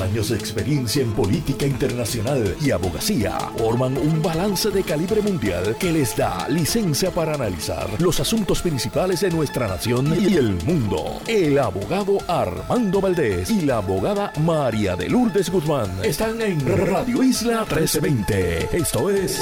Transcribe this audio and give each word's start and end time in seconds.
Años 0.00 0.30
de 0.30 0.36
experiencia 0.36 1.02
en 1.02 1.12
política 1.12 1.66
internacional 1.66 2.56
y 2.60 2.72
abogacía 2.72 3.38
forman 3.56 3.96
un 3.96 4.20
balance 4.20 4.70
de 4.70 4.82
calibre 4.82 5.22
mundial 5.22 5.76
que 5.78 5.92
les 5.92 6.16
da 6.16 6.48
licencia 6.48 7.12
para 7.12 7.34
analizar 7.34 7.88
los 8.00 8.18
asuntos 8.18 8.60
principales 8.60 9.20
de 9.20 9.30
nuestra 9.30 9.68
nación 9.68 10.12
y 10.20 10.34
el 10.36 10.54
mundo. 10.64 11.20
El 11.28 11.58
abogado 11.58 12.18
Armando 12.26 13.00
Valdés 13.00 13.50
y 13.50 13.60
la 13.60 13.76
abogada 13.76 14.32
María 14.40 14.96
de 14.96 15.08
Lourdes 15.08 15.48
Guzmán 15.48 15.90
están 16.02 16.42
en 16.42 16.60
Radio 16.88 17.22
Isla 17.22 17.60
1320. 17.60 18.76
Esto 18.76 19.10
es 19.10 19.32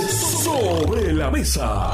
Sobre 0.44 1.14
la 1.14 1.30
Mesa. 1.30 1.92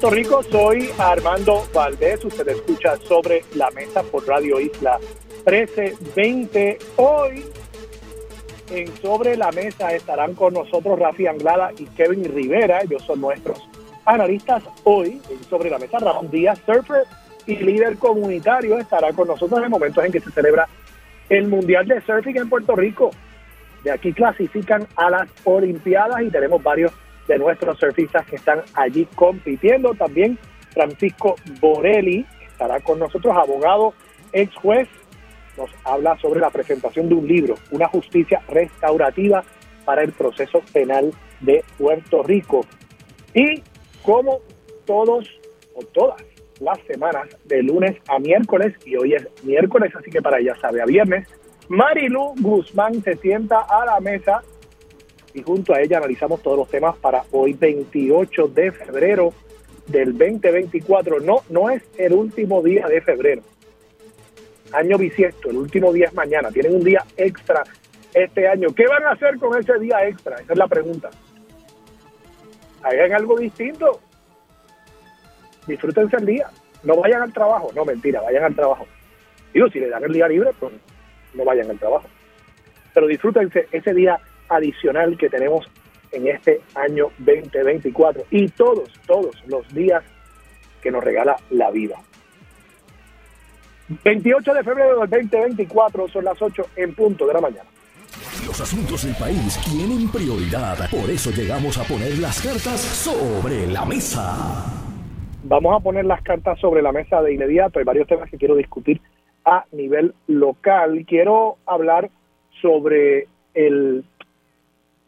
Puerto 0.00 0.14
Rico, 0.14 0.42
soy 0.44 0.90
Armando 0.96 1.66
Valdés, 1.74 2.24
usted 2.24 2.46
escucha 2.46 2.96
sobre 2.98 3.42
la 3.56 3.68
mesa 3.72 4.04
por 4.04 4.24
Radio 4.28 4.60
Isla 4.60 4.96
1320. 5.44 6.78
Hoy 6.94 7.44
en 8.70 8.96
Sobre 8.98 9.36
la 9.36 9.50
Mesa 9.50 9.92
estarán 9.92 10.34
con 10.34 10.54
nosotros 10.54 11.00
Rafi 11.00 11.26
Anglada 11.26 11.72
y 11.76 11.86
Kevin 11.86 12.32
Rivera, 12.32 12.80
ellos 12.82 13.02
son 13.02 13.20
nuestros 13.20 13.58
analistas 14.04 14.62
hoy 14.84 15.20
en 15.30 15.42
Sobre 15.42 15.68
la 15.68 15.80
Mesa. 15.80 15.98
Ramón 15.98 16.30
Díaz, 16.30 16.60
surfer 16.64 17.02
y 17.46 17.56
líder 17.56 17.98
comunitario, 17.98 18.78
estará 18.78 19.12
con 19.12 19.26
nosotros 19.26 19.60
en 19.64 19.70
momentos 19.70 20.04
en 20.04 20.12
que 20.12 20.20
se 20.20 20.30
celebra 20.30 20.68
el 21.28 21.48
Mundial 21.48 21.88
de 21.88 22.00
Surfing 22.02 22.36
en 22.36 22.48
Puerto 22.48 22.76
Rico. 22.76 23.10
De 23.82 23.90
aquí 23.90 24.12
clasifican 24.12 24.86
a 24.94 25.10
las 25.10 25.28
Olimpiadas 25.42 26.22
y 26.22 26.30
tenemos 26.30 26.62
varios 26.62 26.92
de 27.28 27.38
nuestros 27.38 27.78
surfistas 27.78 28.26
que 28.26 28.36
están 28.36 28.62
allí 28.74 29.06
compitiendo. 29.14 29.94
También 29.94 30.38
Francisco 30.72 31.36
Borelli 31.60 32.26
estará 32.50 32.80
con 32.80 32.98
nosotros, 32.98 33.36
abogado, 33.36 33.94
ex 34.32 34.54
juez, 34.56 34.88
nos 35.56 35.70
habla 35.84 36.16
sobre 36.18 36.40
la 36.40 36.50
presentación 36.50 37.08
de 37.08 37.14
un 37.14 37.26
libro, 37.26 37.54
Una 37.70 37.88
justicia 37.88 38.40
restaurativa 38.48 39.44
para 39.84 40.02
el 40.02 40.12
proceso 40.12 40.62
penal 40.72 41.12
de 41.40 41.64
Puerto 41.76 42.22
Rico. 42.22 42.64
Y 43.34 43.62
como 44.02 44.40
todos 44.86 45.28
o 45.74 45.80
todas 45.92 46.22
las 46.60 46.78
semanas, 46.86 47.28
de 47.44 47.62
lunes 47.62 47.96
a 48.08 48.18
miércoles, 48.18 48.74
y 48.84 48.96
hoy 48.96 49.14
es 49.14 49.26
miércoles, 49.44 49.92
así 49.94 50.10
que 50.10 50.20
para 50.20 50.38
ella 50.38 50.54
sabe 50.60 50.80
a 50.80 50.86
viernes, 50.86 51.28
Marilu 51.68 52.34
Guzmán 52.40 53.02
se 53.02 53.16
sienta 53.16 53.60
a 53.60 53.84
la 53.84 54.00
mesa 54.00 54.42
y 55.38 55.42
junto 55.42 55.72
a 55.72 55.80
ella 55.80 55.98
analizamos 55.98 56.42
todos 56.42 56.58
los 56.58 56.68
temas 56.68 56.96
para 56.96 57.22
hoy 57.30 57.52
28 57.52 58.48
de 58.48 58.72
febrero 58.72 59.32
del 59.86 60.18
2024. 60.18 61.20
No, 61.20 61.42
no 61.48 61.70
es 61.70 61.82
el 61.96 62.12
último 62.12 62.60
día 62.60 62.88
de 62.88 63.00
febrero. 63.00 63.42
Año 64.72 64.98
bisiesto, 64.98 65.50
el 65.50 65.58
último 65.58 65.92
día 65.92 66.06
es 66.06 66.14
mañana. 66.14 66.50
Tienen 66.50 66.74
un 66.74 66.82
día 66.82 67.04
extra 67.16 67.62
este 68.12 68.48
año. 68.48 68.68
¿Qué 68.74 68.86
van 68.86 69.04
a 69.04 69.12
hacer 69.12 69.38
con 69.38 69.56
ese 69.58 69.78
día 69.78 70.06
extra? 70.08 70.36
Esa 70.36 70.52
es 70.52 70.58
la 70.58 70.66
pregunta. 70.66 71.08
Hagan 72.82 73.12
algo 73.12 73.38
distinto. 73.38 74.00
Disfrútense 75.68 76.16
el 76.16 76.26
día. 76.26 76.50
No 76.82 76.96
vayan 76.96 77.22
al 77.22 77.32
trabajo. 77.32 77.70
No, 77.76 77.84
mentira, 77.84 78.20
vayan 78.22 78.42
al 78.42 78.56
trabajo. 78.56 78.86
Digo, 79.54 79.68
si 79.68 79.78
le 79.78 79.88
dan 79.88 80.02
el 80.02 80.12
día 80.12 80.26
libre, 80.26 80.50
pues 80.58 80.72
no 81.34 81.44
vayan 81.44 81.70
al 81.70 81.78
trabajo. 81.78 82.08
Pero 82.92 83.06
disfrútense 83.06 83.68
ese 83.70 83.94
día 83.94 84.20
adicional 84.48 85.16
que 85.16 85.28
tenemos 85.28 85.68
en 86.12 86.28
este 86.28 86.60
año 86.74 87.08
2024 87.18 88.24
y 88.30 88.48
todos, 88.48 88.90
todos 89.06 89.36
los 89.46 89.68
días 89.74 90.02
que 90.82 90.90
nos 90.90 91.04
regala 91.04 91.36
la 91.50 91.70
vida. 91.70 91.96
28 94.04 94.54
de 94.54 94.64
febrero 94.64 95.00
del 95.00 95.28
2024 95.28 96.08
son 96.08 96.24
las 96.24 96.40
8 96.40 96.62
en 96.76 96.94
punto 96.94 97.26
de 97.26 97.34
la 97.34 97.40
mañana. 97.40 97.68
Los 98.46 98.60
asuntos 98.60 99.04
del 99.04 99.14
país 99.16 99.58
tienen 99.64 100.10
prioridad, 100.10 100.90
por 100.90 101.10
eso 101.10 101.30
llegamos 101.30 101.78
a 101.78 101.84
poner 101.84 102.18
las 102.18 102.40
cartas 102.40 102.80
sobre 102.80 103.66
la 103.66 103.84
mesa. 103.84 104.64
Vamos 105.44 105.76
a 105.76 105.80
poner 105.82 106.04
las 106.04 106.22
cartas 106.22 106.58
sobre 106.60 106.82
la 106.82 106.92
mesa 106.92 107.22
de 107.22 107.32
inmediato. 107.32 107.78
Hay 107.78 107.84
varios 107.84 108.06
temas 108.06 108.30
que 108.30 108.36
quiero 108.36 108.54
discutir 108.54 109.00
a 109.44 109.64
nivel 109.72 110.14
local. 110.26 111.04
Quiero 111.06 111.56
hablar 111.64 112.10
sobre 112.60 113.28
el 113.54 114.04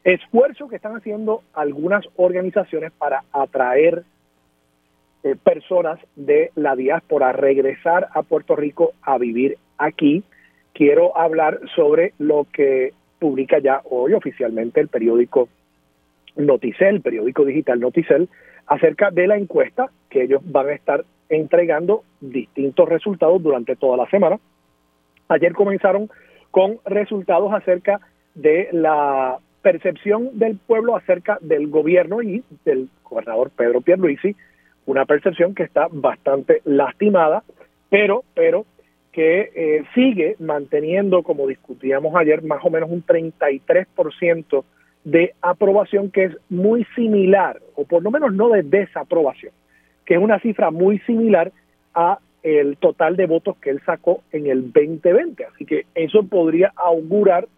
esfuerzo 0.05 0.69
que 0.69 0.77
están 0.77 0.97
haciendo 0.97 1.43
algunas 1.53 2.05
organizaciones 2.17 2.93
para 2.93 3.25
atraer 3.33 4.05
eh, 5.23 5.37
personas 5.37 5.99
de 6.17 6.51
la 6.55 6.77
diáspora 6.77 7.29
a 7.29 7.33
regresar 7.33 8.09
a 8.15 8.23
Puerto 8.23 8.57
Rico 8.57 8.93
a 9.03 9.19
vivir 9.19 9.59
aquí. 9.77 10.23
Quiero 10.73 11.17
hablar 11.17 11.61
sobre 11.75 12.15
lo 12.19 12.47
que 12.51 12.95
publica 13.19 13.59
ya 13.59 13.83
hoy 13.85 14.15
oficialmente 14.15 14.81
el 14.81 14.89
periódico 14.89 15.49
Noticel, 16.37 16.97
el 16.97 17.01
periódico 17.03 17.45
digital 17.45 17.81
Noticel, 17.81 18.29
acerca 18.67 19.11
de 19.11 19.27
la 19.27 19.37
encuesta 19.37 19.91
que 20.09 20.23
ellos 20.23 20.41
van 20.45 20.69
a 20.69 20.73
estar 20.73 21.05
entregando 21.29 22.03
distintos 22.21 22.89
resultados 22.89 23.43
durante 23.43 23.77
toda 23.77 23.97
la 23.97 24.09
semana. 24.09 24.39
Ayer 25.29 25.53
comenzaron 25.53 26.09
con 26.51 26.79
resultados 26.87 27.53
acerca 27.53 28.01
de 28.35 28.69
la 28.73 29.39
percepción 29.63 30.39
del 30.39 30.57
pueblo 30.57 30.97
acerca 30.97 31.39
del 31.41 31.69
gobierno 31.69 32.23
y 32.23 32.43
del 32.65 32.89
gobernador 33.05 33.51
Pedro 33.55 33.81
Pierluisi, 33.81 34.35
una 34.87 35.05
percepción 35.05 35.55
que 35.55 35.63
está 35.63 35.89
bastante 35.91 36.63
lastimada, 36.65 37.43
pero, 37.89 38.25
pero 38.35 38.65
que 39.13 39.51
eh, 39.55 39.85
sigue 39.95 40.37
manteniendo, 40.39 41.23
como 41.23 41.47
discutíamos 41.47 42.15
ayer, 42.17 42.43
más 42.43 42.65
o 42.65 42.71
menos 42.71 42.91
un 42.91 43.05
33% 43.05 44.65
de 45.05 45.35
aprobación, 45.43 46.11
que 46.11 46.25
es 46.25 46.37
muy 46.49 46.87
similar, 46.95 47.61
o 47.75 47.85
por 47.85 48.03
lo 48.03 48.11
menos 48.11 48.33
no 48.33 48.51
de 48.51 48.63
desaprobación, 48.63 49.53
que 50.05 50.15
es 50.15 50.21
una 50.21 50.39
cifra 50.41 50.71
muy 50.71 50.99
similar 51.01 51.53
a 51.95 52.19
el 52.43 52.77
total 52.77 53.17
de 53.17 53.27
votos 53.27 53.57
que 53.59 53.71
él 53.71 53.81
sacó 53.85 54.23
en 54.33 54.47
el 54.47 54.73
2020. 54.73 55.45
Así 55.45 55.67
que 55.67 55.87
eso 55.95 56.23
podría 56.23 56.73
augurar 56.77 57.49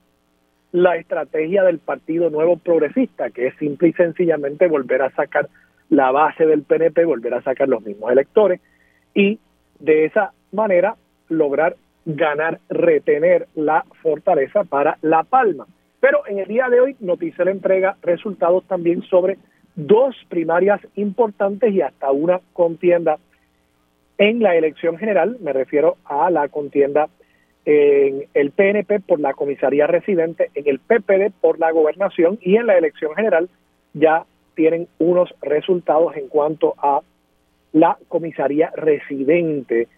la 0.73 0.97
estrategia 0.97 1.63
del 1.63 1.79
Partido 1.79 2.31
Nuevo 2.31 2.57
Progresista, 2.57 3.31
que 3.31 3.49
es 3.49 3.57
simple 3.57 3.89
y 3.89 3.93
sencillamente 3.93 4.67
volver 4.67 5.03
a 5.03 5.11
sacar 5.11 5.49
la 5.91 6.11
base 6.11 6.47
del 6.47 6.63
PNP, 6.63 7.05
volver 7.05 7.35
a 7.35 7.43
sacar 7.43 7.69
los 7.69 7.83
mismos 7.83 8.11
electores 8.11 8.61
y 9.15 9.39
de 9.79 10.07
esa 10.07 10.33
manera 10.51 10.97
lograr 11.29 11.77
ganar, 12.07 12.59
retener 12.69 13.47
la 13.55 13.85
fortaleza 14.03 14.65
para 14.65 14.97
La 15.03 15.23
Palma. 15.23 15.67
Pero 16.01 16.27
en 16.27 16.39
el 16.39 16.49
día 16.49 16.69
de 16.69 16.81
hoy 16.81 16.97
Noticel 17.01 17.49
entrega 17.49 17.97
resultados 18.03 18.65
también 18.67 19.03
sobre 19.03 19.39
dos 19.77 20.17
primarias 20.29 20.81
importantes 20.97 21.73
y 21.73 21.81
hasta 21.81 22.11
una 22.11 22.41
contienda 22.55 23.19
en 24.19 24.41
la 24.41 24.57
elección 24.57 24.99
general, 24.99 25.37
me 25.41 25.53
refiero 25.53 25.97
a 26.05 26.31
la 26.31 26.49
contienda 26.49 27.09
en 27.65 28.25
el 28.35 28.51
PNP 28.51 29.01
por 29.01 29.21
la 29.21 29.35
comisaría 29.35 29.87
residente, 29.87 30.51
en 30.55 30.69
el 30.69 30.81
PPD 30.81 31.33
por 31.41 31.59
la 31.59 31.71
gobernación 31.71 32.39
y 32.41 32.57
en 32.57 32.67
la 32.67 32.77
elección 32.77 33.15
general 33.15 33.49
ya 33.95 34.25
tienen 34.55 34.89
unos 34.99 35.33
resultados 35.41 36.17
en 36.17 36.29
cuanto 36.29 36.75
a 36.79 37.01
la 37.73 37.97
comisaría 38.09 38.71
residente 38.77 39.89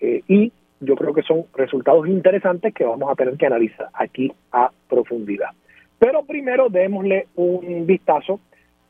eh, 0.00 0.22
y 0.28 0.52
yo 0.80 0.96
creo 0.96 1.14
que 1.14 1.22
son 1.22 1.44
resultados 1.54 2.08
interesantes 2.08 2.74
que 2.74 2.84
vamos 2.84 3.10
a 3.10 3.14
tener 3.14 3.36
que 3.36 3.46
analizar 3.46 3.88
aquí 3.94 4.32
a 4.50 4.70
profundidad. 4.88 5.50
Pero 5.98 6.24
primero 6.24 6.68
démosle 6.68 7.28
un 7.36 7.86
vistazo 7.86 8.40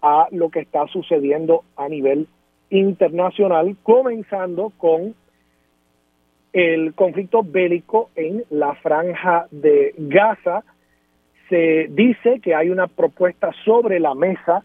a 0.01 0.27
lo 0.31 0.49
que 0.49 0.61
está 0.61 0.87
sucediendo 0.87 1.65
a 1.77 1.89
nivel 1.89 2.27
internacional, 2.71 3.77
comenzando 3.83 4.73
con 4.79 5.15
el 6.53 6.95
conflicto 6.95 7.43
bélico 7.43 8.11
en 8.15 8.45
la 8.51 8.75
franja 8.77 9.47
de 9.51 9.95
Gaza. 9.97 10.63
Se 11.49 11.89
dice 11.91 12.41
que 12.41 12.55
hay 12.55 12.71
una 12.71 12.87
propuesta 12.87 13.51
sobre 13.65 14.01
la 14.01 14.15
mesa 14.15 14.63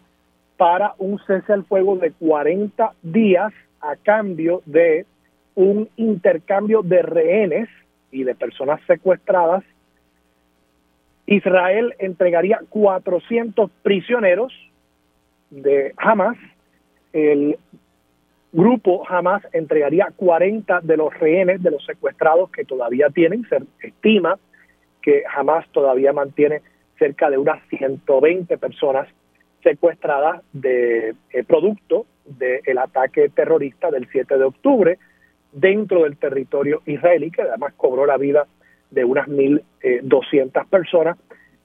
para 0.56 0.94
un 0.98 1.18
cese 1.26 1.52
al 1.52 1.64
fuego 1.64 1.96
de 1.96 2.12
40 2.12 2.92
días 3.02 3.52
a 3.80 3.96
cambio 3.96 4.62
de 4.66 5.06
un 5.54 5.88
intercambio 5.96 6.82
de 6.82 7.02
rehenes 7.02 7.68
y 8.10 8.24
de 8.24 8.34
personas 8.34 8.80
secuestradas. 8.86 9.64
Israel 11.26 11.94
entregaría 11.98 12.60
400 12.68 13.70
prisioneros 13.82 14.52
de 15.50 15.92
Hamas. 15.96 16.36
El 17.12 17.58
grupo 18.52 19.02
Hamas 19.08 19.42
entregaría 19.52 20.12
40 20.16 20.80
de 20.82 20.96
los 20.96 21.12
rehenes 21.18 21.62
de 21.62 21.70
los 21.70 21.84
secuestrados 21.84 22.50
que 22.50 22.64
todavía 22.64 23.08
tienen. 23.10 23.46
Se 23.48 23.58
estima 23.86 24.38
que 25.02 25.22
Hamas 25.34 25.68
todavía 25.70 26.12
mantiene 26.12 26.62
cerca 26.98 27.30
de 27.30 27.38
unas 27.38 27.62
120 27.68 28.58
personas 28.58 29.08
secuestradas 29.62 30.42
de 30.52 31.14
eh, 31.32 31.44
producto 31.44 32.06
del 32.24 32.78
ataque 32.78 33.30
terrorista 33.30 33.90
del 33.90 34.06
7 34.10 34.36
de 34.36 34.44
octubre 34.44 34.98
dentro 35.52 36.02
del 36.04 36.16
territorio 36.16 36.82
israelí, 36.86 37.30
que 37.30 37.42
además 37.42 37.72
cobró 37.76 38.04
la 38.06 38.18
vida 38.18 38.46
de 38.90 39.04
unas 39.04 39.28
1.200 39.28 39.62
eh, 39.82 40.66
personas 40.70 41.18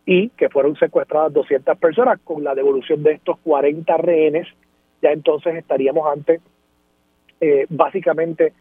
y 0.06 0.29
que 0.29 0.50
fueron 0.50 0.75
secuestradas 0.75 1.33
200 1.33 1.77
personas 1.77 2.19
con 2.24 2.44
la 2.44 2.56
devolución 2.56 3.03
de 3.03 3.13
estos 3.13 3.39
40 3.39 3.97
rehenes, 3.97 4.47
ya 5.01 5.12
entonces 5.12 5.56
estaríamos 5.56 6.12
ante 6.12 6.41
eh, 7.44 7.66
básicamente 7.69 8.54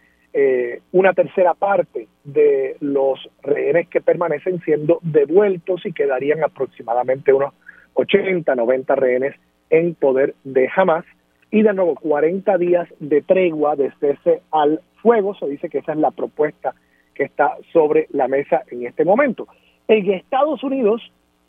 una 0.93 1.13
tercera 1.13 1.53
parte 1.53 2.09
de 2.25 2.79
los 2.81 3.21
rehenes 3.43 3.87
que 3.89 4.01
permanecen 4.01 4.63
siendo 4.63 4.99
devueltos 5.03 5.85
y 5.85 5.93
quedarían 5.93 6.43
aproximadamente 6.43 7.35
unos 7.35 7.53
80, 7.93 8.55
90 8.55 8.95
rehenes 8.95 9.35
en 9.69 9.95
poder 9.95 10.35
de 10.45 10.71
Hamas 10.75 11.05
y 11.51 11.61
de 11.61 11.75
nuevo 11.75 11.95
40 11.97 12.57
días 12.57 12.89
de 12.99 13.21
tregua 13.21 13.77
de 13.77 13.93
cese 14.01 14.41
al 14.51 14.81
fuego. 15.03 15.35
Se 15.35 15.47
dice 15.47 15.69
que 15.69 15.79
esa 15.79 15.93
es 15.93 15.99
la 15.99 16.11
propuesta 16.11 16.75
que 17.15 17.25
está 17.25 17.57
sobre 17.73 18.07
la 18.11 18.27
mesa 18.27 18.63
en 18.71 18.87
este 18.87 19.05
momento. 19.05 19.47
En 19.87 20.11
Estados 20.11 20.65
Unidos, 20.65 21.03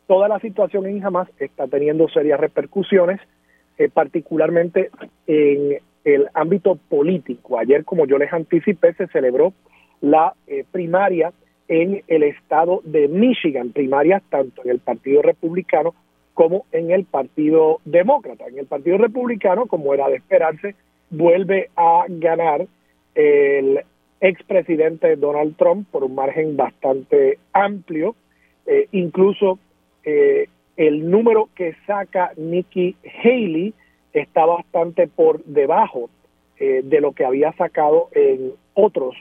toda 0.06 0.28
la 0.28 0.38
situación 0.40 0.86
en 0.86 1.04
Hamas 1.04 1.28
está 1.38 1.66
teniendo 1.68 2.06
serias 2.08 2.38
repercusiones, 2.38 3.18
eh, 3.78 3.88
particularmente 3.88 4.90
en 5.26 5.78
el 6.04 6.28
ámbito 6.34 6.76
político. 6.88 7.58
Ayer, 7.58 7.84
como 7.84 8.06
yo 8.06 8.18
les 8.18 8.32
anticipé, 8.32 8.94
se 8.94 9.06
celebró 9.08 9.52
la 10.00 10.34
eh, 10.46 10.64
primaria 10.70 11.32
en 11.68 12.02
el 12.08 12.22
estado 12.22 12.82
de 12.84 13.08
Michigan, 13.08 13.72
primarias 13.72 14.22
tanto 14.28 14.62
en 14.64 14.70
el 14.70 14.78
Partido 14.80 15.22
Republicano 15.22 15.94
como 16.34 16.66
en 16.72 16.90
el 16.90 17.04
Partido 17.04 17.80
Demócrata. 17.84 18.46
En 18.46 18.58
el 18.58 18.66
Partido 18.66 18.98
Republicano, 18.98 19.66
como 19.66 19.94
era 19.94 20.08
de 20.08 20.16
esperarse, 20.16 20.74
vuelve 21.10 21.70
a 21.76 22.04
ganar 22.08 22.66
el 23.14 23.80
expresidente 24.20 25.16
Donald 25.16 25.56
Trump 25.56 25.88
por 25.90 26.04
un 26.04 26.14
margen 26.14 26.56
bastante 26.56 27.38
amplio. 27.52 28.16
Eh, 28.66 28.88
incluso 28.92 29.58
eh, 30.04 30.48
el 30.76 31.08
número 31.10 31.48
que 31.54 31.76
saca 31.86 32.32
Nikki 32.36 32.96
Haley 33.22 33.74
está 34.14 34.46
bastante 34.46 35.06
por 35.06 35.44
debajo 35.44 36.08
eh, 36.58 36.80
de 36.82 37.00
lo 37.02 37.12
que 37.12 37.26
había 37.26 37.52
sacado 37.52 38.08
en 38.12 38.52
otros 38.74 39.14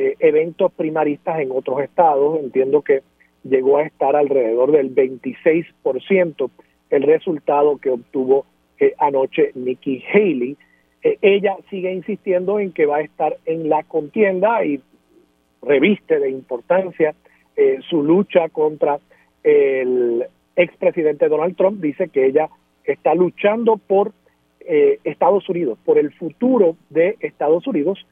eventos 0.00 0.70
primaristas 0.74 1.40
en 1.40 1.50
otros 1.50 1.80
estados. 1.80 2.38
Entiendo 2.38 2.82
que 2.82 3.02
llegó 3.42 3.78
a 3.78 3.82
estar 3.82 4.14
alrededor 4.14 4.70
del 4.70 4.94
26% 4.94 6.50
el 6.90 7.02
resultado 7.02 7.78
que 7.78 7.90
obtuvo 7.90 8.46
eh, 8.78 8.94
anoche 8.98 9.52
Nikki 9.54 10.02
Haley. 10.12 10.56
Eh, 11.02 11.18
ella 11.20 11.56
sigue 11.70 11.92
insistiendo 11.92 12.58
en 12.60 12.72
que 12.72 12.86
va 12.86 12.98
a 12.98 13.02
estar 13.02 13.36
en 13.44 13.68
la 13.68 13.82
contienda 13.82 14.64
y 14.64 14.80
reviste 15.62 16.18
de 16.18 16.30
importancia 16.30 17.14
eh, 17.56 17.78
su 17.88 18.02
lucha 18.02 18.48
contra 18.48 19.00
el 19.42 20.24
expresidente 20.56 21.28
Donald 21.28 21.56
Trump. 21.56 21.80
Dice 21.80 22.08
que 22.08 22.26
ella 22.26 22.48
está 22.84 23.14
luchando 23.14 23.76
por 23.76 24.12
Estados 25.04 25.48
Unidos, 25.48 25.78
por 25.84 25.98
el 25.98 26.12
futuro 26.12 26.76
de 26.90 27.16
Estados 27.20 27.66
Unidos 27.66 28.04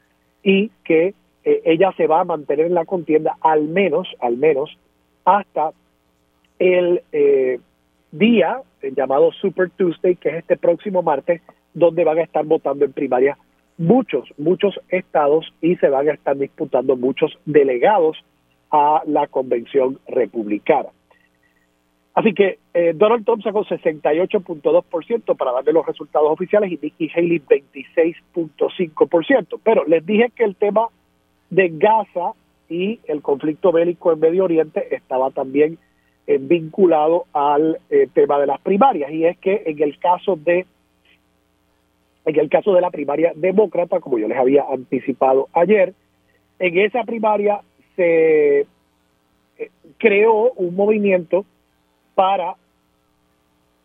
y 0.42 0.70
que 0.84 1.14
ella 1.44 1.92
se 1.96 2.06
va 2.06 2.20
a 2.20 2.24
mantener 2.24 2.66
en 2.66 2.74
la 2.74 2.86
contienda 2.86 3.36
al 3.40 3.64
menos, 3.64 4.08
al 4.20 4.36
menos 4.36 4.76
hasta 5.24 5.72
el 6.58 7.02
eh, 7.12 7.60
día 8.10 8.62
llamado 8.96 9.32
Super 9.32 9.70
Tuesday, 9.70 10.16
que 10.16 10.30
es 10.30 10.34
este 10.36 10.56
próximo 10.56 11.02
martes, 11.02 11.42
donde 11.74 12.04
van 12.04 12.18
a 12.18 12.22
estar 12.22 12.44
votando 12.44 12.84
en 12.84 12.92
primaria 12.92 13.36
muchos, 13.78 14.28
muchos 14.38 14.80
estados 14.88 15.52
y 15.60 15.76
se 15.76 15.88
van 15.88 16.08
a 16.08 16.12
estar 16.12 16.36
disputando 16.36 16.96
muchos 16.96 17.38
delegados 17.44 18.16
a 18.70 19.02
la 19.06 19.26
convención 19.26 19.98
republicana. 20.08 20.88
Así 22.16 22.32
que 22.32 22.58
eh, 22.72 22.94
Donald 22.94 23.26
Trump 23.26 23.42
sacó 23.42 23.66
68.2% 23.66 25.36
para 25.36 25.52
darle 25.52 25.74
los 25.74 25.84
resultados 25.84 26.30
oficiales 26.30 26.72
y 26.72 26.78
Nikki 26.80 27.10
Haley 27.14 27.40
26.5%. 27.40 29.60
Pero 29.62 29.84
les 29.84 30.06
dije 30.06 30.32
que 30.34 30.44
el 30.44 30.56
tema 30.56 30.88
de 31.50 31.68
Gaza 31.74 32.32
y 32.70 33.00
el 33.06 33.20
conflicto 33.20 33.70
bélico 33.70 34.12
en 34.12 34.20
Medio 34.20 34.44
Oriente 34.44 34.94
estaba 34.94 35.30
también 35.30 35.76
eh, 36.26 36.38
vinculado 36.40 37.26
al 37.34 37.80
eh, 37.90 38.08
tema 38.14 38.38
de 38.38 38.46
las 38.46 38.62
primarias 38.62 39.12
y 39.12 39.26
es 39.26 39.36
que 39.36 39.64
en 39.66 39.82
el 39.82 39.98
caso 39.98 40.36
de 40.36 40.64
en 42.24 42.40
el 42.40 42.48
caso 42.48 42.72
de 42.72 42.80
la 42.80 42.90
primaria 42.90 43.32
demócrata, 43.36 44.00
como 44.00 44.18
yo 44.18 44.26
les 44.26 44.38
había 44.38 44.64
anticipado 44.68 45.48
ayer, 45.52 45.92
en 46.58 46.78
esa 46.78 47.04
primaria 47.04 47.60
se 47.94 48.60
eh, 48.60 48.66
creó 49.98 50.52
un 50.52 50.74
movimiento 50.74 51.44
para 52.16 52.54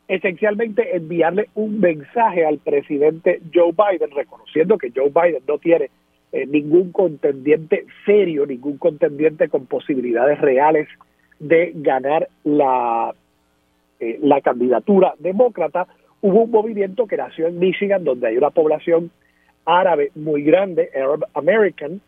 esencialmente 0.08 0.96
enviarle 0.96 1.50
un 1.54 1.80
mensaje 1.80 2.46
al 2.46 2.58
presidente 2.58 3.42
Joe 3.54 3.72
Biden, 3.72 4.10
reconociendo 4.12 4.78
que 4.78 4.92
Joe 4.96 5.10
Biden 5.10 5.44
no 5.48 5.58
tiene 5.58 5.90
eh, 6.32 6.46
ningún 6.48 6.92
contendiente 6.92 7.86
serio, 8.06 8.46
ningún 8.46 8.78
contendiente 8.78 9.50
con 9.50 9.66
posibilidades 9.66 10.40
reales 10.40 10.88
de 11.40 11.74
ganar 11.76 12.30
la, 12.46 13.14
eh, 14.00 14.18
la 14.22 14.40
candidatura 14.40 15.14
demócrata. 15.20 15.88
Hubo 16.22 16.44
un 16.44 16.52
movimiento 16.52 17.06
que 17.06 17.18
nació 17.18 17.48
en 17.48 17.60
Michigan, 17.60 18.06
donde 18.06 18.28
hay 18.28 18.38
una 18.38 18.50
población 18.50 19.12
árabe 19.66 20.12
muy 20.16 20.44
grande, 20.44 20.90
Arab 20.96 21.26
American, 21.34 22.00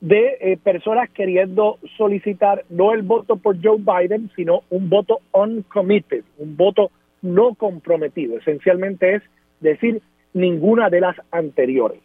de 0.00 0.36
eh, 0.40 0.56
personas 0.62 1.10
queriendo 1.10 1.78
solicitar 1.96 2.64
no 2.68 2.92
el 2.92 3.02
voto 3.02 3.36
por 3.36 3.56
Joe 3.62 3.78
Biden, 3.78 4.30
sino 4.36 4.62
un 4.70 4.88
voto 4.88 5.20
uncommitted, 5.32 6.24
un 6.38 6.56
voto 6.56 6.90
no 7.22 7.54
comprometido. 7.54 8.38
Esencialmente 8.38 9.16
es 9.16 9.22
decir, 9.60 10.00
ninguna 10.34 10.88
de 10.88 11.00
las 11.00 11.16
anteriores. 11.30 12.00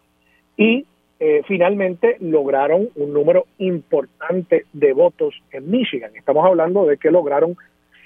Y 0.57 0.85
eh, 1.19 1.43
finalmente 1.47 2.17
lograron 2.19 2.89
un 2.95 3.13
número 3.13 3.45
importante 3.59 4.65
de 4.73 4.93
votos 4.93 5.35
en 5.51 5.69
Michigan. 5.69 6.15
Estamos 6.15 6.43
hablando 6.45 6.85
de 6.85 6.97
que 6.97 7.11
lograron 7.11 7.55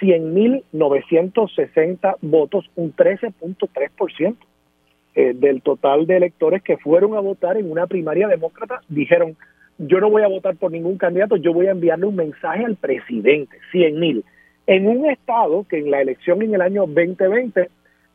100.960 0.01 2.17
votos, 2.21 2.69
un 2.75 2.93
13.3% 2.95 4.35
eh, 5.15 5.33
del 5.33 5.63
total 5.63 6.05
de 6.05 6.17
electores 6.17 6.61
que 6.61 6.77
fueron 6.77 7.15
a 7.15 7.19
votar 7.19 7.57
en 7.57 7.71
una 7.71 7.87
primaria 7.87 8.27
demócrata. 8.27 8.81
Dijeron, 8.87 9.35
yo 9.77 9.99
no 9.99 10.09
voy 10.09 10.23
a 10.23 10.27
votar 10.27 10.55
por 10.55 10.71
ningún 10.71 10.97
candidato, 10.97 11.35
yo 11.35 11.53
voy 11.53 11.67
a 11.67 11.71
enviarle 11.71 12.05
un 12.05 12.15
mensaje 12.15 12.65
al 12.65 12.75
presidente, 12.75 13.57
100.000. 13.71 14.23
En 14.65 14.87
un 14.87 15.09
estado 15.09 15.65
que 15.69 15.77
en 15.77 15.91
la 15.91 16.01
elección 16.01 16.41
en 16.41 16.55
el 16.55 16.61
año 16.61 16.81
2020 16.87 17.69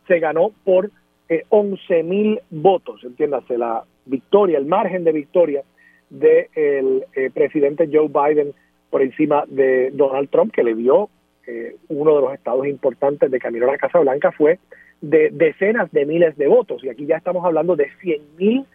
se 0.06 0.18
ganó 0.18 0.50
por 0.64 0.90
eh, 1.28 1.44
11.000 1.50 2.40
votos, 2.50 3.02
entiéndase, 3.04 3.56
la 3.56 3.84
victoria, 4.04 4.58
el 4.58 4.66
margen 4.66 5.04
de 5.04 5.12
victoria 5.12 5.62
del 6.10 7.04
eh, 7.14 7.30
presidente 7.32 7.88
Joe 7.90 8.08
Biden 8.08 8.52
por 8.90 9.00
encima 9.00 9.44
de 9.46 9.90
Donald 9.92 10.28
Trump, 10.28 10.52
que 10.52 10.62
le 10.62 10.74
dio 10.74 11.08
eh, 11.46 11.76
uno 11.88 12.16
de 12.16 12.20
los 12.20 12.34
estados 12.34 12.66
importantes 12.66 13.30
de 13.30 13.38
camino 13.38 13.66
a 13.66 13.72
la 13.72 13.78
Casa 13.78 14.00
Blanca, 14.00 14.32
fue 14.32 14.58
de 15.00 15.30
decenas 15.30 15.90
de 15.92 16.04
miles 16.04 16.36
de 16.36 16.48
votos. 16.48 16.84
Y 16.84 16.88
aquí 16.88 17.06
ya 17.06 17.16
estamos 17.16 17.44
hablando 17.44 17.76
de 17.76 17.90
100 18.02 18.20
mil 18.36 18.66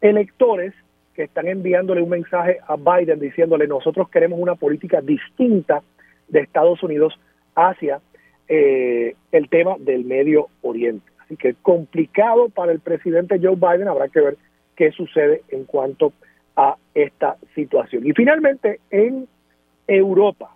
electores 0.00 0.72
que 1.16 1.22
están 1.24 1.48
enviándole 1.48 2.02
un 2.02 2.10
mensaje 2.10 2.58
a 2.68 2.76
Biden 2.76 3.18
diciéndole 3.18 3.66
nosotros 3.66 4.10
queremos 4.10 4.38
una 4.38 4.54
política 4.54 5.00
distinta 5.00 5.82
de 6.28 6.40
Estados 6.40 6.82
Unidos 6.82 7.18
hacia 7.54 8.00
eh, 8.48 9.16
el 9.32 9.48
tema 9.48 9.76
del 9.78 10.04
Medio 10.04 10.48
Oriente. 10.60 11.10
Así 11.24 11.36
que 11.36 11.54
complicado 11.54 12.50
para 12.50 12.70
el 12.70 12.80
presidente 12.80 13.40
Joe 13.42 13.56
Biden, 13.56 13.88
habrá 13.88 14.08
que 14.08 14.20
ver 14.20 14.36
qué 14.76 14.92
sucede 14.92 15.40
en 15.48 15.64
cuanto 15.64 16.12
a 16.54 16.76
esta 16.94 17.36
situación. 17.54 18.06
Y 18.06 18.12
finalmente, 18.12 18.80
en 18.90 19.26
Europa, 19.88 20.54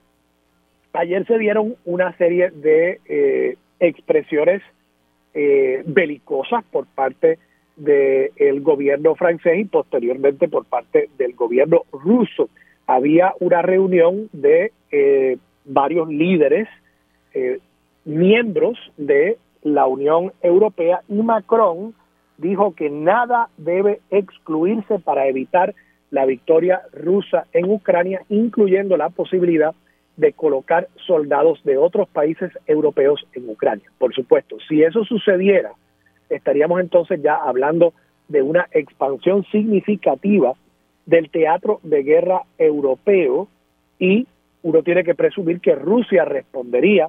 ayer 0.93 1.26
se 1.26 1.38
dieron 1.38 1.75
una 1.87 2.14
serie 2.19 2.50
de 2.50 3.00
eh, 3.07 3.57
expresiones 3.81 4.62
eh, 5.33 5.83
belicosas 5.87 6.64
por 6.71 6.87
parte 6.87 7.38
del 7.81 8.61
gobierno 8.61 9.15
francés 9.15 9.59
y 9.59 9.65
posteriormente 9.65 10.49
por 10.49 10.67
parte 10.67 11.09
del 11.17 11.35
gobierno 11.35 11.83
ruso. 11.93 12.51
Había 12.87 13.33
una 13.41 13.63
reunión 13.63 14.29
de 14.33 14.73
eh, 14.93 15.39
varios 15.65 16.09
líderes, 16.09 16.69
eh, 17.33 17.59
miembros 18.05 18.79
de 18.97 19.39
la 19.63 19.87
Unión 19.87 20.33
Europea 20.43 21.01
y 21.09 21.15
Macron 21.15 21.95
dijo 22.39 22.75
que 22.75 22.91
nada 22.91 23.49
debe 23.57 24.01
excluirse 24.11 24.99
para 24.99 25.27
evitar 25.27 25.75
la 26.11 26.27
victoria 26.27 26.83
rusa 26.93 27.47
en 27.53 27.71
Ucrania, 27.71 28.23
incluyendo 28.29 28.97
la 28.97 29.11
posibilidad 29.11 29.75
de 30.17 30.33
colocar 30.33 30.89
soldados 31.07 31.63
de 31.65 31.79
otros 31.79 32.09
países 32.09 32.51
europeos 32.67 33.27
en 33.35 33.49
Ucrania. 33.49 33.91
Por 33.99 34.15
supuesto, 34.15 34.57
si 34.69 34.83
eso 34.83 35.05
sucediera, 35.05 35.73
estaríamos 36.31 36.81
entonces 36.81 37.21
ya 37.23 37.35
hablando 37.35 37.93
de 38.29 38.43
una 38.43 38.69
expansión 38.73 39.45
significativa 39.51 40.55
del 41.05 41.31
teatro 41.31 41.81
de 41.83 42.03
guerra 42.03 42.43
europeo 42.59 43.49
y 43.99 44.27
uno 44.63 44.83
tiene 44.83 45.05
que 45.05 45.15
presumir 45.15 45.61
que 45.61 45.75
Rusia 45.75 46.25
respondería 46.25 47.09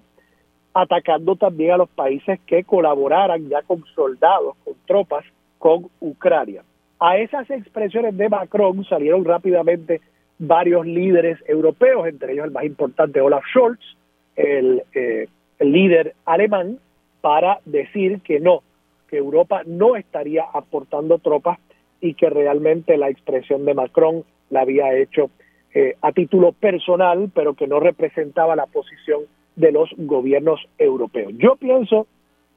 atacando 0.73 1.35
también 1.35 1.71
a 1.71 1.77
los 1.77 1.89
países 1.89 2.39
que 2.45 2.63
colaboraran 2.63 3.49
ya 3.49 3.61
con 3.61 3.83
soldados, 3.93 4.55
con 4.63 4.73
tropas, 4.85 5.25
con 5.59 5.87
Ucrania. 5.99 6.63
A 6.99 7.17
esas 7.17 7.49
expresiones 7.49 8.15
de 8.17 8.29
Macron 8.29 8.85
salieron 8.85 9.25
rápidamente 9.25 10.01
varios 10.39 10.85
líderes 10.85 11.37
europeos, 11.47 12.07
entre 12.07 12.33
ellos 12.33 12.45
el 12.45 12.51
más 12.51 12.63
importante 12.63 13.21
Olaf 13.21 13.43
Scholz, 13.51 13.79
el, 14.35 14.83
eh, 14.93 15.27
el 15.59 15.71
líder 15.71 16.15
alemán, 16.25 16.79
para 17.21 17.59
decir 17.65 18.21
que 18.21 18.39
no, 18.39 18.63
que 19.11 19.17
Europa 19.17 19.61
no 19.65 19.97
estaría 19.97 20.45
aportando 20.53 21.19
tropas 21.19 21.59
y 21.99 22.13
que 22.13 22.29
realmente 22.29 22.97
la 22.97 23.09
expresión 23.09 23.65
de 23.65 23.73
Macron 23.73 24.23
la 24.49 24.61
había 24.61 24.95
hecho 24.95 25.29
eh, 25.73 25.95
a 26.01 26.13
título 26.13 26.53
personal, 26.53 27.29
pero 27.35 27.53
que 27.53 27.67
no 27.67 27.81
representaba 27.81 28.55
la 28.55 28.65
posición 28.67 29.23
de 29.57 29.73
los 29.73 29.89
gobiernos 29.97 30.61
europeos. 30.77 31.33
Yo 31.37 31.57
pienso 31.57 32.07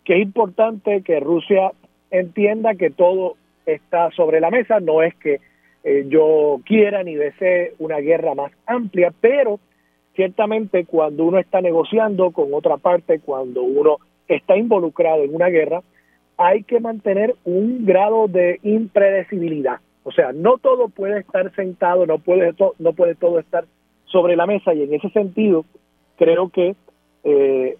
que 0.04 0.14
es 0.14 0.22
importante 0.22 1.02
que 1.02 1.18
Rusia 1.18 1.72
entienda 2.12 2.76
que 2.76 2.90
todo 2.90 3.34
está 3.66 4.10
sobre 4.12 4.40
la 4.40 4.50
mesa, 4.50 4.78
no 4.78 5.02
es 5.02 5.14
que 5.16 5.40
eh, 5.82 6.04
yo 6.08 6.60
quiera 6.64 7.02
ni 7.02 7.16
desee 7.16 7.74
una 7.78 7.98
guerra 7.98 8.34
más 8.34 8.52
amplia, 8.66 9.12
pero 9.20 9.58
ciertamente 10.14 10.84
cuando 10.84 11.24
uno 11.24 11.38
está 11.38 11.60
negociando 11.60 12.30
con 12.30 12.54
otra 12.54 12.76
parte, 12.76 13.18
cuando 13.18 13.62
uno 13.62 13.96
está 14.28 14.56
involucrado 14.56 15.24
en 15.24 15.34
una 15.34 15.48
guerra, 15.48 15.82
hay 16.36 16.62
que 16.64 16.80
mantener 16.80 17.34
un 17.44 17.84
grado 17.84 18.28
de 18.28 18.58
impredecibilidad. 18.62 19.80
O 20.02 20.12
sea, 20.12 20.32
no 20.32 20.58
todo 20.58 20.88
puede 20.88 21.20
estar 21.20 21.54
sentado, 21.54 22.06
no 22.06 22.18
puede, 22.18 22.52
todo 22.52 23.38
estar 23.38 23.64
sobre 24.06 24.36
la 24.36 24.46
mesa 24.46 24.74
y 24.74 24.82
en 24.82 24.94
ese 24.94 25.08
sentido 25.10 25.64
creo 26.16 26.50
que 26.50 26.76
eh, 27.24 27.76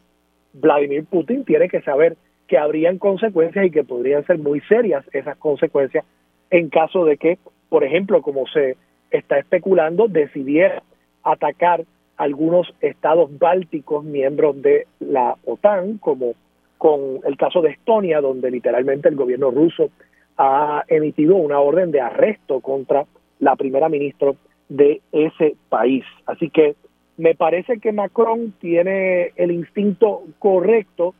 Vladimir 0.55 1.05
Putin 1.05 1.45
tiene 1.45 1.69
que 1.69 1.83
saber 1.83 2.17
que 2.49 2.59
habrían 2.59 2.99
consecuencias 2.99 3.67
y 3.67 3.71
que 3.71 3.85
podrían 3.85 4.25
ser 4.27 4.39
muy 4.39 4.61
serias 4.63 5.05
esas 5.13 5.37
consecuencias 5.37 6.05
en 6.51 6.69
caso 6.69 7.05
de 7.05 7.17
que, 7.17 7.39
por 7.69 7.85
ejemplo, 7.85 8.23
como 8.23 8.47
se 8.47 8.77
está 9.11 9.39
especulando, 9.39 10.09
decidiera 10.09 10.83
atacar 11.23 11.85
algunos 12.17 12.73
estados 12.81 13.37
bálticos 13.39 14.05
miembros 14.05 14.61
de 14.63 14.87
la 15.01 15.37
OTAN, 15.45 15.99
como 15.99 16.35
con 16.79 17.21
el 17.25 17.37
caso 17.37 17.63
de 17.63 17.71
Estonia, 17.71 18.21
donde 18.21 18.51
literalmente 18.51 19.09
el 19.09 19.17
gobierno 19.17 19.51
ruso 19.51 19.91
ha 20.37 20.85
emitido 20.89 21.37
una 21.37 21.61
orden 21.61 21.91
de 21.91 22.01
arresto 22.01 22.61
contra 22.61 23.07
la 23.39 23.57
primera 23.57 23.89
ministra 23.89 24.33
de 24.69 25.01
ese 25.13 25.57
país. 25.69 26.05
Así 26.27 26.51
que 26.51 26.75
me 27.17 27.35
parece 27.35 27.79
que 27.79 27.93
Macron 27.93 28.55
tiene 28.61 29.33
el 29.37 29.53
instinto 29.53 30.23
correcto 30.39 31.15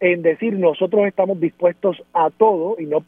en 0.00 0.22
decir 0.22 0.54
nosotros 0.54 1.06
estamos 1.06 1.40
dispuestos 1.40 2.02
a 2.12 2.30
todo 2.30 2.76
y 2.78 2.86
no 2.86 3.04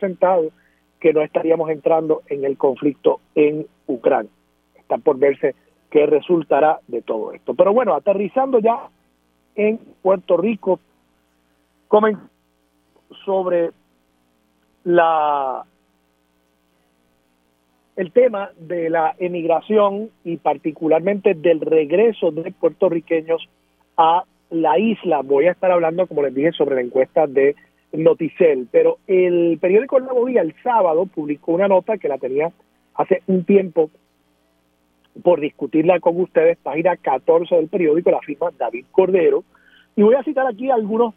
sentado 0.00 0.50
que 0.98 1.12
no 1.12 1.22
estaríamos 1.22 1.70
entrando 1.70 2.22
en 2.28 2.44
el 2.44 2.56
conflicto 2.56 3.20
en 3.34 3.66
Ucrania. 3.86 4.30
Está 4.76 4.98
por 4.98 5.18
verse 5.18 5.54
qué 5.90 6.06
resultará 6.06 6.80
de 6.88 7.02
todo 7.02 7.32
esto. 7.32 7.54
Pero 7.54 7.72
bueno, 7.72 7.94
aterrizando 7.94 8.58
ya 8.58 8.88
en 9.54 9.78
Puerto 10.00 10.36
Rico, 10.36 10.80
comen 11.92 12.16
sobre 13.26 13.70
la 14.84 15.62
el 17.96 18.12
tema 18.12 18.48
de 18.58 18.88
la 18.88 19.14
emigración 19.18 20.08
y 20.24 20.38
particularmente 20.38 21.34
del 21.34 21.60
regreso 21.60 22.30
de 22.30 22.50
puertorriqueños 22.52 23.46
a 23.98 24.24
la 24.48 24.78
isla. 24.78 25.20
Voy 25.20 25.44
a 25.44 25.52
estar 25.52 25.70
hablando, 25.70 26.06
como 26.06 26.22
les 26.22 26.34
dije, 26.34 26.52
sobre 26.52 26.76
la 26.76 26.80
encuesta 26.80 27.26
de 27.26 27.56
Noticel, 27.92 28.68
pero 28.72 28.96
el 29.06 29.58
periódico 29.60 30.00
Nuevo 30.00 30.24
Día 30.24 30.40
el 30.40 30.54
sábado 30.62 31.04
publicó 31.04 31.52
una 31.52 31.68
nota 31.68 31.98
que 31.98 32.08
la 32.08 32.16
tenía 32.16 32.50
hace 32.94 33.22
un 33.26 33.44
tiempo 33.44 33.90
por 35.22 35.40
discutirla 35.40 36.00
con 36.00 36.18
ustedes, 36.18 36.56
página 36.56 36.96
14 36.96 37.54
del 37.54 37.68
periódico, 37.68 38.10
la 38.10 38.20
firma 38.20 38.48
David 38.56 38.86
Cordero, 38.90 39.44
y 39.94 40.00
voy 40.00 40.14
a 40.14 40.22
citar 40.22 40.46
aquí 40.46 40.70
algunos 40.70 41.12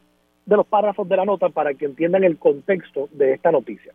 de 0.46 0.56
los 0.56 0.68
párrafos 0.68 1.08
de 1.08 1.18
la 1.18 1.25
nota 1.25 1.50
para 1.50 1.74
que 1.74 1.86
entiendan 1.86 2.24
el 2.24 2.38
contexto 2.38 3.10
de 3.12 3.34
esta 3.34 3.52
noticia. 3.52 3.94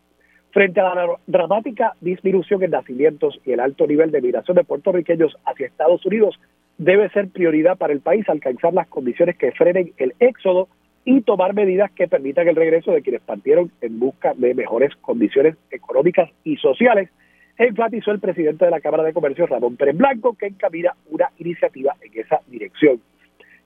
Frente 0.52 0.80
a 0.80 0.94
la 0.94 1.06
dramática 1.26 1.94
disminución 2.00 2.62
en 2.64 2.72
nacimientos 2.72 3.38
y 3.44 3.52
el 3.52 3.60
alto 3.60 3.86
nivel 3.86 4.10
de 4.10 4.20
migración 4.20 4.56
de 4.56 4.64
puertorriqueños 4.64 5.36
hacia 5.46 5.66
Estados 5.66 6.04
Unidos, 6.04 6.40
debe 6.76 7.08
ser 7.10 7.28
prioridad 7.28 7.78
para 7.78 7.92
el 7.92 8.00
país 8.00 8.28
alcanzar 8.28 8.72
las 8.72 8.88
condiciones 8.88 9.36
que 9.36 9.52
frenen 9.52 9.92
el 9.98 10.14
éxodo 10.18 10.68
y 11.04 11.20
tomar 11.20 11.54
medidas 11.54 11.90
que 11.92 12.08
permitan 12.08 12.48
el 12.48 12.56
regreso 12.56 12.90
de 12.92 13.02
quienes 13.02 13.22
partieron 13.22 13.70
en 13.80 14.00
busca 14.00 14.34
de 14.34 14.54
mejores 14.54 14.94
condiciones 14.96 15.56
económicas 15.70 16.30
y 16.42 16.56
sociales, 16.56 17.10
enfatizó 17.56 18.10
el 18.10 18.20
presidente 18.20 18.64
de 18.64 18.70
la 18.70 18.80
Cámara 18.80 19.04
de 19.04 19.12
Comercio, 19.12 19.46
Ramón 19.46 19.76
Pérez 19.76 19.96
Blanco, 19.96 20.36
que 20.36 20.46
encamina 20.46 20.94
una 21.10 21.30
iniciativa 21.38 21.94
en 22.00 22.18
esa 22.18 22.40
dirección. 22.48 23.00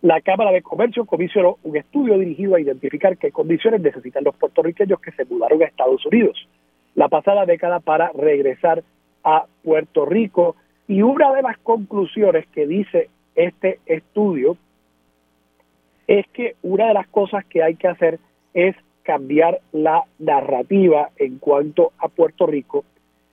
La 0.05 0.21
Cámara 0.21 0.53
de 0.53 0.61
Comercio 0.61 1.07
comisionó 1.07 1.57
un 1.63 1.79
estudio 1.79 2.19
dirigido 2.19 2.57
a 2.57 2.61
identificar 2.61 3.17
qué 3.17 3.33
condiciones 3.33 3.81
necesitan 3.81 4.23
los 4.23 4.37
puertorriqueños 4.37 5.01
que 5.01 5.13
se 5.13 5.25
mudaron 5.25 5.63
a 5.63 5.65
Estados 5.65 6.05
Unidos 6.05 6.47
la 6.95 7.09
pasada 7.09 7.47
década 7.47 7.81
para 7.81 8.13
regresar 8.13 8.85
a 9.25 9.47
Puerto 9.63 10.05
Rico. 10.05 10.57
Y 10.89 11.01
una 11.01 11.33
de 11.33 11.41
las 11.41 11.57
conclusiones 11.57 12.47
que 12.49 12.67
dice 12.67 13.09
este 13.35 13.79
estudio 13.87 14.59
es 16.07 16.27
que 16.35 16.57
una 16.63 16.89
de 16.89 16.93
las 16.93 17.09
cosas 17.09 17.43
que 17.47 17.63
hay 17.63 17.77
que 17.77 17.89
hacer 17.89 18.19
es 18.53 18.77
cambiar 19.05 19.63
la 19.73 20.05
narrativa 20.19 21.13
en 21.17 21.39
cuanto 21.39 21.93
a 21.97 22.09
Puerto 22.09 22.45
Rico 22.45 22.85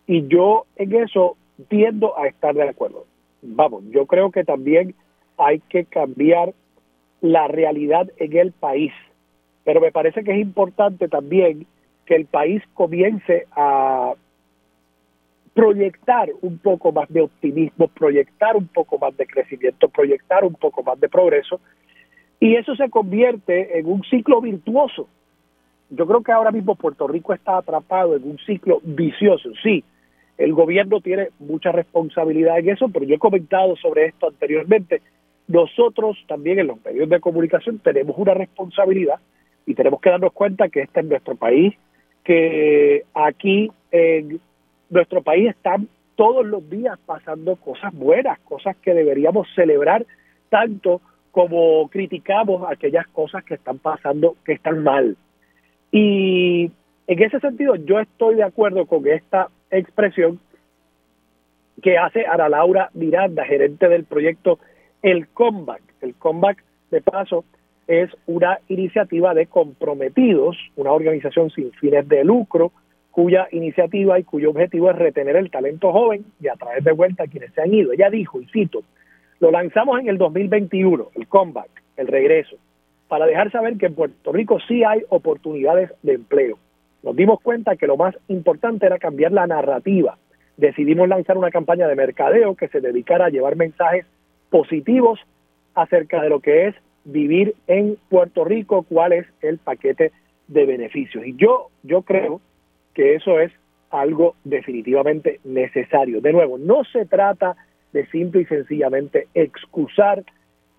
y 0.08 0.25
yo 0.30 0.68
en 0.78 0.96
eso 0.96 1.36
tiendo 1.68 2.18
a 2.18 2.28
estar 2.28 2.56
de 2.56 2.63
acuerdo. 2.63 3.08
Vamos, 3.42 3.84
yo 3.90 4.06
creo 4.06 4.32
que 4.32 4.46
también 4.46 4.96
hay 5.38 5.60
que 5.60 5.84
cambiar 5.84 6.54
la 7.22 7.48
realidad 7.48 8.10
en 8.18 8.36
el 8.36 8.51
país, 8.51 8.92
pero 9.63 9.80
me 9.80 9.92
parece 9.92 10.24
que 10.24 10.32
es 10.32 10.40
importante 10.40 11.08
también 11.08 11.66
que 12.06 12.16
el 12.16 12.25
país 12.25 12.62
comience 12.74 13.46
a 13.56 14.13
proyectar 15.54 16.30
un 16.42 16.58
poco 16.58 16.92
más 16.92 17.10
de 17.10 17.22
optimismo, 17.22 17.88
proyectar 17.88 18.56
un 18.56 18.68
poco 18.68 18.98
más 18.98 19.16
de 19.18 19.28
crecimiento, 19.28 19.90
proyectar 19.90 20.44
un 20.44 20.56
poco 20.56 20.82
más 20.82 21.00
de 21.00 21.10
progreso, 21.10 21.60
y 22.40 22.56
eso 22.56 22.75
se 22.75 22.90
convierte 22.90 23.78
en 23.78 23.86
un 23.86 24.04
ciclo 24.04 24.42
virtuoso. 24.42 25.08
Yo 25.92 26.08
creo 26.08 26.24
que 26.24 26.32
ahora 26.32 26.51
mismo 26.51 26.75
Puerto 26.75 27.08
Rico 27.08 27.34
está 27.34 27.58
atrapado 27.58 28.16
en 28.16 28.24
un 28.24 28.40
ciclo 28.40 28.80
vicioso. 28.84 29.50
Sí, 29.62 29.84
el 30.38 30.54
gobierno 30.54 31.01
tiene 31.01 31.30
mucha 31.38 31.72
responsabilidad 31.72 32.58
en 32.58 32.70
eso, 32.70 32.90
pero 32.90 33.06
yo 33.06 33.16
he 33.16 33.20
comentado 33.20 33.75
sobre 33.75 34.08
esto 34.08 34.30
anteriormente. 34.30 35.01
Nosotros 35.48 36.17
también 36.27 36.60
en 36.60 36.67
los 36.67 36.83
medios 36.83 37.10
de 37.10 37.19
comunicación 37.19 37.79
tenemos 37.79 38.17
una 38.17 38.33
responsabilidad 38.33 39.19
y 39.65 39.74
tenemos 39.74 40.01
que 40.01 40.10
darnos 40.10 40.33
cuenta 40.33 40.69
que 40.69 40.81
este 40.81 41.01
es 41.01 41.05
nuestro 41.05 41.36
país, 41.36 41.75
que 42.24 43.03
aquí 43.13 43.71
en 43.91 44.39
nuestro 44.89 45.21
país 45.21 45.50
están 45.50 45.88
todos 46.15 46.45
los 46.45 46.69
días 46.69 47.00
pasando 47.05 47.55
cosas 47.55 47.93
buenas, 47.93 48.39
cosas 48.39 48.75
que 48.77 48.93
deberíamos 48.93 49.48
celebrar 49.55 50.05
tanto 50.50 51.01
como 51.31 51.89
criticamos 51.89 52.69
aquellas 52.69 53.07
cosas 53.07 53.43
que 53.43 53.55
están 53.55 53.79
pasando 53.79 54.36
que 54.45 54.53
están 54.53 54.83
mal. 54.83 55.17
Y 55.91 56.71
en 57.07 57.24
ese 57.24 57.39
sentido 57.39 57.75
yo 57.75 58.00
estoy 58.00 58.36
de 58.36 58.43
acuerdo 58.43 58.86
con 58.86 59.07
esta 59.07 59.50
expresión 59.69 60.39
que 61.81 61.98
hace 61.98 62.25
Ana 62.27 62.50
Laura 62.50 62.89
Miranda, 62.93 63.43
gerente 63.45 63.88
del 63.88 64.03
proyecto 64.03 64.60
El 65.01 65.27
Comeback. 65.29 65.81
El 66.01 66.15
Comeback, 66.15 66.63
de 66.91 67.01
paso, 67.01 67.43
es 67.88 68.10
una 68.27 68.60
iniciativa 68.67 69.34
de 69.34 69.48
comprometidos, 69.48 70.58
una 70.75 70.91
organización 70.91 71.50
sin 71.50 71.72
fines 71.74 72.08
de 72.08 72.24
lucro, 72.24 72.72
cuya 73.10 73.48
iniciativa 73.51 74.20
y 74.20 74.24
cuyo 74.24 74.51
objetivo 74.51 74.89
es 74.89 74.98
retener 74.98 75.36
el 75.36 75.51
talento 75.51 75.91
joven 75.91 76.25
y 76.39 76.48
a 76.48 76.55
través 76.55 76.84
de 76.84 76.93
vuelta 76.93 77.24
a 77.24 77.27
quienes 77.27 77.53
se 77.53 77.62
han 77.62 77.74
ido. 77.74 77.91
Ella 77.91 78.10
dijo, 78.10 78.39
y 78.39 78.46
cito, 78.46 78.84
lo 79.39 79.51
lanzamos 79.51 80.00
en 80.00 80.08
el 80.08 80.17
2021, 80.17 81.10
el 81.15 81.27
comeback, 81.27 81.70
el 81.98 82.08
regreso, 82.08 82.55
para 83.08 83.25
dejar 83.25 83.51
saber 83.51 83.77
que 83.77 83.88
en 83.88 83.96
Puerto 83.96 84.31
Rico 84.31 84.60
sí 84.67 84.84
hay 84.84 85.01
oportunidades 85.10 85.91
de 86.03 86.13
empleo. 86.13 86.58
Nos 87.03 87.15
dimos 87.15 87.41
cuenta 87.41 87.75
que 87.75 87.88
lo 87.88 87.98
más 87.98 88.15
importante 88.27 88.86
era 88.86 89.00
cambiar 89.00 89.31
la 89.31 89.48
narrativa. 89.48 90.17
Decidimos 90.55 91.10
lanzar 91.10 91.38
una 91.38 91.50
campaña 91.50 91.88
de 91.88 91.96
mercadeo 91.96 92.55
que 92.55 92.67
se 92.67 92.79
dedicara 92.79 93.25
a 93.25 93.29
llevar 93.29 93.55
mensajes 93.55 94.05
positivos 94.51 95.20
acerca 95.74 96.22
de 96.22 96.29
lo 96.29 96.41
que 96.41 96.67
es 96.67 96.75
vivir 97.03 97.55
en 97.65 97.98
Puerto 98.10 98.43
Rico, 98.43 98.84
cuál 98.84 99.13
es 99.13 99.25
el 99.41 99.58
paquete 99.58 100.12
de 100.48 100.65
beneficios. 100.67 101.25
Y 101.25 101.36
yo, 101.36 101.70
yo 101.81 102.03
creo 102.03 102.41
que 102.93 103.15
eso 103.15 103.39
es 103.39 103.51
algo 103.89 104.36
definitivamente 104.43 105.39
necesario. 105.43 106.22
De 106.22 106.34
nuevo, 106.34 106.60
no 106.60 106.84
se 106.84 107.05
trata 107.05 107.55
de 107.93 108.05
simple 108.08 108.41
y 108.41 108.46
sencillamente 108.46 109.27
excusar 109.34 110.24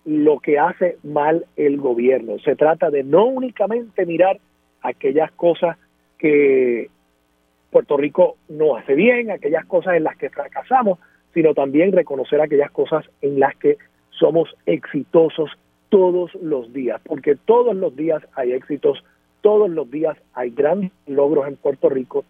lo 0.05 0.39
que 0.39 0.59
hace 0.59 0.97
mal 1.03 1.45
el 1.55 1.77
gobierno. 1.77 2.39
Se 2.39 2.55
trata 2.55 2.89
de 2.89 3.03
no 3.03 3.25
únicamente 3.25 4.05
mirar 4.05 4.39
aquellas 4.81 5.31
cosas 5.31 5.77
que 6.17 6.89
Puerto 7.71 7.97
Rico 7.97 8.37
no 8.49 8.75
hace 8.75 8.95
bien, 8.95 9.31
aquellas 9.31 9.65
cosas 9.65 9.95
en 9.95 10.03
las 10.03 10.17
que 10.17 10.29
fracasamos, 10.29 10.99
sino 11.33 11.53
también 11.53 11.91
reconocer 11.91 12.41
aquellas 12.41 12.71
cosas 12.71 13.05
en 13.21 13.39
las 13.39 13.55
que 13.55 13.77
somos 14.09 14.55
exitosos 14.65 15.49
todos 15.89 16.33
los 16.35 16.73
días, 16.73 17.01
porque 17.05 17.35
todos 17.35 17.75
los 17.75 17.95
días 17.95 18.23
hay 18.35 18.53
éxitos, 18.53 19.03
todos 19.41 19.69
los 19.69 19.89
días 19.91 20.17
hay 20.33 20.49
grandes 20.49 20.91
logros 21.07 21.47
en 21.47 21.55
Puerto 21.55 21.89
Rico 21.89 22.25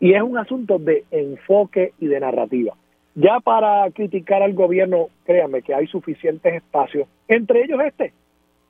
y 0.00 0.14
es 0.14 0.22
un 0.22 0.38
asunto 0.38 0.78
de 0.78 1.04
enfoque 1.10 1.92
y 1.98 2.06
de 2.06 2.20
narrativa. 2.20 2.74
Ya 3.14 3.40
para 3.40 3.90
criticar 3.90 4.42
al 4.42 4.52
gobierno, 4.52 5.08
créanme 5.24 5.62
que 5.62 5.74
hay 5.74 5.86
suficientes 5.86 6.54
espacios, 6.54 7.08
entre 7.26 7.64
ellos 7.64 7.80
este. 7.84 8.12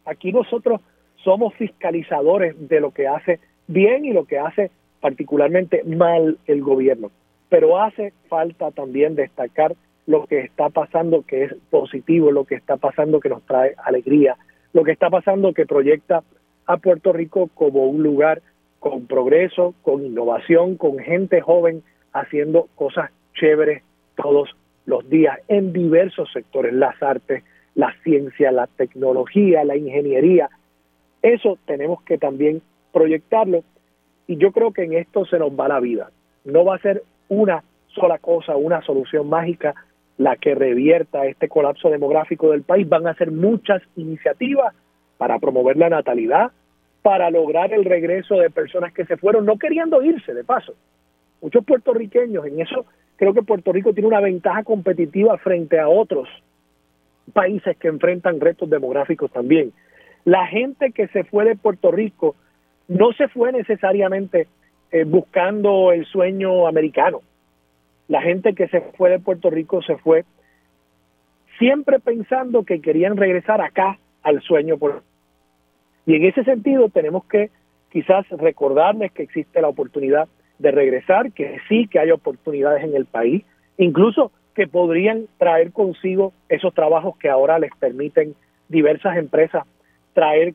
Aquí 0.04 0.32
nosotros 0.32 0.80
somos 1.22 1.54
fiscalizadores 1.54 2.54
de 2.68 2.80
lo 2.80 2.92
que 2.92 3.06
hace 3.06 3.40
bien 3.66 4.04
y 4.04 4.12
lo 4.12 4.24
que 4.24 4.38
hace 4.38 4.70
particularmente 5.00 5.82
mal 5.84 6.38
el 6.46 6.62
gobierno. 6.62 7.10
Pero 7.48 7.80
hace 7.80 8.12
falta 8.28 8.70
también 8.70 9.14
destacar 9.14 9.74
lo 10.06 10.26
que 10.26 10.40
está 10.40 10.70
pasando 10.70 11.22
que 11.22 11.44
es 11.44 11.54
positivo, 11.70 12.30
lo 12.30 12.44
que 12.44 12.54
está 12.54 12.76
pasando 12.76 13.20
que 13.20 13.28
nos 13.28 13.42
trae 13.42 13.74
alegría, 13.84 14.36
lo 14.72 14.84
que 14.84 14.92
está 14.92 15.10
pasando 15.10 15.52
que 15.52 15.66
proyecta 15.66 16.22
a 16.66 16.76
Puerto 16.78 17.12
Rico 17.12 17.50
como 17.54 17.86
un 17.86 18.02
lugar 18.02 18.42
con 18.80 19.06
progreso, 19.06 19.74
con 19.82 20.04
innovación, 20.04 20.76
con 20.76 20.98
gente 20.98 21.40
joven 21.40 21.82
haciendo 22.12 22.68
cosas 22.74 23.10
chéveres 23.34 23.82
todos 24.16 24.54
los 24.86 25.08
días 25.08 25.38
en 25.48 25.72
diversos 25.72 26.30
sectores, 26.32 26.72
las 26.72 27.02
artes, 27.02 27.44
la 27.74 27.94
ciencia, 28.02 28.50
la 28.50 28.66
tecnología, 28.66 29.64
la 29.64 29.76
ingeniería. 29.76 30.48
Eso 31.22 31.58
tenemos 31.66 32.02
que 32.02 32.18
también 32.18 32.62
proyectarlo 32.92 33.62
y 34.26 34.36
yo 34.36 34.52
creo 34.52 34.72
que 34.72 34.84
en 34.84 34.94
esto 34.94 35.24
se 35.26 35.38
nos 35.38 35.50
va 35.50 35.68
la 35.68 35.80
vida. 35.80 36.10
No 36.44 36.64
va 36.64 36.76
a 36.76 36.80
ser 36.80 37.02
una 37.28 37.62
sola 37.88 38.18
cosa, 38.18 38.56
una 38.56 38.82
solución 38.82 39.28
mágica 39.28 39.74
la 40.18 40.36
que 40.36 40.54
revierta 40.54 41.26
este 41.26 41.48
colapso 41.48 41.90
demográfico 41.90 42.50
del 42.50 42.62
país. 42.62 42.88
Van 42.88 43.06
a 43.06 43.14
ser 43.14 43.30
muchas 43.30 43.82
iniciativas 43.96 44.74
para 45.16 45.38
promover 45.38 45.76
la 45.76 45.88
natalidad, 45.88 46.50
para 47.02 47.30
lograr 47.30 47.72
el 47.72 47.84
regreso 47.84 48.34
de 48.34 48.50
personas 48.50 48.92
que 48.92 49.06
se 49.06 49.16
fueron 49.16 49.46
no 49.46 49.58
queriendo 49.58 50.02
irse, 50.02 50.34
de 50.34 50.44
paso. 50.44 50.74
Muchos 51.40 51.64
puertorriqueños, 51.64 52.44
en 52.46 52.60
eso 52.60 52.84
creo 53.16 53.32
que 53.32 53.42
Puerto 53.42 53.72
Rico 53.72 53.92
tiene 53.92 54.08
una 54.08 54.20
ventaja 54.20 54.64
competitiva 54.64 55.38
frente 55.38 55.78
a 55.78 55.88
otros 55.88 56.28
países 57.32 57.76
que 57.76 57.88
enfrentan 57.88 58.40
retos 58.40 58.68
demográficos 58.68 59.30
también. 59.30 59.72
La 60.24 60.46
gente 60.46 60.90
que 60.92 61.06
se 61.08 61.24
fue 61.24 61.44
de 61.44 61.56
Puerto 61.56 61.92
Rico 61.92 62.34
no 62.88 63.12
se 63.12 63.28
fue 63.28 63.52
necesariamente 63.52 64.48
eh, 64.90 65.04
buscando 65.04 65.92
el 65.92 66.06
sueño 66.06 66.66
americano 66.66 67.20
la 68.08 68.22
gente 68.22 68.54
que 68.54 68.68
se 68.68 68.80
fue 68.80 69.10
de 69.10 69.18
Puerto 69.18 69.50
Rico 69.50 69.82
se 69.82 69.96
fue 69.98 70.24
siempre 71.58 71.98
pensando 71.98 72.64
que 72.64 72.80
querían 72.80 73.16
regresar 73.16 73.60
acá 73.60 73.98
al 74.22 74.40
sueño. 74.42 74.78
Por... 74.78 75.02
Y 76.06 76.14
en 76.14 76.24
ese 76.24 76.44
sentido 76.44 76.88
tenemos 76.88 77.24
que 77.26 77.50
quizás 77.90 78.28
recordarles 78.30 79.12
que 79.12 79.22
existe 79.22 79.60
la 79.60 79.68
oportunidad 79.68 80.28
de 80.58 80.70
regresar, 80.70 81.32
que 81.32 81.58
sí 81.68 81.86
que 81.86 82.00
hay 82.00 82.10
oportunidades 82.10 82.82
en 82.82 82.94
el 82.94 83.06
país, 83.06 83.44
incluso 83.76 84.32
que 84.54 84.66
podrían 84.66 85.26
traer 85.38 85.72
consigo 85.72 86.32
esos 86.48 86.74
trabajos 86.74 87.16
que 87.18 87.28
ahora 87.28 87.58
les 87.58 87.70
permiten 87.78 88.34
diversas 88.68 89.16
empresas 89.16 89.64
traer 90.14 90.54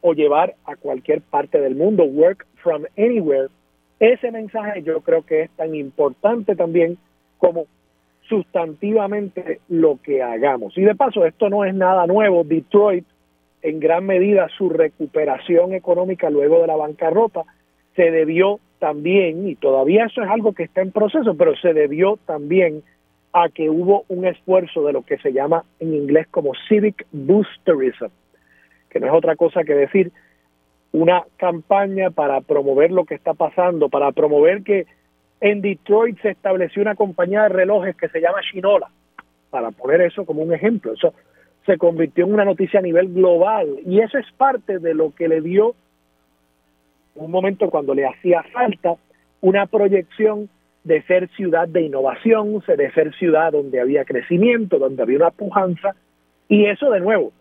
o 0.00 0.12
llevar 0.12 0.54
a 0.64 0.74
cualquier 0.76 1.20
parte 1.20 1.60
del 1.60 1.76
mundo, 1.76 2.04
work 2.04 2.46
from 2.56 2.84
anywhere, 2.98 3.48
ese 4.12 4.30
mensaje 4.30 4.82
yo 4.82 5.00
creo 5.00 5.22
que 5.24 5.42
es 5.42 5.50
tan 5.50 5.74
importante 5.74 6.56
también 6.56 6.98
como 7.38 7.66
sustantivamente 8.28 9.60
lo 9.68 9.98
que 10.02 10.22
hagamos. 10.22 10.76
Y 10.78 10.82
de 10.82 10.94
paso, 10.94 11.26
esto 11.26 11.48
no 11.48 11.64
es 11.64 11.74
nada 11.74 12.06
nuevo. 12.06 12.42
Detroit, 12.44 13.04
en 13.62 13.80
gran 13.80 14.06
medida, 14.06 14.48
su 14.56 14.68
recuperación 14.68 15.74
económica 15.74 16.30
luego 16.30 16.60
de 16.60 16.66
la 16.66 16.76
bancarrota 16.76 17.42
se 17.94 18.10
debió 18.10 18.60
también, 18.78 19.48
y 19.48 19.54
todavía 19.54 20.06
eso 20.06 20.22
es 20.22 20.28
algo 20.28 20.52
que 20.52 20.64
está 20.64 20.82
en 20.82 20.92
proceso, 20.92 21.34
pero 21.36 21.56
se 21.56 21.72
debió 21.72 22.18
también 22.26 22.82
a 23.32 23.48
que 23.48 23.70
hubo 23.70 24.04
un 24.08 24.26
esfuerzo 24.26 24.84
de 24.84 24.92
lo 24.92 25.02
que 25.02 25.18
se 25.18 25.32
llama 25.32 25.64
en 25.80 25.94
inglés 25.94 26.26
como 26.30 26.52
civic 26.68 27.06
boosterism, 27.12 28.06
que 28.90 29.00
no 29.00 29.06
es 29.06 29.12
otra 29.12 29.36
cosa 29.36 29.64
que 29.64 29.74
decir 29.74 30.12
una 30.94 31.24
campaña 31.38 32.10
para 32.10 32.40
promover 32.40 32.92
lo 32.92 33.04
que 33.04 33.16
está 33.16 33.34
pasando, 33.34 33.88
para 33.88 34.12
promover 34.12 34.62
que 34.62 34.86
en 35.40 35.60
Detroit 35.60 36.20
se 36.22 36.30
estableció 36.30 36.82
una 36.82 36.94
compañía 36.94 37.42
de 37.42 37.48
relojes 37.48 37.96
que 37.96 38.08
se 38.08 38.20
llama 38.20 38.38
Shinola, 38.40 38.88
para 39.50 39.72
poner 39.72 40.02
eso 40.02 40.24
como 40.24 40.42
un 40.42 40.54
ejemplo. 40.54 40.92
Eso 40.92 41.12
se 41.66 41.78
convirtió 41.78 42.24
en 42.24 42.34
una 42.34 42.44
noticia 42.44 42.78
a 42.78 42.82
nivel 42.82 43.12
global 43.12 43.80
y 43.84 44.02
eso 44.02 44.18
es 44.18 44.26
parte 44.36 44.78
de 44.78 44.94
lo 44.94 45.12
que 45.12 45.26
le 45.26 45.40
dio 45.40 45.74
un 47.16 47.30
momento 47.30 47.70
cuando 47.70 47.92
le 47.92 48.06
hacía 48.06 48.44
falta 48.52 48.94
una 49.40 49.66
proyección 49.66 50.48
de 50.84 51.02
ser 51.02 51.28
ciudad 51.30 51.66
de 51.66 51.82
innovación, 51.82 52.62
de 52.68 52.92
ser 52.92 53.12
ciudad 53.16 53.50
donde 53.50 53.80
había 53.80 54.04
crecimiento, 54.04 54.78
donde 54.78 55.02
había 55.02 55.16
una 55.16 55.30
pujanza, 55.30 55.96
y 56.48 56.66
eso 56.66 56.88
de 56.90 57.00
nuevo 57.00 57.32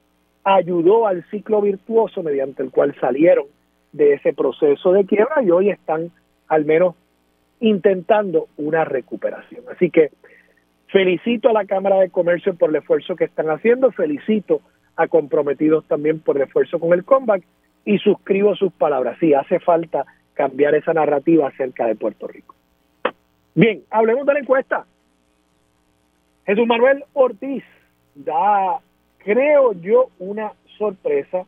ayudó 0.44 1.08
al 1.08 1.24
ciclo 1.30 1.62
virtuoso 1.62 2.24
mediante 2.24 2.64
el 2.64 2.72
cual 2.72 2.96
salieron 3.00 3.46
de 3.92 4.14
ese 4.14 4.34
proceso 4.34 4.92
de 4.92 5.06
quiebra 5.06 5.42
y 5.44 5.52
hoy 5.52 5.70
están 5.70 6.12
al 6.48 6.66
menos 6.66 6.96
intentando 7.60 8.48
una 8.58 8.84
recuperación. 8.84 9.64
Así 9.72 9.90
que 9.90 10.12
felicito 10.88 11.50
a 11.50 11.54
la 11.54 11.66
Cámara 11.66 12.00
de 12.00 12.10
Comercio 12.10 12.56
por 12.56 12.70
el 12.70 12.78
esfuerzo 12.78 13.16
que 13.16 13.24
están 13.26 13.50
haciendo, 13.50 13.92
felicito 13.92 14.62
a 14.96 15.08
comprometidos 15.08 15.86
también 15.86 16.20
por 16.20 16.36
el 16.36 16.44
esfuerzo 16.44 16.80
con 16.80 16.94
el 16.94 17.06
comeback 17.06 17.44
y 17.86 17.98
suscribo 18.00 18.56
sus 18.56 18.72
palabras. 18.74 19.18
Sí, 19.20 19.34
hace 19.34 19.60
falta 19.60 20.06
cambiar 20.34 20.76
esa 20.76 20.94
narrativa 20.94 21.48
acerca 21.48 21.86
de 21.86 21.96
Puerto 21.96 22.28
Rico. 22.28 22.56
Bien, 23.56 23.84
hablemos 23.90 24.26
de 24.26 24.34
la 24.34 24.40
encuesta. 24.40 24.86
Jesús 26.46 26.68
Manuel 26.68 27.04
Ortiz 27.14 27.64
da 28.16 28.80
creo 29.24 29.74
yo, 29.74 30.10
una 30.20 30.54
sorpresa 30.78 31.46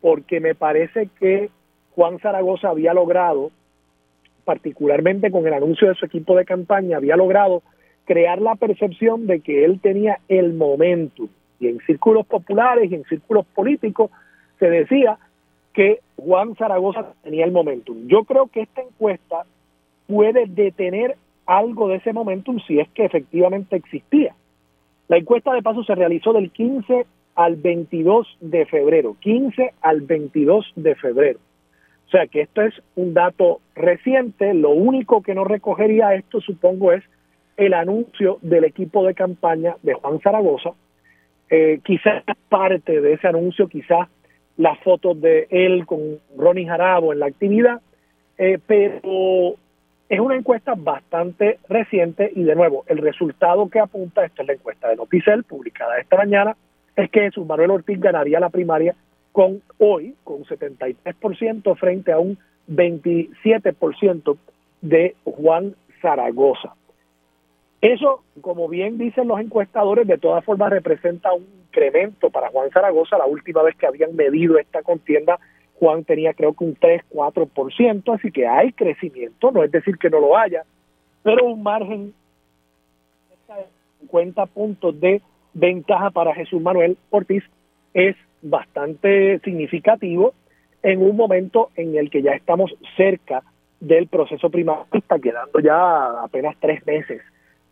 porque 0.00 0.40
me 0.40 0.54
parece 0.54 1.08
que 1.18 1.50
Juan 1.94 2.18
Zaragoza 2.20 2.70
había 2.70 2.94
logrado, 2.94 3.50
particularmente 4.44 5.30
con 5.30 5.46
el 5.46 5.52
anuncio 5.52 5.88
de 5.88 5.94
su 5.94 6.06
equipo 6.06 6.34
de 6.36 6.44
campaña, 6.44 6.96
había 6.96 7.16
logrado 7.16 7.62
crear 8.06 8.40
la 8.40 8.54
percepción 8.54 9.26
de 9.26 9.40
que 9.40 9.64
él 9.64 9.80
tenía 9.80 10.18
el 10.28 10.54
momento. 10.54 11.28
Y 11.58 11.68
en 11.68 11.78
círculos 11.80 12.26
populares 12.26 12.90
y 12.90 12.94
en 12.94 13.04
círculos 13.04 13.44
políticos 13.54 14.10
se 14.58 14.70
decía 14.70 15.18
que 15.74 16.00
Juan 16.16 16.56
Zaragoza 16.56 17.12
tenía 17.22 17.44
el 17.44 17.52
momentum. 17.52 18.08
Yo 18.08 18.24
creo 18.24 18.46
que 18.46 18.62
esta 18.62 18.82
encuesta 18.82 19.44
puede 20.06 20.46
detener 20.46 21.16
algo 21.46 21.88
de 21.88 21.96
ese 21.96 22.12
momentum 22.12 22.58
si 22.66 22.80
es 22.80 22.88
que 22.90 23.04
efectivamente 23.04 23.76
existía. 23.76 24.34
La 25.10 25.16
encuesta 25.16 25.52
de 25.52 25.60
paso 25.60 25.82
se 25.82 25.96
realizó 25.96 26.32
del 26.32 26.52
15 26.52 27.04
al 27.34 27.56
22 27.56 28.28
de 28.42 28.64
febrero, 28.66 29.16
15 29.18 29.72
al 29.80 30.02
22 30.02 30.72
de 30.76 30.94
febrero. 30.94 31.40
O 32.06 32.10
sea 32.10 32.28
que 32.28 32.42
esto 32.42 32.62
es 32.62 32.74
un 32.94 33.12
dato 33.12 33.58
reciente, 33.74 34.54
lo 34.54 34.70
único 34.70 35.20
que 35.20 35.34
no 35.34 35.42
recogería 35.42 36.14
esto 36.14 36.40
supongo 36.40 36.92
es 36.92 37.02
el 37.56 37.74
anuncio 37.74 38.38
del 38.42 38.62
equipo 38.62 39.04
de 39.04 39.14
campaña 39.14 39.74
de 39.82 39.94
Juan 39.94 40.20
Zaragoza, 40.20 40.74
eh, 41.50 41.80
quizás 41.82 42.22
parte 42.48 43.00
de 43.00 43.14
ese 43.14 43.26
anuncio, 43.26 43.66
quizás 43.66 44.08
las 44.58 44.78
fotos 44.78 45.20
de 45.20 45.48
él 45.50 45.86
con 45.86 46.20
Ronnie 46.36 46.68
Jarabo 46.68 47.12
en 47.12 47.18
la 47.18 47.26
actividad, 47.26 47.80
eh, 48.38 48.60
pero 48.64 49.56
es 50.10 50.18
una 50.18 50.34
encuesta 50.34 50.74
bastante 50.76 51.60
reciente 51.68 52.32
y 52.34 52.42
de 52.42 52.56
nuevo, 52.56 52.82
el 52.88 52.98
resultado 52.98 53.70
que 53.70 53.78
apunta, 53.78 54.24
esta 54.24 54.42
es 54.42 54.48
la 54.48 54.54
encuesta 54.54 54.88
de 54.88 54.96
Noticel 54.96 55.44
publicada 55.44 55.98
esta 55.98 56.16
mañana, 56.16 56.56
es 56.96 57.08
que 57.10 57.20
Jesús 57.20 57.46
Manuel 57.46 57.70
Ortiz 57.70 58.00
ganaría 58.00 58.40
la 58.40 58.50
primaria 58.50 58.96
con 59.30 59.62
hoy, 59.78 60.16
con 60.24 60.42
73% 60.42 61.76
frente 61.78 62.10
a 62.10 62.18
un 62.18 62.36
27% 62.68 64.36
de 64.80 65.14
Juan 65.22 65.76
Zaragoza. 66.02 66.74
Eso, 67.80 68.24
como 68.40 68.68
bien 68.68 68.98
dicen 68.98 69.28
los 69.28 69.38
encuestadores, 69.38 70.08
de 70.08 70.18
todas 70.18 70.44
formas 70.44 70.70
representa 70.70 71.32
un 71.32 71.46
incremento 71.68 72.30
para 72.30 72.48
Juan 72.48 72.68
Zaragoza. 72.70 73.16
La 73.16 73.26
última 73.26 73.62
vez 73.62 73.76
que 73.76 73.86
habían 73.86 74.16
medido 74.16 74.58
esta 74.58 74.82
contienda, 74.82 75.38
Juan 75.80 76.04
tenía 76.04 76.34
creo 76.34 76.52
que 76.52 76.64
un 76.64 76.74
3, 76.74 77.02
4%, 77.10 78.14
así 78.14 78.30
que 78.30 78.46
hay 78.46 78.72
crecimiento, 78.72 79.50
no 79.50 79.64
es 79.64 79.72
decir 79.72 79.96
que 79.96 80.10
no 80.10 80.20
lo 80.20 80.36
haya, 80.36 80.62
pero 81.22 81.46
un 81.46 81.62
margen 81.62 82.12
de 83.48 83.64
50 84.00 84.46
puntos 84.46 85.00
de 85.00 85.22
ventaja 85.54 86.10
para 86.10 86.34
Jesús 86.34 86.60
Manuel 86.60 86.98
Ortiz 87.08 87.42
es 87.94 88.14
bastante 88.42 89.38
significativo 89.40 90.34
en 90.82 91.02
un 91.02 91.16
momento 91.16 91.70
en 91.76 91.96
el 91.96 92.10
que 92.10 92.22
ya 92.22 92.32
estamos 92.32 92.74
cerca 92.96 93.42
del 93.80 94.06
proceso 94.06 94.50
primario, 94.50 94.86
está 94.92 95.18
quedando 95.18 95.60
ya 95.60 96.22
apenas 96.22 96.56
tres 96.60 96.84
meses 96.86 97.22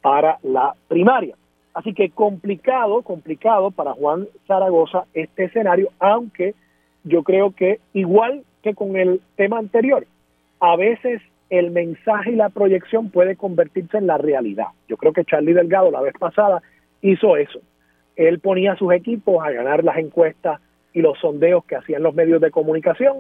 para 0.01 0.39
la 0.43 0.75
primaria. 0.89 1.37
Así 1.75 1.93
que 1.93 2.09
complicado, 2.11 3.03
complicado 3.03 3.71
para 3.71 3.93
Juan 3.93 4.27
Zaragoza 4.47 5.05
este 5.13 5.45
escenario, 5.45 5.91
aunque 5.99 6.55
yo 7.09 7.23
creo 7.23 7.53
que 7.53 7.81
igual 7.93 8.43
que 8.63 8.75
con 8.75 8.97
el 8.97 9.21
tema 9.37 9.59
anterior, 9.59 10.07
a 10.61 10.77
veces 10.77 11.21
el 11.51 11.71
mensaje 11.71 12.33
y 12.33 12.37
la 12.37 12.51
proyección 12.51 13.11
puede 13.11 13.37
convertirse 13.37 13.97
en 13.99 14.07
la 14.07 14.19
realidad. 14.19 14.67
Yo 14.89 14.97
creo 14.97 15.13
que 15.13 15.25
Charlie 15.25 15.55
Delgado 15.55 15.91
la 15.91 16.03
vez 16.03 16.15
pasada 16.19 16.63
hizo 17.01 17.37
eso. 17.37 17.61
Él 18.17 18.41
ponía 18.41 18.73
a 18.73 18.77
sus 18.77 18.93
equipos 18.93 19.45
a 19.45 19.51
ganar 19.51 19.85
las 19.85 19.97
encuestas 19.99 20.61
y 20.93 21.01
los 21.01 21.19
sondeos 21.19 21.65
que 21.65 21.77
hacían 21.77 22.03
los 22.03 22.15
medios 22.15 22.41
de 22.41 22.51
comunicación 22.51 23.19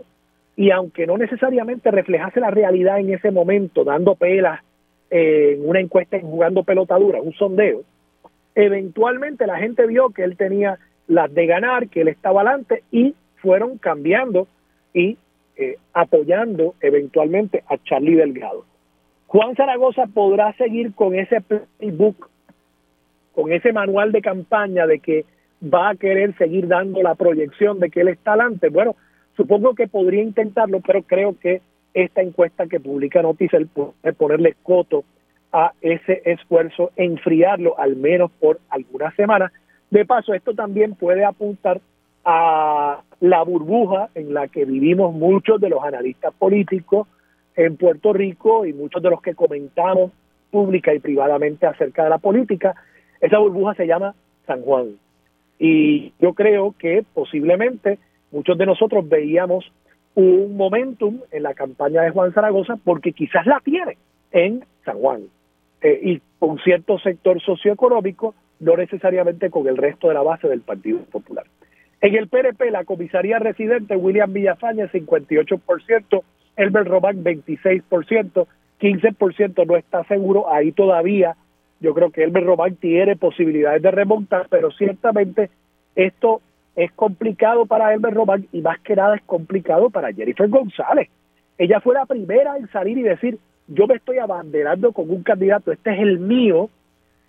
y 0.57 0.73
aunque 0.73 1.07
no 1.07 1.17
necesariamente 1.17 1.91
reflejase 1.93 2.41
la 2.41 2.51
realidad 2.51 2.99
en 2.99 3.15
ese 3.15 3.31
momento, 3.31 3.85
dando 3.85 4.17
pelas 4.17 4.61
en 5.09 5.67
una 5.67 5.79
encuesta 5.79 6.17
en 6.17 6.23
jugando 6.23 6.65
pelotadura, 6.65 7.23
un 7.23 7.33
sondeo, 7.35 7.83
eventualmente 8.57 9.47
la 9.47 9.59
gente 9.59 9.87
vio 9.87 10.11
que 10.11 10.25
él 10.25 10.37
tenía 10.37 10.79
las 11.07 11.33
de 11.33 11.47
ganar, 11.47 11.89
que 11.89 12.01
él 12.01 12.09
estaba 12.09 12.41
adelante 12.41 12.83
y 12.91 13.15
fueron 13.41 13.79
cambiando 13.79 14.47
y 14.95 15.17
eh, 15.57 15.77
apoyando 15.93 16.75
eventualmente 16.81 17.65
a 17.69 17.77
Charlie 17.79 18.17
Delgado. 18.17 18.65
Juan 19.27 19.55
Zaragoza 19.57 20.07
podrá 20.07 20.53
seguir 20.55 20.95
con 20.95 21.15
ese 21.15 21.41
playbook, 21.41 22.31
con 23.35 23.53
ese 23.53 23.73
manual 23.73 24.13
de 24.13 24.23
campaña 24.23 24.87
de 24.87 25.01
que 25.01 25.25
va 25.63 25.91
a 25.91 25.97
querer 25.97 26.37
seguir 26.37 26.69
dando 26.69 27.03
la 27.03 27.15
proyección 27.15 27.81
de 27.81 27.91
que 27.91 28.01
él 28.01 28.09
está 28.09 28.33
adelante. 28.33 28.69
Bueno, 28.69 28.97
supongo 29.37 29.75
que 29.75 29.89
podría 29.89 30.23
intentarlo, 30.23 30.81
pero 30.81 31.03
creo 31.03 31.37
que 31.39 31.61
esta 31.93 32.23
encuesta 32.23 32.67
que 32.67 32.81
publica 32.81 33.23
Noticiel 33.23 33.67
puede 33.67 34.13
ponerle 34.17 34.55
coto 34.63 35.05
a 35.53 35.73
ese 35.81 36.23
esfuerzo, 36.25 36.93
enfriarlo 36.97 37.79
al 37.79 37.97
menos 37.97 38.31
por 38.39 38.61
algunas 38.69 39.15
semanas. 39.15 39.53
De 39.91 40.05
paso, 40.05 40.35
esto 40.35 40.55
también 40.55 40.95
puede 40.95 41.25
apuntar 41.25 41.81
a 42.31 43.01
la 43.21 43.43
burbuja 43.43 44.11
en 44.15 44.35
la 44.35 44.49
que 44.49 44.67
vivimos 44.67 45.15
muchos 45.15 45.59
de 45.63 45.71
los 45.71 45.83
analistas 45.83 46.35
políticos 46.35 47.09
en 47.57 47.79
Puerto 47.79 48.13
Rico 48.13 48.67
y 48.67 48.75
muchos 48.75 49.03
de 49.03 49.09
los 49.09 49.23
que 49.23 49.35
comentamos 49.35 50.13
pública 50.51 50.93
y 50.93 50.99
privadamente 50.99 51.65
acerca 51.65 52.05
de 52.05 52.11
la 52.11 52.19
política. 52.19 52.75
Esa 53.23 53.39
burbuja 53.39 53.73
se 53.77 53.87
llama 53.87 54.15
San 54.47 54.61
Juan. 54.61 54.89
Y 55.59 56.13
yo 56.21 56.35
creo 56.35 56.75
que 56.79 57.03
posiblemente 57.15 57.99
muchos 58.31 58.59
de 58.59 58.67
nosotros 58.67 59.09
veíamos 59.09 59.65
un 60.15 60.55
momentum 60.55 61.21
en 61.31 61.45
la 61.45 61.55
campaña 61.55 62.03
de 62.03 62.11
Juan 62.11 62.35
Zaragoza 62.35 62.77
porque 62.85 63.13
quizás 63.13 63.47
la 63.47 63.61
tiene 63.61 63.97
en 64.33 64.67
San 64.85 64.99
Juan 64.99 65.23
eh, 65.81 65.99
y 66.03 66.21
con 66.39 66.59
cierto 66.59 66.99
sector 66.99 67.41
socioeconómico, 67.41 68.35
no 68.61 68.77
necesariamente 68.77 69.49
con 69.49 69.67
el 69.67 69.79
resto 69.79 70.09
de 70.09 70.15
la 70.15 70.23
base 70.23 70.47
del 70.47 70.61
Partido 70.61 70.99
Popular. 71.11 71.47
En 72.01 72.15
el 72.15 72.29
PNP, 72.29 72.71
la 72.71 72.85
comisaría 72.85 73.39
residente 73.39 73.97
William 73.97 74.33
Villafaña, 74.33 74.87
58%, 74.87 76.23
Elber 76.57 76.85
Román, 76.85 77.25
26%, 77.25 78.47
15% 78.81 79.67
no 79.67 79.77
está 79.77 80.05
seguro, 80.05 80.53
ahí 80.53 80.73
todavía. 80.73 81.37
Yo 81.81 81.95
creo 81.95 82.11
que 82.11 82.23
Elber 82.23 82.45
Román 82.45 82.77
tiene 82.77 83.17
posibilidades 83.17 83.83
de 83.83 83.91
remontar, 83.91 84.47
pero 84.49 84.71
ciertamente 84.71 85.51
esto 85.97 86.41
es 86.77 86.93
complicado 86.93 87.67
para 87.67 87.93
Elber 87.93 88.15
Román 88.15 88.47
y 88.53 88.61
más 88.61 88.79
que 88.81 88.95
nada 88.95 89.17
es 89.17 89.23
complicado 89.23 89.91
para 89.91 90.13
Jennifer 90.13 90.49
González. 90.49 91.09
Ella 91.57 91.81
fue 91.81 91.95
la 91.95 92.07
primera 92.07 92.57
en 92.57 92.69
salir 92.71 92.99
y 92.99 93.03
decir, 93.03 93.39
yo 93.67 93.89
me 93.89 93.97
estoy 93.97 94.19
abanderando 94.19 94.93
con 94.93 95.11
un 95.11 95.25
candidato, 95.25 95.73
este 95.73 95.93
es 95.93 95.99
el 95.99 96.21
mío, 96.21 96.71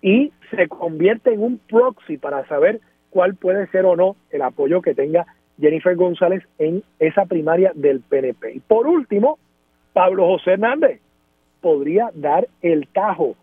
y 0.02 0.32
se 0.50 0.68
convierte 0.68 1.34
en 1.34 1.42
un 1.42 1.58
proxy 1.58 2.16
para 2.16 2.46
saber 2.46 2.80
cuál 3.10 3.34
puede 3.34 3.66
ser 3.68 3.84
o 3.84 3.96
no 3.96 4.16
el 4.30 4.42
apoyo 4.42 4.82
que 4.82 4.94
tenga 4.94 5.26
Jennifer 5.60 5.94
González 5.94 6.42
en 6.58 6.82
esa 6.98 7.26
primaria 7.26 7.72
del 7.74 8.00
PNP. 8.00 8.54
Y 8.54 8.60
por 8.60 8.86
último, 8.86 9.38
Pablo 9.92 10.26
José 10.26 10.52
Hernández 10.52 11.00
podría 11.60 12.10
dar 12.14 12.48
el 12.62 12.88
tajo 12.88 13.36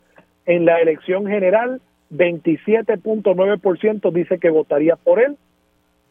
en 0.45 0.65
la 0.65 0.79
elección 0.79 1.27
general, 1.27 1.81
27.9% 2.11 4.11
dice 4.11 4.39
que 4.39 4.49
votaría 4.49 4.95
por 4.95 5.19
él, 5.19 5.37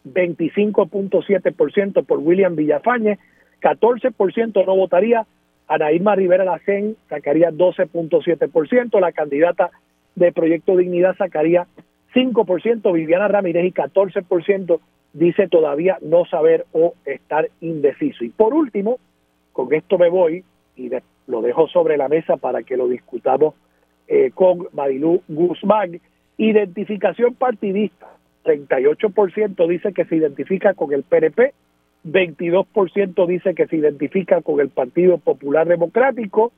25.7% 0.05 2.05
por 2.05 2.19
William 2.19 2.55
Villafañe, 2.55 3.19
14% 3.61 4.66
no 4.66 4.77
votaría, 4.77 5.27
Ana 5.66 5.90
Irma 5.90 6.14
Rivera 6.14 6.45
Lacén 6.45 6.97
sacaría 7.09 7.51
12.7%, 7.51 9.01
la 9.01 9.12
candidata 9.12 9.71
de 10.14 10.31
Proyecto 10.33 10.77
Dignidad 10.77 11.16
sacaría 11.16 11.66
5%, 12.16 12.92
Viviana 12.94 13.29
Ramírez 13.29 13.66
y 13.66 13.72
14% 13.72 14.81
dice 15.12 15.48
todavía 15.48 15.98
no 16.00 16.24
saber 16.24 16.64
o 16.72 16.94
estar 17.05 17.50
indeciso. 17.61 18.24
Y 18.24 18.31
por 18.31 18.55
último, 18.55 18.98
con 19.52 19.72
esto 19.74 19.98
me 19.98 20.09
voy 20.09 20.42
y 20.76 20.90
lo 21.26 21.42
dejo 21.42 21.68
sobre 21.68 21.98
la 21.98 22.09
mesa 22.09 22.38
para 22.38 22.62
que 22.62 22.76
lo 22.76 22.88
discutamos 22.88 23.55
eh, 24.09 24.31
con 24.35 24.66
Marilú 24.72 25.22
Guzmán. 25.29 26.00
Identificación 26.38 27.35
partidista. 27.35 28.09
38% 28.44 29.68
dice 29.68 29.92
que 29.92 30.05
se 30.05 30.16
identifica 30.16 30.74
con 30.74 30.92
el 30.92 31.02
PNP, 31.02 31.52
22% 32.05 33.26
dice 33.26 33.55
que 33.55 33.66
se 33.66 33.76
identifica 33.76 34.40
con 34.40 34.61
el 34.61 34.68
Partido 34.68 35.18
Popular 35.18 35.66
Democrático. 35.66 36.52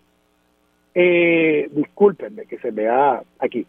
Eh, 0.95 1.69
discúlpenme 1.73 2.45
que 2.45 2.59
se 2.59 2.71
me 2.71 2.85
da 2.85 3.23
aquí. 3.39 3.67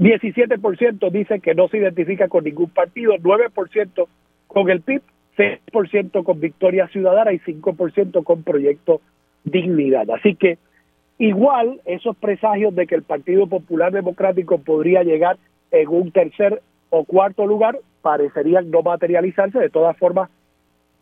17% 0.00 1.10
dice 1.10 1.40
que 1.40 1.54
no 1.54 1.68
se 1.68 1.76
identifica 1.76 2.28
con 2.28 2.44
ningún 2.44 2.70
partido, 2.70 3.14
9% 3.16 4.06
con 4.46 4.70
el 4.70 4.80
PIB, 4.80 5.02
6% 5.36 6.24
con 6.24 6.40
Victoria 6.40 6.88
Ciudadana 6.88 7.32
y 7.32 7.38
5% 7.38 8.24
con 8.24 8.42
Proyecto 8.42 9.02
Dignidad. 9.44 10.10
Así 10.10 10.36
que 10.36 10.56
igual 11.18 11.82
esos 11.84 12.16
presagios 12.16 12.74
de 12.74 12.86
que 12.86 12.94
el 12.94 13.02
Partido 13.02 13.46
Popular 13.46 13.92
Democrático 13.92 14.58
podría 14.58 15.02
llegar 15.02 15.36
en 15.70 15.88
un 15.88 16.10
tercer 16.12 16.62
o 16.88 17.04
cuarto 17.04 17.46
lugar 17.46 17.78
parecerían 18.00 18.70
no 18.70 18.80
materializarse. 18.80 19.58
De 19.58 19.68
todas 19.68 19.98
formas, 19.98 20.30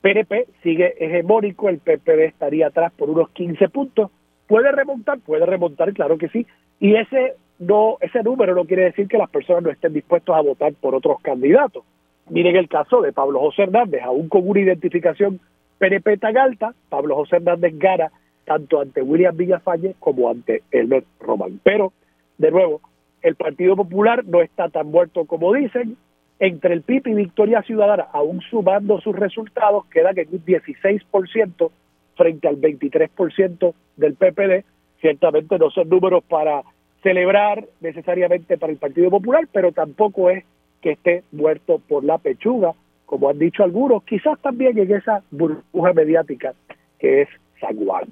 PNP 0.01 0.47
sigue 0.65 0.95
hegemónico, 0.99 1.69
el 1.69 1.79
PPD 1.79 2.25
estaría 2.25 2.67
atrás 2.67 2.93
por 2.97 3.11
unos 3.11 3.31
15 3.31 3.69
puntos. 3.69 4.11
¿Puede 4.49 4.73
remontar? 4.73 5.21
Puede 5.21 5.47
remontar, 5.47 5.93
claro 5.93 6.19
que 6.19 6.29
sí. 6.31 6.47
Y 6.81 6.97
ese 6.97 7.35
no 7.59 7.97
ese 8.01 8.23
número 8.23 8.55
no 8.55 8.65
quiere 8.65 8.85
decir 8.85 9.09
que 9.09 9.19
las 9.19 9.31
personas 9.31 9.63
no 9.63 9.71
estén 9.71 9.93
dispuestos 9.93 10.35
a 10.35 10.41
votar 10.41 10.73
por 10.75 10.95
otros 10.95 11.21
candidatos. 11.21 11.85
Miren 12.31 12.57
el 12.57 12.69
caso 12.69 13.01
de 13.01 13.13
Pablo 13.13 13.41
José 13.41 13.63
Hernández, 13.63 14.03
aún 14.03 14.29
con 14.29 14.49
una 14.49 14.61
identificación 14.61 15.41
PNP 15.79 16.19
alta, 16.37 16.75
Pablo 16.89 17.17
José 17.17 17.37
Hernández 17.37 17.73
gana 17.79 18.11
tanto 18.45 18.81
ante 18.81 19.03
William 19.03 19.37
Villafañe 19.37 19.95
como 19.99 20.31
ante 20.31 20.63
Elmer 20.71 21.05
Román. 21.21 21.61
Pero, 21.63 21.93
de 22.39 22.51
nuevo, 22.51 22.81
el 23.23 23.35
Partido 23.35 23.77
Popular 23.77 24.25
no 24.25 24.41
está 24.43 24.69
tan 24.69 24.91
muerto 24.91 25.25
como 25.25 25.53
dicen. 25.53 25.97
Entre 26.41 26.73
el 26.73 26.83
PIB 26.83 27.09
y 27.09 27.15
Victoria 27.15 27.63
Ciudadana, 27.63 28.07
aún 28.13 28.41
sumando 28.43 29.01
sus 29.01 29.17
resultados, 29.17 29.87
quedan 29.87 30.17
en 30.19 30.29
un 30.31 30.45
16% 30.45 31.71
frente 32.17 32.49
al 32.49 32.61
23% 32.61 33.75
del 33.97 34.15
PPD. 34.15 34.65
Ciertamente 35.01 35.59
no 35.59 35.71
son 35.71 35.89
números 35.89 36.23
para 36.29 36.63
celebrar 37.03 37.65
necesariamente 37.81 38.59
para 38.59 38.73
el 38.73 38.79
Partido 38.79 39.11
Popular, 39.11 39.49
pero 39.53 39.73
tampoco 39.73 40.31
es 40.31 40.45
que 40.83 40.93
esté 40.93 41.25
muerto 41.33 41.81
por 41.89 42.05
la 42.05 42.19
pechuga. 42.19 42.75
como 43.07 43.31
han 43.31 43.39
dicho 43.39 43.65
algunos, 43.65 44.05
quizás 44.05 44.39
también 44.41 44.79
en 44.79 44.93
esa 44.93 45.23
burbuja 45.31 45.95
mediática 45.95 46.53
que 46.99 47.23
es 47.23 47.29
San 47.59 47.75
Juan. 47.83 48.05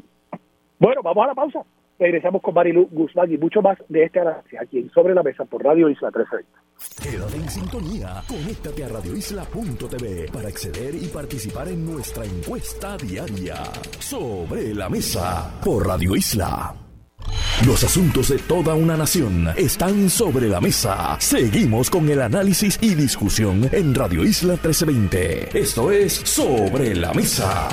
Bueno, 0.79 1.03
vamos 1.03 1.25
a 1.25 1.29
la 1.29 1.35
pausa. 1.35 1.63
Regresamos 1.99 2.43
con 2.43 2.55
Marilu 2.55 2.89
Guzmán 2.91 3.33
y 3.33 3.39
mucho 3.39 3.63
más 3.63 3.79
de 3.89 4.05
este 4.05 4.21
análisis 4.21 4.61
aquí 4.61 4.79
en 4.79 4.91
Sobre 4.91 5.15
la 5.15 5.23
Mesa 5.23 5.45
por 5.45 5.65
Radio 5.65 5.89
Isla 5.89 6.09
1320. 6.09 6.67
Quédate 7.03 7.37
en 7.37 7.49
sintonía. 7.49 8.23
Conéctate 8.29 8.85
a 8.85 8.89
radioisla.tv 8.89 10.31
para 10.33 10.49
acceder 10.49 10.95
y 10.95 11.07
participar 11.09 11.69
en 11.69 11.87
nuestra 11.87 12.25
encuesta 12.25 12.97
diaria. 12.99 13.57
Sobre 13.99 14.75
la 14.75 14.89
Mesa 14.91 15.59
por 15.65 15.87
Radio 15.87 16.15
Isla. 16.17 16.86
Los 17.65 17.85
asuntos 17.85 18.29
de 18.29 18.39
toda 18.39 18.75
una 18.75 18.97
nación 18.97 19.49
están 19.57 20.11
sobre 20.11 20.49
la 20.49 20.61
mesa. 20.61 21.17
Seguimos 21.21 21.91
con 21.91 22.09
el 22.09 22.21
análisis 22.21 22.79
y 22.81 22.95
discusión 22.95 23.69
en 23.73 23.95
Radio 23.95 24.25
Isla 24.25 24.55
1320. 24.55 25.59
Esto 25.59 25.91
es 25.91 26.13
Sobre 26.13 26.95
la 26.95 27.13
Mesa. 27.15 27.69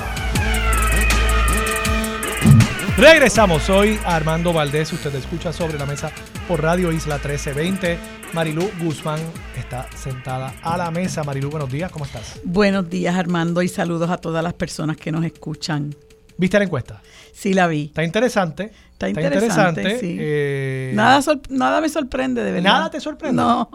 Regresamos, 2.96 3.68
hoy 3.70 3.98
Armando 4.04 4.52
Valdés, 4.52 4.92
usted 4.92 5.12
escucha 5.16 5.52
sobre 5.52 5.76
la 5.76 5.84
mesa 5.84 6.12
por 6.46 6.62
Radio 6.62 6.92
Isla 6.92 7.16
1320. 7.16 7.98
Marilú 8.32 8.70
Guzmán 8.80 9.20
está 9.58 9.88
sentada 9.96 10.54
a 10.62 10.76
la 10.76 10.92
mesa. 10.92 11.24
Marilú, 11.24 11.50
buenos 11.50 11.70
días, 11.70 11.90
¿cómo 11.90 12.04
estás? 12.04 12.40
Buenos 12.44 12.88
días 12.88 13.16
Armando 13.16 13.62
y 13.62 13.68
saludos 13.68 14.10
a 14.10 14.18
todas 14.18 14.44
las 14.44 14.54
personas 14.54 14.96
que 14.96 15.10
nos 15.10 15.24
escuchan. 15.24 15.94
¿Viste 16.36 16.58
la 16.58 16.64
encuesta? 16.64 17.02
Sí, 17.32 17.52
la 17.52 17.66
vi. 17.66 17.86
Está 17.86 18.04
interesante. 18.04 18.70
Está 18.94 19.08
interesante. 19.08 19.98
sí. 19.98 20.16
Eh, 20.18 20.92
nada, 20.94 21.20
nada 21.50 21.80
me 21.80 21.88
sorprende, 21.88 22.42
de 22.42 22.52
verdad. 22.52 22.70
¿Nada 22.70 22.90
te 22.90 23.00
sorprende? 23.00 23.42
No. 23.42 23.68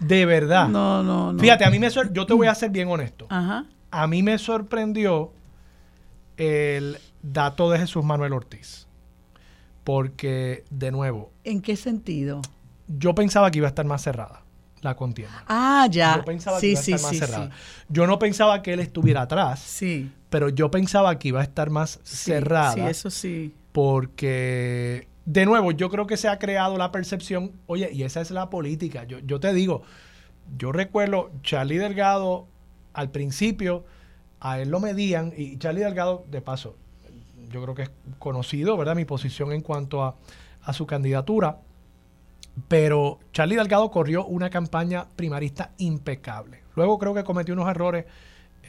De 0.00 0.26
verdad. 0.26 0.68
No, 0.68 1.02
no, 1.02 1.32
no. 1.32 1.38
Fíjate, 1.38 1.64
a 1.64 1.70
mí 1.70 1.78
me 1.78 1.88
yo 1.90 2.26
te 2.26 2.34
voy 2.34 2.46
a 2.46 2.54
ser 2.54 2.70
bien 2.70 2.88
honesto. 2.88 3.26
Ajá. 3.30 3.66
A 3.90 4.06
mí 4.06 4.22
me 4.22 4.38
sorprendió 4.38 5.32
el 6.36 6.98
dato 7.22 7.70
de 7.70 7.78
Jesús 7.78 8.04
Manuel 8.04 8.32
Ortiz. 8.32 8.86
Porque, 9.84 10.64
de 10.70 10.90
nuevo, 10.90 11.30
¿En 11.44 11.60
qué 11.60 11.76
sentido? 11.76 12.40
yo 12.88 13.14
pensaba 13.14 13.50
que 13.50 13.58
iba 13.58 13.66
a 13.66 13.68
estar 13.68 13.84
más 13.84 14.02
cerrada 14.02 14.40
la 14.80 14.96
contienda. 14.96 15.44
Ah, 15.46 15.86
ya. 15.90 16.16
Yo 16.16 16.24
pensaba 16.24 16.60
que 16.60 16.60
sí, 16.60 16.70
iba 16.72 16.80
a 16.80 16.82
sí, 16.82 16.92
estar 16.92 17.02
más 17.02 17.10
sí, 17.12 17.18
cerrada. 17.18 17.46
sí. 17.46 17.84
Yo 17.88 18.06
no 18.06 18.18
pensaba 18.18 18.62
que 18.62 18.72
él 18.74 18.80
estuviera 18.80 19.22
atrás, 19.22 19.60
Sí. 19.60 20.10
pero 20.30 20.48
yo 20.50 20.70
pensaba 20.70 21.18
que 21.18 21.28
iba 21.28 21.40
a 21.40 21.42
estar 21.42 21.70
más 21.70 22.00
sí, 22.02 22.16
cerrada. 22.16 22.74
Sí, 22.74 22.80
eso 22.80 23.10
sí. 23.10 23.54
Porque, 23.74 25.08
de 25.24 25.46
nuevo, 25.46 25.72
yo 25.72 25.90
creo 25.90 26.06
que 26.06 26.16
se 26.16 26.28
ha 26.28 26.38
creado 26.38 26.78
la 26.78 26.92
percepción, 26.92 27.50
oye, 27.66 27.90
y 27.92 28.04
esa 28.04 28.20
es 28.20 28.30
la 28.30 28.48
política. 28.48 29.02
Yo, 29.02 29.40
te 29.40 29.52
digo, 29.52 29.82
yo 30.56 30.70
recuerdo 30.70 31.32
Charlie 31.42 31.78
Delgado 31.78 32.46
al 32.92 33.10
principio, 33.10 33.84
a 34.38 34.60
él 34.60 34.68
lo 34.68 34.78
medían, 34.78 35.32
y 35.36 35.58
Charlie 35.58 35.80
Delgado, 35.80 36.24
de 36.30 36.40
paso, 36.40 36.76
yo 37.50 37.60
creo 37.64 37.74
que 37.74 37.82
es 37.82 37.90
conocido, 38.20 38.76
¿verdad? 38.76 38.94
Mi 38.94 39.06
posición 39.06 39.50
en 39.50 39.60
cuanto 39.60 40.04
a, 40.04 40.14
a 40.62 40.72
su 40.72 40.86
candidatura, 40.86 41.58
pero 42.68 43.18
Charlie 43.32 43.56
Delgado 43.56 43.90
corrió 43.90 44.24
una 44.24 44.50
campaña 44.50 45.08
primarista 45.16 45.72
impecable. 45.78 46.62
Luego 46.76 46.96
creo 47.00 47.12
que 47.12 47.24
cometió 47.24 47.54
unos 47.54 47.68
errores 47.68 48.04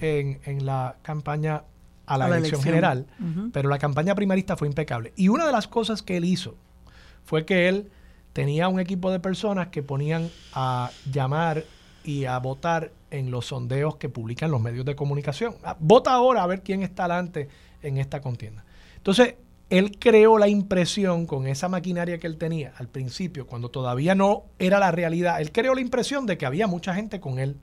en, 0.02 0.40
en 0.46 0.66
la 0.66 0.96
campaña 1.04 1.62
a 2.06 2.18
la, 2.18 2.26
A 2.26 2.28
la 2.30 2.38
elección, 2.38 2.62
elección. 2.62 2.74
general, 2.74 3.08
pero 3.52 3.70
la 3.70 3.78
campaña 3.78 4.16
primarista 4.16 4.56
fue 4.56 4.68
impecable. 4.68 5.14
Y 5.16 5.30
una 5.30 5.46
de 5.46 5.52
las 5.52 5.68
cosas 5.68 6.02
que 6.02 6.18
él 6.18 6.26
hizo 6.26 6.56
fue 7.24 7.46
que 7.46 7.68
él 7.68 7.90
tenía 8.34 8.68
un 8.68 8.80
equipo 8.80 9.12
de 9.12 9.20
personas 9.20 9.68
que 9.70 9.82
ponían 9.82 10.30
a 10.54 10.92
llamar 11.12 11.64
y 12.04 12.26
a 12.26 12.38
votar 12.38 12.92
en 13.10 13.32
los 13.32 13.48
sondeos 13.48 13.96
que 13.96 14.10
publican 14.10 14.52
los 14.52 14.62
medios 14.62 14.86
de 14.86 14.96
comunicación. 14.96 15.56
Ah, 15.64 15.76
Vota 15.80 16.12
ahora 16.12 16.44
a 16.44 16.48
ver 16.48 16.62
quién 16.62 16.84
está 16.84 17.06
adelante 17.06 17.48
en 17.82 17.98
esta 17.98 18.22
contienda. 18.22 18.64
Entonces, 18.98 19.36
él 19.70 19.98
creó 19.98 20.38
la 20.38 20.48
impresión 20.48 21.26
con 21.26 21.48
esa 21.48 21.70
maquinaria 21.70 22.20
que 22.20 22.28
él 22.28 22.38
tenía 22.38 22.74
al 22.78 22.88
principio, 22.88 23.48
cuando 23.48 23.70
todavía 23.70 24.14
no 24.14 24.44
era 24.60 24.80
la 24.80 24.92
realidad, 24.92 25.42
él 25.42 25.52
creó 25.52 25.74
la 25.74 25.82
impresión 25.82 26.26
de 26.28 26.38
que 26.38 26.46
había 26.46 26.68
mucha 26.68 26.94
gente 26.94 27.20
con 27.20 27.40
él. 27.40 27.58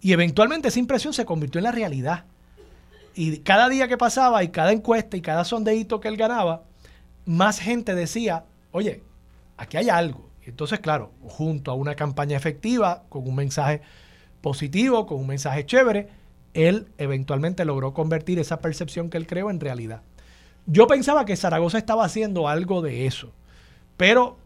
Y 0.00 0.12
eventualmente 0.12 0.68
esa 0.68 0.78
impresión 0.78 1.12
se 1.12 1.24
convirtió 1.24 1.58
en 1.58 1.64
la 1.64 1.72
realidad. 1.72 2.26
Y 3.14 3.38
cada 3.38 3.68
día 3.68 3.88
que 3.88 3.96
pasaba 3.96 4.42
y 4.42 4.48
cada 4.48 4.72
encuesta 4.72 5.16
y 5.16 5.20
cada 5.20 5.44
sondeíto 5.44 6.00
que 6.00 6.08
él 6.08 6.16
ganaba, 6.16 6.64
más 7.26 7.60
gente 7.60 7.94
decía, 7.94 8.44
oye, 8.72 9.02
aquí 9.56 9.76
hay 9.76 9.88
algo. 9.88 10.28
Entonces, 10.42 10.80
claro, 10.80 11.12
junto 11.22 11.70
a 11.70 11.74
una 11.74 11.94
campaña 11.94 12.36
efectiva, 12.36 13.04
con 13.08 13.26
un 13.26 13.34
mensaje 13.34 13.80
positivo, 14.40 15.06
con 15.06 15.20
un 15.20 15.26
mensaje 15.26 15.64
chévere, 15.64 16.08
él 16.52 16.88
eventualmente 16.98 17.64
logró 17.64 17.94
convertir 17.94 18.38
esa 18.38 18.60
percepción 18.60 19.10
que 19.10 19.16
él 19.16 19.26
creó 19.26 19.50
en 19.50 19.60
realidad. 19.60 20.02
Yo 20.66 20.86
pensaba 20.86 21.24
que 21.24 21.36
Zaragoza 21.36 21.78
estaba 21.78 22.04
haciendo 22.04 22.48
algo 22.48 22.82
de 22.82 23.06
eso, 23.06 23.32
pero 23.96 24.36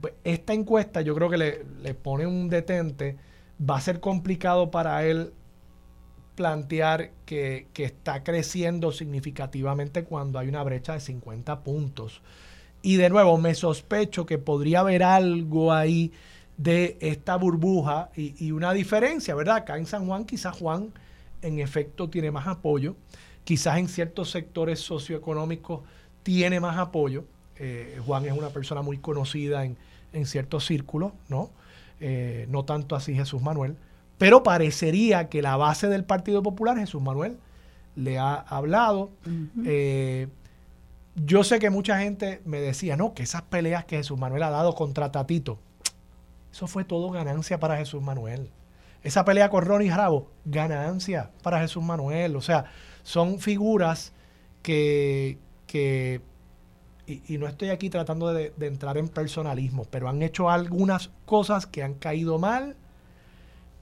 pues, 0.00 0.14
esta 0.24 0.52
encuesta 0.52 1.02
yo 1.02 1.14
creo 1.14 1.28
que 1.28 1.36
le 1.38 1.94
pone 1.94 2.26
un 2.26 2.48
detente, 2.48 3.16
va 3.60 3.76
a 3.76 3.80
ser 3.80 4.00
complicado 4.00 4.70
para 4.70 5.04
él 5.04 5.32
plantear 6.34 7.10
que, 7.26 7.66
que 7.72 7.84
está 7.84 8.22
creciendo 8.22 8.92
significativamente 8.92 10.04
cuando 10.04 10.38
hay 10.38 10.48
una 10.48 10.62
brecha 10.62 10.94
de 10.94 11.00
50 11.00 11.60
puntos. 11.60 12.22
Y 12.82 12.96
de 12.96 13.10
nuevo, 13.10 13.38
me 13.38 13.54
sospecho 13.54 14.26
que 14.26 14.38
podría 14.38 14.80
haber 14.80 15.02
algo 15.02 15.72
ahí 15.72 16.12
de 16.56 16.96
esta 17.00 17.36
burbuja 17.36 18.10
y, 18.16 18.34
y 18.44 18.52
una 18.52 18.72
diferencia, 18.72 19.34
¿verdad? 19.34 19.56
Acá 19.56 19.78
en 19.78 19.86
San 19.86 20.06
Juan, 20.06 20.24
quizás 20.24 20.56
Juan 20.56 20.92
en 21.42 21.58
efecto 21.58 22.08
tiene 22.08 22.30
más 22.30 22.46
apoyo, 22.46 22.96
quizás 23.44 23.78
en 23.78 23.88
ciertos 23.88 24.30
sectores 24.30 24.80
socioeconómicos 24.80 25.80
tiene 26.22 26.60
más 26.60 26.78
apoyo. 26.78 27.24
Eh, 27.56 28.00
Juan 28.06 28.24
es 28.24 28.32
una 28.32 28.48
persona 28.50 28.82
muy 28.82 28.98
conocida 28.98 29.64
en, 29.64 29.76
en 30.12 30.26
ciertos 30.26 30.66
círculos, 30.66 31.12
¿no? 31.28 31.50
Eh, 32.00 32.46
no 32.48 32.64
tanto 32.64 32.96
así 32.96 33.14
Jesús 33.14 33.42
Manuel, 33.42 33.76
pero 34.22 34.44
parecería 34.44 35.28
que 35.28 35.42
la 35.42 35.56
base 35.56 35.88
del 35.88 36.04
Partido 36.04 36.44
Popular, 36.44 36.78
Jesús 36.78 37.02
Manuel, 37.02 37.38
le 37.96 38.20
ha 38.20 38.34
hablado. 38.34 39.10
Eh, 39.64 40.28
yo 41.16 41.42
sé 41.42 41.58
que 41.58 41.70
mucha 41.70 41.98
gente 41.98 42.40
me 42.44 42.60
decía, 42.60 42.96
no, 42.96 43.14
que 43.14 43.24
esas 43.24 43.42
peleas 43.42 43.84
que 43.84 43.96
Jesús 43.96 44.16
Manuel 44.16 44.44
ha 44.44 44.50
dado 44.50 44.76
contra 44.76 45.10
Tatito, 45.10 45.58
eso 46.52 46.68
fue 46.68 46.84
todo 46.84 47.10
ganancia 47.10 47.58
para 47.58 47.76
Jesús 47.78 48.00
Manuel. 48.00 48.48
Esa 49.02 49.24
pelea 49.24 49.50
con 49.50 49.64
Ronnie 49.64 49.90
Jarabo, 49.90 50.30
ganancia 50.44 51.32
para 51.42 51.58
Jesús 51.58 51.82
Manuel. 51.82 52.36
O 52.36 52.42
sea, 52.42 52.66
son 53.02 53.40
figuras 53.40 54.12
que, 54.62 55.36
que 55.66 56.20
y, 57.08 57.22
y 57.26 57.38
no 57.38 57.48
estoy 57.48 57.70
aquí 57.70 57.90
tratando 57.90 58.32
de, 58.32 58.52
de 58.56 58.66
entrar 58.68 58.98
en 58.98 59.08
personalismo, 59.08 59.84
pero 59.90 60.08
han 60.08 60.22
hecho 60.22 60.48
algunas 60.48 61.10
cosas 61.26 61.66
que 61.66 61.82
han 61.82 61.94
caído 61.94 62.38
mal 62.38 62.76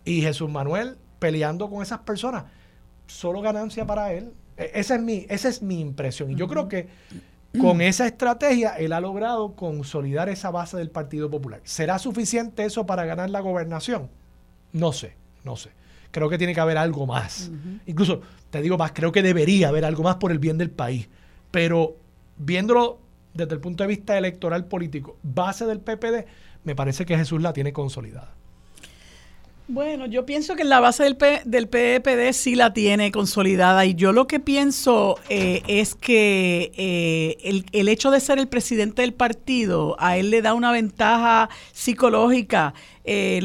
y 0.05 0.23
Jesús 0.23 0.51
Manuel 0.51 0.97
peleando 1.19 1.69
con 1.69 1.83
esas 1.83 2.01
personas, 2.01 2.45
solo 3.07 3.41
ganancia 3.41 3.87
para 3.87 4.13
él. 4.13 4.33
E- 4.57 4.71
Esa 4.75 4.95
es 4.97 5.03
mi, 5.03 5.27
esa 5.29 5.49
es 5.49 5.63
mi 5.63 5.81
impresión. 5.81 6.31
Y 6.31 6.35
yo 6.35 6.49
creo 6.49 6.69
que 6.69 6.89
con 7.61 7.81
esa 7.81 8.07
estrategia 8.07 8.77
él 8.79 8.93
ha 8.93 9.01
logrado 9.01 9.55
consolidar 9.57 10.29
esa 10.29 10.51
base 10.51 10.77
del 10.77 10.91
Partido 10.91 11.29
Popular. 11.31 11.61
¿Será 11.65 11.99
suficiente 11.99 12.65
eso 12.65 12.87
para 12.87 13.05
ganar 13.05 13.29
la 13.31 13.41
gobernación? 13.41 14.09
No 14.73 14.93
sé, 14.93 15.17
no 15.45 15.57
sé. 15.57 15.71
Creo 16.13 16.29
que 16.29 16.39
tiene 16.39 16.55
que 16.55 16.61
haber 16.61 16.79
algo 16.79 17.07
más. 17.07 17.51
Incluso, 17.87 18.21
te 18.51 18.63
digo 18.63 18.79
más, 18.79 18.93
creo 18.93 19.13
que 19.13 19.23
debería 19.23 19.69
haber 19.69 19.85
algo 19.85 20.03
más 20.03 20.17
por 20.17 20.31
el 20.33 20.39
bien 20.39 20.59
del 20.59 20.71
país. 20.71 21.09
Pero 21.51 21.97
viéndolo 22.37 22.99
desde 23.35 23.55
el 23.55 23.61
punto 23.61 23.85
de 23.85 23.89
vista 23.89 24.17
electoral 24.17 24.65
político, 24.67 25.19
base 25.23 25.67
del 25.67 25.81
PPD, 25.81 26.27
me 26.65 26.75
parece 26.75 27.05
que 27.07 27.17
Jesús 27.17 27.41
la 27.43 27.53
tiene 27.53 27.73
consolidada. 27.73 28.35
Bueno, 29.73 30.07
yo 30.07 30.27
pienso 30.27 30.57
que 30.57 30.65
la 30.65 30.81
base 30.81 31.05
del, 31.05 31.17
P- 31.17 31.43
del 31.45 31.69
PPD 31.69 32.33
sí 32.33 32.57
la 32.57 32.73
tiene 32.73 33.13
consolidada 33.13 33.87
y 33.87 33.95
yo 33.95 34.11
lo 34.11 34.27
que 34.27 34.41
pienso 34.41 35.17
eh, 35.29 35.63
es 35.69 35.95
que 35.95 36.73
eh, 36.77 37.37
el, 37.45 37.65
el 37.71 37.89
hecho 37.89 38.11
de 38.11 38.19
ser 38.19 38.41
el 38.41 38.49
presidente 38.49 39.03
del 39.03 39.15
partido 39.15 39.95
a 40.01 40.17
él 40.17 40.31
le 40.31 40.43
da 40.43 40.55
una 40.55 40.73
ventaja 40.73 41.51
psicológica. 41.73 42.75
eh, 43.05 43.41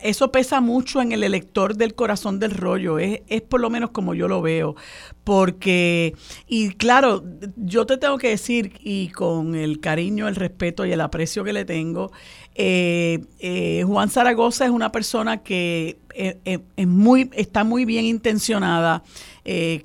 eso 0.00 0.32
pesa 0.32 0.60
mucho 0.62 1.02
en 1.02 1.12
el 1.12 1.22
elector 1.22 1.76
del 1.76 1.94
corazón 1.94 2.38
del 2.38 2.52
rollo, 2.52 2.98
es, 2.98 3.20
es 3.28 3.42
por 3.42 3.60
lo 3.60 3.68
menos 3.68 3.90
como 3.90 4.14
yo 4.14 4.26
lo 4.26 4.40
veo. 4.40 4.74
Porque, 5.24 6.14
y 6.48 6.70
claro, 6.70 7.22
yo 7.56 7.86
te 7.86 7.98
tengo 7.98 8.18
que 8.18 8.30
decir, 8.30 8.72
y 8.80 9.08
con 9.10 9.54
el 9.54 9.78
cariño, 9.80 10.26
el 10.28 10.34
respeto 10.34 10.84
y 10.86 10.92
el 10.92 11.00
aprecio 11.00 11.44
que 11.44 11.52
le 11.52 11.64
tengo, 11.64 12.10
eh, 12.54 13.24
eh, 13.38 13.84
Juan 13.86 14.10
Zaragoza 14.10 14.64
es 14.64 14.70
una 14.70 14.90
persona 14.90 15.38
que 15.38 15.98
eh, 16.14 16.60
es 16.76 16.86
muy, 16.86 17.30
está 17.34 17.64
muy 17.64 17.84
bien 17.84 18.04
intencionada. 18.04 19.02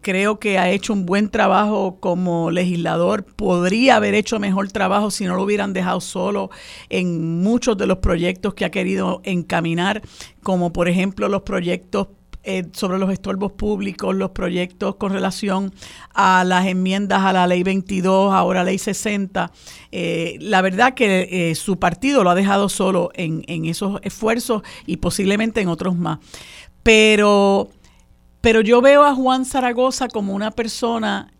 Creo 0.01 0.37
que 0.37 0.59
ha 0.59 0.69
hecho 0.69 0.93
un 0.93 1.07
buen 1.07 1.29
trabajo 1.29 1.97
como 1.99 2.51
legislador. 2.51 3.23
Podría 3.25 3.95
haber 3.95 4.13
hecho 4.13 4.39
mejor 4.39 4.71
trabajo 4.71 5.09
si 5.09 5.25
no 5.25 5.35
lo 5.35 5.41
hubieran 5.41 5.73
dejado 5.73 6.01
solo 6.01 6.51
en 6.89 7.41
muchos 7.41 7.75
de 7.75 7.87
los 7.87 7.97
proyectos 7.97 8.53
que 8.53 8.65
ha 8.65 8.69
querido 8.69 9.21
encaminar, 9.23 10.03
como 10.43 10.71
por 10.71 10.87
ejemplo 10.87 11.29
los 11.29 11.41
proyectos 11.41 12.09
eh, 12.47 12.63
sobre 12.73 12.99
los 12.99 13.11
estorbos 13.11 13.53
públicos, 13.53 14.15
los 14.15 14.29
proyectos 14.29 14.97
con 14.97 15.11
relación 15.11 15.73
a 16.13 16.43
las 16.43 16.67
enmiendas 16.67 17.23
a 17.23 17.33
la 17.33 17.47
ley 17.47 17.63
22, 17.63 18.31
ahora 18.31 18.63
ley 18.63 18.77
60. 18.77 19.51
Eh, 19.91 20.37
la 20.39 20.61
verdad 20.61 20.93
que 20.93 21.49
eh, 21.49 21.55
su 21.55 21.79
partido 21.79 22.23
lo 22.23 22.29
ha 22.29 22.35
dejado 22.35 22.69
solo 22.69 23.09
en, 23.15 23.65
esos 23.65 23.99
esfuerzos 24.03 24.61
y 24.85 24.97
posiblemente 24.97 25.59
en 25.59 25.69
otros 25.69 25.95
más. 25.95 26.19
Pero, 26.83 27.69
pero 28.41 28.61
yo 28.61 28.79
veo 28.79 29.05
a 29.05 29.15
Juan 29.15 29.43
Zaragoza 29.45 30.07
como 30.07 30.35
una 30.35 30.51
persona 30.51 31.33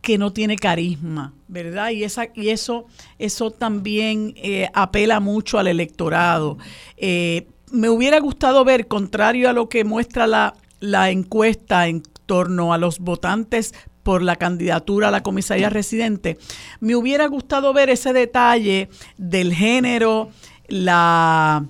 que 0.00 0.16
no 0.16 0.32
tiene 0.32 0.54
carisma, 0.54 1.34
¿verdad? 1.48 1.90
Y, 1.90 2.04
esa, 2.04 2.28
y 2.36 2.50
eso, 2.50 2.86
eso 3.18 3.50
también 3.50 4.34
apela 4.74 5.18
mucho 5.18 5.58
al 5.58 5.66
electorado 5.66 6.56
me 7.70 7.88
hubiera 7.88 8.20
gustado 8.20 8.64
ver, 8.64 8.88
contrario 8.88 9.48
a 9.48 9.52
lo 9.52 9.68
que 9.68 9.84
muestra 9.84 10.26
la, 10.26 10.54
la 10.80 11.10
encuesta 11.10 11.86
en 11.86 12.02
torno 12.26 12.72
a 12.72 12.78
los 12.78 12.98
votantes 12.98 13.74
por 14.02 14.22
la 14.22 14.36
candidatura 14.36 15.08
a 15.08 15.10
la 15.10 15.22
comisaría 15.22 15.68
residente, 15.68 16.38
me 16.80 16.96
hubiera 16.96 17.26
gustado 17.26 17.72
ver 17.72 17.90
ese 17.90 18.12
detalle 18.12 18.88
del 19.18 19.52
género, 19.52 20.30
la, 20.68 21.66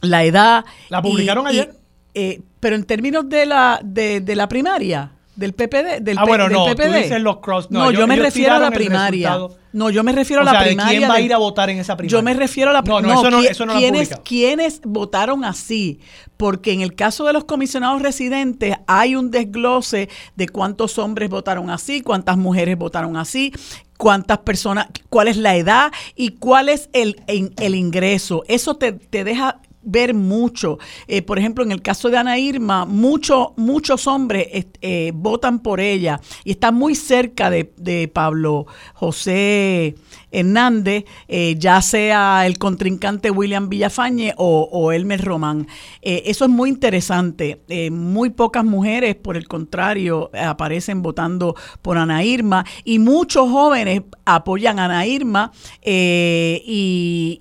la 0.00 0.24
edad. 0.24 0.64
¿La 0.88 1.02
publicaron 1.02 1.46
ayer? 1.46 1.74
Eh, 2.14 2.40
pero 2.60 2.76
en 2.76 2.84
términos 2.84 3.28
de 3.28 3.46
la, 3.46 3.80
de, 3.84 4.20
de 4.20 4.36
la 4.36 4.48
primaria 4.48 5.12
del 5.40 5.54
PPD, 5.54 6.02
del, 6.02 6.18
ah, 6.18 6.24
bueno, 6.26 6.44
del 6.44 6.52
no, 6.52 6.66
PPD. 6.66 7.18
los 7.20 7.38
cross. 7.38 7.70
No, 7.70 7.90
yo 7.90 8.06
me 8.06 8.16
refiero 8.16 8.54
a 8.54 8.58
la 8.58 8.70
primaria. 8.70 9.38
No, 9.72 9.88
yo 9.88 10.04
me 10.04 10.12
refiero 10.12 10.42
a 10.42 10.44
la 10.44 10.62
primaria. 10.62 10.98
¿Quién 10.98 11.10
va 11.10 11.14
a 11.14 11.20
ir 11.20 11.32
a 11.32 11.38
votar 11.38 11.70
en 11.70 11.78
esa 11.78 11.96
primaria? 11.96 12.18
Yo 12.18 12.22
me 12.22 12.34
refiero 12.34 12.70
a 12.70 12.74
la 12.74 12.82
primaria. 12.82 13.14
No, 13.14 13.14
no, 13.14 13.20
eso 13.20 13.30
no, 13.30 13.40
eso 13.42 13.66
no 13.66 13.74
¿quiénes, 13.78 14.10
¿Quiénes 14.22 14.82
votaron 14.84 15.44
así? 15.44 16.00
Porque 16.36 16.72
en 16.72 16.82
el 16.82 16.94
caso 16.94 17.24
de 17.24 17.32
los 17.32 17.44
comisionados 17.44 18.02
residentes 18.02 18.76
hay 18.86 19.16
un 19.16 19.30
desglose 19.30 20.10
de 20.36 20.48
cuántos 20.48 20.98
hombres 20.98 21.30
votaron 21.30 21.70
así, 21.70 22.02
cuántas 22.02 22.36
mujeres 22.36 22.76
votaron 22.76 23.16
así, 23.16 23.50
cuántas 23.96 24.38
personas, 24.38 24.88
cuál 25.08 25.28
es 25.28 25.38
la 25.38 25.56
edad 25.56 25.90
y 26.16 26.32
cuál 26.32 26.68
es 26.68 26.90
el, 26.92 27.16
el 27.26 27.74
ingreso. 27.74 28.44
Eso 28.46 28.74
te, 28.74 28.92
te 28.92 29.24
deja 29.24 29.60
ver 29.82 30.14
mucho. 30.14 30.78
Eh, 31.06 31.22
por 31.22 31.38
ejemplo, 31.38 31.64
en 31.64 31.72
el 31.72 31.82
caso 31.82 32.10
de 32.10 32.18
Ana 32.18 32.38
Irma, 32.38 32.84
mucho, 32.84 33.54
muchos 33.56 34.06
hombres 34.06 34.46
eh, 34.80 35.12
votan 35.14 35.60
por 35.60 35.80
ella 35.80 36.20
y 36.44 36.52
está 36.52 36.72
muy 36.72 36.94
cerca 36.94 37.50
de, 37.50 37.72
de 37.76 38.08
Pablo 38.08 38.66
José 38.94 39.94
Hernández, 40.32 41.04
eh, 41.28 41.56
ya 41.58 41.82
sea 41.82 42.46
el 42.46 42.56
contrincante 42.58 43.30
William 43.30 43.68
Villafañe 43.68 44.32
o, 44.36 44.90
Elmer 44.92 45.24
Román. 45.24 45.68
Eh, 46.02 46.22
eso 46.26 46.44
es 46.44 46.50
muy 46.50 46.68
interesante. 46.70 47.60
Eh, 47.68 47.90
muy 47.90 48.30
pocas 48.30 48.64
mujeres, 48.64 49.16
por 49.16 49.36
el 49.36 49.46
contrario, 49.48 50.30
aparecen 50.34 51.02
votando 51.02 51.56
por 51.82 51.98
Ana 51.98 52.24
Irma 52.24 52.64
y 52.84 52.98
muchos 52.98 53.50
jóvenes 53.50 54.00
apoyan 54.24 54.78
a 54.78 54.86
Ana 54.86 55.06
Irma 55.06 55.52
y, 55.84 57.40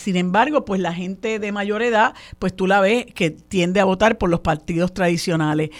sin 0.00 0.16
embargo, 0.16 0.64
pues 0.64 0.80
la 0.80 0.94
gente 0.94 1.13
de 1.20 1.52
mayor 1.52 1.82
edad, 1.82 2.14
pues 2.38 2.54
tú 2.54 2.66
la 2.66 2.80
ves 2.80 3.06
que 3.06 3.30
tiende 3.30 3.80
a 3.80 3.84
votar 3.84 4.18
por 4.18 4.30
los 4.30 4.40
partidos 4.40 4.92
tradicionales. 4.92 5.70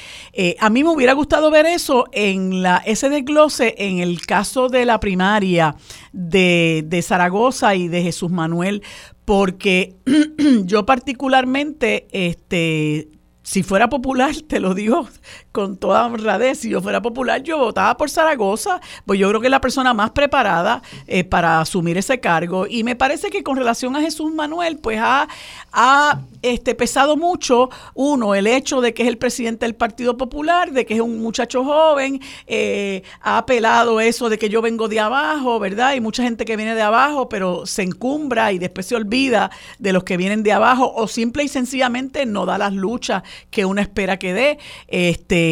a 0.61 0.71
mí 0.71 0.83
me 0.83 0.91
hubiera 0.91 1.13
gustado 1.13 1.51
ver 1.51 1.67
eso 1.67 2.07
en 2.13 2.63
la 2.63 2.83
ese 2.85 3.09
desglose 3.09 3.75
en 3.79 3.99
el 3.99 4.25
caso 4.27 4.69
de 4.69 4.85
la 4.85 5.01
primaria 5.01 5.77
de, 6.13 6.85
de 6.87 7.03
Zaragoza 7.03 7.75
y 7.75 7.89
de 7.89 8.03
Jesús 8.03 8.31
Manuel, 8.31 8.83
porque 9.25 9.97
yo 10.65 10.87
particularmente 10.87 12.07
este, 12.13 13.09
si 13.45 13.63
fuera 13.63 13.89
popular, 13.89 14.35
te 14.49 14.59
lo 14.59 14.75
digo 14.75 15.09
con 15.55 15.77
toda 15.77 16.05
honradez, 16.07 16.59
si 16.59 16.71
yo 16.71 16.83
fuera 16.83 17.01
popular, 17.01 17.41
yo 17.41 17.59
votaba 17.59 17.97
por 17.97 18.11
Zaragoza, 18.11 18.81
pues 19.07 19.21
yo 19.21 19.29
creo 19.29 19.41
que 19.41 19.47
es 19.47 19.53
la 19.53 19.61
persona 19.61 19.95
más 19.95 20.11
preparada 20.11 20.83
eh, 21.07 21.23
para 21.23 21.61
asumir 21.61 21.97
ese 21.97 22.19
cargo. 22.19 22.67
Y 22.69 22.83
me 22.83 22.97
parece 22.97 23.31
que 23.31 23.45
con 23.45 23.57
relación 23.57 23.95
a 23.95 24.01
Jesús 24.01 24.35
Manuel, 24.35 24.79
pues 24.79 24.99
ha, 25.01 25.29
ha 25.73 26.23
este, 26.43 26.75
pesado 26.75 27.17
mucho, 27.17 27.71
uno, 27.95 28.35
el 28.35 28.49
hecho 28.49 28.81
de 28.81 28.95
que 28.95 29.05
es 29.05 29.09
el 29.09 29.17
presidente 29.17 29.65
del 29.65 29.77
Partido 29.77 30.17
Popular, 30.17 30.73
de 30.73 30.85
que 30.85 30.95
es 30.95 31.01
un 31.01 31.23
muchacho 31.23 31.63
joven, 31.63 32.21
eh, 32.49 33.05
ha 33.21 33.39
apelado 33.39 34.01
eso 34.01 34.29
de 34.29 34.39
que 34.39 34.49
yo 34.49 34.61
vengo 34.61 34.89
de 34.89 34.99
abajo, 34.99 35.61
¿verdad? 35.61 35.91
Hay 35.91 36.01
mucha 36.01 36.25
gente 36.25 36.45
que 36.45 36.57
viene 36.57 36.75
de 36.75 36.83
abajo, 36.83 37.29
pero 37.29 37.65
se 37.65 37.83
encumbra 37.83 38.51
y 38.51 38.59
después 38.59 38.87
se 38.87 38.97
olvida 38.97 39.53
de 39.79 39.93
los 39.93 40.03
que 40.03 40.17
vienen 40.17 40.43
de 40.43 40.51
abajo 40.51 40.93
o 40.97 41.07
simple 41.07 41.45
y 41.45 41.49
sencillamente 41.49 42.27
no 42.27 42.45
da 42.45 42.59
las 42.59 42.73
luchas 42.73 43.23
que 43.53 43.65
uno 43.65 43.81
espera 43.81 44.19
que 44.19 44.35
dé. 44.35 44.59
Este, 44.89 45.44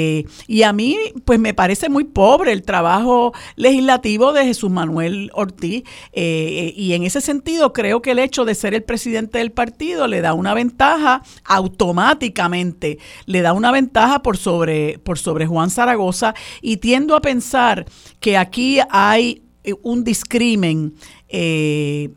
y 0.46 0.62
a 0.62 0.72
mí, 0.72 0.96
pues 1.24 1.38
me 1.38 1.54
parece 1.54 1.88
muy 1.88 2.04
pobre 2.04 2.52
el 2.52 2.62
trabajo 2.62 3.32
legislativo 3.56 4.32
de 4.32 4.44
Jesús 4.44 4.70
Manuel 4.70 5.30
Ortiz. 5.34 5.82
Eh, 6.12 6.72
y 6.76 6.92
en 6.92 7.04
ese 7.04 7.20
sentido, 7.20 7.72
creo 7.72 8.02
que 8.02 8.12
el 8.12 8.18
hecho 8.18 8.44
de 8.44 8.54
ser 8.54 8.74
el 8.74 8.82
presidente 8.82 9.38
del 9.38 9.52
partido 9.52 10.06
le 10.06 10.20
da 10.20 10.34
una 10.34 10.54
ventaja 10.54 11.22
automáticamente, 11.44 12.98
le 13.26 13.42
da 13.42 13.52
una 13.52 13.72
ventaja 13.72 14.22
por 14.22 14.36
sobre, 14.36 14.98
por 14.98 15.18
sobre 15.18 15.46
Juan 15.46 15.70
Zaragoza. 15.70 16.34
Y 16.60 16.78
tiendo 16.78 17.16
a 17.16 17.20
pensar 17.20 17.86
que 18.20 18.36
aquí 18.36 18.78
hay 18.90 19.42
eh, 19.64 19.74
un 19.82 20.04
discrimen. 20.04 20.94
Eh, 21.28 22.10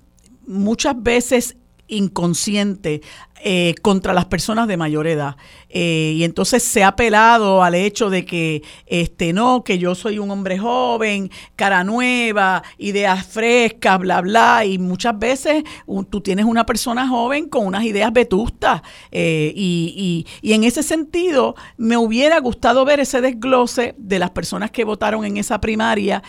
muchas 0.48 1.02
veces 1.02 1.58
inconsciente 1.88 3.02
eh, 3.48 3.76
contra 3.84 4.12
las 4.16 4.26
personas 4.26 4.68
de 4.68 4.76
mayor 4.76 5.06
edad. 5.06 5.36
Eh, 5.70 6.14
y 6.16 6.24
entonces 6.24 6.64
se 6.64 6.84
ha 6.84 6.88
apelado 6.88 7.62
al 7.62 7.76
hecho 7.76 8.10
de 8.10 8.26
que 8.26 8.64
este 8.88 9.34
no, 9.34 9.64
que 9.64 9.78
yo 9.78 9.94
soy 9.94 10.18
un 10.18 10.32
hombre 10.32 10.58
joven, 10.58 11.30
cara 11.56 11.84
nueva, 11.84 12.64
ideas 12.80 13.24
frescas, 13.28 14.00
bla, 14.00 14.22
bla. 14.22 14.66
Y 14.66 14.80
muchas 14.80 15.20
veces 15.20 15.64
tú 16.10 16.22
tienes 16.22 16.46
una 16.46 16.66
persona 16.66 17.08
joven 17.08 17.48
con 17.48 17.68
unas 17.68 17.84
ideas 17.84 18.12
vetustas. 18.12 18.82
Eh, 19.12 19.54
y, 19.56 20.26
y, 20.42 20.54
en 20.54 20.64
ese 20.64 20.82
sentido, 20.82 21.54
me 21.78 21.98
hubiera 21.98 22.40
gustado 22.40 22.84
ver 22.84 23.00
ese 23.00 23.22
desglose 23.22 23.94
de 24.00 24.18
las 24.18 24.32
personas 24.32 24.72
que 24.72 24.86
votaron 24.86 25.24
en 25.24 25.38
esa 25.38 25.62
primaria 25.62 26.24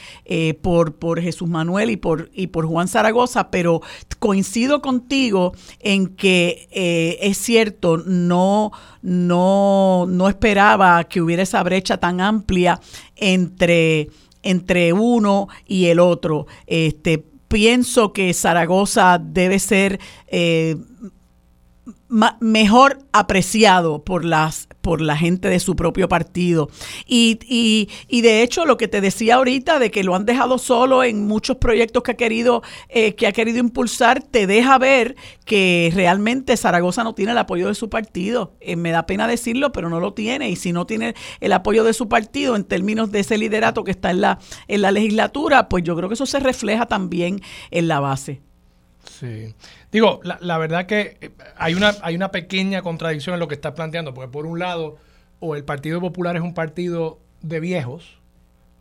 por, 0.61 0.96
por 0.96 1.22
Jesús 1.22 1.48
Manuel 1.48 1.88
y 1.88 1.96
por, 1.96 2.31
y 2.35 2.48
por 2.48 2.66
Juan 2.66 2.88
Zaragoza, 2.88 3.50
pero 3.50 3.81
coincido 4.18 4.83
contigo 4.83 5.55
en 5.81 6.09
que 6.09 7.05
es 7.20 7.38
cierto, 7.38 7.98
no, 7.98 8.72
no, 9.02 10.06
no 10.08 10.28
esperaba 10.28 11.04
que 11.04 11.20
hubiera 11.20 11.42
esa 11.42 11.62
brecha 11.62 11.98
tan 11.98 12.20
amplia 12.20 12.80
entre, 13.16 14.10
entre 14.42 14.92
uno 14.92 15.48
y 15.66 15.86
el 15.86 16.00
otro. 16.00 16.46
Este, 16.66 17.24
pienso 17.48 18.12
que 18.12 18.32
Zaragoza 18.34 19.18
debe 19.18 19.58
ser 19.58 20.00
eh, 20.28 20.76
mejor 22.08 22.98
apreciado 23.12 24.04
por 24.04 24.24
las 24.24 24.68
por 24.80 25.00
la 25.00 25.16
gente 25.16 25.48
de 25.48 25.58
su 25.58 25.74
propio 25.74 26.08
partido. 26.08 26.68
Y, 27.06 27.40
y, 27.48 27.88
y, 28.06 28.20
de 28.20 28.42
hecho 28.42 28.64
lo 28.64 28.76
que 28.76 28.86
te 28.86 29.00
decía 29.00 29.34
ahorita 29.34 29.80
de 29.80 29.90
que 29.90 30.04
lo 30.04 30.14
han 30.14 30.26
dejado 30.26 30.58
solo 30.58 31.02
en 31.02 31.26
muchos 31.26 31.56
proyectos 31.56 32.04
que 32.04 32.12
ha 32.12 32.16
querido 32.16 32.62
eh, 32.88 33.16
que 33.16 33.26
ha 33.26 33.32
querido 33.32 33.58
impulsar 33.58 34.22
te 34.22 34.46
deja 34.46 34.78
ver 34.78 35.16
que 35.44 35.90
realmente 35.92 36.56
Zaragoza 36.56 37.02
no 37.02 37.16
tiene 37.16 37.32
el 37.32 37.38
apoyo 37.38 37.66
de 37.66 37.74
su 37.74 37.90
partido. 37.90 38.54
Eh, 38.60 38.76
me 38.76 38.92
da 38.92 39.06
pena 39.06 39.26
decirlo 39.26 39.72
pero 39.72 39.90
no 39.90 39.98
lo 39.98 40.14
tiene. 40.14 40.50
Y 40.50 40.56
si 40.56 40.72
no 40.72 40.86
tiene 40.86 41.14
el 41.40 41.52
apoyo 41.52 41.82
de 41.82 41.92
su 41.92 42.08
partido 42.08 42.54
en 42.54 42.62
términos 42.62 43.10
de 43.10 43.20
ese 43.20 43.38
liderato 43.38 43.82
que 43.82 43.90
está 43.90 44.12
en 44.12 44.20
la 44.20 44.38
en 44.68 44.82
la 44.82 44.92
legislatura 44.92 45.68
pues 45.68 45.82
yo 45.82 45.96
creo 45.96 46.08
que 46.08 46.14
eso 46.14 46.26
se 46.26 46.38
refleja 46.38 46.86
también 46.86 47.40
en 47.72 47.88
la 47.88 47.98
base 47.98 48.45
sí 49.08 49.54
Digo, 49.96 50.20
la, 50.22 50.58
verdad 50.58 50.84
que 50.84 51.16
eh, 51.22 51.30
hay 51.56 51.72
una, 51.72 51.94
hay 52.02 52.14
una 52.14 52.30
pequeña 52.30 52.82
contradicción 52.82 53.32
en 53.32 53.40
lo 53.40 53.48
que 53.48 53.54
estás 53.54 53.72
planteando, 53.72 54.12
porque 54.12 54.30
por 54.30 54.44
un 54.44 54.58
lado, 54.58 54.96
o 55.40 55.56
el 55.56 55.64
Partido 55.64 56.02
Popular 56.02 56.36
es 56.36 56.42
un 56.42 56.52
partido 56.52 57.18
de 57.40 57.61
viejos, 57.61 58.18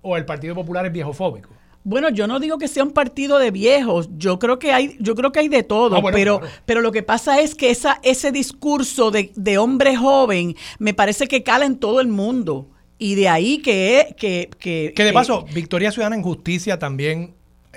o 0.01 0.17
el 0.17 0.25
Partido 0.25 0.55
Popular 0.55 0.85
es 0.85 0.91
viejofóbico. 0.91 1.51
Bueno, 1.85 2.09
yo 2.09 2.27
no 2.27 2.41
digo 2.41 2.57
que 2.57 2.67
sea 2.67 2.83
un 2.83 2.91
partido 2.91 3.39
de 3.39 3.51
viejos, 3.51 4.09
yo 4.17 4.39
creo 4.39 4.59
que 4.59 4.73
hay, 4.73 4.97
yo 4.99 5.15
creo 5.15 5.31
que 5.31 5.39
hay 5.39 5.47
de 5.47 5.63
todo, 5.63 5.95
ah, 5.95 6.11
pero, 6.11 6.41
pero 6.65 6.81
lo 6.81 6.91
que 6.91 7.01
pasa 7.01 7.39
es 7.39 7.55
que 7.55 7.69
esa, 7.69 8.01
ese 8.03 8.33
discurso 8.33 9.09
de, 9.09 9.31
de, 9.35 9.57
hombre 9.57 9.95
joven 9.95 10.55
me 10.79 10.93
parece 10.93 11.27
que 11.27 11.43
cala 11.43 11.65
en 11.65 11.77
todo 11.77 12.01
el 12.01 12.07
mundo. 12.07 12.67
Y 12.97 13.15
de 13.15 13.29
ahí 13.29 13.59
que... 13.59 14.15
Que, 14.17 14.49
que, 14.59 14.93
que 14.95 15.03
de 15.05 15.13
paso, 15.13 15.45
Victoria 15.53 15.91
Ciudadana 15.91 16.15
en 16.17 16.23
Justicia 16.23 16.77
también, 16.77 17.35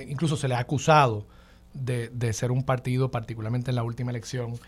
incluso 0.09 0.37
se 0.37 0.49
le 0.49 0.55
ha 0.55 0.59
acusado 0.59 1.27
de, 1.79 2.33
ser 2.33 2.51
un 2.51 2.63
partido, 2.63 3.11
particularmente 3.11 3.71
en 3.71 3.77
la 3.77 3.83
última 3.83 4.11
elección, 4.11 4.59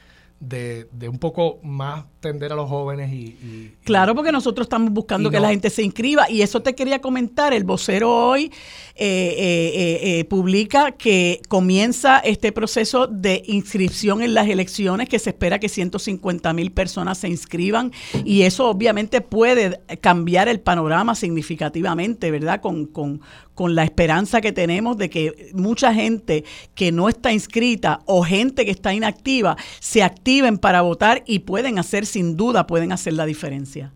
de, 0.41 0.89
de 0.93 1.09
un 1.11 1.19
poco 1.19 1.59
más 1.63 2.07
tender 2.21 2.51
a 2.51 2.57
los 2.57 2.69
jóvenes 2.69 3.13
y... 3.13 3.75
claro, 3.85 4.15
porque 4.15 4.33
nosotros 4.33 4.65
estamos 4.65 4.91
buscando 4.91 5.31
que 5.31 5.39
la 5.39 5.51
gente 5.51 5.69
se 5.69 5.83
inscriba 5.83 6.31
y 6.31 6.41
eso 6.41 6.63
te 6.63 6.75
quería 6.75 7.01
comentar. 7.01 7.53
El 7.53 7.65
vocero 7.65 8.11
hoy 8.11 8.51
eh, 8.95 9.35
eh, 9.37 10.01
eh, 10.03 10.25
publica 10.25 10.93
que 10.93 11.43
comienza 11.49 12.19
este 12.21 12.53
proceso 12.53 13.07
de 13.07 13.43
inscripción 13.47 14.23
en 14.23 14.33
las 14.33 14.49
elecciones, 14.49 15.11
que 15.11 15.19
se 15.19 15.31
espera 15.31 15.59
que 15.59 15.69
150 15.69 16.53
mil 16.55 16.73
personas 16.73 17.19
se 17.19 17.29
inscriban 17.29 17.93
y 18.25 18.43
eso 18.43 18.69
obviamente 18.69 19.21
puede 19.21 19.81
cambiar 20.01 20.49
el 20.49 20.61
panorama 20.61 21.15
significativamente, 21.15 22.31
¿verdad? 22.31 22.63
Con, 22.63 22.87
con, 22.87 23.21
con 23.61 23.75
la 23.75 23.85
esperanza 23.85 24.41
que 24.41 24.53
tenemos 24.53 24.97
de 24.97 25.11
que 25.11 25.51
mucha 25.53 25.93
gente 25.93 26.45
que 26.75 26.93
no 26.93 27.11
está 27.11 27.31
inscrita 27.31 28.01
o 28.07 28.25
gente 28.25 28.65
que 28.65 28.71
está 28.71 28.95
inactiva 28.95 29.55
se 29.81 30.03
activen 30.03 30.57
para 30.57 30.81
votar 30.81 31.23
y 31.27 31.41
pueden 31.41 31.79
hacer, 31.79 32.07
sin 32.07 32.39
duda, 32.39 32.67
pueden 32.67 32.91
hacer 32.91 33.13
la 33.13 33.27
diferencia. 33.27 33.93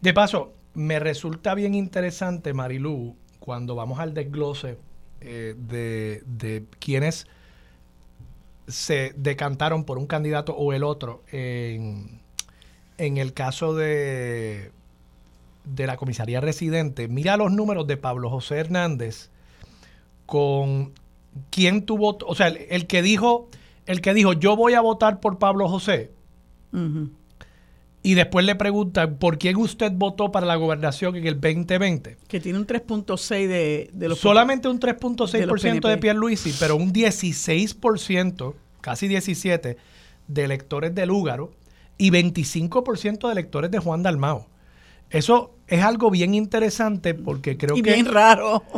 De 0.00 0.12
paso, 0.12 0.54
me 0.74 0.98
resulta 0.98 1.54
bien 1.54 1.76
interesante, 1.76 2.52
Marilú, 2.52 3.14
cuando 3.38 3.76
vamos 3.76 4.00
al 4.00 4.12
desglose 4.12 4.76
eh, 5.20 5.54
de, 5.56 6.24
de 6.26 6.64
quienes 6.80 7.28
se 8.66 9.14
decantaron 9.16 9.84
por 9.84 9.98
un 9.98 10.08
candidato 10.08 10.52
o 10.56 10.72
el 10.72 10.82
otro 10.82 11.22
en, 11.30 12.22
en 12.98 13.18
el 13.18 13.34
caso 13.34 13.72
de 13.76 14.72
de 15.66 15.86
la 15.86 15.96
comisaría 15.96 16.40
residente, 16.40 17.08
mira 17.08 17.36
los 17.36 17.52
números 17.52 17.86
de 17.86 17.96
Pablo 17.96 18.30
José 18.30 18.56
Hernández 18.56 19.30
con 20.24 20.92
quién 21.50 21.82
tuvo, 21.82 22.18
o 22.26 22.34
sea, 22.34 22.48
el, 22.48 22.86
que 22.86 23.02
dijo, 23.02 23.48
el 23.86 24.00
que 24.00 24.14
dijo, 24.14 24.32
yo 24.32 24.56
voy 24.56 24.74
a 24.74 24.80
votar 24.80 25.20
por 25.20 25.38
Pablo 25.38 25.68
José. 25.68 26.10
Y 28.02 28.14
después 28.14 28.44
le 28.44 28.54
preguntan, 28.54 29.16
¿por 29.16 29.38
quién 29.38 29.56
usted 29.56 29.90
votó 29.92 30.30
para 30.30 30.46
la 30.46 30.56
gobernación 30.56 31.16
en 31.16 31.26
el 31.26 31.40
2020? 31.40 32.18
Que 32.28 32.40
tiene 32.40 32.58
un 32.58 32.66
3.6 32.66 33.48
de, 33.48 33.90
de 33.92 34.08
los... 34.08 34.18
Solamente 34.18 34.68
un 34.68 34.78
3.6% 34.78 35.80
de, 35.80 35.88
de 35.88 35.98
Pierluisi, 35.98 36.54
pero 36.60 36.76
un 36.76 36.92
16%, 36.92 38.54
casi 38.80 39.08
17%, 39.08 39.76
de 40.28 40.44
electores 40.44 40.94
de 40.94 41.06
Lúgaro 41.06 41.52
y 41.98 42.10
25% 42.10 43.26
de 43.26 43.32
electores 43.32 43.70
de 43.70 43.78
Juan 43.78 44.02
Dalmao. 44.02 44.46
Eso 45.10 45.54
es 45.66 45.82
algo 45.82 46.10
bien 46.10 46.34
interesante 46.34 47.14
porque 47.14 47.56
creo 47.56 47.76
y 47.76 47.82
que... 47.82 47.94
bien 47.94 48.06
raro. 48.06 48.62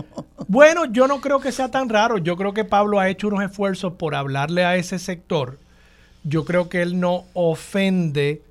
Bueno, 0.51 0.87
yo 0.87 1.07
no 1.07 1.21
creo 1.21 1.41
que 1.41 1.53
sea 1.53 1.71
tan 1.71 1.91
raro. 1.91 2.17
Yo 2.17 2.35
creo 2.39 2.55
que 2.55 2.65
Pablo 2.65 2.99
ha 2.99 3.11
hecho 3.11 3.29
unos 3.29 3.45
esfuerzos 3.45 3.93
por 3.93 4.15
hablarle 4.15 4.65
a 4.65 4.77
ese 4.77 4.99
sector. 4.99 5.59
Yo 6.25 6.47
creo 6.47 6.71
que 6.71 6.81
él 6.81 6.99
no 6.99 7.27
ofende 7.35 8.43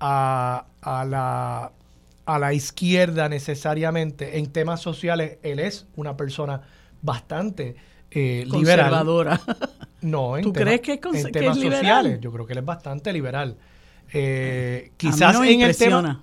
a, 0.00 0.66
la, 0.82 1.72
a 2.26 2.38
la 2.38 2.52
izquierda 2.52 3.30
necesariamente 3.30 4.36
en 4.36 4.52
temas 4.52 4.82
sociales. 4.82 5.38
Él 5.42 5.60
es 5.60 5.86
una 5.96 6.14
persona 6.14 6.60
bastante 7.00 7.74
eh, 8.10 8.46
Conservadora. 8.50 9.40
No, 10.02 10.36
en 10.36 10.44
¿Tú 10.44 10.52
crees 10.52 10.80
que 10.80 11.00
es, 11.02 11.24
en 11.24 11.32
temas 11.32 11.58
sociales. 11.58 12.20
Yo 12.20 12.32
creo 12.32 12.44
que 12.44 12.52
él 12.52 12.58
es 12.58 12.64
bastante 12.66 13.14
liberal. 13.14 13.56
Eh, 14.12 14.92
quizás 14.98 15.36
en 15.42 15.62
el 15.62 15.76
tema 15.76 16.22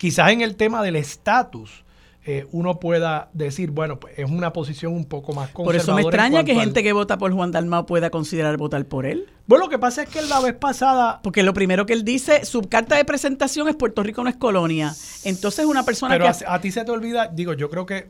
quizás 0.00 0.30
en 0.30 0.40
el 0.40 0.56
tema 0.56 0.82
del 0.82 0.96
estatus 0.96 1.84
eh, 2.24 2.46
uno 2.52 2.80
pueda 2.80 3.28
decir, 3.34 3.70
bueno, 3.70 4.00
pues 4.00 4.18
es 4.18 4.30
una 4.30 4.50
posición 4.50 4.94
un 4.94 5.04
poco 5.04 5.34
más 5.34 5.50
conservadora. 5.50 5.64
Por 5.64 5.76
eso 5.76 5.94
me 5.94 6.00
extraña 6.00 6.42
que 6.42 6.54
gente 6.54 6.82
que 6.82 6.94
vota 6.94 7.18
por 7.18 7.32
Juan 7.34 7.50
Dalmao 7.50 7.84
pueda 7.84 8.08
considerar 8.08 8.56
votar 8.56 8.86
por 8.86 9.04
él. 9.04 9.26
Bueno, 9.46 9.66
lo 9.66 9.70
que 9.70 9.78
pasa 9.78 10.04
es 10.04 10.08
que 10.08 10.22
la 10.22 10.40
vez 10.40 10.54
pasada... 10.54 11.20
Porque 11.22 11.42
lo 11.42 11.52
primero 11.52 11.84
que 11.84 11.92
él 11.92 12.02
dice, 12.02 12.46
su 12.46 12.62
carta 12.62 12.96
de 12.96 13.04
presentación 13.04 13.68
es 13.68 13.76
Puerto 13.76 14.02
Rico 14.02 14.24
no 14.24 14.30
es 14.30 14.36
colonia. 14.36 14.94
Entonces 15.24 15.66
una 15.66 15.84
persona 15.84 16.18
que... 16.18 16.24
Pero 16.24 16.50
a 16.50 16.60
ti 16.62 16.70
se 16.70 16.82
te 16.82 16.90
olvida, 16.90 17.28
digo, 17.28 17.52
yo 17.52 17.68
creo 17.68 17.84
que 17.84 18.08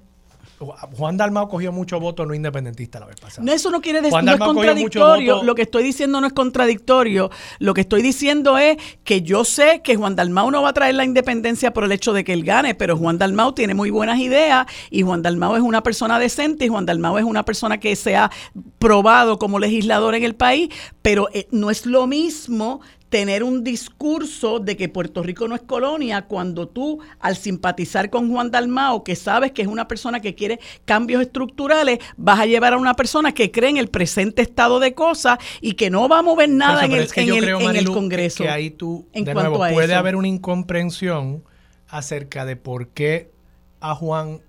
Juan 0.97 1.17
Dalmao 1.17 1.49
cogió 1.49 1.73
mucho 1.73 1.99
voto 2.01 2.27
no 2.27 2.35
independentista 2.35 3.01
la 3.01 3.07
vez 3.07 3.17
pasada. 3.21 3.45
No, 3.45 3.53
eso 3.53 3.71
no 3.71 3.81
quiere 3.81 4.01
decir, 4.01 4.23
no 4.23 4.33
es 4.33 4.39
contradictorio. 4.39 5.43
Lo 5.43 5.55
que 5.55 5.63
estoy 5.63 5.83
diciendo 5.83 6.21
no 6.21 6.27
es 6.27 6.33
contradictorio. 6.33 7.31
Lo 7.59 7.75
que 7.75 7.83
estoy 7.83 8.03
diciendo 8.03 8.59
es 8.59 8.77
que 9.05 9.23
yo 9.23 9.45
sé 9.45 9.81
que 9.83 9.97
Juan 9.97 10.17
Dalmao 10.17 10.51
no 10.51 10.63
va 10.63 10.71
a 10.71 10.73
traer 10.73 10.95
la 10.95 11.05
independencia 11.05 11.73
por 11.73 11.85
el 11.85 11.93
hecho 11.93 12.13
de 12.13 12.25
que 12.25 12.33
él 12.33 12.45
gane, 12.45 12.75
pero 12.75 12.97
Juan 12.97 13.19
Dalmao 13.19 13.55
tiene 13.55 13.75
muy 13.75 13.91
buenas 13.91 14.19
ideas 14.19 14.67
y 14.91 15.03
Juan 15.03 15.23
Dalmao 15.23 15.57
es 15.57 15.63
una 15.63 15.83
persona 15.83 16.19
decente 16.19 16.65
y 16.65 16.69
Juan 16.69 16.87
Dalmao 16.87 17.19
es 17.19 17.25
una 17.25 17.45
persona 17.45 17.79
que 17.79 17.97
se 17.97 18.17
ha 18.17 18.31
probado 18.79 19.39
como 19.39 19.59
legislador 19.59 20.15
en 20.15 20.25
el 20.25 20.35
país, 20.35 20.71
pero 21.03 21.29
eh, 21.33 21.49
no 21.51 21.71
es 21.71 21.87
lo 21.87 22.07
mismo 22.07 22.81
tener 23.11 23.43
un 23.43 23.65
discurso 23.65 24.61
de 24.61 24.77
que 24.77 24.89
Puerto 24.89 25.23
Rico 25.23 25.49
no 25.49 25.57
es 25.57 25.63
colonia 25.63 26.23
cuando 26.23 26.69
tú, 26.69 27.01
al 27.19 27.37
simpatizar 27.37 28.09
con 28.09 28.31
Juan 28.31 28.53
Dalmao, 28.53 29.03
que 29.03 29.17
sabes 29.17 29.51
que 29.51 29.63
es 29.63 29.69
una 29.69 29.89
persona 29.89 30.21
que 30.21 30.37
quiere 30.37 30.61
cambios 30.85 31.21
estructurales, 31.21 31.99
vas 32.17 32.39
a 32.39 32.47
llevar 32.47 32.73
a 32.73 32.79
una 32.79 32.95
persona 32.95 33.33
que 33.33 33.51
cree 33.51 33.71
en 33.71 33.77
el 33.77 33.89
presente 33.89 34.43
estado 34.43 34.79
de 34.79 34.95
cosas 34.95 35.39
y 35.61 35.73
que 35.73 35.91
no 35.91 36.09
va 36.09 36.21
a 36.21 36.23
mover 36.23 36.49
nada 36.49 36.85
en, 36.85 36.93
el, 36.93 37.91
Congreso. 37.91 38.45
Que 38.45 38.49
ahí 38.49 38.71
tú, 38.71 39.09
de 39.13 39.35
nuevo, 39.35 39.59
puede 39.59 39.95
haber 39.95 40.15
una 40.15 40.29
incomprensión 40.29 41.43
acerca 41.89 42.45
de 42.45 42.55
por 42.55 42.89
qué 42.89 43.33
a 43.81 43.95
Juan 43.95 44.41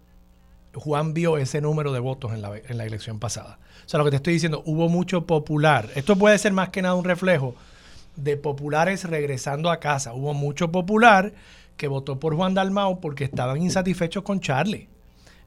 Juan 0.73 1.13
vio 1.13 1.37
ese 1.37 1.59
número 1.59 1.91
de 1.91 1.99
votos 1.99 2.31
en 2.31 2.41
la, 2.41 2.55
en 2.55 2.77
la 2.77 2.85
elección 2.85 3.19
pasada. 3.19 3.59
O 3.85 3.89
sea, 3.89 3.97
lo 3.97 4.05
que 4.05 4.11
te 4.11 4.17
estoy 4.17 4.33
diciendo, 4.33 4.61
hubo 4.65 4.87
mucho 4.87 5.25
popular. 5.25 5.89
Esto 5.95 6.15
puede 6.15 6.37
ser 6.37 6.53
más 6.53 6.69
que 6.69 6.81
nada 6.81 6.95
un 6.95 7.03
reflejo 7.03 7.55
de 8.15 8.37
populares 8.37 9.03
regresando 9.05 9.71
a 9.71 9.79
casa. 9.79 10.13
Hubo 10.13 10.33
mucho 10.33 10.71
popular 10.71 11.33
que 11.77 11.87
votó 11.87 12.19
por 12.19 12.35
Juan 12.35 12.53
Dalmao 12.53 12.99
porque 12.99 13.23
estaban 13.23 13.61
insatisfechos 13.61 14.23
con 14.23 14.39
Charlie. 14.39 14.87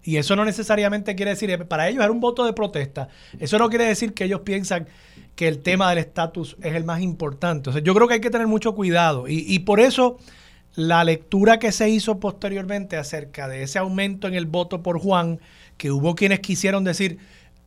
Y 0.02 0.16
eso 0.16 0.36
no 0.36 0.44
necesariamente 0.44 1.14
quiere 1.14 1.30
decir, 1.30 1.64
para 1.66 1.88
ellos 1.88 2.02
era 2.02 2.12
un 2.12 2.20
voto 2.20 2.44
de 2.44 2.52
protesta. 2.52 3.08
Eso 3.38 3.58
no 3.58 3.70
quiere 3.70 3.86
decir 3.86 4.12
que 4.12 4.24
ellos 4.24 4.40
piensan 4.40 4.86
que 5.34 5.48
el 5.48 5.60
tema 5.60 5.88
del 5.88 5.98
estatus 5.98 6.56
es 6.60 6.74
el 6.74 6.84
más 6.84 7.00
importante. 7.00 7.70
O 7.70 7.72
sea, 7.72 7.82
yo 7.82 7.94
creo 7.94 8.06
que 8.06 8.14
hay 8.14 8.20
que 8.20 8.30
tener 8.30 8.46
mucho 8.46 8.74
cuidado. 8.74 9.28
Y, 9.28 9.44
y 9.48 9.60
por 9.60 9.80
eso 9.80 10.18
la 10.74 11.04
lectura 11.04 11.58
que 11.58 11.72
se 11.72 11.88
hizo 11.88 12.18
posteriormente 12.20 12.96
acerca 12.96 13.48
de 13.48 13.62
ese 13.62 13.78
aumento 13.78 14.28
en 14.28 14.34
el 14.34 14.46
voto 14.46 14.82
por 14.82 14.98
Juan, 14.98 15.40
que 15.76 15.90
hubo 15.90 16.14
quienes 16.14 16.40
quisieron 16.40 16.84
decir, 16.84 17.18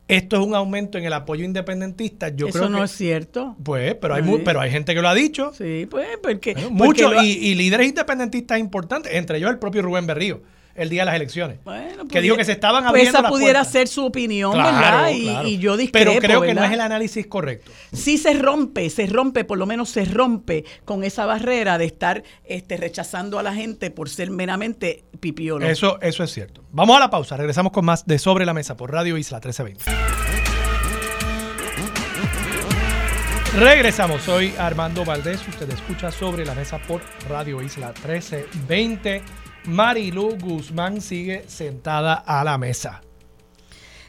esto 0.08 0.40
es 0.40 0.46
un 0.46 0.54
aumento 0.54 0.98
en 0.98 1.04
el 1.04 1.12
apoyo 1.12 1.44
independentista. 1.44 2.30
Yo 2.30 2.48
Eso 2.48 2.58
creo 2.58 2.70
no 2.70 2.82
es 2.82 2.90
cierto. 2.90 3.56
Pues, 3.62 3.94
pero 3.94 4.14
hay, 4.14 4.22
pero 4.44 4.60
hay 4.60 4.70
gente 4.70 4.94
que 4.94 5.02
lo 5.02 5.08
ha 5.08 5.14
dicho. 5.14 5.52
Sí, 5.56 5.86
pues, 5.88 6.08
porque. 6.22 6.56
muchos, 6.70 7.12
y, 7.22 7.32
y, 7.32 7.54
líderes 7.54 7.88
independentistas 7.88 8.58
importantes, 8.58 9.14
entre 9.14 9.38
ellos 9.38 9.50
el 9.50 9.58
propio 9.58 9.82
Rubén 9.82 10.06
Berrío 10.06 10.40
el 10.78 10.88
día 10.88 11.02
de 11.02 11.06
las 11.06 11.14
elecciones. 11.16 11.58
que 12.10 12.20
dijo 12.20 12.36
que 12.36 12.44
se 12.44 12.52
estaban 12.52 12.84
pues 12.84 12.90
abriendo 12.90 13.18
esa 13.18 13.28
pudiera 13.28 13.64
ser 13.64 13.88
su 13.88 14.06
opinión, 14.06 14.52
¿verdad? 14.52 15.10
Y, 15.10 15.58
yo 15.58 15.76
discrepo, 15.76 16.12
Pero 16.12 16.20
creo 16.20 16.42
que 16.42 16.54
no 16.54 16.64
es 16.64 16.72
el 16.72 16.80
análisis 16.80 17.26
correcto. 17.26 17.70
Sí 17.92 18.16
se 18.16 18.34
rompe, 18.34 18.88
se 18.90 19.06
rompe, 19.06 19.44
por 19.44 19.58
lo 19.58 19.66
menos 19.66 19.90
se 19.90 20.04
rompe 20.04 20.64
con 20.84 21.02
esa 21.04 21.26
barrera 21.26 21.78
de 21.78 21.84
estar 21.84 22.22
este, 22.44 22.76
rechazando 22.76 23.38
a 23.38 23.42
la 23.42 23.54
gente 23.54 23.90
por 23.90 24.08
ser 24.08 24.30
meramente 24.30 25.04
pipiolo. 25.20 25.66
Eso, 25.66 26.00
eso 26.00 26.22
es 26.22 26.32
cierto. 26.32 26.62
Vamos 26.70 26.96
a 26.96 27.00
la 27.00 27.10
pausa, 27.10 27.36
regresamos 27.36 27.72
con 27.72 27.84
más 27.84 28.06
de 28.06 28.18
Sobre 28.18 28.46
la 28.46 28.54
Mesa 28.54 28.76
por 28.76 28.92
Radio 28.92 29.16
Isla 29.18 29.38
1320. 29.38 30.18
Regresamos, 33.58 34.22
soy 34.22 34.54
Armando 34.58 35.04
Valdés, 35.04 35.40
usted 35.48 35.68
escucha 35.70 36.12
Sobre 36.12 36.44
la 36.44 36.54
Mesa 36.54 36.78
por 36.78 37.00
Radio 37.28 37.60
Isla 37.60 37.88
1320. 37.88 39.47
Marilu 39.68 40.38
Guzmán 40.38 41.02
sigue 41.02 41.44
sentada 41.46 42.14
a 42.14 42.42
la 42.42 42.56
mesa. 42.56 43.02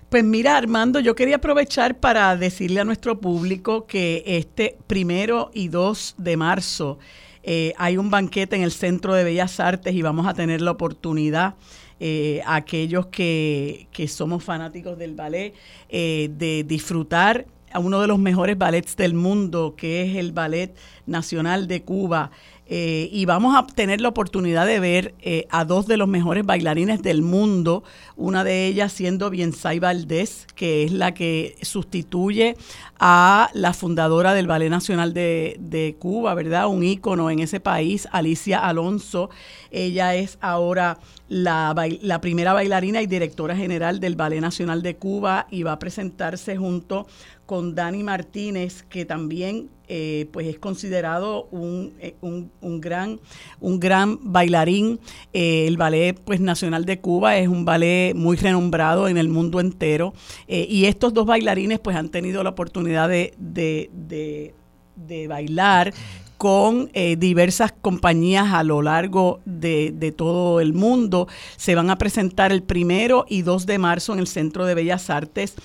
Pues 0.10 0.24
mira, 0.24 0.56
Armando, 0.56 1.02
yo 1.02 1.16
quería 1.16 1.36
aprovechar 1.36 2.00
para 2.00 2.36
decirle 2.38 2.80
a 2.80 2.86
nuestro 2.86 3.20
público 3.20 3.86
que 3.86 4.24
este 4.26 4.78
primero 4.88 5.52
y 5.54 5.68
2 5.68 6.16
de 6.18 6.38
marzo 6.38 6.98
eh, 7.44 7.74
hay 7.78 7.98
un 7.98 8.10
banquete 8.10 8.56
en 8.56 8.64
el 8.64 8.72
Centro 8.72 9.14
de 9.14 9.26
Bellas 9.26 9.60
Artes 9.60 9.94
y 9.94 10.02
vamos 10.02 10.28
a 10.28 10.34
tener 10.34 10.62
la 10.62 10.72
oportunidad, 10.72 11.56
eh, 12.00 12.42
aquellos 12.46 13.08
que, 13.08 13.88
somos 14.08 14.44
fanáticos 14.44 14.98
del 14.98 15.14
ballet, 15.14 15.54
eh, 15.90 16.30
de 16.32 16.64
disfrutar 16.64 17.46
a 17.72 17.80
uno 17.80 18.02
de 18.02 18.08
los 18.08 18.20
mejores 18.20 18.58
ballets 18.58 18.96
del 18.96 19.14
mundo, 19.14 19.76
que 19.76 20.04
es 20.04 20.16
el 20.16 20.32
Ballet 20.32 20.76
Nacional 21.06 21.68
de 21.68 21.84
Cuba. 21.84 22.32
Eh, 22.72 23.10
y 23.12 23.26
vamos 23.26 23.58
a 23.58 23.66
tener 23.66 24.00
la 24.00 24.10
oportunidad 24.10 24.68
de 24.68 24.80
ver 24.80 25.16
eh, 25.22 25.48
a 25.50 25.66
dos 25.66 25.88
de 25.88 25.98
los 25.98 26.08
mejores 26.08 26.46
bailarines 26.46 27.02
del 27.02 27.24
mundo, 27.24 27.84
una 28.16 28.44
de 28.44 28.68
ellas 28.68 28.94
siendo 28.94 29.32
Biensay 29.32 29.80
Valdés, 29.80 30.46
que 30.54 30.84
es 30.84 30.92
la 30.92 31.16
que 31.16 31.56
sustituye 31.64 32.56
a 33.00 33.50
la 33.56 33.74
fundadora 33.74 34.36
del 34.36 34.46
Ballet 34.46 34.70
Nacional 34.70 35.14
de, 35.14 35.96
Cuba, 35.98 36.36
¿verdad? 36.36 36.68
Un 36.68 36.84
ícono 36.84 37.32
en 37.32 37.40
ese 37.40 37.60
país, 37.60 38.08
Alicia 38.12 38.60
Alonso. 38.60 39.32
Ella 39.72 40.14
es 40.14 40.38
ahora 40.40 41.00
la, 41.28 41.74
la 42.02 42.22
primera 42.22 42.54
bailarina 42.54 43.02
y 43.02 43.08
directora 43.08 43.56
general 43.56 44.00
del 44.00 44.16
Ballet 44.16 44.42
Nacional 44.42 44.84
de 44.84 44.96
Cuba 44.96 45.48
y 45.50 45.64
va 45.64 45.72
a 45.72 45.80
presentarse 45.80 46.56
junto 46.56 47.08
con 47.48 47.74
Dani 47.74 48.04
Martínez, 48.04 48.84
que 48.84 49.06
también 49.06 49.72
eh, 49.92 50.28
pues 50.32 50.46
es 50.46 50.60
considerado 50.60 51.46
un, 51.46 51.96
eh, 52.00 52.16
un, 52.22 52.52
un, 52.62 52.80
gran, 52.80 53.20
un 53.60 53.80
gran 53.80 54.20
bailarín. 54.22 55.00
Eh, 55.34 55.66
el 55.66 55.78
Ballet 55.78 56.14
pues, 56.14 56.40
Nacional 56.40 56.86
de 56.86 57.00
Cuba 57.00 57.38
es 57.38 57.48
un 57.48 57.66
ballet 57.66 58.14
muy 58.14 58.38
renombrado 58.38 59.08
en 59.08 59.18
el 59.18 59.30
mundo 59.30 59.60
entero. 59.60 60.14
y 60.48 60.86
estos 60.86 61.16
dos 61.16 61.26
bailarines 61.26 61.80
pues, 61.80 61.96
han 61.96 62.10
tenido 62.10 62.44
la 62.44 62.52
oportunidad 62.52 63.10
de, 63.10 63.34
de, 63.40 64.54
de, 64.96 65.28
bailar 65.28 65.92
con 66.38 66.90
diversas 67.18 67.74
compañías 67.74 68.54
a 68.54 68.64
lo 68.64 68.82
largo 68.82 69.42
de, 69.46 69.92
de, 69.94 70.12
todo 70.12 70.62
el 70.62 70.74
mundo. 70.74 71.28
Se 71.58 71.74
van 71.74 71.90
a 71.90 71.98
presentar 71.98 72.52
el 72.52 72.62
primero 72.62 73.26
y 73.28 73.42
2 73.42 73.66
de 73.66 73.78
marzo 73.80 74.14
en 74.14 74.20
el 74.20 74.28
Centro 74.28 74.66
de 74.66 74.76
Bellas 74.76 75.10
Artes 75.10 75.56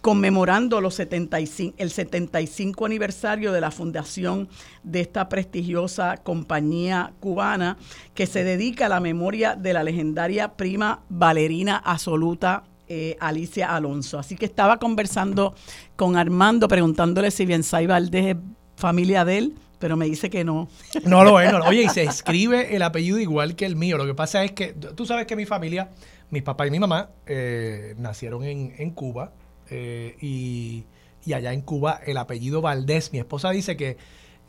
conmemorando 0.00 0.80
los 0.80 0.94
75, 0.94 1.76
el 1.78 1.90
75 1.90 2.86
aniversario 2.86 3.52
de 3.52 3.60
la 3.60 3.70
fundación 3.70 4.48
de 4.82 5.00
esta 5.00 5.28
prestigiosa 5.28 6.16
compañía 6.18 7.12
cubana 7.20 7.76
que 8.14 8.26
se 8.26 8.44
dedica 8.44 8.86
a 8.86 8.88
la 8.88 9.00
memoria 9.00 9.56
de 9.56 9.72
la 9.72 9.84
legendaria 9.84 10.54
prima 10.54 11.00
bailarina 11.08 11.76
absoluta 11.76 12.64
eh, 12.88 13.16
Alicia 13.20 13.74
Alonso. 13.74 14.18
Así 14.18 14.36
que 14.36 14.46
estaba 14.46 14.78
conversando 14.78 15.54
con 15.96 16.16
Armando 16.16 16.66
preguntándole 16.66 17.30
si 17.30 17.44
bien 17.44 17.62
Valdés 17.86 18.36
es 18.36 18.36
familia 18.76 19.24
de 19.24 19.38
él, 19.38 19.54
pero 19.78 19.96
me 19.96 20.06
dice 20.06 20.30
que 20.30 20.44
no. 20.44 20.68
No 21.04 21.24
lo 21.24 21.40
es. 21.40 21.52
Oye, 21.66 21.82
y 21.82 21.88
se 21.90 22.02
escribe 22.02 22.74
el 22.74 22.82
apellido 22.82 23.18
igual 23.18 23.54
que 23.54 23.66
el 23.66 23.76
mío. 23.76 23.98
Lo 23.98 24.06
que 24.06 24.14
pasa 24.14 24.44
es 24.44 24.52
que 24.52 24.72
tú 24.72 25.04
sabes 25.06 25.26
que 25.26 25.36
mi 25.36 25.44
familia, 25.44 25.90
mis 26.30 26.42
papá 26.42 26.66
y 26.66 26.70
mi 26.70 26.78
mamá, 26.78 27.10
eh, 27.26 27.94
nacieron 27.98 28.44
en 28.44 28.90
Cuba 28.90 29.32
eh, 29.70 30.16
y, 30.20 30.84
allá 31.32 31.52
en 31.52 31.60
Cuba 31.60 32.00
el 32.04 32.16
apellido 32.16 32.60
Valdés. 32.60 33.12
Mi 33.12 33.18
esposa 33.18 33.50
dice 33.50 33.76
que 33.76 33.96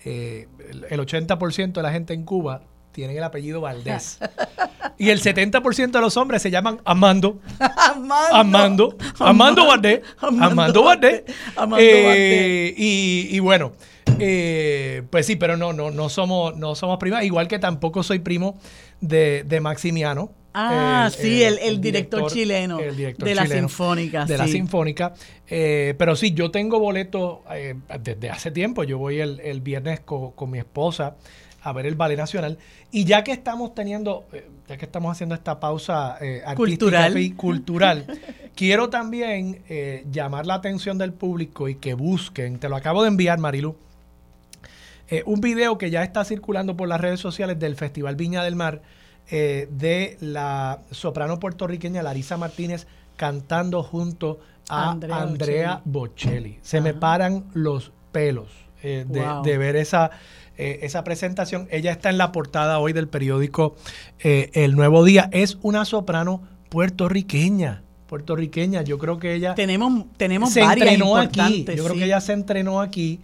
eh, 0.04 0.48
el 0.90 1.00
80% 1.00 1.74
de 1.74 1.82
la 1.82 1.92
gente 1.92 2.14
en 2.14 2.24
Cuba 2.24 2.64
tiene 2.92 3.16
el 3.16 3.24
apellido 3.24 3.62
Valdés. 3.62 4.20
y 4.98 5.10
el 5.10 5.22
70% 5.22 5.92
de 5.92 6.02
los 6.02 6.18
hombres 6.18 6.42
se 6.42 6.50
llaman 6.50 6.82
Amando. 6.86 7.40
Amando. 8.32 8.98
Amando. 9.20 9.68
Valdés. 9.68 10.02
Amando 10.20 10.84
Valdés. 10.84 11.24
Eh, 11.78 12.74
y, 12.76 13.40
bueno, 13.40 13.74
pues 15.10 15.26
sí, 15.26 15.36
pero 15.36 15.56
no, 15.56 15.72
no, 15.72 15.92
no 15.92 16.10
somos, 16.10 16.58
no 16.58 16.74
somos 16.76 16.98
primas. 16.98 17.24
Igual 17.24 17.48
que 17.48 17.60
tampoco 17.60 18.02
soy 18.02 18.20
primo 18.20 18.58
de, 19.02 19.44
de 19.46 19.62
Maximiano. 19.62 20.41
Ah, 20.54 21.10
sí, 21.16 21.44
el, 21.44 21.80
director, 21.80 22.30
chileno 22.30 22.78
de 22.78 23.36
la 23.36 23.48
Sinfónica. 23.48 24.26
De 24.26 24.38
la 24.38 24.48
Sinfónica. 24.48 25.14
Eh, 25.48 25.96
pero 25.98 26.16
sí, 26.16 26.34
yo 26.34 26.52
tengo 26.52 26.80
boletos 26.80 27.40
eh, 27.54 27.76
desde 28.02 28.30
hace 28.30 28.52
tiempo. 28.52 28.84
Yo 28.84 28.98
voy 28.98 29.20
el, 29.20 29.62
viernes 29.62 30.02
con, 30.02 30.34
mi 30.50 30.60
esposa 30.60 31.16
a 31.64 31.74
ver 31.74 31.86
el 31.86 31.96
Ballet 31.96 32.18
Nacional. 32.18 32.58
Y 32.92 33.06
ya 33.06 33.24
que 33.24 33.32
estamos 33.32 33.74
teniendo, 33.74 34.26
eh, 34.34 34.46
ya 34.68 34.78
que 34.78 34.86
estamos 34.86 35.12
haciendo 35.12 35.36
esta 35.36 35.60
pausa 35.60 36.18
cultural, 36.56 37.18
y 37.18 37.32
cultural 37.32 38.06
quiero 38.56 38.90
también 38.90 39.62
llamar 40.12 40.46
la 40.46 40.56
atención 40.56 40.98
del 40.98 41.14
público 41.14 41.70
y 41.70 41.76
que 41.76 41.94
busquen, 41.94 42.60
te 42.60 42.68
lo 42.68 42.76
acabo 42.76 43.04
de 43.04 43.08
enviar, 43.08 43.40
Marilu, 43.40 43.78
un 45.26 45.42
video 45.42 45.78
que 45.78 45.90
ya 45.90 46.04
está 46.04 46.26
circulando 46.26 46.76
por 46.76 46.88
las 46.88 47.00
redes 47.00 47.20
sociales 47.20 47.60
del 47.60 47.76
Festival 47.76 48.16
Viña 48.16 48.44
del 48.44 48.56
Mar 48.56 48.82
eh, 49.34 49.70
de 49.72 50.18
la 50.20 50.82
soprano 50.92 51.40
puertorriqueña 51.40 52.04
Larisa 52.04 52.36
Martínez 52.36 52.86
cantando 53.16 53.82
junto 53.82 54.42
a 54.68 54.92
Andrea, 54.92 55.82
Bocelli. 55.86 56.60
Se 56.62 56.82
me 56.82 56.94
paran 56.94 57.46
los 57.54 57.94
pelos 58.12 58.50
eh, 58.84 59.06
de, 59.08 59.58
ver 59.58 59.78
esa, 59.78 60.12
eh, 60.58 60.80
esa 60.82 61.06
presentación. 61.06 61.70
Ella 61.72 61.94
está 61.94 62.10
en 62.10 62.18
la 62.18 62.34
portada 62.34 62.80
hoy 62.80 62.92
del 62.92 63.08
periódico 63.08 63.78
El 64.20 64.76
Nuevo 64.76 65.06
Día. 65.06 65.30
Es 65.32 65.58
una 65.62 65.86
soprano 65.86 66.42
puertorriqueña 66.70 67.84
puertorriqueña. 68.08 68.82
Yo 68.82 68.98
creo 68.98 69.18
que 69.18 69.34
ella 69.34 69.56
tenemos 69.56 70.08
tenemos 70.18 70.52
se 70.52 70.60
entrenó 70.60 71.16
aquí. 71.16 71.64
Yo 71.74 71.86
creo 71.86 71.96
que 71.96 72.04
ella 72.04 72.20
se 72.20 72.34
entrenó 72.34 72.82
aquí 72.82 73.22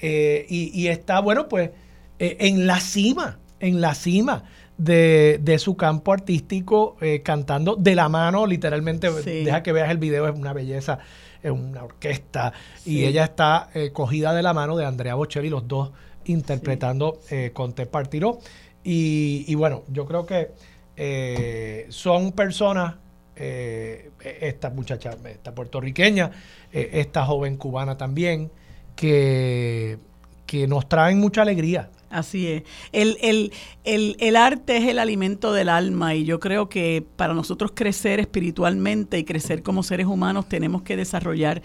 y, 0.00 0.70
y, 0.72 0.88
está 0.88 1.20
bueno 1.20 1.48
pues 1.48 1.70
en 2.18 2.66
la 2.66 2.80
cima, 2.80 3.38
en 3.58 3.82
la 3.82 3.94
cima 3.94 4.44
de, 4.80 5.56
su 5.58 5.76
campo 5.76 6.12
artístico 6.12 6.96
eh, 7.00 7.20
cantando 7.22 7.76
de 7.76 7.94
la 7.94 8.08
mano, 8.08 8.46
literalmente. 8.46 9.10
Deja 9.10 9.62
que 9.62 9.72
veas 9.72 9.90
el 9.90 9.98
video, 9.98 10.26
es 10.26 10.34
una 10.34 10.52
belleza, 10.52 10.98
es 11.42 11.50
una 11.50 11.84
orquesta. 11.84 12.52
Y 12.84 13.04
ella 13.04 13.24
está 13.24 13.70
eh, 13.74 13.90
cogida 13.92 14.32
de 14.32 14.42
la 14.42 14.54
mano 14.54 14.76
de 14.76 14.86
Andrea 14.86 15.14
Bocelli, 15.14 15.50
los 15.50 15.68
dos 15.68 15.90
interpretando 16.24 17.20
eh, 17.30 17.50
con 17.52 17.74
Te 17.74 17.86
Partiró. 17.86 18.38
Y, 18.82 19.54
bueno, 19.56 19.82
yo 19.88 20.06
creo 20.06 20.24
que 20.24 21.86
son 21.90 22.32
personas, 22.32 22.94
esta 23.36 24.70
muchacha, 24.70 25.10
esta 25.26 25.54
puertorriqueña, 25.54 26.30
esta 26.72 27.26
joven 27.26 27.56
cubana 27.56 27.98
también, 27.98 28.50
que, 28.96 29.98
que 30.46 30.66
nos 30.66 30.88
traen 30.88 31.18
mucha 31.20 31.42
alegría 31.42 31.90
Así 32.10 32.48
es. 32.48 32.64
El, 32.90 33.16
el, 33.20 33.52
el, 33.84 34.16
el, 34.18 34.34
arte 34.34 34.78
es 34.78 34.88
el 34.88 34.98
alimento 34.98 35.52
del 35.52 35.68
alma 35.68 36.16
y 36.16 36.24
yo 36.24 36.40
creo 36.40 36.68
que 36.68 37.06
para 37.14 37.34
nosotros 37.34 37.70
crecer 37.72 38.18
espiritualmente 38.18 39.16
y 39.16 39.24
crecer 39.24 39.62
como 39.62 39.84
seres 39.84 40.06
humanos 40.06 40.48
tenemos 40.48 40.82
que 40.82 40.96
desarrollar 40.96 41.62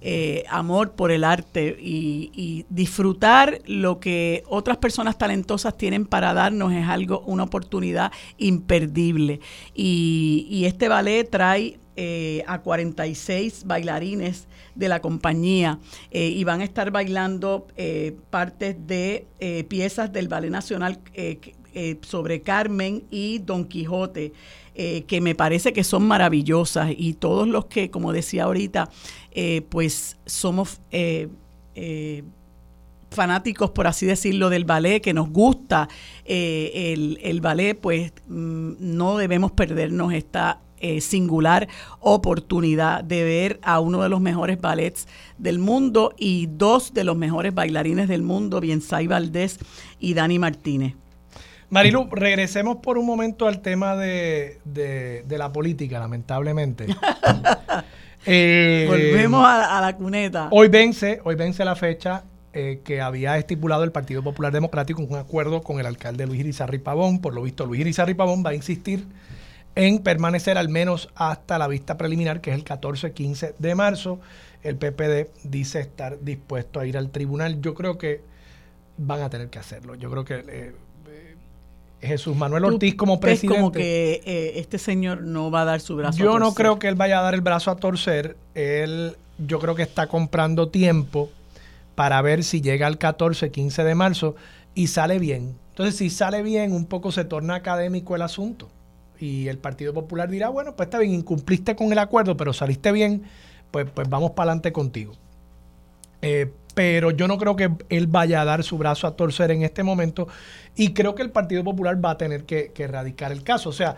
eh, 0.00 0.44
amor 0.48 0.92
por 0.92 1.10
el 1.10 1.24
arte 1.24 1.76
y, 1.80 2.64
disfrutar 2.68 3.60
lo 3.66 3.98
que 3.98 4.44
otras 4.46 4.76
personas 4.76 5.18
talentosas 5.18 5.76
tienen 5.76 6.06
para 6.06 6.32
darnos 6.32 6.72
es 6.72 6.86
algo, 6.86 7.20
una 7.26 7.42
oportunidad 7.42 8.12
imperdible. 8.36 9.40
Y, 9.74 10.46
y 10.48 10.66
este 10.66 10.88
ballet 10.88 11.28
trae 11.28 11.80
eh, 12.00 12.44
a 12.46 12.60
46 12.60 13.64
bailarines 13.66 14.46
de 14.76 14.88
la 14.88 15.00
compañía 15.00 15.80
eh, 16.12 16.28
y 16.28 16.44
van 16.44 16.60
a 16.60 16.64
estar 16.64 16.92
bailando 16.92 17.66
eh, 17.76 18.14
partes 18.30 18.76
de 18.86 19.26
piezas 19.66 20.12
del 20.12 20.28
Ballet 20.28 20.52
Nacional 20.52 21.00
sobre 22.02 22.42
Carmen 22.42 23.02
y 23.10 23.40
Don 23.40 23.64
Quijote. 23.64 24.32
que 24.76 25.20
me 25.20 25.34
parece 25.34 25.72
que 25.72 25.82
son 25.82 26.06
maravillosas 26.06 26.92
y 26.96 27.14
todos 27.14 27.48
los 27.48 27.66
que, 27.66 27.90
como 27.90 28.12
decía 28.12 28.44
ahorita, 28.44 28.90
pues 29.68 30.18
somos 30.24 30.80
fanáticos, 33.10 33.70
por 33.70 33.88
así 33.88 34.06
decirlo, 34.06 34.50
del 34.50 34.64
ballet, 34.64 35.00
que 35.00 35.14
nos 35.14 35.30
gusta 35.30 35.88
el, 36.24 37.18
el, 37.22 37.40
ballet, 37.40 37.74
pues 37.74 38.12
mm, 38.28 38.74
no 38.78 39.16
debemos 39.16 39.50
perdernos 39.50 40.12
esta 40.12 40.60
eh, 40.80 41.00
singular 41.00 41.68
oportunidad 42.00 43.04
de 43.04 43.24
ver 43.24 43.60
a 43.62 43.80
uno 43.80 44.02
de 44.02 44.08
los 44.08 44.20
mejores 44.20 44.60
ballets 44.60 45.08
del 45.38 45.58
mundo 45.58 46.14
y 46.16 46.46
dos 46.46 46.94
de 46.94 47.04
los 47.04 47.16
mejores 47.16 47.54
bailarines 47.54 48.08
del 48.08 48.22
mundo, 48.22 48.60
Biensay 48.60 49.06
Valdés 49.06 49.58
y 49.98 50.14
Dani 50.14 50.38
Martínez. 50.38 50.94
Marilu, 51.70 52.08
regresemos 52.10 52.78
por 52.78 52.96
un 52.96 53.04
momento 53.04 53.46
al 53.46 53.60
tema 53.60 53.94
de, 53.94 54.58
la 55.28 55.52
política, 55.52 55.98
lamentablemente. 55.98 56.86
Eh, 58.30 58.84
Volvemos 58.88 59.42
a, 59.46 59.80
la 59.80 59.96
cuneta. 59.96 60.48
Hoy 60.50 60.68
vence, 60.68 61.20
hoy 61.24 61.36
vence 61.36 61.64
la 61.64 61.76
fecha 61.76 62.24
eh, 62.52 62.80
que 62.84 63.00
había 63.00 63.38
estipulado 63.38 63.84
el 63.84 63.92
Partido 63.92 64.22
Popular 64.22 64.52
Democrático 64.52 65.00
en 65.00 65.12
un 65.12 65.18
acuerdo 65.18 65.62
con 65.62 65.78
el 65.78 65.86
alcalde 65.86 66.26
Luis 66.26 66.40
Irizarry 66.40 66.78
Pavón. 66.78 67.20
Por 67.20 67.32
lo 67.32 67.42
visto, 67.42 67.64
Luis 67.64 67.80
Irizarry 67.80 68.14
Pavón 68.14 68.42
va 68.44 68.50
a 68.50 68.54
insistir 68.54 69.06
en 69.78 70.00
permanecer 70.00 70.58
al 70.58 70.68
menos 70.68 71.08
hasta 71.14 71.56
la 71.56 71.68
vista 71.68 71.96
preliminar, 71.96 72.40
que 72.40 72.50
es 72.50 72.56
el 72.56 72.64
14-15 72.64 73.54
de 73.58 73.74
marzo. 73.76 74.18
El 74.64 74.76
PPD 74.76 75.28
dice 75.44 75.78
estar 75.78 76.18
dispuesto 76.20 76.80
a 76.80 76.86
ir 76.86 76.98
al 76.98 77.10
tribunal. 77.10 77.60
Yo 77.60 77.74
creo 77.74 77.96
que 77.96 78.20
van 78.96 79.22
a 79.22 79.30
tener 79.30 79.50
que 79.50 79.60
hacerlo. 79.60 79.94
Yo 79.94 80.10
creo 80.10 80.24
que 80.24 80.34
eh, 80.34 80.74
eh, 81.06 81.36
Jesús 82.00 82.36
Manuel 82.36 82.64
Ortiz 82.64 82.96
como 82.96 83.20
presidente... 83.20 83.56
como 83.56 83.70
que 83.70 84.20
eh, 84.26 84.54
este 84.56 84.78
señor 84.78 85.22
no 85.22 85.52
va 85.52 85.62
a 85.62 85.66
dar 85.66 85.80
su 85.80 85.94
brazo 85.94 86.18
yo 86.18 86.24
a 86.24 86.32
torcer. 86.32 86.42
Yo 86.42 86.48
no 86.50 86.54
creo 86.56 86.80
que 86.80 86.88
él 86.88 86.96
vaya 86.96 87.20
a 87.20 87.22
dar 87.22 87.34
el 87.34 87.40
brazo 87.40 87.70
a 87.70 87.76
torcer. 87.76 88.36
Él, 88.56 89.16
yo 89.38 89.60
creo 89.60 89.76
que 89.76 89.82
está 89.82 90.08
comprando 90.08 90.70
tiempo 90.70 91.30
para 91.94 92.20
ver 92.20 92.42
si 92.42 92.60
llega 92.60 92.88
al 92.88 92.98
14-15 92.98 93.84
de 93.84 93.94
marzo 93.94 94.34
y 94.74 94.88
sale 94.88 95.20
bien. 95.20 95.56
Entonces, 95.68 95.94
si 95.94 96.10
sale 96.10 96.42
bien, 96.42 96.72
un 96.72 96.86
poco 96.86 97.12
se 97.12 97.24
torna 97.24 97.54
académico 97.54 98.16
el 98.16 98.22
asunto 98.22 98.68
y 99.20 99.48
el 99.48 99.58
Partido 99.58 99.92
Popular 99.92 100.30
dirá, 100.30 100.48
bueno, 100.48 100.76
pues 100.76 100.86
está 100.86 100.98
bien, 100.98 101.14
incumpliste 101.14 101.74
con 101.74 101.92
el 101.92 101.98
acuerdo, 101.98 102.36
pero 102.36 102.52
saliste 102.52 102.92
bien, 102.92 103.24
pues, 103.70 103.86
pues 103.92 104.08
vamos 104.08 104.32
para 104.32 104.50
adelante 104.50 104.72
contigo. 104.72 105.14
Eh, 106.22 106.50
pero 106.74 107.10
yo 107.10 107.26
no 107.26 107.38
creo 107.38 107.56
que 107.56 107.70
él 107.88 108.06
vaya 108.06 108.40
a 108.40 108.44
dar 108.44 108.62
su 108.62 108.78
brazo 108.78 109.06
a 109.06 109.16
torcer 109.16 109.50
en 109.50 109.62
este 109.62 109.82
momento 109.82 110.28
y 110.76 110.92
creo 110.92 111.14
que 111.14 111.22
el 111.22 111.30
Partido 111.30 111.64
Popular 111.64 112.02
va 112.04 112.12
a 112.12 112.18
tener 112.18 112.44
que, 112.44 112.72
erradicar 112.76 113.32
el 113.32 113.42
caso. 113.42 113.70
O 113.70 113.72
sea, 113.72 113.96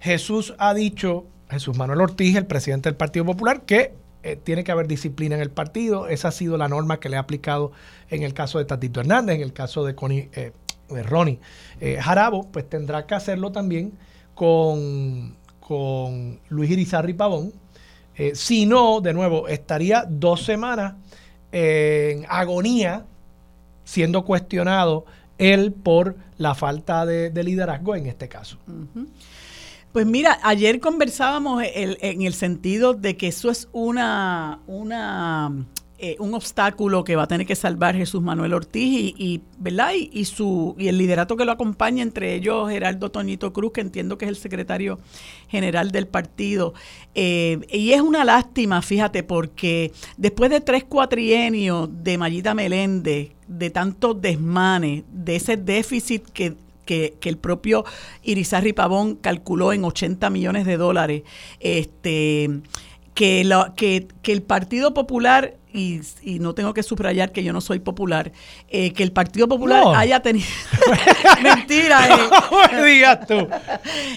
Jesús 0.00 0.54
ha 0.58 0.72
dicho, 0.72 1.26
Jesús 1.50 1.76
Manuel 1.76 2.00
Ortiz, 2.00 2.34
el 2.36 2.46
presidente 2.46 2.88
del 2.88 2.96
Partido 2.96 3.26
Popular, 3.26 3.62
que 3.62 3.92
eh, 4.22 4.36
tiene 4.42 4.64
que 4.64 4.72
haber 4.72 4.86
disciplina 4.86 5.34
en 5.34 5.42
el 5.42 5.50
partido. 5.50 6.08
Esa 6.08 6.28
ha 6.28 6.32
sido 6.32 6.56
la 6.56 6.68
norma 6.68 7.00
que 7.00 7.10
le 7.10 7.16
ha 7.16 7.20
aplicado 7.20 7.72
en 8.08 8.22
el 8.22 8.32
caso 8.32 8.58
de 8.58 8.64
Tatito 8.64 9.00
Hernández, 9.00 9.36
en 9.36 9.42
el 9.42 9.52
caso 9.52 9.84
de, 9.84 9.94
Connie, 9.94 10.30
eh, 10.32 10.52
de 10.88 11.02
Ronnie 11.02 11.38
Jarabo, 12.00 12.50
pues 12.50 12.68
tendrá 12.68 13.06
que 13.06 13.14
hacerlo 13.14 13.52
también 13.52 13.92
con, 14.34 15.36
con 15.60 16.40
Luis 16.48 16.70
Irizarri 16.70 17.14
Pavón. 17.14 17.52
si 18.34 18.66
no, 18.66 19.00
de 19.00 19.12
nuevo, 19.12 19.48
estaría 19.48 20.04
dos 20.08 20.44
semanas 20.44 20.94
en 21.50 22.24
agonía 22.28 23.04
siendo 23.84 24.24
cuestionado 24.24 25.04
él 25.38 25.72
por 25.72 26.16
la 26.38 26.54
falta 26.54 27.04
de, 27.06 27.30
liderazgo 27.42 27.94
en 27.94 28.06
este 28.06 28.28
caso. 28.28 28.58
Pues 29.92 30.06
mira, 30.06 30.38
ayer 30.42 30.80
conversábamos 30.80 31.62
en 31.64 32.22
el 32.22 32.34
sentido 32.34 32.94
de 32.94 33.16
que 33.16 33.28
eso 33.28 33.50
es 33.50 33.68
una, 33.72 34.60
una 34.66 35.66
eh, 36.04 36.16
un 36.18 36.34
obstáculo 36.34 37.04
que 37.04 37.14
va 37.14 37.22
a 37.22 37.26
tener 37.28 37.46
que 37.46 37.54
salvar 37.54 37.94
Jesús 37.94 38.20
Manuel 38.20 38.54
Ortiz 38.54 39.14
y, 39.16 39.40
¿verdad? 39.60 39.92
Y, 39.94 40.24
su 40.24 40.74
y 40.76 40.88
el 40.88 40.98
liderato 40.98 41.36
que 41.36 41.44
lo 41.44 41.52
acompaña, 41.52 42.02
entre 42.02 42.34
ellos 42.34 42.68
Gerardo 42.68 43.12
Toñito 43.12 43.52
Cruz, 43.52 43.70
que 43.70 43.82
entiendo 43.82 44.18
que 44.18 44.24
es 44.24 44.30
el 44.30 44.36
secretario 44.36 44.98
general 45.46 45.92
del 45.92 46.08
partido. 46.08 46.74
Eh, 47.14 47.60
y 47.70 47.92
es 47.92 48.00
una 48.00 48.24
lástima, 48.24 48.82
fíjate, 48.82 49.22
porque 49.22 49.92
después 50.16 50.50
de 50.50 50.60
tres 50.60 50.82
cuatrienios 50.82 51.88
de 52.02 52.18
Mayita 52.18 52.52
Meléndez, 52.52 53.30
de 53.46 53.70
tantos 53.70 54.20
desmanes, 54.20 55.04
de 55.08 55.36
ese 55.36 55.56
déficit 55.56 56.24
que 56.30 56.56
que, 56.84 57.16
el 57.22 57.38
propio 57.38 57.84
Irizarri 58.22 58.72
Pavón 58.72 59.14
calculó 59.14 59.72
en 59.72 59.84
80 59.84 60.28
millones 60.30 60.66
de 60.66 60.76
dólares, 60.76 61.22
este, 61.60 62.60
que, 63.14 63.48
que, 63.76 64.08
que 64.22 64.32
el 64.32 64.42
Partido 64.42 64.94
Popular 64.94 65.54
y, 65.72 66.00
no 66.40 66.54
tengo 66.54 66.74
que 66.74 66.82
subrayar 66.82 67.32
que 67.32 67.42
yo 67.42 67.52
no 67.52 67.60
soy 67.60 67.78
popular, 67.78 68.32
eh, 68.68 68.92
que 68.92 69.02
el 69.02 69.12
Partido 69.12 69.48
Popular 69.48 69.84
haya 69.96 70.20
tenido... 70.20 70.46
Mentira. 71.42 72.08
Eh. 72.08 72.84
digas 72.84 73.26
tú. 73.26 73.48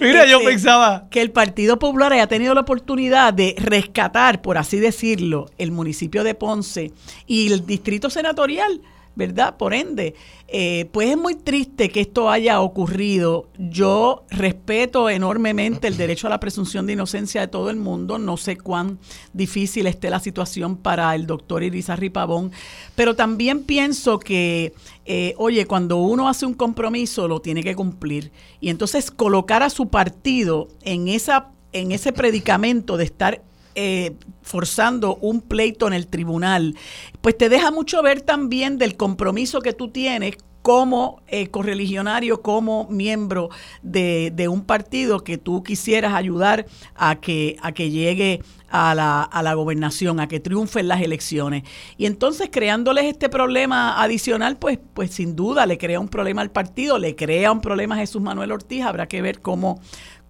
Mira, 0.02 0.26
yo 0.26 0.40
este, 0.40 0.50
pensaba... 0.50 1.08
Que 1.10 1.22
el 1.22 1.32
Partido 1.32 1.80
Popular 1.80 2.14
haya 2.14 2.28
tenido 2.28 2.54
la 2.54 2.62
oportunidad 2.62 3.34
de 3.34 3.56
rescatar, 3.58 4.42
por 4.42 4.58
así 4.58 4.80
decirlo, 4.80 5.50
el 5.58 5.72
municipio 5.72 6.24
de 6.24 6.36
Ponce 6.36 6.92
y 7.26 7.52
el 7.52 7.66
distrito 7.66 8.10
senatorial 8.10 8.82
¿verdad? 9.16 9.58
Por 9.58 9.74
ende, 9.74 10.16
eh, 10.48 10.90
pues 10.92 11.10
es 11.10 11.18
muy 11.18 11.36
triste 11.36 11.90
que 11.90 12.02
esto 12.02 12.30
haya 12.30 12.62
ocurrido. 12.62 13.48
Yo 13.58 14.24
respeto 14.30 15.10
enormemente 15.10 15.88
el 15.88 15.98
derecho 15.98 16.28
a 16.28 16.30
la 16.30 16.40
presunción 16.40 16.86
de 16.86 16.94
inocencia 16.94 17.42
de 17.42 17.48
todo 17.48 17.70
el 17.70 17.78
mundo. 17.78 18.18
No 18.18 18.38
sé 18.38 18.58
cuán 18.58 19.00
difícil 19.34 19.88
esté 19.88 20.10
la 20.10 20.20
situación 20.20 20.78
para 20.78 21.16
el 21.16 21.28
doctor 21.28 21.64
Irizarry 21.64 22.10
Pavón, 22.10 22.52
pero 22.96 23.16
también 23.16 23.64
pienso 23.64 24.20
que, 24.20 24.74
eh, 25.06 25.34
oye, 25.38 25.66
cuando 25.66 25.98
uno 25.98 26.28
hace 26.28 26.46
un 26.46 26.54
compromiso 26.54 27.28
lo 27.28 27.40
tiene 27.40 27.64
que 27.64 27.76
cumplir. 27.76 28.32
Y 28.60 28.70
entonces 28.70 29.12
colocar 29.12 29.64
a 29.64 29.70
su 29.70 29.88
partido 29.88 30.68
en 30.84 31.08
esa 31.08 31.52
en 31.76 31.92
ese 31.92 32.14
predicamento 32.14 32.96
de 32.96 33.04
estar 33.04 33.42
eh, 33.76 34.16
forzando 34.42 35.18
un 35.18 35.42
pleito 35.42 35.88
en 35.88 35.94
el 35.94 36.08
tribunal, 36.08 36.76
pues 37.22 37.38
te 37.38 37.50
deja 37.50 37.72
mucho 37.72 38.02
ver 38.02 38.22
también 38.22 38.78
del 38.78 38.96
compromiso 38.96 39.62
que 39.62 39.74
tú 39.74 39.90
tienes 39.90 40.38
como 40.66 41.22
eh, 41.28 41.52
correligionario, 41.52 42.42
como 42.42 42.88
miembro 42.90 43.50
de, 43.84 44.48
un 44.50 44.66
partido 44.66 45.24
que 45.24 45.38
tú 45.38 45.62
quisieras 45.62 46.16
ayudar 46.16 46.66
a 46.96 47.18
que, 47.18 47.56
a 47.62 47.72
que 47.72 47.92
llegue 47.92 48.42
a 48.70 48.96
la, 48.96 49.22
a 49.22 49.44
la 49.44 49.54
gobernación, 49.54 50.20
a 50.20 50.28
que 50.28 50.40
triunfen 50.40 50.88
las 50.88 51.04
elecciones. 51.04 51.62
Y 51.98 52.08
entonces 52.08 52.50
creándoles 52.52 53.06
este 53.06 53.30
problema 53.30 54.02
adicional, 54.02 54.58
pues, 54.58 54.80
pues 54.96 55.12
sin 55.12 55.36
duda 55.36 55.68
le 55.68 55.78
crea 55.78 56.00
un 56.00 56.10
problema 56.10 56.42
al 56.42 56.50
partido, 56.50 56.98
le 56.98 57.16
crea 57.16 57.52
un 57.52 57.62
problema 57.62 57.94
a 57.94 58.00
Jesús 58.00 58.24
Manuel 58.24 58.52
Ortiz, 58.52 58.86
habrá 58.86 59.08
que 59.08 59.22
ver 59.22 59.42
cómo, 59.42 59.80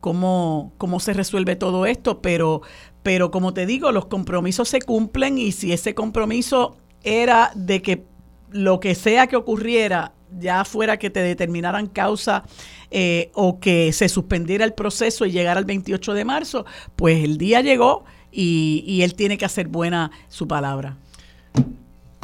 cómo, 0.01 0.73
cómo 0.77 0.99
se 0.99 1.13
resuelve 1.13 1.55
todo 1.55 1.85
esto, 1.85 2.21
pero, 2.21 2.61
pero 3.05 3.29
como 3.29 3.53
te 3.53 3.67
digo, 3.67 3.91
los 3.91 4.07
compromisos 4.07 4.67
se 4.67 4.81
cumplen 4.81 5.37
y 5.37 5.51
si 5.51 5.71
ese 5.71 5.93
compromiso 5.93 6.75
era 7.03 7.51
de 7.53 7.83
que 7.83 8.03
lo 8.49 8.79
que 8.79 8.95
sea 8.95 9.27
que 9.27 9.35
ocurriera, 9.35 10.13
ya 10.39 10.65
fuera 10.65 10.97
que 10.97 11.11
te 11.11 11.19
determinaran 11.19 11.85
causa 11.85 12.45
eh, 12.89 13.29
o 13.35 13.59
que 13.59 13.93
se 13.93 14.09
suspendiera 14.09 14.65
el 14.65 14.73
proceso 14.73 15.27
y 15.27 15.31
llegara 15.31 15.59
el 15.59 15.67
28 15.67 16.15
de 16.15 16.25
marzo, 16.25 16.65
pues 16.95 17.23
el 17.23 17.37
día 17.37 17.61
llegó 17.61 18.05
y, 18.31 18.83
y 18.87 19.03
él 19.03 19.13
tiene 19.13 19.37
que 19.37 19.45
hacer 19.45 19.67
buena 19.67 20.09
su 20.27 20.47
palabra. 20.47 20.97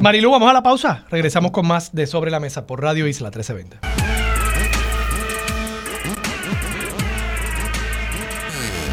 Marilu, 0.00 0.32
vamos 0.32 0.50
a 0.50 0.52
la 0.52 0.64
pausa. 0.64 1.06
Regresamos 1.12 1.52
con 1.52 1.64
más 1.64 1.94
de 1.94 2.08
Sobre 2.08 2.32
la 2.32 2.40
Mesa 2.40 2.66
por 2.66 2.82
Radio 2.82 3.06
Isla 3.06 3.28
1320. 3.28 4.21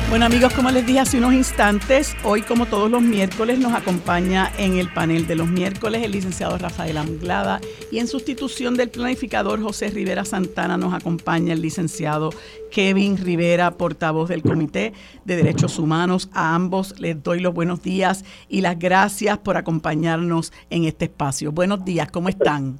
Bueno 0.09 0.25
amigos, 0.25 0.55
como 0.55 0.71
les 0.71 0.87
dije 0.87 1.01
hace 1.01 1.19
unos 1.19 1.33
instantes, 1.33 2.17
hoy 2.23 2.41
como 2.41 2.65
todos 2.65 2.89
los 2.89 3.03
miércoles 3.03 3.59
nos 3.59 3.73
acompaña 3.73 4.49
en 4.57 4.79
el 4.79 4.91
panel 4.91 5.27
de 5.27 5.35
los 5.35 5.47
miércoles 5.47 6.01
el 6.01 6.11
licenciado 6.11 6.57
Rafael 6.57 6.97
Anglada 6.97 7.59
y 7.91 7.99
en 7.99 8.07
sustitución 8.07 8.75
del 8.75 8.89
planificador 8.89 9.61
José 9.61 9.91
Rivera 9.91 10.25
Santana 10.25 10.77
nos 10.77 10.95
acompaña 10.95 11.53
el 11.53 11.61
licenciado 11.61 12.31
Kevin 12.71 13.17
Rivera, 13.17 13.69
portavoz 13.69 14.29
del 14.29 14.41
Comité 14.41 14.93
de 15.25 15.35
Derechos 15.35 15.77
Humanos. 15.77 16.31
A 16.33 16.55
ambos 16.55 16.99
les 16.99 17.21
doy 17.21 17.39
los 17.39 17.53
buenos 17.53 17.83
días 17.83 18.25
y 18.47 18.61
las 18.61 18.79
gracias 18.79 19.37
por 19.37 19.57
acompañarnos 19.57 20.51
en 20.71 20.85
este 20.85 21.05
espacio. 21.05 21.51
Buenos 21.51 21.85
días, 21.85 22.09
¿cómo 22.09 22.29
están? 22.29 22.79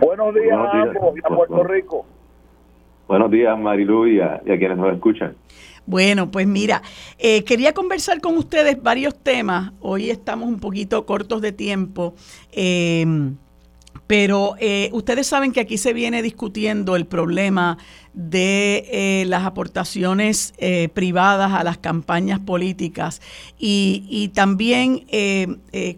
Buenos 0.00 0.34
días, 0.34 0.58
a 0.58 0.82
ambos 0.82 1.14
y 1.16 1.20
a 1.24 1.36
Puerto 1.36 1.62
Rico. 1.62 2.04
Buenos 3.06 3.30
días, 3.30 3.58
Marilu, 3.58 4.06
y 4.06 4.20
a, 4.20 4.40
quienes 4.44 4.78
nos 4.78 4.92
escuchan. 4.94 5.36
Bueno, 5.86 6.30
pues 6.30 6.46
mira, 6.46 6.82
eh, 7.18 7.44
quería 7.44 7.74
conversar 7.74 8.20
con 8.22 8.38
ustedes 8.38 8.82
varios 8.82 9.22
temas. 9.22 9.72
Hoy 9.80 10.08
estamos 10.08 10.48
un 10.48 10.58
poquito 10.58 11.04
cortos 11.04 11.42
de 11.42 11.52
tiempo, 11.52 12.14
em, 12.52 13.36
pero 14.06 14.54
eh, 14.58 14.88
ustedes 14.92 15.26
saben 15.26 15.52
que 15.52 15.60
aquí 15.60 15.76
se 15.76 15.92
viene 15.92 16.22
discutiendo 16.22 16.96
el 16.96 17.04
problema 17.06 17.76
de 18.14 18.86
eh, 18.90 19.24
las 19.26 19.44
aportaciones 19.44 20.54
privadas 20.94 21.52
a 21.52 21.62
las 21.64 21.76
campañas 21.76 22.40
políticas 22.40 23.20
y, 23.58 24.30
también 24.34 25.04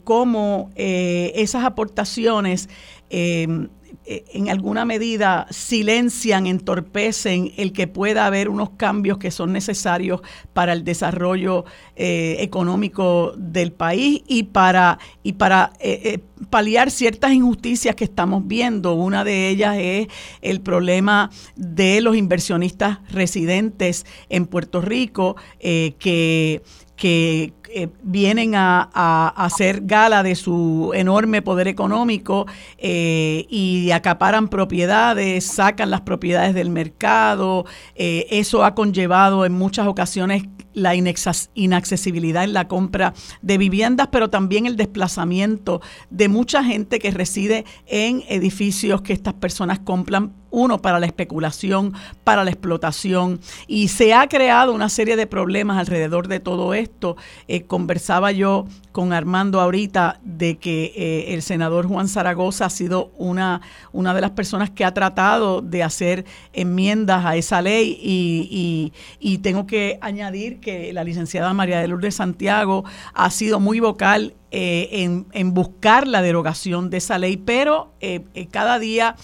cómo 0.03 0.71
esas 0.75 1.65
aportaciones 1.65 2.69
em, 3.11 3.69
en 4.05 4.49
alguna 4.51 4.85
medida 4.85 5.47
silencian, 5.51 6.47
entorpecen 6.47 7.53
el 7.57 7.73
que 7.73 7.87
pueda 7.87 8.27
haber 8.27 8.49
unos 8.49 8.71
cambios 8.71 9.19
que 9.19 9.31
son 9.31 9.53
necesarios 9.53 10.21
para 10.53 10.73
el 10.73 10.85
desarrollo 10.85 11.65
eh, 11.97 12.37
económico 12.41 13.33
del 13.37 13.73
país 13.73 14.23
y 14.27 14.45
para, 14.45 14.99
y 15.23 15.35
para 15.35 15.73
eh, 15.81 16.21
paliar 16.51 16.91
ciertas 16.91 17.33
injusticias 17.33 17.95
que 17.95 18.05
estamos 18.05 18.47
viendo. 18.47 18.95
Una 18.95 19.25
de 19.25 19.49
ellas 19.49 19.77
es 19.79 20.09
el 20.43 20.61
problema 20.61 21.31
de 21.57 22.01
los 22.01 22.17
inversionistas 22.17 22.99
residentes 23.11 24.07
en 24.29 24.47
Puerto 24.47 24.81
Rico 24.81 25.37
que 25.61 26.63
que 26.97 27.53
eh, 27.69 27.89
vienen 28.03 28.55
a, 28.55 29.29
hacer 29.37 29.83
gala 29.85 30.23
de 30.23 30.35
su 30.35 30.93
enorme 30.95 31.43
poder 31.43 31.69
económico 31.69 32.47
eh, 32.79 33.47
y 33.51 33.91
acaparan 33.91 34.49
propiedades, 34.49 35.45
sacan 35.45 35.91
las 35.91 36.01
propiedades 36.01 36.55
del 36.55 36.71
mercado. 36.71 37.67
Eh, 37.95 38.27
eso 38.31 38.65
ha 38.65 38.75
conllevado 38.75 39.45
en 39.45 39.53
muchas 39.53 39.87
ocasiones 39.87 40.45
la 40.73 40.95
inaccesibilidad 40.95 42.45
en 42.45 42.53
la 42.53 42.69
compra 42.69 43.15
de 43.41 43.59
viviendas, 43.59 44.09
pero 44.13 44.29
también 44.29 44.67
el 44.67 44.77
desplazamiento 44.77 45.81
de 46.11 46.29
mucha 46.29 46.63
gente 46.63 46.99
que 46.99 47.11
reside 47.11 47.65
en 47.87 48.23
edificios 48.29 49.01
que 49.01 49.15
estas 49.15 49.35
personas 49.35 49.79
compran 49.79 50.35
uno 50.51 50.81
para 50.81 50.99
la 51.01 51.07
especulación, 51.07 51.93
para 52.25 52.45
la 52.45 52.51
explotación, 52.51 53.41
y 53.67 53.89
se 53.89 54.15
ha 54.15 54.29
creado 54.29 54.73
una 54.73 54.89
serie 54.89 55.17
de 55.17 55.27
problemas 55.27 55.79
alrededor 55.79 56.29
de 56.29 56.41
todo 56.41 56.75
esto. 56.75 57.17
Eh, 57.49 57.63
conversaba 57.63 58.33
yo 58.33 58.67
con 58.93 59.13
Armando 59.13 59.61
ahorita 59.61 60.21
de 60.25 60.57
que 60.57 60.93
eh, 60.97 61.35
el 61.35 61.43
senador 61.43 61.87
Juan 61.87 62.09
Zaragoza 62.09 62.67
ha 62.67 62.71
sido 62.71 63.11
una, 63.19 63.61
una 63.93 64.15
de 64.15 64.21
las 64.21 64.31
personas 64.31 64.71
que 64.71 64.85
ha 64.85 64.95
tratado 64.95 65.61
de 65.61 65.83
hacer 65.83 66.25
enmiendas 66.53 67.25
a 67.25 67.37
esa 67.37 67.61
ley 67.61 67.99
y, 68.01 68.93
y 69.21 69.39
tengo 69.39 69.67
que 69.67 69.99
añadir 70.01 70.61
que 70.61 70.93
la 70.93 71.05
licenciada 71.05 71.53
María 71.53 71.81
de 71.81 71.89
Lourdes 71.89 72.15
Santiago 72.15 72.85
ha 73.13 73.31
sido 73.31 73.61
muy 73.61 73.81
vocal 73.81 74.35
en, 74.51 75.27
en, 75.33 75.55
buscar 75.55 76.07
la 76.07 76.23
derogación 76.23 76.89
de 76.91 76.99
esa 76.99 77.19
ley, 77.19 77.37
pero 77.37 77.93
cada 78.51 78.79
día 78.79 79.17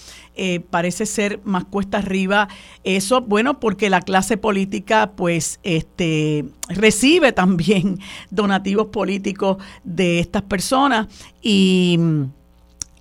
parece 0.69 1.05
ser 1.05 1.39
más 1.43 1.65
cuesta 1.65 1.99
arriba 1.99 2.49
eso, 2.83 3.21
bueno, 3.21 3.59
porque 3.59 3.89
la 3.89 4.01
clase 4.01 4.37
política 4.37 5.13
pues 5.15 5.59
este, 5.63 6.45
recibe 6.67 7.31
también 7.31 7.99
donativos 8.29 8.87
políticos 8.87 9.57
de 9.83 10.19
estas 10.19 10.41
personas 10.43 11.07
y 11.41 11.99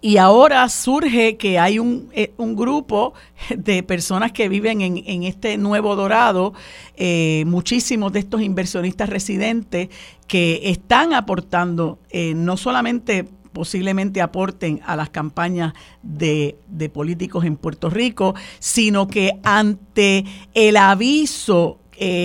y 0.05 0.17
ahora 0.17 0.69
surge 0.69 1.37
que 1.37 1.61
hay 1.61 1.79
un, 1.79 2.11
eh, 2.13 2.35
un 2.37 2.57
grupo 2.57 3.15
de 3.57 3.85
personas 3.85 4.33
que 4.33 4.49
viven 4.49 4.81
en, 4.81 5.03
en 5.07 5.23
este 5.23 5.57
nuevo 5.57 5.95
dorado, 5.95 6.53
eh, 6.97 7.45
muchísimos 7.47 8.13
de 8.13 8.19
estos 8.19 8.43
inversionistas 8.43 9.09
residentes 9.09 9.89
que 10.27 10.61
están 10.65 11.15
aportando, 11.15 12.01
eh, 12.11 12.35
no 12.35 12.57
solamente 12.57 13.29
posiblemente 13.53 14.21
aporten 14.21 14.81
a 14.85 14.97
las 14.97 15.11
campañas 15.11 15.73
de, 16.03 16.57
de, 16.67 16.89
políticos 16.89 17.45
en 17.45 17.57
Puerto 17.57 17.89
Rico, 17.89 18.35
sino 18.59 19.07
que 19.07 19.39
ante 19.45 20.25
el 20.55 20.79
aviso 20.79 21.79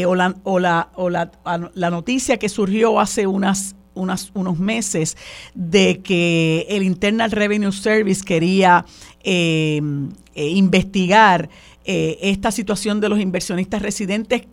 o, 0.07 0.15
la, 0.15 0.35
o, 0.43 0.59
la, 0.59 0.89
o 0.95 1.09
la, 1.09 1.31
la, 1.75 1.89
noticia 1.91 2.37
que 2.37 2.49
surgió 2.49 2.99
hace 2.99 3.27
unas 3.27 3.75
unos 3.97 4.59
meses 4.59 5.17
de 5.53 5.99
que 6.01 6.65
el 6.69 6.83
Internal 6.83 7.31
Revenue 7.31 7.71
Service 7.71 8.23
quería 8.23 8.85
eh, 9.23 9.81
eh, 10.35 10.47
investigar 10.49 11.49
eh, 11.83 12.17
esta 12.21 12.51
situación 12.51 13.01
de 13.01 13.09
los 13.09 13.19
inversionistas 13.19 13.81
residentes 13.81 14.43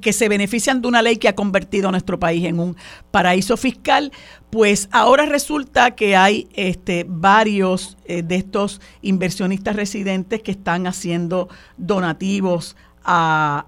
que 0.00 0.12
se 0.12 0.28
benefician 0.28 0.82
de 0.82 0.88
una 0.88 1.00
ley 1.00 1.16
que 1.16 1.28
ha 1.28 1.36
convertido 1.36 1.88
a 1.88 1.90
nuestro 1.92 2.18
país 2.18 2.44
en 2.44 2.58
un 2.58 2.76
paraíso 3.12 3.56
fiscal, 3.56 4.10
pues 4.50 4.88
ahora 4.90 5.26
resulta 5.26 5.92
que 5.92 6.16
hay 6.16 6.48
este, 6.54 7.06
varios 7.08 7.96
de 8.08 8.34
estos 8.34 8.80
inversionistas 9.00 9.76
residentes 9.76 10.42
que 10.42 10.50
están 10.50 10.88
haciendo 10.88 11.48
donativos 11.76 12.74
a, 13.04 13.66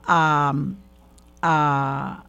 a, 1.40 2.24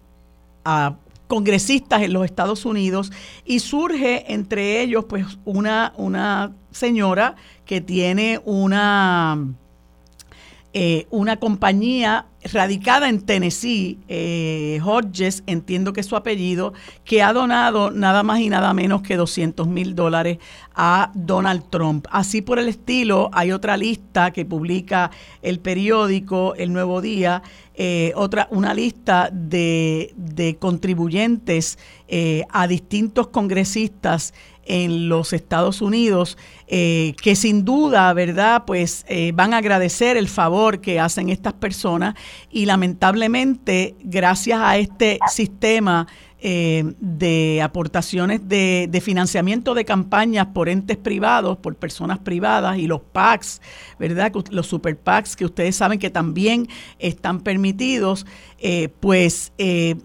a 0.63 0.95
congresistas 1.31 2.01
en 2.01 2.11
los 2.11 2.25
Estados 2.25 2.65
Unidos 2.65 3.09
y 3.45 3.59
surge 3.59 4.33
entre 4.33 4.81
ellos 4.81 5.05
pues 5.05 5.25
una, 5.45 5.93
una 5.95 6.53
señora 6.71 7.37
que 7.63 7.79
tiene 7.79 8.41
una, 8.43 9.41
eh, 10.73 11.05
una 11.09 11.37
compañía 11.37 12.27
radicada 12.53 13.09
en 13.09 13.21
Tennessee, 13.21 13.99
eh, 14.07 14.79
Hodges, 14.83 15.43
entiendo 15.45 15.91
que 15.91 15.99
es 15.99 16.05
su 16.07 16.15
apellido, 16.15 16.73
que 17.03 17.21
ha 17.21 17.33
donado 17.33 17.91
nada 17.91 18.23
más 18.23 18.39
y 18.39 18.47
nada 18.47 18.73
menos 18.73 19.01
que 19.01 19.17
200 19.17 19.67
mil 19.67 19.95
dólares 19.95 20.37
a 20.73 21.11
Donald 21.13 21.69
Trump. 21.69 22.07
Así 22.09 22.41
por 22.41 22.57
el 22.57 22.69
estilo, 22.69 23.29
hay 23.33 23.51
otra 23.51 23.75
lista 23.75 24.31
que 24.31 24.45
publica 24.45 25.11
el 25.41 25.59
periódico 25.59 26.55
El 26.55 26.71
Nuevo 26.71 27.01
Día, 27.01 27.43
eh, 27.75 28.13
otra, 28.15 28.47
una 28.49 28.73
lista 28.73 29.29
de, 29.31 30.13
de 30.15 30.55
contribuyentes 30.55 31.77
a 32.49 32.67
distintos 32.67 33.27
congresistas 33.27 34.33
en 34.65 35.09
los 35.09 35.33
Estados 35.33 35.81
Unidos, 35.81 36.37
eh, 36.67 37.15
que 37.21 37.35
sin 37.35 37.65
duda, 37.65 38.13
¿verdad? 38.13 38.63
Pues 38.65 39.05
van 39.33 39.53
a 39.53 39.57
agradecer 39.57 40.17
el 40.17 40.27
favor 40.27 40.81
que 40.81 40.99
hacen 40.99 41.29
estas 41.29 41.53
personas 41.53 42.15
y 42.49 42.65
lamentablemente, 42.65 43.95
gracias 44.03 44.59
a 44.61 44.77
este 44.77 45.19
sistema 45.29 46.07
eh, 46.43 46.95
de 46.99 47.61
aportaciones 47.61 48.49
de, 48.49 49.01
financiamiento 49.03 49.75
de 49.75 49.85
campañas 49.85 50.47
por 50.47 50.69
entes 50.69 50.97
privados, 50.97 51.59
por 51.59 51.75
personas 51.75 52.17
privadas 52.17 52.79
y 52.79 52.87
los 52.87 52.99
PACs, 52.99 53.61
¿verdad? 53.99 54.31
Los 54.49 54.65
super 54.65 54.97
PACs 54.97 55.35
que 55.35 55.45
ustedes 55.45 55.75
saben 55.75 55.99
que 55.99 56.09
también 56.09 56.67
están 56.97 57.41
permitidos, 57.41 58.25
eh, 58.57 58.89
pues 59.01 59.53
eh, 59.59 59.97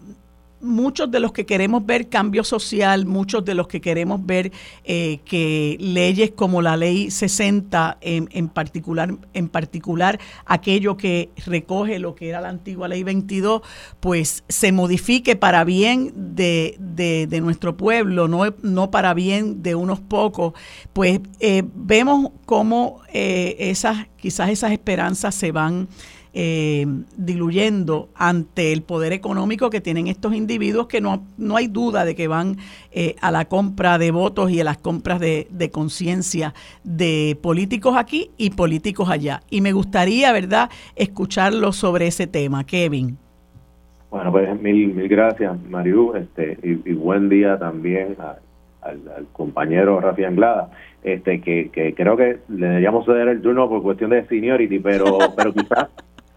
muchos 0.66 1.10
de 1.10 1.20
los 1.20 1.32
que 1.32 1.46
queremos 1.46 1.86
ver 1.86 2.08
cambio 2.08 2.44
social, 2.44 3.06
muchos 3.06 3.44
de 3.44 3.54
los 3.54 3.68
que 3.68 3.80
queremos 3.80 4.24
ver 4.24 4.52
eh, 4.84 5.20
que 5.24 5.76
leyes 5.80 6.32
como 6.32 6.62
la 6.62 6.76
ley 6.76 7.10
60 7.10 7.98
en, 8.00 8.28
en, 8.32 8.48
particular, 8.48 9.14
en 9.32 9.48
particular 9.48 10.18
aquello 10.44 10.96
que 10.96 11.30
recoge 11.46 11.98
lo 11.98 12.14
que 12.14 12.28
era 12.28 12.40
la 12.40 12.48
antigua 12.48 12.88
ley 12.88 13.02
22, 13.02 13.62
pues 14.00 14.44
se 14.48 14.72
modifique 14.72 15.36
para 15.36 15.64
bien 15.64 16.12
de, 16.36 16.76
de, 16.78 17.40
nuestro 17.40 17.76
pueblo, 17.76 18.28
no, 18.28 18.42
no 18.62 18.90
para 18.90 19.14
bien 19.14 19.62
de 19.62 19.74
unos 19.74 20.00
pocos, 20.00 20.54
pues 20.92 21.20
eh, 21.40 21.62
vemos 21.74 22.30
cómo 22.44 23.02
eh, 23.12 23.56
esas, 23.58 24.06
quizás 24.16 24.50
esas 24.50 24.72
esperanzas 24.72 25.34
se 25.34 25.52
van 25.52 25.88
eh, 26.38 26.84
diluyendo 27.16 28.10
ante 28.14 28.74
el 28.74 28.82
poder 28.82 29.14
económico 29.14 29.70
que 29.70 29.80
tienen 29.80 30.06
estos 30.06 30.34
individuos 30.34 30.86
que 30.86 31.00
no, 31.00 31.24
no 31.38 31.56
hay 31.56 31.66
duda 31.66 32.04
de 32.04 32.14
que 32.14 32.28
van 32.28 32.58
eh, 32.92 33.16
a 33.22 33.30
la 33.30 33.46
compra 33.46 33.96
de 33.96 34.10
votos 34.10 34.50
y 34.50 34.60
a 34.60 34.64
las 34.64 34.76
compras 34.76 35.18
de, 35.18 35.70
conciencia 35.72 36.52
de 36.84 37.38
políticos 37.40 37.94
aquí 37.96 38.32
y 38.36 38.50
políticos 38.50 39.08
allá. 39.08 39.40
Y 39.48 39.62
me 39.62 39.72
gustaría, 39.72 40.30
¿verdad?, 40.30 40.68
escucharlo 40.94 41.72
sobre 41.72 42.08
ese 42.08 42.26
tema. 42.26 42.64
Kevin. 42.64 43.16
Bueno, 44.10 44.30
pues 44.30 44.60
mil, 44.60 44.92
mil 44.92 45.08
gracias, 45.08 45.58
Mariú, 45.70 46.16
este, 46.16 46.58
y, 46.62 46.92
buen 46.92 47.30
día 47.30 47.58
también 47.58 48.14
al, 48.82 49.26
compañero 49.32 50.00
Rafi 50.00 50.24
Anglada, 50.24 50.70
este, 51.02 51.40
que, 51.40 51.70
que 51.70 51.94
creo 51.94 52.14
que 52.14 52.40
le 52.50 52.66
deberíamos 52.66 53.06
ceder 53.06 53.28
el 53.28 53.40
turno 53.40 53.70
por 53.70 53.82
cuestión 53.82 54.10
de 54.10 54.26
seniority, 54.26 54.80
pero, 54.80 55.18
pero 55.36 55.54
quizás 55.54 55.88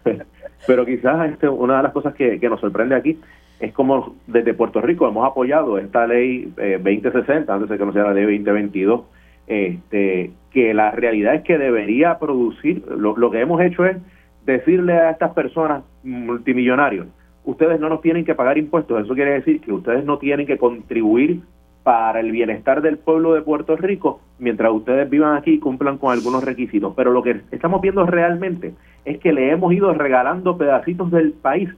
Pero 0.66 0.86
quizás 0.86 1.30
este, 1.30 1.48
una 1.48 1.78
de 1.78 1.82
las 1.84 1.92
cosas 1.92 2.14
que, 2.14 2.38
nos 2.48 2.60
sorprende 2.60 2.94
aquí 2.94 3.18
es 3.58 3.72
como 3.72 4.16
desde 4.26 4.54
Puerto 4.54 4.80
Rico 4.80 5.06
hemos 5.06 5.28
apoyado 5.28 5.78
esta 5.78 6.06
ley 6.06 6.52
2060, 6.56 7.52
eh, 7.52 7.54
antes 7.54 7.68
de 7.68 7.78
que 7.78 7.84
no 7.84 7.92
sea 7.92 8.04
la 8.04 8.14
ley 8.14 8.24
2022, 8.24 9.02
este, 9.46 10.30
que 10.50 10.72
la 10.72 10.92
realidad 10.92 11.34
es 11.34 11.42
que 11.42 11.58
debería 11.58 12.18
producir, 12.18 12.84
lo, 12.88 13.16
lo 13.16 13.30
que 13.30 13.40
hemos 13.40 13.60
hecho 13.60 13.84
es 13.84 13.98
decirle 14.46 14.94
a 14.94 15.10
estas 15.10 15.32
personas 15.32 15.82
multimillonarios, 16.02 17.06
ustedes 17.44 17.80
no 17.80 17.88
nos 17.88 18.00
tienen 18.00 18.24
que 18.24 18.34
pagar 18.34 18.56
impuestos, 18.56 19.04
eso 19.04 19.14
quiere 19.14 19.32
decir 19.32 19.60
que 19.60 19.72
ustedes 19.72 20.04
no 20.04 20.18
tienen 20.18 20.46
que 20.46 20.56
contribuir 20.56 21.40
para 21.82 22.20
el 22.20 22.30
bienestar 22.30 22.82
del 22.82 22.98
pueblo 22.98 23.34
de 23.34 23.42
Puerto 23.42 23.76
Rico 23.76 24.20
mientras 24.38 24.72
ustedes 24.72 25.08
vivan 25.08 25.36
aquí 25.36 25.52
y 25.52 25.58
cumplan 25.58 25.98
con 25.98 26.12
algunos 26.12 26.44
requisitos. 26.44 26.92
Pero 26.96 27.12
lo 27.12 27.22
que 27.22 27.40
estamos 27.50 27.80
viendo 27.80 28.04
realmente 28.06 28.74
es 29.04 29.18
que 29.18 29.32
le 29.32 29.50
hemos 29.50 29.72
ido 29.72 29.92
regalando 29.94 30.56
pedacitos 30.56 31.10
del 31.10 31.32
país 31.32 31.70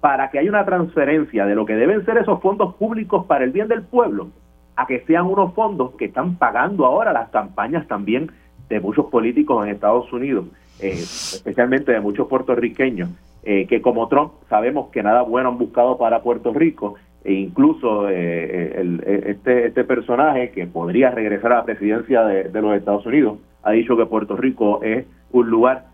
para 0.00 0.30
que 0.30 0.38
haya 0.38 0.50
una 0.50 0.64
transferencia 0.64 1.44
de 1.46 1.54
lo 1.54 1.66
que 1.66 1.76
deben 1.76 2.04
ser 2.04 2.16
esos 2.18 2.40
fondos 2.40 2.74
públicos 2.76 3.26
para 3.26 3.44
el 3.44 3.50
bien 3.50 3.68
del 3.68 3.82
pueblo 3.82 4.28
a 4.76 4.86
que 4.86 5.00
sean 5.00 5.26
unos 5.26 5.52
fondos 5.52 5.94
que 5.96 6.06
están 6.06 6.36
pagando 6.36 6.86
ahora 6.86 7.12
las 7.12 7.28
campañas 7.28 7.86
también 7.86 8.30
de 8.70 8.80
muchos 8.80 9.06
políticos 9.06 9.62
en 9.62 9.74
Estados 9.74 10.10
Unidos, 10.12 10.46
eh, 10.78 10.92
especialmente 10.92 11.92
de 11.92 12.00
muchos 12.00 12.28
puertorriqueños, 12.28 13.10
eh, 13.42 13.66
que 13.66 13.82
como 13.82 14.08
Trump 14.08 14.32
sabemos 14.48 14.88
que 14.90 15.02
nada 15.02 15.22
bueno 15.22 15.50
han 15.50 15.58
buscado 15.58 15.98
para 15.98 16.22
Puerto 16.22 16.52
Rico 16.54 16.94
e 17.24 17.34
incluso 17.34 18.08
eh, 18.08 18.14
eh, 18.14 18.98
eh, 19.04 19.22
este, 19.26 19.66
este 19.66 19.84
personaje 19.84 20.50
que 20.50 20.66
podría 20.66 21.10
regresar 21.10 21.52
a 21.52 21.56
la 21.56 21.64
presidencia 21.64 22.24
de, 22.24 22.62
los 22.62 22.74
Estados 22.74 23.04
Unidos 23.04 23.38
ha 23.62 23.72
dicho 23.72 23.96
que 23.96 24.06
Puerto 24.06 24.36
Rico 24.36 24.82
es 24.82 25.06
un 25.32 25.50
lugar 25.50 25.86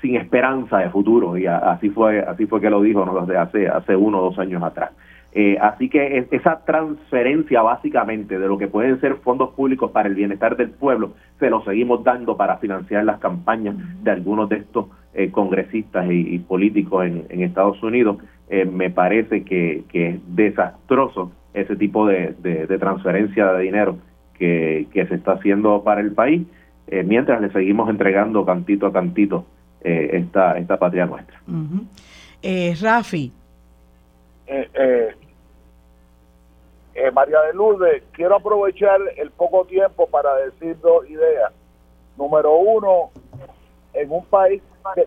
sin 0.00 0.16
esperanza 0.16 0.78
de 0.78 0.90
futuro 0.90 1.38
y 1.38 1.46
así 1.46 1.90
fue 1.90 2.20
así 2.20 2.46
fue 2.46 2.60
que 2.60 2.68
lo 2.68 2.82
dijo 2.82 3.06
hace 3.38 3.68
hace 3.68 3.94
uno 3.94 4.18
o 4.18 4.24
dos 4.24 4.38
años 4.38 4.62
atrás. 4.62 4.90
Así 5.60 5.88
que 5.88 6.26
esa 6.30 6.62
transferencia 6.66 7.62
básicamente 7.62 8.38
de 8.38 8.46
lo 8.48 8.58
que 8.58 8.66
pueden 8.66 9.00
ser 9.00 9.14
fondos 9.16 9.54
públicos 9.54 9.90
para 9.90 10.08
el 10.08 10.14
bienestar 10.14 10.56
del 10.56 10.70
pueblo 10.70 11.12
se 11.38 11.48
lo 11.48 11.62
seguimos 11.62 12.04
dando 12.04 12.36
para 12.36 12.58
financiar 12.58 13.04
las 13.04 13.18
campañas 13.18 13.76
de 14.02 14.10
algunos 14.10 14.48
de 14.48 14.56
estos 14.56 14.86
congresistas 15.30 16.04
y, 16.10 16.38
políticos 16.40 17.06
en 17.06 17.42
Estados 17.42 17.80
Unidos 17.82 18.18
eh, 18.52 18.66
me 18.66 18.90
parece 18.90 19.44
que, 19.44 19.82
es 19.94 20.20
desastroso 20.26 21.32
ese 21.54 21.74
tipo 21.74 22.06
de, 22.06 22.34
transferencia 22.78 23.50
de 23.50 23.62
dinero 23.62 23.96
que, 24.34 24.86
se 24.92 25.14
está 25.14 25.32
haciendo 25.32 25.82
para 25.82 26.02
el 26.02 26.12
país, 26.12 26.46
eh, 26.86 27.02
mientras 27.02 27.40
le 27.40 27.50
seguimos 27.50 27.88
entregando 27.88 28.44
cantito 28.44 28.86
a 28.86 28.92
cantito 28.92 29.46
eh, 29.80 30.10
esta, 30.12 30.58
esta 30.58 30.76
patria 30.78 31.06
nuestra. 31.06 31.40
Rafi. 32.82 33.32
María 37.14 37.40
de 37.40 37.54
Lourdes, 37.54 38.02
quiero 38.12 38.36
aprovechar 38.36 39.00
el 39.16 39.30
poco 39.30 39.64
tiempo 39.64 40.06
para 40.08 40.36
decir 40.36 40.78
dos 40.82 41.08
ideas. 41.08 41.54
Número 42.18 42.54
uno, 42.54 43.12
en 43.94 44.10
un 44.10 44.24
país 44.26 44.62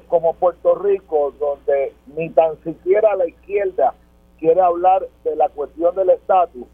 como 0.08 0.34
Puerto 0.34 0.76
Rico, 0.76 1.34
donde 1.40 1.94
ni 2.16 2.30
tan 2.30 2.62
siquiera 2.64 3.16
la 3.16 3.28
izquierda 3.28 3.94
quiere 4.40 4.62
hablar 4.62 5.08
de 5.24 5.36
la 5.36 5.50
cuestión 5.50 5.96
del 5.96 6.10
estatus, 6.12 6.66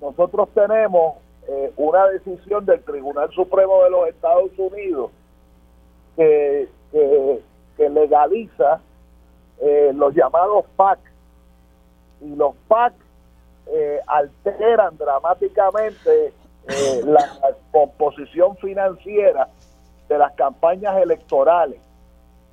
nosotros 0.00 0.48
tenemos 0.54 1.16
eh, 1.48 1.72
una 1.76 2.06
decisión 2.08 2.64
del 2.64 2.82
Tribunal 2.82 3.30
Supremo 3.32 3.84
de 3.84 3.90
los 3.90 4.08
Estados 4.08 4.50
Unidos 4.56 5.10
que, 6.16 6.68
que, 6.92 7.88
legaliza 7.88 8.80
eh, 9.60 9.92
los 9.94 10.14
llamados 10.14 10.66
PAC. 10.76 10.98
Y 12.20 12.36
los 12.36 12.54
PAC 12.68 12.92
eh, 13.68 14.00
alteran 14.06 14.98
dramáticamente 14.98 16.32
la 17.04 17.56
composición 17.72 18.56
financiera 18.58 19.48
de 20.10 20.18
las 20.18 20.32
campañas 20.32 20.96
electorales. 21.00 21.80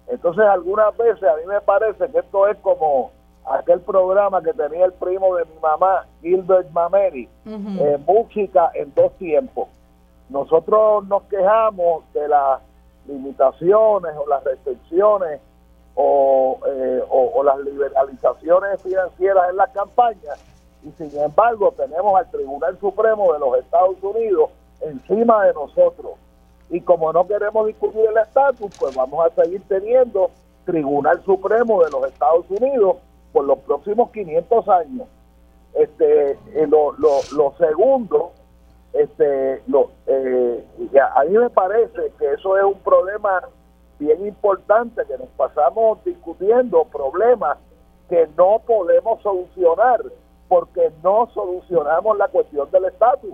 Entonces, 0.07 0.45
algunas 0.45 0.95
veces 0.95 1.23
a 1.23 1.35
mí 1.37 1.41
me 1.47 1.59
parece 1.59 2.07
que 2.09 2.19
esto 2.19 2.47
es 2.47 2.55
como 2.59 3.11
aquel 3.45 3.81
programa 3.81 4.43
que 4.43 4.53
tenía 4.53 4.85
el 4.85 4.93
primo 4.93 5.35
de 5.35 5.45
mi 5.45 5.59
mamá, 5.59 6.05
Gilbert 6.21 6.69
Mameri, 6.69 7.27
eh, 7.45 7.97
música 8.05 8.69
en 8.75 8.93
dos 8.93 9.11
tiempos. 9.17 9.69
Nosotros 10.29 11.07
nos 11.07 11.23
quejamos 11.23 12.03
de 12.13 12.27
las 12.27 12.61
limitaciones 13.07 14.13
o 14.15 14.29
las 14.29 14.43
restricciones 14.43 15.41
o, 15.95 16.59
eh, 16.67 17.01
o, 17.09 17.41
las 17.41 17.57
liberalizaciones 17.59 18.81
financieras 18.83 19.49
en 19.49 19.55
las 19.55 19.69
campañas 19.71 20.39
y 20.83 20.91
sin 20.91 21.17
embargo 21.19 21.73
tenemos 21.75 22.13
al 22.15 22.29
Tribunal 22.29 22.77
Supremo 22.79 23.33
de 23.33 23.39
los 23.39 23.57
Estados 23.57 23.95
Unidos 24.03 24.51
encima 24.81 25.45
de 25.45 25.53
nosotros. 25.53 26.11
Y 26.69 26.81
como 26.81 27.13
no 27.13 27.25
queremos 27.27 27.67
discutir 27.67 28.01
el 28.05 28.17
estatus, 28.17 28.75
pues 28.77 28.95
vamos 28.95 29.25
a 29.25 29.41
seguir 29.41 29.61
teniendo 29.67 30.29
Tribunal 30.65 31.23
Supremo 31.23 31.83
de 31.83 31.91
los 31.91 32.11
Estados 32.11 32.45
Unidos 32.49 32.97
por 33.31 33.45
los 33.45 33.59
próximos 33.59 34.11
500 34.11 34.67
años. 34.69 35.07
Este, 35.73 36.31
eh, 36.31 36.67
lo, 36.67 36.93
lo, 36.97 37.53
segundo, 37.57 38.31
este, 38.93 39.61
lo, 39.67 39.91
eh, 40.07 40.65
a 41.15 41.23
mí 41.23 41.37
me 41.37 41.49
parece 41.49 42.11
que 42.17 42.33
eso 42.33 42.57
es 42.57 42.63
un 42.63 42.79
problema 42.79 43.43
bien 43.99 44.25
importante, 44.25 45.03
que 45.07 45.17
nos 45.17 45.29
pasamos 45.29 46.03
discutiendo 46.03 46.85
problemas 46.85 47.57
que 48.09 48.27
no 48.37 48.61
podemos 48.65 49.21
solucionar 49.21 50.01
porque 50.47 50.91
no 51.03 51.29
solucionamos 51.33 52.17
la 52.17 52.27
cuestión 52.29 52.69
del 52.71 52.85
estatus. 52.85 53.33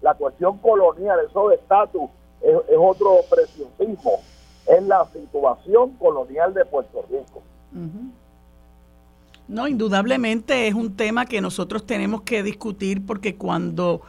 La 0.00 0.14
cuestión 0.14 0.58
colonial, 0.58 1.18
eso 1.26 1.48
de 1.48 1.56
estatus, 1.56 2.10
es, 2.40 2.76
otro 2.78 3.20
preciosismo. 3.30 4.20
Es 4.66 4.82
la 4.82 5.06
situación 5.12 5.90
colonial 5.92 6.54
de 6.54 6.64
Puerto 6.64 7.04
Rico. 7.10 7.42
No, 9.46 9.68
indudablemente 9.68 10.68
es 10.68 10.74
un 10.74 10.96
tema 10.96 11.26
que 11.26 11.40
nosotros 11.40 11.84
tenemos 11.84 12.22
que 12.22 12.42
discutir 12.42 13.04
porque 13.04 13.36
cuando, 13.36 14.00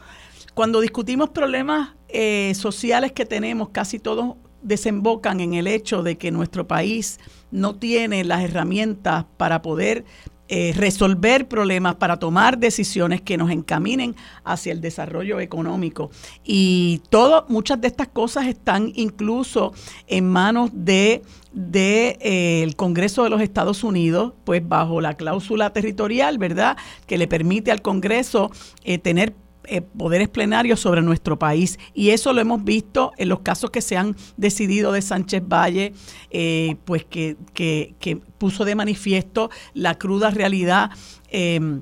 cuando 0.53 0.80
discutimos 0.80 1.30
problemas 1.30 1.93
eh, 2.07 2.53
sociales 2.55 3.11
que 3.11 3.26
tenemos, 3.26 3.69
casi 3.69 3.99
todos 3.99 4.36
desembocan 4.61 5.41
en 5.41 5.53
el 5.53 5.67
hecho 5.67 6.03
de 6.03 6.17
que 6.17 6.32
nuestro 6.32 6.67
país 6.67 7.19
no 7.51 7.76
tiene 7.76 8.23
las 8.23 8.43
herramientas 8.43 9.26
para 9.38 9.61
poder 9.61 10.05
eh, 10.47 10.73
resolver 10.75 11.47
problemas, 11.47 11.95
para 11.95 12.17
tomar 12.17 12.57
decisiones 12.57 13.21
que 13.21 13.37
nos 13.37 13.49
encaminen 13.49 14.15
hacia 14.43 14.71
el 14.71 14.81
desarrollo 14.81 15.39
económico. 15.39 16.11
Y 16.43 17.01
todo, 17.09 17.45
muchas 17.49 17.81
de 17.81 17.87
estas 17.87 18.07
cosas 18.07 18.47
están 18.47 18.91
incluso 18.95 19.73
en 20.07 20.29
manos 20.29 20.69
de 20.73 21.23
del 21.55 21.71
de, 21.71 22.17
eh, 22.19 22.73
Congreso 22.75 23.23
de 23.23 23.29
los 23.29 23.41
Estados 23.41 23.85
Unidos, 23.85 24.33
pues 24.43 24.67
bajo 24.67 24.99
la 24.99 25.13
cláusula 25.13 25.71
territorial, 25.71 26.37
¿verdad?, 26.37 26.75
que 27.07 27.17
le 27.17 27.27
permite 27.27 27.71
al 27.71 27.81
Congreso 27.81 28.51
eh, 28.83 28.97
tener 28.97 29.33
eh, 29.68 29.82
poderes 29.82 30.30
plenarios 30.30 30.80
sobre 30.80 31.01
nuestro 31.01 31.39
país. 31.39 31.80
Y 31.93 32.09
eso 32.09 32.34
lo 32.34 32.41
hemos 32.41 32.63
visto 32.63 33.11
en 33.18 33.30
los 33.30 33.39
casos 33.41 33.72
que 33.72 33.82
se 33.82 33.97
han 33.97 34.16
decidido 34.38 34.91
de 34.91 35.01
Sánchez 35.01 35.43
Valle, 35.47 35.93
eh, 36.32 36.76
pues 36.86 37.05
que, 37.05 37.38
que, 37.53 38.22
puso 38.38 38.66
de 38.66 38.76
manifiesto 38.76 39.49
la 39.74 39.95
cruda 39.97 40.30
realidad. 40.30 40.91
Em, 41.30 41.82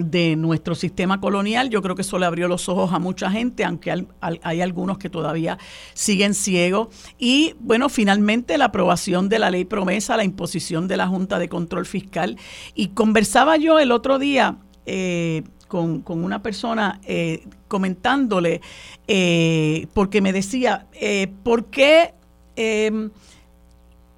de 0.00 0.34
nuestro 0.34 0.74
sistema 0.74 1.20
colonial. 1.20 1.68
Yo 1.68 1.82
creo 1.82 1.94
que 1.94 2.02
eso 2.02 2.18
le 2.18 2.26
abrió 2.26 2.48
los 2.48 2.68
ojos 2.68 2.92
a 2.92 2.98
mucha 2.98 3.30
gente, 3.30 3.64
aunque 3.64 4.06
hay, 4.20 4.60
algunos 4.60 4.98
que 4.98 5.10
todavía 5.10 5.58
siguen 5.92 6.34
ciegos. 6.34 6.88
Y 7.18 7.54
bueno, 7.60 7.88
finalmente 7.88 8.56
la 8.56 8.66
aprobación 8.66 9.28
de 9.28 9.38
la 9.38 9.50
ley 9.50 9.64
promesa, 9.64 10.16
la 10.16 10.24
imposición 10.24 10.88
de 10.88 10.96
la 10.96 11.06
Junta 11.06 11.38
de 11.38 11.48
Control 11.48 11.86
Fiscal. 11.86 12.36
Y 12.74 12.88
conversaba 12.88 13.56
yo 13.58 13.78
el 13.78 13.92
otro 13.92 14.18
día 14.18 14.56
eh, 14.86 15.42
con, 15.70 16.02
una 16.06 16.42
persona 16.42 17.00
eh, 17.04 17.46
comentándole, 17.68 18.60
eh, 19.06 19.86
porque 19.94 20.20
me 20.20 20.32
decía, 20.32 20.88
eh, 20.92 21.32
¿por 21.44 21.66
qué 21.66 22.12
em, 22.56 23.10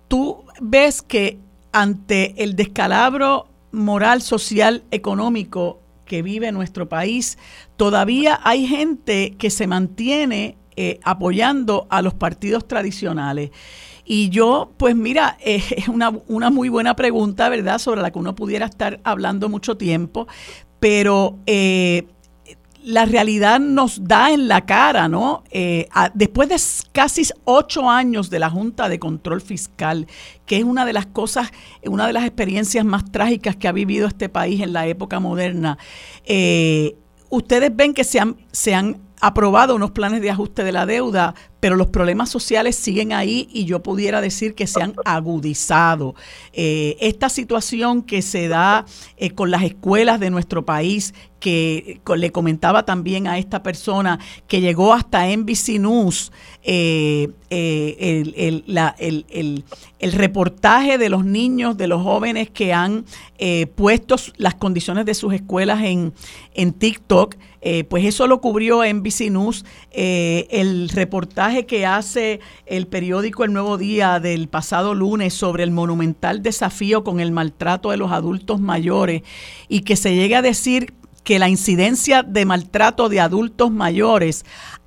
tú 0.09 0.45
ves 0.63 1.03
que 1.03 1.39
ante 1.71 2.43
el 2.43 2.57
descalabro 2.57 3.49
moral, 3.71 4.23
social, 4.23 4.83
económico 4.91 5.79
que 6.07 6.23
vive 6.23 6.51
nuestro 6.53 6.89
país, 6.89 7.37
todavía 7.77 8.41
hay 8.43 8.67
gente 8.67 9.35
que 9.39 9.51
se 9.51 9.67
mantiene 9.67 10.57
apoyando 11.05 11.87
a 11.91 12.01
los 12.01 12.15
partidos 12.15 12.67
tradicionales? 12.67 13.51
Y 14.05 14.31
yo, 14.31 14.73
pues 14.79 14.97
mira, 14.97 15.37
es 15.45 15.87
una, 15.89 16.11
una, 16.29 16.51
muy 16.51 16.71
buena 16.71 16.97
pregunta, 16.97 17.51
¿verdad? 17.51 17.79
Sobre 17.79 18.01
la 18.01 18.11
que 18.11 18.19
uno 18.19 18.35
pudiera 18.35 18.67
estar 18.67 19.01
hablando 19.05 19.51
mucho 19.51 19.77
tiempo, 19.77 20.27
pero 20.83 21.39
eh, 21.47 22.09
la 22.83 23.05
realidad 23.05 23.61
nos 23.61 24.03
da 24.03 24.33
en 24.33 24.49
la 24.49 24.67
cara, 24.67 25.07
¿no? 25.07 25.45
Eh, 25.53 25.89
después 26.13 26.49
de 26.49 26.57
casi 26.91 27.23
ocho 27.45 27.89
años 27.89 28.31
de 28.31 28.41
la 28.41 28.51
Junta 28.51 28.89
de 28.89 28.99
Control 28.99 29.41
Fiscal, 29.41 30.09
que 30.45 30.57
es 30.57 30.65
una 30.65 30.85
de 30.85 30.93
las 30.93 31.07
cosas, 31.07 31.53
una 31.87 32.09
de 32.09 32.13
las 32.13 32.25
experiencias 32.25 32.85
más 32.85 33.13
trágicas 33.13 33.55
que 33.55 33.69
ha 33.69 33.73
vivido 33.73 34.09
este 34.09 34.29
país 34.29 34.61
en 34.61 34.73
la 34.73 34.89
época 34.89 35.21
moderna, 35.21 35.79
eh, 36.25 36.97
ustedes 37.31 37.71
ven 37.77 37.95
que 37.95 38.03
se 38.03 38.19
han, 38.19 38.37
se 38.51 38.75
han 38.75 39.01
aprobado 39.21 39.77
unos 39.77 39.93
planes 39.93 40.21
de 40.21 40.31
ajuste 40.31 40.65
de 40.65 40.73
la 40.73 40.85
deuda, 40.85 41.37
pero 41.63 41.77
los 41.77 41.87
problemas 41.87 42.29
sociales 42.29 42.75
siguen 42.75 43.13
ahí 43.13 43.49
y 43.53 43.67
yo 43.67 43.85
pudiera 43.85 44.21
decir 44.21 44.57
que 44.57 44.67
se 44.67 44.83
han 44.83 44.95
agudizado. 45.05 46.17
Eh, 46.53 46.97
esta 47.01 47.29
situación 47.29 48.03
que 48.03 48.21
se 48.21 48.49
da 48.49 48.85
eh, 49.17 49.31
con 49.31 49.53
las 49.53 49.63
escuelas 49.63 50.19
de 50.19 50.31
nuestro 50.31 50.65
país, 50.65 51.15
que 51.39 52.01
le 52.17 52.31
comentaba 52.31 52.85
también 52.85 53.27
a 53.27 53.37
esta 53.37 53.65
persona 53.65 54.21
que 54.47 54.61
llegó 54.61 54.93
hasta 54.93 55.27
NBC 55.27 55.81
News, 55.81 56.31
eh, 56.63 57.31
el, 57.51 58.65
el, 59.99 60.13
reportaje 60.13 60.99
de 60.99 61.09
los 61.09 61.25
niños, 61.25 61.77
de 61.77 61.89
los 61.89 62.01
jóvenes 62.01 62.49
que 62.49 62.73
han 62.73 63.05
puesto 63.75 64.15
las 64.37 64.55
condiciones 64.55 65.05
de 65.05 65.15
sus 65.15 65.35
escuelas 65.35 65.83
en, 65.83 66.15
en 66.55 66.73
TikTok, 66.75 67.35
pues 67.89 68.05
eso 68.05 68.29
lo 68.29 68.41
cubrió 68.41 68.85
NBC 68.85 69.33
News, 69.33 69.65
el 69.91 70.91
reportaje 70.91 71.52
que 71.61 71.87
hace 71.87 72.41
el 72.67 72.87
periódico 72.87 73.45
El 73.45 73.53
Nuevo 73.53 73.79
Día 73.79 74.19
del 74.21 74.49
pasado 74.49 74.95
lunes 74.95 75.35
sobre 75.35 75.63
el 75.63 75.71
monumental 75.71 76.43
desafío 76.43 77.05
con 77.05 77.21
el 77.21 77.33
maltrato 77.33 77.91
de 77.91 77.99
los 77.99 78.11
adultos 78.11 78.61
mayores 78.61 79.23
y 79.69 79.81
que 79.81 79.97
se 79.97 80.15
llegue 80.15 80.35
a 80.35 80.43
decir 80.43 80.95
que 81.25 81.39
la 81.39 81.49
incidencia 81.49 82.23
de 82.23 82.45
maltrato 82.47 83.09
de 83.09 83.21
adultos 83.21 83.71
mayores 83.71 84.45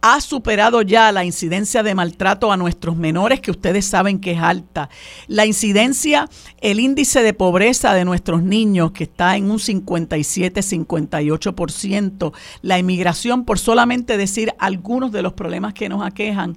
ha 0.08 0.22
superado 0.22 0.84
ya 0.84 1.12
la 1.12 1.26
incidencia 1.26 1.82
de 1.82 1.96
maltrato 1.96 2.52
a 2.52 2.58
nuestros 2.58 2.96
menores, 2.96 3.42
que 3.42 3.50
ustedes 3.50 3.86
saben 3.86 4.20
que 4.20 4.34
es 4.34 4.40
alta. 4.40 4.92
La 5.26 5.48
incidencia, 5.48 6.30
el 6.62 6.80
índice 6.80 7.24
de 7.24 7.34
pobreza 7.34 7.92
de 7.96 8.06
nuestros 8.06 8.44
niños, 8.44 8.92
que 8.92 9.06
está 9.06 9.36
en 9.36 9.50
un 9.50 9.58
57-58%. 9.58 12.34
La 12.62 12.78
inmigración, 12.78 13.46
por 13.46 13.58
solamente 13.58 14.18
decir 14.18 14.54
algunos 14.60 15.12
de 15.12 15.24
los 15.24 15.34
problemas 15.34 15.74
que 15.74 15.90
nos 15.90 16.06
aquejan, 16.06 16.56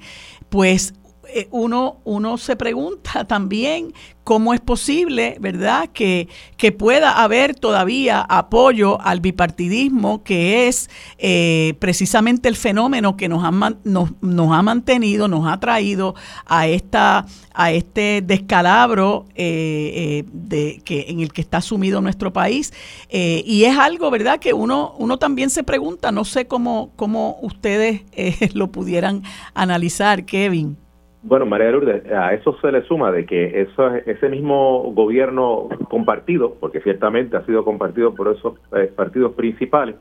pues 0.51 0.93
eh, 1.35 1.49
uno, 1.51 2.01
uno 2.05 2.39
se 2.39 2.57
pregunta 2.57 3.27
también 3.27 3.93
cómo 4.25 4.55
es 4.55 4.61
posible, 4.61 5.37
¿verdad?, 5.41 5.89
que, 5.93 6.29
que 6.57 6.73
pueda 6.73 7.23
haber 7.23 7.55
todavía 7.55 8.21
apoyo 8.21 9.01
al 9.01 9.21
bipartidismo, 9.21 10.23
que 10.23 10.69
es 10.69 10.91
eh, 11.19 11.75
precisamente 11.79 12.49
el 12.49 12.57
fenómeno 12.57 13.17
que 13.17 13.29
nos 13.29 13.45
ha, 13.45 13.51
nos, 13.85 14.11
nos, 14.21 14.53
ha 14.53 14.63
mantenido, 14.63 15.29
nos 15.29 15.47
ha 15.51 15.61
traído 15.61 16.15
a, 16.47 16.67
esta, 16.67 17.27
a 17.55 17.73
este 17.73 18.23
descalabro 18.23 19.27
eh, 19.35 20.25
de, 20.31 20.83
que, 20.85 21.07
en 21.09 21.21
el 21.21 21.33
que 21.33 21.41
está 21.41 21.61
sumido 21.61 22.01
nuestro 22.01 22.33
país. 22.33 22.73
y 23.11 23.65
es 23.65 23.79
algo, 23.79 24.11
¿verdad?, 24.11 24.39
que 24.41 24.53
uno, 24.53 24.95
uno 24.99 25.19
también 25.19 25.51
se 25.51 25.63
pregunta, 25.63 26.13
no 26.13 26.25
sé 26.25 26.47
cómo, 26.47 26.93
cómo 26.97 27.39
ustedes 27.41 28.03
lo 28.55 28.73
pudieran 28.73 29.23
analizar, 29.55 30.25
Kevin. 30.25 30.88
Bueno, 31.23 31.47
María 31.47 31.71
Lourdes, 31.71 32.11
a 32.13 32.33
eso 32.33 32.57
se 32.61 32.71
le 32.71 32.83
suma 32.83 33.11
de 33.11 33.27
que 33.27 33.63
eso, 33.63 33.95
ese 34.07 34.29
mismo 34.29 34.93
gobierno 34.93 35.69
compartido, 35.89 36.55
porque 36.61 36.81
ciertamente 36.81 37.37
ha 37.37 37.45
sido 37.45 37.65
compartido 37.65 38.15
por 38.15 38.29
esos 38.29 38.55
eh, 38.77 38.91
partidos 38.95 39.33
principales, 39.33 39.97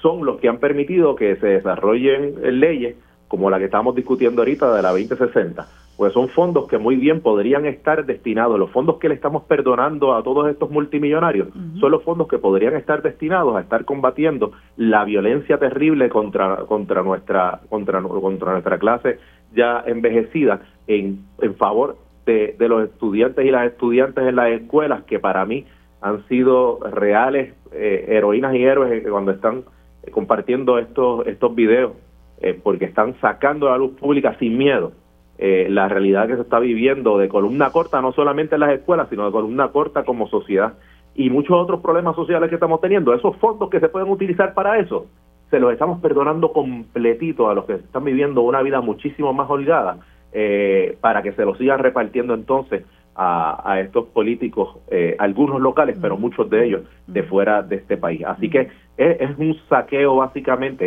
son 0.00 0.24
los 0.24 0.38
que 0.40 0.48
han 0.48 0.58
permitido 0.58 1.16
que 1.16 1.36
se 1.36 1.46
desarrollen 1.46 2.60
leyes 2.60 2.96
como 3.26 3.50
la 3.50 3.58
que 3.58 3.66
estamos 3.66 3.94
discutiendo 3.94 4.42
ahorita 4.42 4.74
de 4.74 4.82
la 4.82 4.90
2060 4.90 5.66
pues 6.00 6.14
son 6.14 6.30
fondos 6.30 6.66
que 6.66 6.78
muy 6.78 6.96
bien 6.96 7.20
podrían 7.20 7.66
estar 7.66 8.06
destinados, 8.06 8.58
los 8.58 8.70
fondos 8.70 8.96
que 8.96 9.10
le 9.10 9.14
estamos 9.14 9.42
perdonando 9.42 10.14
a 10.14 10.22
todos 10.22 10.48
estos 10.48 10.70
multimillonarios, 10.70 11.48
son 11.78 11.90
los 11.90 12.02
fondos 12.02 12.26
que 12.26 12.38
podrían 12.38 12.74
estar 12.74 13.02
destinados 13.02 13.54
a 13.54 13.60
estar 13.60 13.84
combatiendo 13.84 14.52
la 14.78 15.04
violencia 15.04 15.58
terrible 15.58 16.08
contra, 16.08 16.64
contra, 16.64 17.02
nuestra, 17.02 17.60
contra, 17.68 18.00
contra 18.00 18.52
nuestra 18.52 18.78
clase 18.78 19.18
ya 19.54 19.82
envejecida 19.86 20.60
en, 20.86 21.24
en 21.40 21.54
favor 21.56 21.96
de, 22.26 22.68
los 22.68 22.84
estudiantes 22.84 23.44
y 23.44 23.50
las 23.50 23.66
estudiantes 23.66 24.24
en 24.26 24.36
las 24.36 24.50
escuelas, 24.50 25.02
que 25.04 25.18
para 25.18 25.44
mí 25.44 25.66
han 26.00 26.26
sido 26.28 26.78
reales 26.92 27.54
eh, 27.72 28.06
heroínas 28.08 28.54
y 28.54 28.62
héroes 28.62 29.06
cuando 29.08 29.32
están 29.32 29.64
compartiendo 30.12 30.78
estos, 30.78 31.26
estos 31.26 31.54
videos, 31.54 31.92
eh, 32.40 32.58
porque 32.62 32.84
están 32.86 33.14
sacando 33.20 33.68
a 33.68 33.72
la 33.72 33.78
luz 33.78 33.92
pública 33.98 34.36
sin 34.38 34.56
miedo 34.56 34.92
eh, 35.38 35.68
la 35.70 35.88
realidad 35.88 36.26
que 36.26 36.36
se 36.36 36.42
está 36.42 36.58
viviendo 36.58 37.18
de 37.18 37.28
columna 37.28 37.70
corta, 37.70 38.00
no 38.00 38.12
solamente 38.12 38.56
en 38.56 38.60
las 38.60 38.72
escuelas, 38.72 39.08
sino 39.08 39.26
de 39.26 39.32
columna 39.32 39.68
corta 39.68 40.04
como 40.04 40.28
sociedad 40.28 40.74
y 41.14 41.30
muchos 41.30 41.56
otros 41.56 41.80
problemas 41.80 42.14
sociales 42.14 42.48
que 42.48 42.56
estamos 42.56 42.80
teniendo. 42.80 43.14
Esos 43.14 43.36
fondos 43.36 43.70
que 43.70 43.80
se 43.80 43.88
pueden 43.88 44.10
utilizar 44.10 44.54
para 44.54 44.78
eso, 44.78 45.06
se 45.50 45.58
los 45.58 45.72
estamos 45.72 46.00
perdonando 46.00 46.52
completito 46.52 47.50
a 47.50 47.54
los 47.54 47.64
que 47.64 47.74
están 47.74 48.04
viviendo 48.04 48.42
una 48.42 48.62
vida 48.62 48.80
muchísimo 48.80 49.32
más 49.32 49.50
holgada 49.50 49.98
eh, 50.32 50.96
para 51.00 51.22
que 51.22 51.32
se 51.32 51.44
los 51.44 51.58
sigan 51.58 51.80
repartiendo 51.80 52.34
entonces 52.34 52.84
a, 53.22 53.80
estos 53.80 54.06
políticos, 54.06 54.78
eh, 54.90 55.14
algunos 55.18 55.60
locales, 55.60 55.98
pero 56.00 56.16
muchos 56.16 56.48
de 56.48 56.64
ellos 56.64 56.82
de 57.06 57.22
fuera 57.22 57.62
de 57.62 57.76
este 57.76 57.98
país. 57.98 58.22
Así 58.24 58.48
que 58.48 58.68
es, 58.96 59.36
un 59.36 59.58
saqueo 59.68 60.16
básicamente. 60.16 60.86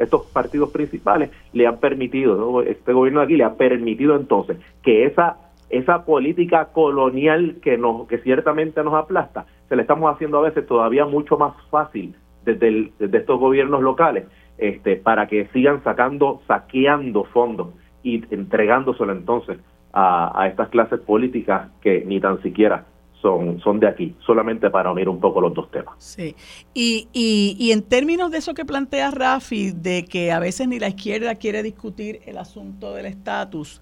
estos 0.00 0.26
partidos 0.26 0.70
principales 0.70 1.30
le 1.52 1.66
han 1.66 1.78
permitido, 1.78 2.62
este 2.62 2.92
gobierno 2.92 3.20
de 3.20 3.24
aquí 3.24 3.36
le 3.36 3.44
ha 3.44 3.54
permitido 3.54 4.14
entonces 4.14 4.58
que 4.82 5.06
esa 5.06 5.38
esa 5.70 6.04
política 6.04 6.66
colonial 6.66 7.56
que 7.62 7.78
nos 7.78 8.06
que 8.06 8.18
ciertamente 8.18 8.84
nos 8.84 8.94
aplasta, 8.94 9.46
se 9.68 9.74
le 9.74 9.82
estamos 9.82 10.14
haciendo 10.14 10.38
a 10.38 10.42
veces 10.42 10.66
todavía 10.66 11.06
mucho 11.06 11.38
más 11.38 11.54
fácil 11.70 12.14
desde, 12.44 12.92
estos 13.00 13.38
gobiernos 13.38 13.82
locales, 13.82 14.24
este, 14.58 14.96
para 14.96 15.26
que 15.26 15.48
sigan 15.52 15.82
sacando, 15.82 16.42
saqueando 16.46 17.24
fondos 17.24 17.68
y 18.02 18.22
entregándoselo 18.34 19.12
entonces 19.12 19.58
a, 19.92 20.46
estas 20.48 20.68
clases 20.70 21.00
políticas 21.00 21.70
que 21.80 22.04
ni 22.04 22.20
tan 22.20 22.42
siquiera 22.42 22.86
son, 23.20 23.60
son 23.60 23.78
de 23.78 23.86
aquí, 23.86 24.16
solamente 24.26 24.68
para 24.70 24.90
unir 24.90 25.08
un 25.08 25.20
poco 25.20 25.40
los 25.40 25.54
dos 25.54 25.70
temas. 25.70 25.94
Sí, 25.98 26.34
y, 26.74 27.08
y, 27.12 27.56
y 27.58 27.70
en 27.70 27.82
términos 27.82 28.30
de 28.30 28.38
eso 28.38 28.52
que 28.54 28.64
plantea 28.64 29.12
Rafi, 29.12 29.70
de 29.70 30.04
que 30.04 30.32
a 30.32 30.40
veces 30.40 30.66
ni 30.66 30.80
la 30.80 30.88
izquierda 30.88 31.36
quiere 31.36 31.62
discutir 31.62 32.20
el 32.26 32.38
asunto 32.38 32.94
del 32.94 33.06
estatus, 33.06 33.80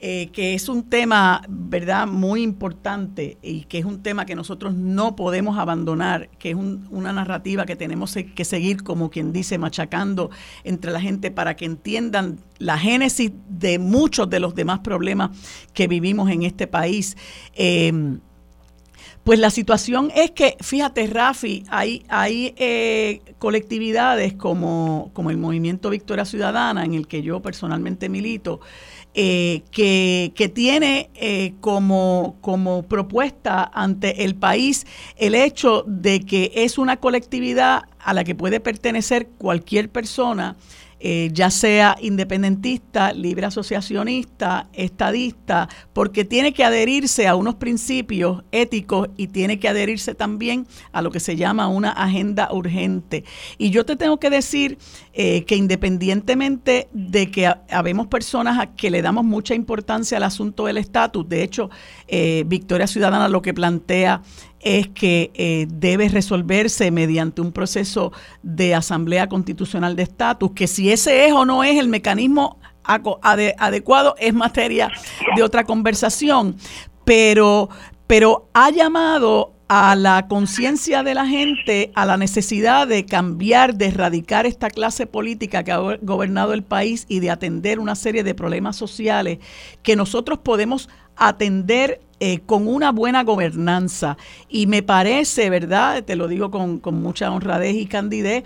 eh, 0.00 0.28
que 0.32 0.54
es 0.54 0.68
un 0.68 0.88
tema, 0.88 1.42
¿verdad?, 1.48 2.06
muy 2.06 2.42
importante 2.42 3.36
y 3.42 3.62
que 3.64 3.78
es 3.78 3.84
un 3.84 4.02
tema 4.02 4.26
que 4.26 4.34
nosotros 4.34 4.74
no 4.74 5.16
podemos 5.16 5.58
abandonar, 5.58 6.28
que 6.38 6.50
es 6.50 6.56
una 6.56 7.12
narrativa 7.12 7.66
que 7.66 7.76
tenemos 7.76 8.14
que 8.14 8.44
seguir, 8.44 8.84
como 8.84 9.10
quien 9.10 9.32
dice, 9.32 9.58
machacando 9.58 10.30
entre 10.62 10.92
la 10.92 11.00
gente 11.00 11.30
para 11.30 11.56
que 11.56 11.64
entiendan 11.64 12.38
la 12.58 12.78
génesis 12.78 13.32
de 13.48 13.78
muchos 13.78 14.30
de 14.30 14.40
los 14.40 14.54
demás 14.54 14.80
problemas 14.80 15.30
que 15.74 15.88
vivimos 15.88 16.30
en 16.30 16.42
este 16.42 16.66
país. 16.66 17.16
Eh, 17.54 18.18
pues 19.28 19.38
la 19.38 19.50
situación 19.50 20.10
es 20.14 20.30
que, 20.30 20.56
fíjate, 20.58 21.06
Rafi, 21.06 21.62
hay, 21.68 22.02
hay 22.08 22.54
eh, 22.56 23.20
colectividades 23.38 24.32
como, 24.32 25.10
como 25.12 25.30
el 25.30 25.36
Movimiento 25.36 25.90
Victoria 25.90 26.24
Ciudadana, 26.24 26.82
en 26.82 26.94
el 26.94 27.06
que 27.06 27.20
yo 27.20 27.42
personalmente 27.42 28.08
milito, 28.08 28.60
eh, 29.20 29.64
que, 29.72 30.52
tiene 30.54 31.10
eh, 31.16 31.54
como, 31.60 32.36
como 32.40 32.84
propuesta 32.84 33.68
ante 33.74 34.22
el 34.22 34.36
país 34.36 34.86
el 35.16 35.34
hecho 35.34 35.82
de 35.88 36.20
que 36.20 36.52
es 36.54 36.78
una 36.78 36.98
colectividad 36.98 37.82
a 37.98 38.14
la 38.14 38.22
que 38.22 38.36
puede 38.36 38.60
pertenecer 38.60 39.26
cualquier 39.26 39.90
persona 39.90 40.54
eh, 41.00 41.30
ya 41.32 41.50
sea 41.50 41.96
independentista, 42.00 43.12
libre 43.12 43.46
asociacionista, 43.46 44.68
estadista, 44.72 45.68
porque 45.92 46.24
tiene 46.24 46.52
que 46.52 46.64
adherirse 46.64 47.28
a 47.28 47.36
unos 47.36 47.54
principios 47.54 48.42
éticos 48.50 49.08
y 49.16 49.28
tiene 49.28 49.60
que 49.60 49.68
adherirse 49.68 50.14
también 50.14 50.66
a 50.90 51.00
lo 51.02 51.10
que 51.10 51.20
se 51.20 51.36
llama 51.36 51.68
una 51.68 51.90
agenda 51.90 52.48
urgente. 52.52 53.24
Y 53.58 53.70
yo 53.70 53.86
te 53.86 53.94
tengo 53.94 54.18
que 54.18 54.30
decir 54.30 54.78
eh, 55.12 55.44
que 55.44 55.54
independientemente 55.54 56.88
de 56.92 57.30
que 57.30 57.46
habemos 57.70 58.08
personas 58.08 58.58
a 58.58 58.74
que 58.74 58.90
le 58.90 59.02
damos 59.02 59.24
mucha 59.24 59.54
importancia 59.54 60.16
al 60.16 60.24
asunto 60.24 60.66
del 60.66 60.78
estatus, 60.78 61.28
de 61.28 61.44
hecho, 61.44 61.70
eh, 62.08 62.44
Victoria 62.46 62.86
Ciudadana 62.86 63.28
lo 63.28 63.42
que 63.42 63.54
plantea 63.54 64.22
es 64.68 64.88
que 64.88 65.30
eh, 65.34 65.66
debe 65.70 66.08
resolverse 66.08 66.90
mediante 66.90 67.40
un 67.40 67.52
proceso 67.52 68.12
de 68.42 68.74
asamblea 68.74 69.28
constitucional 69.28 69.96
de 69.96 70.02
estatus, 70.02 70.52
que 70.52 70.66
si 70.66 70.92
ese 70.92 71.26
es 71.26 71.32
o 71.32 71.44
no 71.44 71.64
es 71.64 71.78
el 71.78 71.88
mecanismo 71.88 72.58
adecuado 72.84 74.14
es 74.18 74.32
materia 74.32 74.90
de 75.36 75.42
otra 75.42 75.64
conversación, 75.64 76.56
pero, 77.04 77.68
pero 78.06 78.48
ha 78.54 78.70
llamado 78.70 79.52
a 79.68 79.94
la 79.94 80.26
conciencia 80.28 81.02
de 81.02 81.14
la 81.14 81.26
gente, 81.26 81.92
a 81.94 82.06
la 82.06 82.16
necesidad 82.16 82.88
de 82.88 83.04
cambiar, 83.04 83.74
de 83.74 83.86
erradicar 83.86 84.46
esta 84.46 84.70
clase 84.70 85.06
política 85.06 85.62
que 85.62 85.72
ha 85.72 85.78
gobernado 86.00 86.54
el 86.54 86.62
país 86.62 87.04
y 87.08 87.20
de 87.20 87.30
atender 87.30 87.78
una 87.78 87.94
serie 87.94 88.24
de 88.24 88.34
problemas 88.34 88.76
sociales 88.76 89.38
que 89.82 89.96
nosotros 89.96 90.38
podemos 90.38 90.88
atender 91.16 92.00
eh, 92.20 92.40
con 92.46 92.66
una 92.66 92.92
buena 92.92 93.22
gobernanza. 93.24 94.16
Y 94.48 94.66
me 94.66 94.82
parece, 94.82 95.50
¿verdad? 95.50 96.02
Te 96.04 96.16
lo 96.16 96.28
digo 96.28 96.50
con, 96.50 96.80
mucha 97.00 97.30
honradez 97.30 97.76
y 97.76 97.86
candidez, 97.86 98.44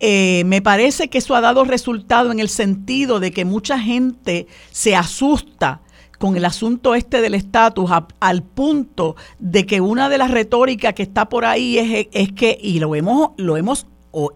eh, 0.00 0.42
me 0.46 0.60
parece 0.60 1.08
que 1.08 1.18
eso 1.18 1.34
ha 1.34 1.40
dado 1.40 1.64
resultado 1.64 2.32
en 2.32 2.40
el 2.40 2.48
sentido 2.48 3.20
de 3.20 3.30
que 3.30 3.44
mucha 3.44 3.78
gente 3.78 4.46
se 4.70 4.96
asusta 4.96 5.80
con 6.18 6.36
el 6.36 6.44
asunto 6.44 6.94
este 6.94 7.20
del 7.20 7.34
estatus 7.34 7.90
al 8.20 8.42
punto 8.42 9.16
de 9.38 9.66
que 9.66 9.80
una 9.80 10.08
de 10.08 10.18
las 10.18 10.30
retóricas 10.30 10.94
que 10.94 11.02
está 11.02 11.28
por 11.28 11.44
ahí 11.44 11.78
es, 11.78 12.08
es 12.12 12.32
que, 12.32 12.58
y 12.60 12.78
lo 12.78 12.94
hemos, 12.94 13.30
lo 13.36 13.56
hemos 13.56 13.86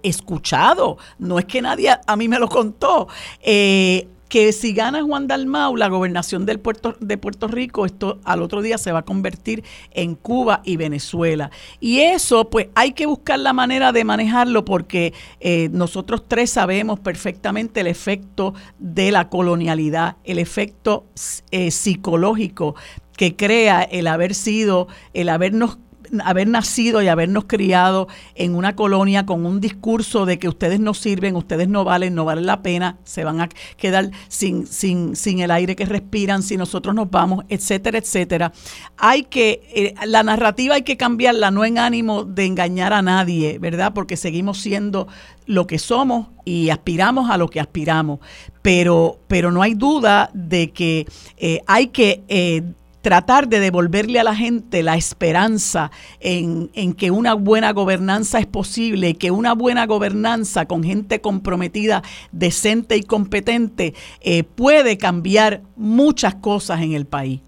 escuchado, 0.02 0.98
no 1.18 1.38
es 1.38 1.44
que 1.44 1.62
nadie 1.62 1.96
a 2.06 2.16
mí 2.16 2.28
me 2.28 2.38
lo 2.38 2.48
contó, 2.48 3.08
eh, 3.42 4.08
que 4.28 4.52
si 4.52 4.72
gana 4.72 5.02
Juan 5.02 5.26
Dalmau 5.26 5.76
la 5.76 5.88
gobernación 5.88 6.46
del 6.46 6.60
Puerto, 6.60 6.96
de 7.00 7.18
Puerto 7.18 7.48
Rico, 7.48 7.86
esto 7.86 8.20
al 8.24 8.42
otro 8.42 8.62
día 8.62 8.78
se 8.78 8.92
va 8.92 9.00
a 9.00 9.04
convertir 9.04 9.64
en 9.92 10.14
Cuba 10.14 10.60
y 10.64 10.76
Venezuela. 10.76 11.50
Y 11.80 12.00
eso, 12.00 12.48
pues 12.50 12.68
hay 12.74 12.92
que 12.92 13.06
buscar 13.06 13.38
la 13.38 13.52
manera 13.52 13.92
de 13.92 14.04
manejarlo 14.04 14.64
porque 14.64 15.14
eh, 15.40 15.68
nosotros 15.72 16.24
tres 16.28 16.50
sabemos 16.50 17.00
perfectamente 17.00 17.80
el 17.80 17.86
efecto 17.86 18.54
de 18.78 19.10
la 19.12 19.28
colonialidad, 19.28 20.16
el 20.24 20.38
efecto 20.38 21.06
eh, 21.50 21.70
psicológico 21.70 22.74
que 23.16 23.34
crea 23.34 23.82
el 23.82 24.06
haber 24.06 24.34
sido, 24.34 24.86
el 25.12 25.28
habernos 25.28 25.78
haber 26.24 26.48
nacido 26.48 27.02
y 27.02 27.08
habernos 27.08 27.44
criado 27.44 28.08
en 28.34 28.54
una 28.54 28.76
colonia 28.76 29.26
con 29.26 29.46
un 29.46 29.60
discurso 29.60 30.26
de 30.26 30.38
que 30.38 30.48
ustedes 30.48 30.80
no 30.80 30.94
sirven, 30.94 31.36
ustedes 31.36 31.68
no 31.68 31.84
valen, 31.84 32.14
no 32.14 32.24
valen 32.24 32.46
la 32.46 32.62
pena, 32.62 32.98
se 33.04 33.24
van 33.24 33.40
a 33.40 33.48
quedar 33.76 34.10
sin, 34.28 34.66
sin, 34.66 35.16
sin 35.16 35.40
el 35.40 35.50
aire 35.50 35.76
que 35.76 35.86
respiran 35.86 36.42
si 36.42 36.56
nosotros 36.56 36.94
nos 36.94 37.10
vamos, 37.10 37.44
etcétera, 37.48 37.98
etcétera. 37.98 38.52
Hay 38.96 39.24
que, 39.24 39.62
eh, 39.74 39.94
la 40.06 40.22
narrativa 40.22 40.74
hay 40.74 40.82
que 40.82 40.96
cambiarla, 40.96 41.50
no 41.50 41.64
en 41.64 41.78
ánimo 41.78 42.24
de 42.24 42.44
engañar 42.44 42.92
a 42.92 43.02
nadie, 43.02 43.58
¿verdad? 43.58 43.92
Porque 43.94 44.16
seguimos 44.16 44.58
siendo 44.58 45.08
lo 45.46 45.66
que 45.66 45.78
somos 45.78 46.28
y 46.44 46.70
aspiramos 46.70 47.30
a 47.30 47.36
lo 47.36 47.48
que 47.48 47.60
aspiramos. 47.60 48.20
Pero, 48.62 49.18
pero 49.28 49.50
no 49.50 49.62
hay 49.62 49.74
duda 49.74 50.30
de 50.34 50.70
que 50.70 51.06
eh, 51.38 51.62
hay 51.66 51.88
que 51.88 52.22
eh, 52.28 52.62
tratar 53.02 53.48
de 53.48 53.60
devolverle 53.60 54.18
a 54.18 54.24
la 54.24 54.34
gente 54.34 54.82
la 54.82 54.96
esperanza 54.96 55.90
en, 56.20 56.68
que 56.94 57.10
una 57.10 57.34
buena 57.34 57.72
gobernanza 57.72 58.38
es 58.38 58.46
posible, 58.46 59.14
que 59.14 59.30
una 59.30 59.54
buena 59.54 59.86
gobernanza 59.86 60.66
con 60.66 60.82
gente 60.82 61.20
comprometida, 61.20 62.02
decente 62.32 62.96
y 62.96 63.02
competente 63.02 63.94
eh, 64.20 64.44
puede 64.44 64.98
cambiar 64.98 65.60
muchas 65.76 66.34
cosas 66.36 66.82
en 66.82 66.92
el 66.92 67.06
país. 67.06 67.40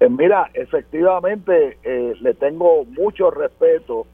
Eh, 0.00 0.08
mira, 0.08 0.50
efectivamente 0.54 1.78
eh, 1.84 2.14
le 2.20 2.34
tengo 2.34 2.84
mucho 2.84 3.30
respeto 3.30 4.06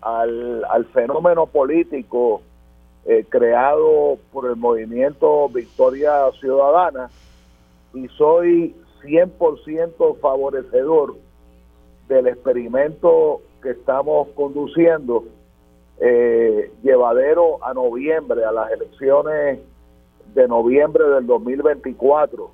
al, 0.00 0.64
al 0.70 0.84
fenómeno 0.86 1.46
político 1.46 2.42
creado 3.30 4.18
por 4.30 4.50
el 4.50 4.56
movimiento 4.56 5.48
Victoria 5.48 6.30
Ciudadana 6.38 7.08
y 7.94 8.06
soy 8.08 8.74
100% 9.02 10.18
favorecedor 10.20 11.16
del 12.08 12.26
experimento 12.26 13.42
que 13.62 13.70
estamos 13.70 14.28
conduciendo 14.34 15.24
eh, 16.00 16.70
llevadero 16.82 17.64
a 17.64 17.74
noviembre, 17.74 18.44
a 18.44 18.52
las 18.52 18.70
elecciones 18.72 19.58
de 20.34 20.48
noviembre 20.48 21.04
del 21.08 21.26
2024. 21.26 22.50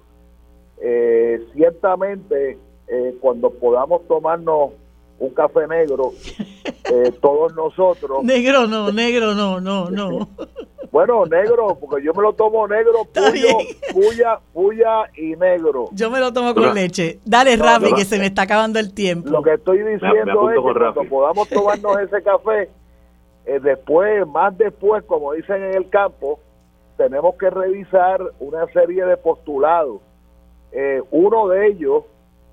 Eh, 0.80 1.46
ciertamente, 1.54 2.58
eh, 2.88 3.14
cuando 3.20 3.50
podamos 3.50 4.06
tomarnos 4.06 4.72
un 5.18 5.30
café 5.30 5.66
negro, 5.66 6.12
eh, 6.90 7.12
todos 7.20 7.54
nosotros. 7.54 8.24
Negro 8.24 8.66
no, 8.66 8.90
negro 8.92 9.34
no, 9.34 9.60
no, 9.60 9.90
no. 9.90 10.28
Bueno, 10.94 11.26
negro, 11.26 11.76
porque 11.80 12.04
yo 12.04 12.14
me 12.14 12.22
lo 12.22 12.34
tomo 12.34 12.68
negro, 12.68 13.04
puyo, 13.12 13.48
puya, 13.92 14.38
puya 14.52 15.10
y 15.16 15.34
negro. 15.34 15.88
Yo 15.90 16.08
me 16.08 16.20
lo 16.20 16.32
tomo 16.32 16.54
con 16.54 16.72
leche. 16.72 17.18
Dale, 17.24 17.56
Rafi, 17.56 17.92
que 17.94 18.04
se 18.04 18.16
me 18.16 18.26
está 18.26 18.42
acabando 18.42 18.78
el 18.78 18.94
tiempo. 18.94 19.28
Lo 19.28 19.42
que 19.42 19.54
estoy 19.54 19.78
diciendo 19.78 20.50
es 20.50 20.54
que 20.54 20.62
cuando 20.62 21.04
podamos 21.10 21.48
tomarnos 21.48 21.98
ese 21.98 22.22
café, 22.22 22.70
eh, 23.44 23.58
después, 23.58 24.24
más 24.28 24.56
después, 24.56 25.02
como 25.02 25.32
dicen 25.32 25.64
en 25.64 25.74
el 25.74 25.90
campo, 25.90 26.38
tenemos 26.96 27.34
que 27.40 27.50
revisar 27.50 28.22
una 28.38 28.64
serie 28.68 29.04
de 29.04 29.16
postulados. 29.16 30.00
Eh, 30.70 31.02
uno 31.10 31.48
de 31.48 31.66
ellos 31.70 32.04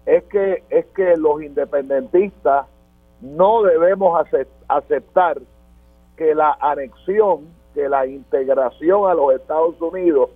es 0.07 0.23
que 0.23 0.63
es 0.71 0.87
que 0.95 1.15
los 1.15 1.43
independentistas 1.43 2.65
no 3.21 3.61
debemos 3.61 4.19
aceptar 4.67 5.37
que 6.17 6.33
la 6.33 6.57
anexión, 6.59 7.60
que 7.73 7.87
la 7.89 8.05
integración 8.05 9.09
a 9.09 9.13
los 9.13 9.33
Estados 9.33 9.75
Unidos 9.81 10.29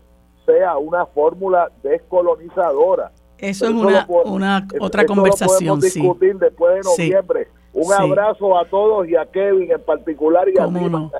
sea 0.45 0.77
una 0.77 1.05
fórmula 1.05 1.71
descolonizadora. 1.83 3.11
Eso 3.37 3.65
es 3.65 3.71
una, 3.71 4.05
una 4.07 4.67
otra 4.79 5.05
conversación. 5.05 5.79
Lo 5.79 5.81
discutir 5.81 6.37
después 6.37 6.75
de 6.75 6.81
noviembre. 6.81 7.47
Un 7.73 7.91
abrazo 7.91 8.57
a 8.57 8.63
todos 8.69 9.05
y 9.09 9.17
a 9.17 9.25
Kevin 9.25 9.69
en 9.69 9.81
particular 9.81 10.47
y 10.47 10.57
a 10.57 10.65
no? 10.65 11.11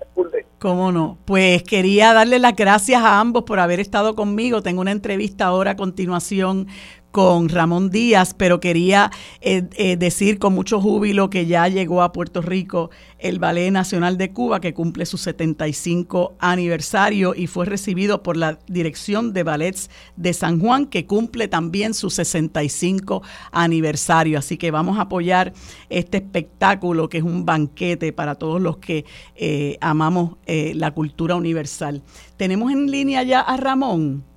¿Cómo 0.57 0.91
no? 0.93 1.18
Pues 1.26 1.63
quería 1.63 2.13
darle 2.13 2.39
las 2.39 2.55
gracias 2.55 3.03
a 3.03 3.20
ambos 3.20 3.43
por 3.43 3.59
haber 3.59 3.82
estado 3.82 4.16
conmigo. 4.16 4.61
Tengo 4.61 4.80
una 4.80 4.93
entrevista 4.93 5.47
ahora 5.47 5.72
a 5.72 5.76
continuación 5.76 6.68
con 7.16 7.47
Ramón 7.47 7.91
Díaz, 7.91 8.34
pero 8.34 8.59
quería 8.59 9.09
eh, 9.39 9.63
eh, 9.78 9.95
decir 9.95 10.38
con 10.38 10.53
mucho 10.53 10.82
júbilo 10.82 11.30
que 11.30 11.45
ya 11.45 11.70
llegó 11.70 12.01
a 12.01 12.11
Puerto 12.11 12.41
Rico 12.41 12.89
el 13.20 13.39
Ballet 13.39 13.72
Nacional 13.72 14.18
de 14.18 14.34
Cuba, 14.34 14.59
que 14.59 14.74
cumple 14.74 15.05
su 15.05 15.18
75 15.18 16.36
aniversario 16.39 17.34
y 17.34 17.47
fue 17.47 17.68
recibido 17.68 18.22
por 18.22 18.36
la 18.36 18.59
Dirección 18.68 19.32
de 19.32 19.43
Ballets 19.43 19.89
de 20.18 20.34
San 20.34 20.59
Juan, 20.59 20.88
que 20.88 21.05
cumple 21.05 21.47
también 21.47 21.93
su 21.93 22.09
65 22.09 23.24
aniversario. 23.53 24.38
Así 24.38 24.57
que 24.57 24.72
vamos 24.72 24.97
a 24.97 25.03
apoyar 25.03 25.53
este 25.88 26.18
espectáculo, 26.18 27.07
que 27.07 27.20
es 27.20 27.24
un 27.24 27.45
banquete 27.45 28.11
para 28.11 28.36
todos 28.36 28.61
los 28.61 28.80
que 28.80 29.05
eh, 29.38 29.78
amamos 29.80 30.32
la 30.45 30.91
cultura 30.91 31.36
universal. 31.36 32.03
Tenemos 32.36 32.74
en 32.74 32.91
línea 32.91 33.24
ya 33.24 33.39
a 33.39 33.55
Ramón. 33.55 34.34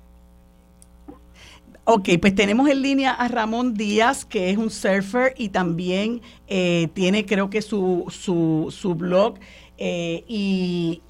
Ok, 1.85 2.09
pues 2.21 2.35
tenemos 2.35 2.69
en 2.69 2.81
línea 2.81 3.11
a 3.11 3.27
Ramón 3.27 3.73
Díaz, 3.73 4.23
que 4.25 4.51
es 4.51 4.57
un 4.57 4.69
surfer 4.69 5.33
y 5.37 5.49
también 5.49 6.21
eh, 6.47 6.87
tiene 6.93 7.25
creo 7.25 7.49
que 7.49 7.61
su, 7.61 8.05
su, 8.09 8.67
su 8.69 8.93
blog 8.93 9.39
eh, 9.77 10.23
y, 10.27 11.01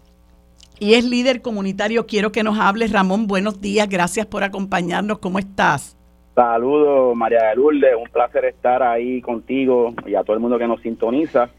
y, 0.80 0.93
es 0.93 1.03
líder 1.03 1.41
comunitario. 1.41 2.05
Quiero 2.05 2.32
que 2.32 2.43
nos 2.43 2.57
hables, 2.59 2.91
Ramón. 2.91 3.28
Buenos 3.28 3.59
días, 3.59 3.89
gracias 3.89 4.26
por 4.26 4.43
acompañarnos. 4.43 5.20
¿Cómo 5.20 5.39
estás? 5.39 5.97
Saludos, 6.36 7.13
María 7.17 7.49
de 7.49 7.55
Lourdes. 7.55 7.95
Un 7.99 8.09
placer 8.09 8.45
estar 8.45 8.82
ahí 8.82 9.20
contigo 9.22 9.93
y 10.05 10.15
a 10.15 10.24
todo 10.24 10.36
el 10.36 10.39
mundo 10.39 10.57
que 10.57 10.67
nos 10.67 10.82
sintoniza. 10.82 11.49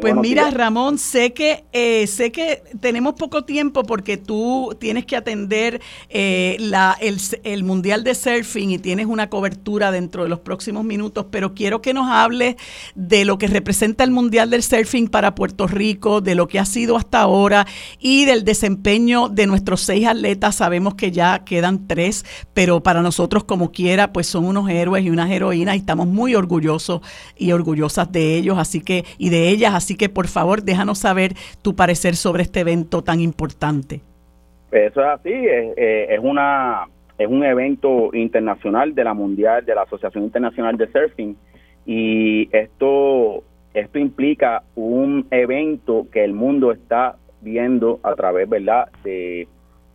Pues 0.00 0.14
mira, 0.16 0.50
Ramón, 0.50 0.98
sé 0.98 1.32
que 1.32 1.64
eh, 1.72 2.08
sé 2.08 2.32
que 2.32 2.62
tenemos 2.80 3.14
poco 3.14 3.44
tiempo 3.44 3.84
porque 3.84 4.16
tú 4.16 4.76
tienes 4.80 5.06
que 5.06 5.14
atender 5.14 5.80
eh, 6.08 6.56
la, 6.58 6.96
el, 7.00 7.62
Mundial 7.62 8.02
de 8.02 8.16
Surfing 8.16 8.72
y 8.72 8.78
tienes 8.78 9.06
una 9.06 9.30
cobertura 9.30 9.92
dentro 9.92 10.24
de 10.24 10.28
los 10.28 10.40
próximos 10.40 10.84
minutos, 10.84 11.26
pero 11.30 11.54
quiero 11.54 11.80
que 11.80 11.94
nos 11.94 12.10
hables 12.10 12.56
de 12.96 13.24
lo 13.24 13.38
que 13.38 13.46
representa 13.46 14.02
el 14.02 14.10
Mundial 14.10 14.50
del 14.50 14.64
Surfing 14.64 15.08
para 15.08 15.36
Puerto 15.36 15.68
Rico, 15.68 16.20
de 16.20 16.34
lo 16.34 16.48
que 16.48 16.58
ha 16.58 16.64
sido 16.64 16.96
hasta 16.96 17.20
ahora 17.20 17.64
y 18.00 18.24
del 18.24 18.44
desempeño 18.44 19.28
de 19.28 19.46
nuestros 19.46 19.80
seis 19.80 20.08
atletas. 20.08 20.56
Sabemos 20.56 20.94
que 20.94 21.12
ya 21.12 21.44
quedan 21.44 21.86
tres, 21.86 22.24
pero 22.52 22.82
para 22.82 23.00
nosotros 23.00 23.44
como 23.44 23.70
quiera, 23.70 24.12
pues 24.12 24.26
son 24.26 24.44
unos 24.44 24.68
héroes 24.68 25.04
y 25.04 25.10
unas 25.10 25.30
heroínas 25.30 25.76
y 25.76 25.78
estamos 25.78 26.08
muy 26.08 26.34
orgullosos 26.34 27.00
y 27.38 27.52
orgullosas 27.52 28.10
de 28.10 28.36
ellos, 28.36 28.58
así 28.58 28.80
que 28.80 29.04
y 29.18 29.28
de 29.28 29.50
ellas 29.50 29.83
Así 29.84 29.98
que 29.98 30.08
por 30.08 30.28
favor, 30.28 30.62
déjanos 30.62 31.00
saber 31.00 31.34
tu 31.60 31.76
parecer 31.76 32.16
sobre 32.16 32.44
este 32.44 32.60
evento 32.60 33.04
tan 33.04 33.20
importante. 33.20 34.00
Eso 34.72 35.02
es 35.02 35.06
así, 35.06 35.28
es, 35.28 35.74
eh, 35.76 36.06
es 36.08 36.20
una 36.22 36.86
es 37.18 37.28
un 37.28 37.44
evento 37.44 38.08
internacional 38.14 38.94
de 38.94 39.04
la 39.04 39.12
mundial 39.12 39.62
de 39.62 39.74
la 39.74 39.82
Asociación 39.82 40.24
Internacional 40.24 40.78
de 40.78 40.90
Surfing 40.90 41.36
y 41.84 42.48
esto 42.50 43.44
esto 43.74 43.98
implica 43.98 44.62
un 44.74 45.26
evento 45.30 46.06
que 46.10 46.24
el 46.24 46.32
mundo 46.32 46.72
está 46.72 47.16
viendo 47.42 48.00
a 48.02 48.14
través, 48.14 48.48
¿verdad? 48.48 48.88
De, 49.04 49.46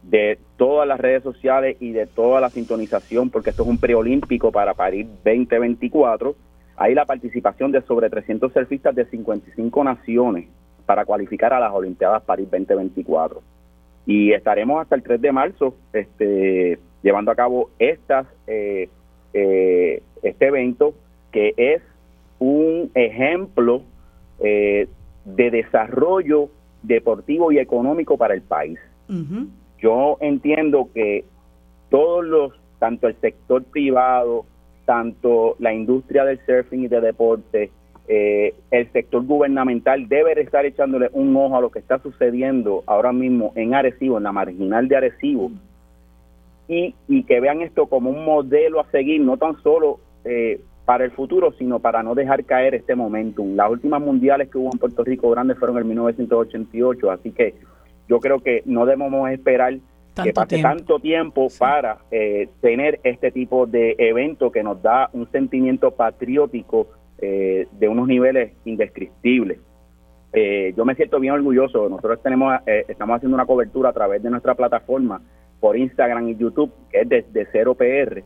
de 0.04 0.38
todas 0.56 0.88
las 0.88 1.00
redes 1.00 1.24
sociales 1.24 1.78
y 1.80 1.94
de 1.94 2.06
toda 2.06 2.40
la 2.42 2.52
sintonización, 2.52 3.32
porque 3.32 3.50
esto 3.50 3.64
es 3.64 3.70
un 3.70 3.80
preolímpico 3.80 4.52
para 4.52 4.76
París 4.76 5.08
2024 5.26 6.36
hay 6.80 6.96
la 6.96 7.06
participación 7.06 7.74
de 7.74 7.82
sobre 7.82 8.10
300 8.10 8.54
surfistas 8.54 8.96
de 8.96 9.06
55 9.06 9.84
naciones 9.84 10.48
para 10.86 11.04
cualificar 11.04 11.52
a 11.52 11.60
las 11.60 11.74
Olimpiadas 11.74 12.24
París 12.24 12.48
2024. 12.50 13.42
Y 14.06 14.32
estaremos 14.32 14.82
hasta 14.82 14.96
el 14.96 15.04
3 15.04 15.20
de 15.22 15.32
marzo 15.34 15.76
este, 15.92 16.80
llevando 17.04 17.32
a 17.32 17.36
cabo 17.36 17.70
estas, 17.80 18.28
eh, 18.48 18.88
eh, 19.34 20.02
este 20.24 20.48
evento 20.48 20.94
que 21.34 21.54
es 21.58 21.82
un 22.40 22.90
ejemplo 22.96 23.84
eh, 24.40 24.88
de 25.26 25.52
desarrollo 25.52 26.50
deportivo 26.82 27.52
y 27.52 27.60
económico 27.60 28.18
para 28.18 28.34
el 28.34 28.42
país. 28.42 28.80
Yo 29.82 30.18
entiendo 30.22 30.88
que 30.94 31.26
todos 31.90 32.24
los, 32.24 32.54
tanto 32.80 33.08
el 33.08 33.20
sector 33.20 33.64
privado, 33.66 34.46
tanto 34.90 35.56
la 35.60 35.72
industria 35.72 36.26
del 36.26 36.40
surfing 36.48 36.86
y 36.86 36.88
de 36.88 37.00
deporte, 37.00 37.70
eh, 38.08 38.56
el 38.72 38.92
sector 38.92 39.24
gubernamental 39.24 40.10
debe 40.10 40.42
estar 40.42 40.66
echándole 40.66 41.12
un 41.14 41.38
ojo 41.38 41.56
a 41.56 41.62
lo 41.62 41.70
que 41.70 41.78
está 41.78 42.00
sucediendo 42.00 42.84
ahora 42.88 43.12
mismo 43.12 43.54
en 43.54 43.76
Arecibo, 43.76 44.18
en 44.18 44.24
la 44.24 44.32
marginal 44.32 44.88
de 44.88 44.96
Arecibo, 44.98 45.52
y, 46.68 46.96
y 47.08 47.22
que 47.22 47.40
vean 47.40 47.62
esto 47.62 47.86
como 47.86 48.10
un 48.10 48.26
modelo 48.26 48.80
a 48.80 48.90
seguir, 48.90 49.22
no 49.22 49.38
tan 49.38 49.62
solo 49.62 50.00
eh, 50.26 50.60
para 50.86 51.06
el 51.06 51.12
futuro, 51.12 51.54
sino 51.60 51.78
para 51.78 52.02
no 52.02 52.16
dejar 52.16 52.44
caer 52.46 52.74
este 52.74 52.96
momentum. 52.96 53.56
Las 53.56 53.70
últimas 53.70 54.02
mundiales 54.02 54.50
que 54.50 54.58
hubo 54.58 54.72
en 54.74 54.80
Puerto 54.80 55.04
Rico 55.04 55.30
grandes 55.30 55.60
fueron 55.60 55.78
en 55.78 55.88
1988, 55.90 57.12
así 57.12 57.30
que 57.30 57.54
yo 58.08 58.20
creo 58.20 58.40
que 58.40 58.64
no 58.66 58.88
debemos 58.88 59.30
esperar 59.30 59.78
que 60.24 60.34
pase 60.34 60.62
tanto 60.62 61.00
tiempo 61.00 61.48
para 61.58 62.00
eh, 62.12 62.50
tener 62.62 63.00
este 63.04 63.32
tipo 63.32 63.66
de 63.66 63.96
evento 63.98 64.52
que 64.52 64.64
nos 64.64 64.82
da 64.82 65.10
un 65.14 65.30
sentimiento 65.32 65.92
patriótico 65.92 66.88
eh, 67.18 67.68
de 67.72 67.88
unos 67.88 68.08
niveles 68.08 68.54
indescriptibles. 68.66 69.60
Eh, 70.32 70.74
yo 70.78 70.86
me 70.86 70.96
siento 70.96 71.20
bien 71.20 71.34
orgulloso. 71.34 71.90
Nosotros 71.90 72.22
tenemos, 72.22 72.60
estamos 72.66 73.18
haciendo 73.18 73.36
una 73.36 73.46
cobertura 73.46 73.90
a 73.90 73.94
través 73.94 74.22
de 74.22 74.30
nuestra 74.30 74.56
plataforma 74.56 75.22
por 75.60 75.78
Instagram 75.78 76.30
y 76.30 76.36
YouTube, 76.36 76.72
que 76.92 77.02
es 77.02 77.10
desde 77.10 77.48
Cero 77.52 77.76
PR, 77.76 78.24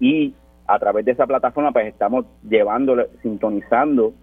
y 0.00 0.34
a 0.66 0.78
través 0.78 1.04
de 1.04 1.12
esa 1.12 1.26
plataforma 1.26 1.72
pues 1.72 1.86
estamos 1.86 2.24
llevando, 2.48 2.96
sintonizando 3.22 4.14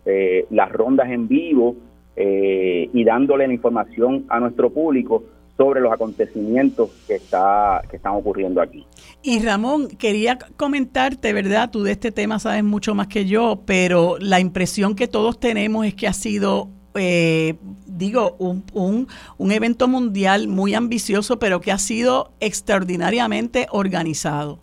las 0.50 0.72
rondas 0.72 1.10
en 1.10 1.28
vivo 1.28 1.76
y 2.18 3.04
dándole 3.04 3.48
la 3.48 3.54
información 3.54 4.26
a 4.28 4.40
nuestro 4.40 4.72
público 4.72 5.24
sobre 5.60 5.82
los 5.82 5.92
acontecimientos 5.92 6.90
que, 7.06 7.16
está, 7.16 7.82
que 7.90 7.98
están 7.98 8.14
ocurriendo 8.14 8.62
aquí. 8.62 8.86
Y 9.22 9.44
Ramón, 9.44 9.90
quería 9.90 10.40
comentarte, 10.56 11.34
¿verdad? 11.34 11.70
Tú 11.70 11.84
de 11.84 11.92
este 11.92 12.14
tema 12.14 12.40
sabes 12.40 12.64
mucho 12.64 12.96
más 12.96 13.08
que 13.08 13.26
yo, 13.26 13.60
pero 13.66 14.16
la 14.22 14.40
impresión 14.40 14.96
que 14.96 15.10
todos 15.10 15.38
tenemos 15.38 15.86
es 15.86 15.96
que 15.96 16.08
ha 16.08 16.14
sido 16.14 16.70
eh, 16.96 17.56
digo, 17.86 18.38
un, 18.40 18.64
un, 18.74 19.08
un, 19.38 19.52
evento 19.52 19.90
mundial 19.90 20.48
muy 20.48 20.74
ambicioso, 20.76 21.40
pero 21.40 21.60
que 21.60 21.74
ha 21.74 21.78
sido 21.78 22.32
extraordinariamente 22.40 23.68
organizado. 23.70 24.60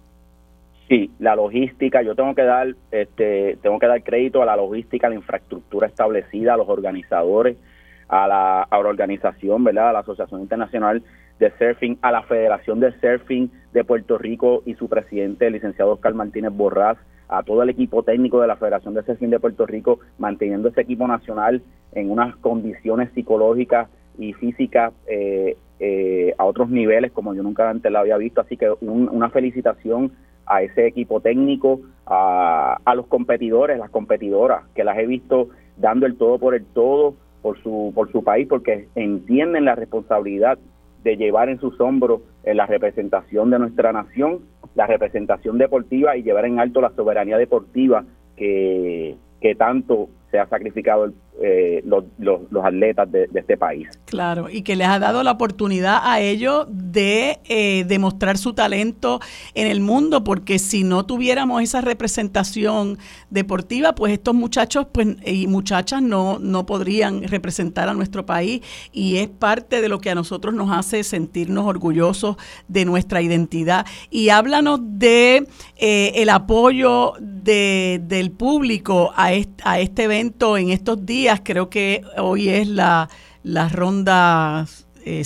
Sí, 0.88 1.10
la 1.18 1.36
logística, 1.36 2.00
yo 2.00 2.14
tengo 2.14 2.34
que 2.34 2.42
dar, 2.42 2.74
este, 2.90 3.58
tengo 3.60 3.78
que 3.78 3.86
dar 3.86 4.02
crédito 4.02 4.42
a 4.42 4.46
la 4.46 4.56
logística, 4.56 5.08
a 5.08 5.10
la 5.10 5.16
infraestructura 5.16 5.88
establecida, 5.88 6.54
a 6.54 6.56
los 6.56 6.68
organizadores, 6.68 7.58
a 8.08 8.28
la, 8.28 8.68
organización, 8.78 9.64
¿verdad? 9.64 9.90
A 9.90 9.92
la 9.92 9.98
Asociación 10.00 10.40
Internacional 10.40 11.02
de 11.38 11.52
Surfing, 11.58 11.98
a 12.02 12.12
la 12.12 12.22
Federación 12.22 12.80
de 12.80 12.92
Surfing 13.00 13.50
de 13.72 13.84
Puerto 13.84 14.18
Rico 14.18 14.62
y 14.64 14.74
su 14.74 14.88
presidente, 14.88 15.46
el 15.46 15.54
licenciado 15.54 15.92
Oscar 15.92 16.14
Martínez 16.14 16.52
Borrás, 16.52 16.96
a 17.28 17.42
todo 17.42 17.62
el 17.62 17.70
equipo 17.70 18.02
técnico 18.02 18.40
de 18.40 18.46
la 18.46 18.56
Federación 18.56 18.94
de 18.94 19.02
Surfing 19.02 19.30
de 19.30 19.40
Puerto 19.40 19.66
Rico, 19.66 19.98
manteniendo 20.18 20.68
ese 20.68 20.82
equipo 20.82 21.06
nacional 21.08 21.62
en 21.92 22.10
unas 22.10 22.36
condiciones 22.36 23.10
psicológicas 23.14 23.88
y 24.18 24.32
físicas 24.32 24.92
eh, 25.08 25.56
eh, 25.80 26.34
a 26.38 26.44
otros 26.44 26.70
niveles 26.70 27.12
como 27.12 27.34
yo 27.34 27.42
nunca 27.42 27.68
antes 27.68 27.90
la 27.90 28.00
había 28.00 28.16
visto. 28.16 28.40
Así 28.40 28.56
que 28.56 28.70
una 28.80 29.30
felicitación 29.30 30.12
a 30.46 30.62
ese 30.62 30.86
equipo 30.86 31.20
técnico, 31.20 31.80
a, 32.06 32.78
a 32.84 32.94
los 32.94 33.06
competidores, 33.08 33.78
las 33.78 33.90
competidoras, 33.90 34.64
que 34.74 34.84
las 34.84 34.96
he 34.96 35.06
visto 35.06 35.48
dando 35.76 36.06
el 36.06 36.16
todo 36.16 36.38
por 36.38 36.54
el 36.54 36.64
todo 36.64 37.14
por 37.46 37.62
su, 37.62 37.92
por 37.94 38.10
su 38.10 38.24
país, 38.24 38.48
porque 38.48 38.88
entienden 38.96 39.66
la 39.66 39.76
responsabilidad 39.76 40.58
de 41.04 41.16
llevar 41.16 41.48
en 41.48 41.60
sus 41.60 41.80
hombros 41.80 42.22
eh, 42.42 42.54
la 42.54 42.66
representación 42.66 43.50
de 43.50 43.60
nuestra 43.60 43.92
nación, 43.92 44.40
la 44.74 44.88
representación 44.88 45.56
deportiva 45.56 46.16
y 46.16 46.24
llevar 46.24 46.46
en 46.46 46.58
alto 46.58 46.80
la 46.80 46.90
soberanía 46.96 47.38
deportiva 47.38 48.04
que, 48.36 49.14
que 49.40 49.54
tanto 49.54 50.08
se 50.32 50.40
ha 50.40 50.48
sacrificado 50.48 51.04
el 51.04 51.14
eh, 51.42 51.82
los, 51.84 52.04
los, 52.18 52.40
atletas 52.64 53.12
de, 53.12 53.28
este 53.34 53.58
país. 53.58 53.88
Claro, 54.06 54.48
y 54.50 54.62
que 54.62 54.74
les 54.74 54.88
ha 54.88 54.98
dado 54.98 55.22
la 55.22 55.32
oportunidad 55.32 56.00
a 56.02 56.20
ellos 56.20 56.66
de 56.70 57.40
eh, 57.44 57.84
demostrar 57.86 58.38
su 58.38 58.54
talento 58.54 59.20
en 59.54 59.66
el 59.66 59.80
mundo, 59.80 60.24
porque 60.24 60.58
si 60.58 60.82
no 60.82 61.04
tuviéramos 61.04 61.62
esa 61.62 61.82
representación 61.82 62.96
deportiva, 63.28 63.94
pues 63.94 64.14
estos 64.14 64.34
muchachos 64.34 64.86
pues, 64.90 65.08
y 65.26 65.46
muchachas 65.46 66.00
no, 66.00 66.38
no 66.38 66.64
podrían 66.64 67.22
representar 67.24 67.90
a 67.90 67.94
nuestro 67.94 68.24
país 68.24 68.62
y 68.92 69.18
es 69.18 69.28
parte 69.28 69.82
de 69.82 69.88
lo 69.88 70.00
que 70.00 70.10
a 70.10 70.14
nosotros 70.14 70.54
nos 70.54 70.70
hace 70.70 71.04
sentirnos 71.04 71.66
orgullosos 71.66 72.36
de 72.66 72.86
nuestra 72.86 73.20
identidad. 73.20 73.84
Y 74.10 74.30
háblanos 74.30 74.80
de 74.82 75.46
eh, 75.76 76.12
el 76.14 76.30
apoyo 76.30 77.12
de, 77.20 78.00
del 78.02 78.30
público 78.30 79.12
a 79.14 79.26
a 79.64 79.80
este 79.80 80.04
evento 80.04 80.56
en 80.56 80.70
estos 80.70 81.04
días 81.04 81.25
creo 81.42 81.68
que 81.68 82.02
hoy 82.18 82.48
es 82.48 82.68
la, 82.68 83.08
la 83.42 83.68
ronda 83.68 84.64
5. 84.66 85.04
Eh, 85.04 85.22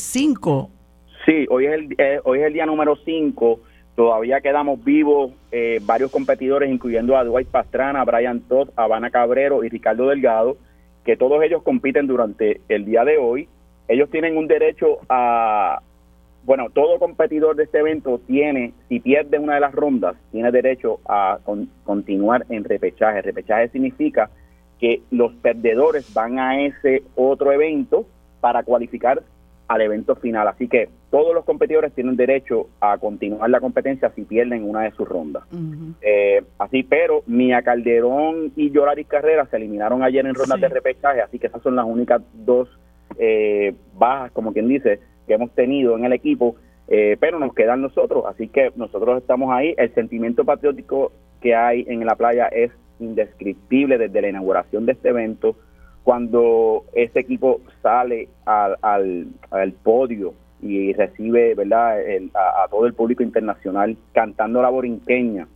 sí, 1.26 1.46
hoy 1.50 1.66
es, 1.66 1.72
el, 1.72 1.94
eh, 1.98 2.20
hoy 2.24 2.40
es 2.40 2.46
el 2.46 2.52
día 2.52 2.66
número 2.66 2.96
5. 2.96 3.60
Todavía 3.94 4.40
quedamos 4.40 4.82
vivos 4.82 5.32
eh, 5.52 5.80
varios 5.82 6.10
competidores, 6.10 6.70
incluyendo 6.70 7.16
a 7.16 7.24
Dwight 7.24 7.48
Pastrana, 7.48 8.04
Brian 8.04 8.40
Todd, 8.40 8.70
Habana 8.76 9.10
Cabrero 9.10 9.62
y 9.62 9.68
Ricardo 9.68 10.08
Delgado, 10.08 10.56
que 11.04 11.16
todos 11.16 11.42
ellos 11.42 11.62
compiten 11.62 12.06
durante 12.06 12.60
el 12.68 12.84
día 12.84 13.04
de 13.04 13.18
hoy. 13.18 13.48
Ellos 13.88 14.08
tienen 14.10 14.36
un 14.36 14.46
derecho 14.46 15.00
a, 15.08 15.82
bueno, 16.44 16.68
todo 16.70 16.98
competidor 16.98 17.56
de 17.56 17.64
este 17.64 17.80
evento 17.80 18.20
tiene, 18.26 18.72
si 18.88 19.00
pierde 19.00 19.38
una 19.38 19.54
de 19.54 19.60
las 19.60 19.72
rondas, 19.72 20.16
tiene 20.32 20.50
derecho 20.50 21.00
a 21.06 21.38
continuar 21.84 22.46
en 22.48 22.64
repechaje. 22.64 23.20
Repechaje 23.20 23.68
significa 23.68 24.30
que 24.80 25.02
los 25.10 25.32
perdedores 25.34 26.12
van 26.14 26.38
a 26.38 26.62
ese 26.62 27.02
otro 27.14 27.52
evento 27.52 28.06
para 28.40 28.62
cualificar 28.62 29.22
al 29.68 29.80
evento 29.82 30.16
final. 30.16 30.48
Así 30.48 30.66
que 30.66 30.88
todos 31.10 31.34
los 31.34 31.44
competidores 31.44 31.92
tienen 31.92 32.16
derecho 32.16 32.68
a 32.80 32.98
continuar 32.98 33.48
la 33.50 33.60
competencia 33.60 34.10
si 34.16 34.22
pierden 34.22 34.68
una 34.68 34.82
de 34.82 34.90
sus 34.92 35.08
rondas. 35.08 35.44
Eh, 36.00 36.42
así, 36.58 36.82
pero 36.82 37.22
Mia 37.26 37.62
Calderón 37.62 38.52
y 38.56 38.70
Yolaris 38.70 39.06
Carrera 39.06 39.46
se 39.46 39.58
eliminaron 39.58 40.02
ayer 40.02 40.26
en 40.26 40.34
rondas 40.34 40.60
de 40.60 40.68
repechaje, 40.68 41.20
así 41.20 41.38
que 41.38 41.46
esas 41.48 41.62
son 41.62 41.76
las 41.76 41.84
únicas 41.84 42.22
dos 42.32 42.68
eh, 43.18 43.74
bajas, 43.96 44.32
como 44.32 44.52
quien 44.52 44.66
dice, 44.66 44.98
que 45.26 45.34
hemos 45.34 45.50
tenido 45.52 45.96
en 45.96 46.04
el 46.04 46.14
equipo, 46.14 46.56
eh, 46.88 47.16
pero 47.20 47.38
nos 47.38 47.54
quedan 47.54 47.82
nosotros, 47.82 48.24
así 48.26 48.48
que 48.48 48.72
nosotros 48.74 49.20
estamos 49.20 49.52
ahí. 49.52 49.74
El 49.76 49.94
sentimiento 49.94 50.44
patriótico 50.44 51.12
que 51.40 51.54
hay 51.54 51.84
en 51.86 52.04
la 52.04 52.16
playa 52.16 52.46
es 52.46 52.72
indescriptible 53.00 53.98
desde 53.98 54.20
la 54.20 54.28
inauguración 54.28 54.86
de 54.86 54.92
este 54.92 55.08
evento, 55.08 55.56
cuando 56.02 56.84
ese 56.92 57.20
equipo 57.20 57.60
sale 57.82 58.28
al, 58.44 58.76
al, 59.50 59.72
podio 59.82 60.34
y 60.62 60.92
recibe 60.92 61.54
verdad 61.54 61.98
a, 62.34 62.68
todo 62.68 62.86
el 62.86 62.94
público 62.94 63.22
internacional 63.22 63.96
cantando 64.12 64.62
la 64.62 64.70
borinqueña. 64.70 65.46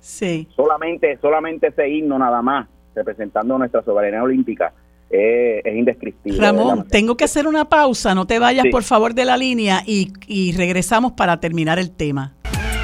Sí. 0.00 0.48
Solamente, 0.56 1.16
solamente 1.18 1.68
ese 1.68 1.88
himno 1.88 2.18
nada 2.18 2.42
más, 2.42 2.68
representando 2.94 3.56
nuestra 3.58 3.82
soberanía 3.82 4.22
olímpica, 4.22 4.72
es 5.10 5.76
indescriptible. 5.76 6.40
Ramón, 6.40 6.86
tengo 6.88 7.16
que 7.16 7.24
hacer 7.24 7.46
una 7.46 7.68
pausa, 7.68 8.14
no 8.14 8.26
te 8.26 8.38
vayas 8.38 8.66
por 8.70 8.82
favor 8.82 9.14
de 9.14 9.26
la 9.26 9.36
línea 9.36 9.82
y, 9.86 10.12
y 10.26 10.52
regresamos 10.52 11.12
para 11.12 11.38
terminar 11.38 11.78
el 11.78 11.90
tema. 11.90 12.34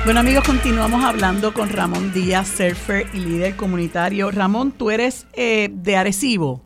Bueno 0.05 0.21
amigos, 0.21 0.45
continuamos 0.45 1.05
hablando 1.05 1.53
con 1.53 1.69
Ramón 1.69 2.13
Díaz, 2.13 2.49
surfer 2.49 3.07
y 3.13 3.19
líder 3.19 3.57
comunitario. 3.57 4.31
Ramón, 4.31 4.73
tú 4.73 4.91
eres 4.91 5.27
eh, 5.35 5.69
de 5.71 5.97
Arecibo. 5.97 6.63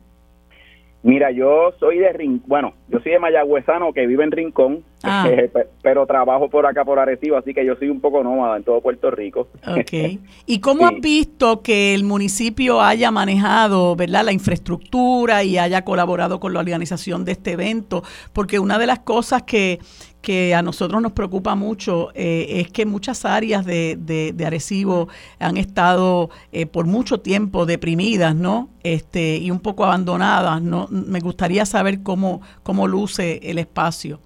Mira, 1.05 1.31
yo 1.31 1.73
soy 1.81 1.99
de 1.99 2.13
Rincón, 2.13 2.47
bueno, 2.47 2.73
yo 2.87 2.99
soy 3.01 3.11
de 3.11 3.19
Mayagüezano 3.19 3.91
que 3.91 4.07
vive 4.07 4.23
en 4.23 4.31
Rincón, 4.31 4.85
ah. 5.03 5.27
pero 5.83 6.05
trabajo 6.05 6.49
por 6.49 6.65
acá 6.65 6.85
por 6.85 6.97
Arecibo, 6.97 7.35
así 7.35 7.53
que 7.53 7.65
yo 7.65 7.75
soy 7.75 7.89
un 7.89 7.99
poco 7.99 8.23
nómada 8.23 8.55
en 8.55 8.63
todo 8.63 8.79
Puerto 8.79 9.11
Rico. 9.11 9.49
Ok. 9.67 9.91
¿Y 10.45 10.59
cómo 10.61 10.87
has 10.87 10.97
visto 11.01 11.61
que 11.61 11.93
el 11.93 12.05
municipio 12.05 12.81
haya 12.81 13.11
manejado, 13.11 13.97
verdad, 13.97 14.23
la 14.23 14.31
infraestructura 14.31 15.43
y 15.43 15.57
haya 15.57 15.83
colaborado 15.83 16.39
con 16.39 16.53
la 16.53 16.61
organización 16.61 17.25
de 17.25 17.33
este 17.33 17.51
evento? 17.51 18.03
Porque 18.31 18.59
una 18.59 18.79
de 18.79 18.87
las 18.87 18.99
cosas 18.99 19.43
que, 19.43 19.79
que 20.23 20.55
a 20.55 20.61
nosotros 20.61 21.01
nos 21.01 21.11
preocupa 21.11 21.53
mucho 21.53 22.09
eh, 22.15 22.61
es 22.61 22.71
que 22.71 22.85
muchas 22.85 23.25
áreas 23.25 23.65
de, 23.65 23.97
de, 23.97 24.45
Arecibo 24.45 25.09
han 25.37 25.57
estado 25.57 26.29
eh, 26.51 26.65
por 26.65 26.85
mucho 26.87 27.19
tiempo 27.19 27.65
deprimidas, 27.65 28.33
¿no? 28.33 28.69
Este, 28.83 29.35
y 29.37 29.51
un 29.51 29.59
poco 29.59 29.83
abandonadas, 29.83 30.61
¿no? 30.61 30.87
Me 30.89 31.19
gustaría 31.19 31.65
saber 31.65 32.01
cómo, 32.03 32.41
cómo 32.63 32.87
luce 32.87 33.39
el 33.43 33.59
espacio. 33.59 34.19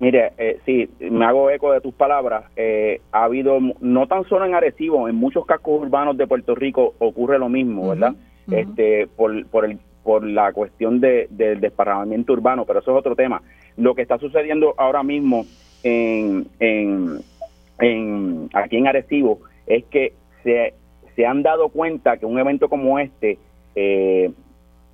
Mire, 0.00 0.32
eh, 0.38 0.58
sí, 0.64 0.88
me 0.98 1.24
hago 1.24 1.50
eco 1.50 1.72
de 1.72 1.80
tus 1.80 1.94
palabras. 1.94 2.44
Eh, 2.56 3.00
ha 3.12 3.24
habido, 3.24 3.58
no 3.80 4.06
tan 4.06 4.24
solo 4.24 4.46
en 4.46 4.54
Arecibo, 4.54 5.08
en 5.08 5.14
muchos 5.16 5.46
cascos 5.46 5.82
urbanos 5.82 6.16
de 6.16 6.26
Puerto 6.26 6.54
Rico 6.54 6.94
ocurre 6.98 7.38
lo 7.38 7.48
mismo, 7.48 7.90
¿verdad? 7.90 8.14
Este, 8.50 9.06
por, 9.06 9.46
por, 9.46 9.64
el, 9.64 9.78
por 10.02 10.24
la 10.24 10.52
cuestión 10.52 11.00
de, 11.00 11.28
del 11.30 11.60
desparramamiento 11.60 12.32
urbano, 12.32 12.64
pero 12.64 12.80
eso 12.80 12.90
es 12.90 12.98
otro 12.98 13.14
tema. 13.14 13.40
Lo 13.76 13.94
que 13.94 14.02
está 14.02 14.18
sucediendo 14.18 14.74
ahora 14.76 15.02
mismo 15.02 15.46
en, 15.82 16.46
en, 16.58 18.48
aquí 18.54 18.76
en 18.76 18.86
Arecibo 18.86 19.40
es 19.66 19.84
que 19.86 20.12
se, 20.42 20.74
se 21.16 21.26
han 21.26 21.42
dado 21.42 21.68
cuenta 21.68 22.16
que 22.16 22.26
un 22.26 22.38
evento 22.38 22.68
como 22.68 22.98
este 22.98 23.38
eh, 23.74 24.30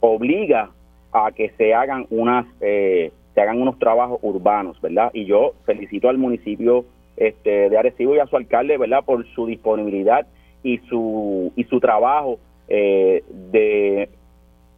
obliga 0.00 0.70
a 1.12 1.32
que 1.32 1.50
se 1.58 1.74
hagan 1.74 2.06
unas 2.10 2.46
eh, 2.60 3.12
se 3.34 3.40
hagan 3.40 3.60
unos 3.60 3.78
trabajos 3.78 4.18
urbanos, 4.22 4.80
¿verdad? 4.80 5.10
Y 5.12 5.24
yo 5.24 5.54
felicito 5.64 6.08
al 6.08 6.18
municipio 6.18 6.84
este, 7.16 7.68
de 7.68 7.78
Arecibo 7.78 8.16
y 8.16 8.18
a 8.18 8.26
su 8.26 8.36
alcalde, 8.36 8.76
¿verdad? 8.76 9.04
Por 9.04 9.26
su 9.34 9.46
disponibilidad 9.46 10.26
y 10.62 10.78
su 10.88 11.52
y 11.54 11.64
su 11.64 11.80
trabajo 11.80 12.38
eh, 12.68 13.22
de, 13.52 14.08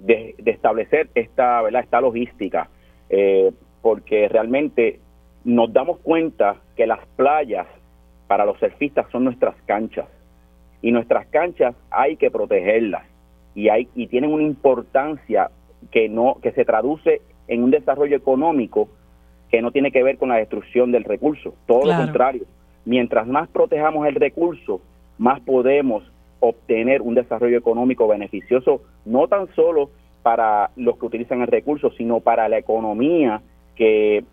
de, 0.00 0.34
establecer 0.46 1.08
esta, 1.14 1.62
¿verdad? 1.62 1.82
Esta 1.82 2.00
logística. 2.00 2.68
Eh, 3.08 3.52
porque 3.82 4.28
realmente 4.28 5.00
nos 5.44 5.72
damos 5.72 5.98
cuenta 5.98 6.56
que 6.76 6.86
las 6.86 7.04
playas 7.16 7.66
para 8.28 8.46
los 8.46 8.58
surfistas 8.58 9.06
son 9.10 9.24
nuestras 9.24 9.54
canchas. 9.66 10.06
Y 10.80 10.92
nuestras 10.92 11.26
canchas 11.26 11.74
hay 11.90 12.16
que 12.16 12.30
protegerlas. 12.30 13.04
Y 13.54 13.68
hay 13.68 13.88
y 13.94 14.06
tienen 14.06 14.32
una 14.32 14.44
importancia 14.44 15.50
que 15.90 16.08
no 16.08 16.36
que 16.42 16.52
se 16.52 16.64
traduce 16.64 17.20
en 17.48 17.62
un 17.62 17.70
desarrollo 17.70 18.16
económico 18.16 18.88
que 19.50 19.60
no 19.60 19.70
tiene 19.70 19.92
que 19.92 20.02
ver 20.02 20.16
con 20.16 20.30
la 20.30 20.36
destrucción 20.36 20.92
del 20.92 21.04
recurso, 21.04 21.54
todo 21.66 21.84
lo 21.84 21.94
contrario. 21.94 22.44
Mientras 22.86 23.26
más 23.26 23.48
protejamos 23.50 24.06
el 24.06 24.14
recurso, 24.14 24.80
más 25.18 25.40
podemos 25.40 26.02
obtener 26.40 27.02
un 27.02 27.14
desarrollo 27.14 27.58
económico 27.58 28.08
beneficioso 28.08 28.82
no 29.04 29.28
tan 29.28 29.54
solo 29.54 29.90
para 30.22 30.70
los 30.76 30.96
que 30.98 31.06
utilizan 31.06 31.42
el 31.42 31.48
recurso, 31.48 31.90
sino 31.92 32.20
para 32.20 32.48
la 32.48 32.58
economía 32.58 33.42
que, 33.76 34.24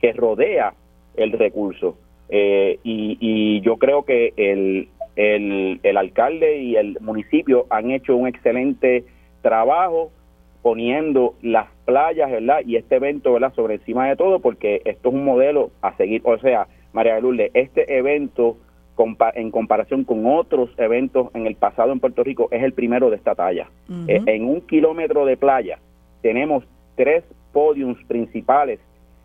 que 0.00 0.12
rodea 0.12 0.74
el 1.16 1.32
recurso. 1.32 1.96
Eh, 2.28 2.78
y, 2.82 3.60
yo 3.60 3.76
creo 3.76 4.04
que 4.04 4.32
el, 4.36 4.88
el, 5.16 5.80
el 5.82 5.96
alcalde 5.96 6.58
y 6.58 6.76
el 6.76 6.98
municipio 7.00 7.66
han 7.70 7.90
hecho 7.90 8.16
un 8.16 8.26
excelente 8.26 9.04
trabajo 9.42 10.10
poniendo 10.62 11.34
las 11.42 11.66
playas, 11.84 12.30
¿verdad? 12.30 12.60
Y 12.64 12.76
este 12.76 12.96
evento, 12.96 13.34
¿verdad? 13.34 13.52
Sobre 13.54 13.74
encima 13.74 14.08
de 14.08 14.16
todo, 14.16 14.40
porque 14.40 14.80
esto 14.84 15.10
es 15.10 15.14
un 15.14 15.24
modelo 15.24 15.70
a 15.82 15.94
seguir. 15.96 16.22
O 16.24 16.38
sea, 16.38 16.66
María 16.94 17.20
Lourdes, 17.20 17.50
este 17.52 17.98
evento, 17.98 18.56
en 19.34 19.50
comparación 19.50 20.04
con 20.04 20.24
otros 20.26 20.70
eventos 20.78 21.28
en 21.34 21.46
el 21.46 21.56
pasado 21.56 21.92
en 21.92 22.00
Puerto 22.00 22.22
Rico, 22.24 22.48
es 22.50 22.62
el 22.62 22.72
primero 22.72 23.10
de 23.10 23.16
esta 23.16 23.34
talla. 23.34 23.68
Eh, 24.08 24.22
en 24.26 24.48
un 24.48 24.60
kilómetro 24.62 25.26
de 25.26 25.36
playa 25.36 25.78
tenemos 26.22 26.64
tres 26.96 27.24
podiums 27.54 27.96
principales 28.04 28.80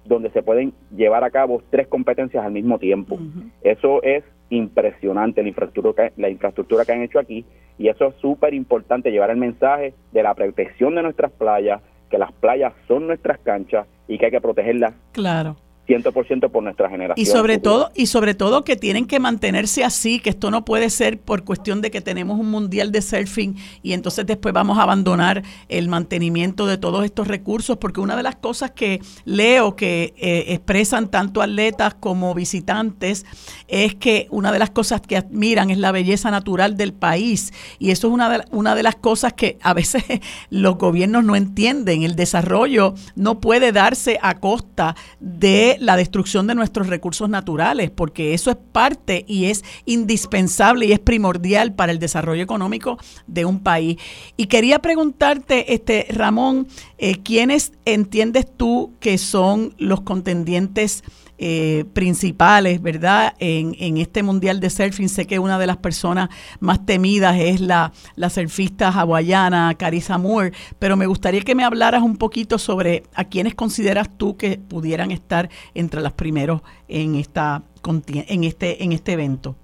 donde 0.05 0.29
se 0.31 0.41
pueden 0.41 0.73
llevar 0.95 1.25
a 1.25 1.29
cabo 1.29 1.61
tres 1.69 1.87
competencias 1.87 2.45
al 2.45 2.53
mismo 2.53 2.79
tiempo. 2.79 3.19
Eso 3.61 4.01
es 4.03 4.23
impresionante 4.49 5.43
la 5.43 5.49
infraestructura, 5.49 6.11
la 6.15 6.29
infraestructura 6.29 6.85
que 6.85 6.93
han 6.93 7.01
hecho 7.01 7.19
aquí 7.19 7.45
y 7.77 7.87
eso 7.87 8.07
es 8.07 8.15
súper 8.15 8.53
importante, 8.53 9.11
llevar 9.11 9.31
el 9.31 9.37
mensaje 9.37 9.93
de 10.11 10.23
la 10.23 10.33
protección 10.33 10.95
de 10.95 11.03
nuestras 11.03 11.31
playas, 11.31 11.81
que 12.09 12.17
las 12.17 12.31
playas 12.33 12.73
son 12.87 13.07
nuestras 13.07 13.39
canchas 13.39 13.87
y 14.07 14.17
que 14.17 14.25
hay 14.25 14.31
que 14.31 14.41
protegerlas. 14.41 14.93
Claro. 15.11 15.55
100% 15.89 16.51
por 16.51 16.63
nuestra 16.63 16.89
generación. 16.89 17.21
Y 17.21 17.25
sobre 17.25 17.57
todo 17.57 17.91
y 17.95 18.05
sobre 18.05 18.35
todo 18.35 18.63
que 18.63 18.75
tienen 18.75 19.05
que 19.05 19.19
mantenerse 19.19 19.83
así, 19.83 20.19
que 20.19 20.29
esto 20.29 20.51
no 20.51 20.63
puede 20.63 20.89
ser 20.89 21.19
por 21.19 21.43
cuestión 21.43 21.81
de 21.81 21.91
que 21.91 22.01
tenemos 22.01 22.39
un 22.39 22.51
mundial 22.51 22.91
de 22.91 23.01
surfing 23.01 23.55
y 23.81 23.93
entonces 23.93 24.25
después 24.25 24.53
vamos 24.53 24.77
a 24.77 24.83
abandonar 24.83 25.43
el 25.67 25.89
mantenimiento 25.89 26.67
de 26.67 26.77
todos 26.77 27.03
estos 27.03 27.27
recursos, 27.27 27.77
porque 27.77 27.99
una 27.99 28.15
de 28.15 28.23
las 28.23 28.35
cosas 28.35 28.71
que 28.71 29.01
leo 29.25 29.75
que 29.75 30.13
eh, 30.17 30.45
expresan 30.49 31.09
tanto 31.09 31.41
atletas 31.41 31.95
como 31.95 32.33
visitantes 32.35 33.25
es 33.67 33.95
que 33.95 34.27
una 34.29 34.51
de 34.51 34.59
las 34.59 34.69
cosas 34.69 35.01
que 35.01 35.17
admiran 35.17 35.69
es 35.69 35.77
la 35.77 35.91
belleza 35.91 36.29
natural 36.31 36.77
del 36.77 36.93
país 36.93 37.51
y 37.79 37.91
eso 37.91 38.07
es 38.07 38.13
una 38.13 38.29
de, 38.29 38.43
una 38.51 38.75
de 38.75 38.83
las 38.83 38.95
cosas 38.95 39.33
que 39.33 39.57
a 39.61 39.73
veces 39.73 40.03
los 40.49 40.77
gobiernos 40.77 41.23
no 41.23 41.35
entienden. 41.35 42.03
El 42.03 42.15
desarrollo 42.15 42.93
no 43.15 43.39
puede 43.39 43.71
darse 43.71 44.19
a 44.21 44.39
costa 44.39 44.95
de 45.19 45.77
la 45.79 45.95
destrucción 45.95 46.47
de 46.47 46.55
nuestros 46.55 46.87
recursos 46.87 47.29
naturales, 47.29 47.89
porque 47.91 48.33
eso 48.33 48.51
es 48.51 48.57
parte 48.71 49.25
y 49.27 49.45
es 49.45 49.63
indispensable 49.85 50.85
y 50.85 50.91
es 50.91 50.99
primordial 50.99 51.73
para 51.73 51.91
el 51.91 51.99
desarrollo 51.99 52.43
económico 52.43 52.97
de 53.27 53.45
un 53.45 53.59
país. 53.61 53.97
Y 54.37 54.47
quería 54.47 54.79
preguntarte, 54.79 55.73
este 55.73 56.07
Ramón, 56.09 56.67
eh, 56.97 57.15
¿quiénes 57.23 57.73
entiendes 57.85 58.45
tú 58.55 58.93
que 58.99 59.17
son 59.17 59.73
los 59.77 60.01
contendientes 60.01 61.03
eh, 61.41 61.85
principales, 61.93 62.81
¿verdad? 62.81 63.33
En, 63.39 63.73
en, 63.79 63.97
este 63.97 64.23
Mundial 64.23 64.59
de 64.59 64.69
Surfing, 64.69 65.07
sé 65.07 65.25
que 65.25 65.39
una 65.39 65.57
de 65.57 65.67
las 65.67 65.77
personas 65.77 66.27
más 66.59 66.85
temidas 66.85 67.37
es 67.39 67.61
la, 67.61 67.93
la 68.17 68.29
surfista 68.29 68.89
hawaiana 68.89 69.73
Carissa 69.77 70.17
Moore, 70.17 70.51
pero 70.79 70.97
me 70.97 71.05
gustaría 71.05 71.39
que 71.39 71.55
me 71.55 71.63
hablaras 71.63 72.01
un 72.01 72.17
poquito 72.17 72.57
sobre 72.57 73.03
a 73.15 73.23
quiénes 73.23 73.55
consideras 73.55 74.17
tú 74.17 74.35
que 74.35 74.57
pudieran 74.57 75.11
estar 75.11 75.47
entre 75.73 76.01
los 76.01 76.11
primeros 76.11 76.61
en, 76.89 77.15
esta, 77.15 77.63
en, 77.85 78.43
este, 78.43 78.83
en 78.83 78.91
este 78.91 79.13
evento. 79.13 79.55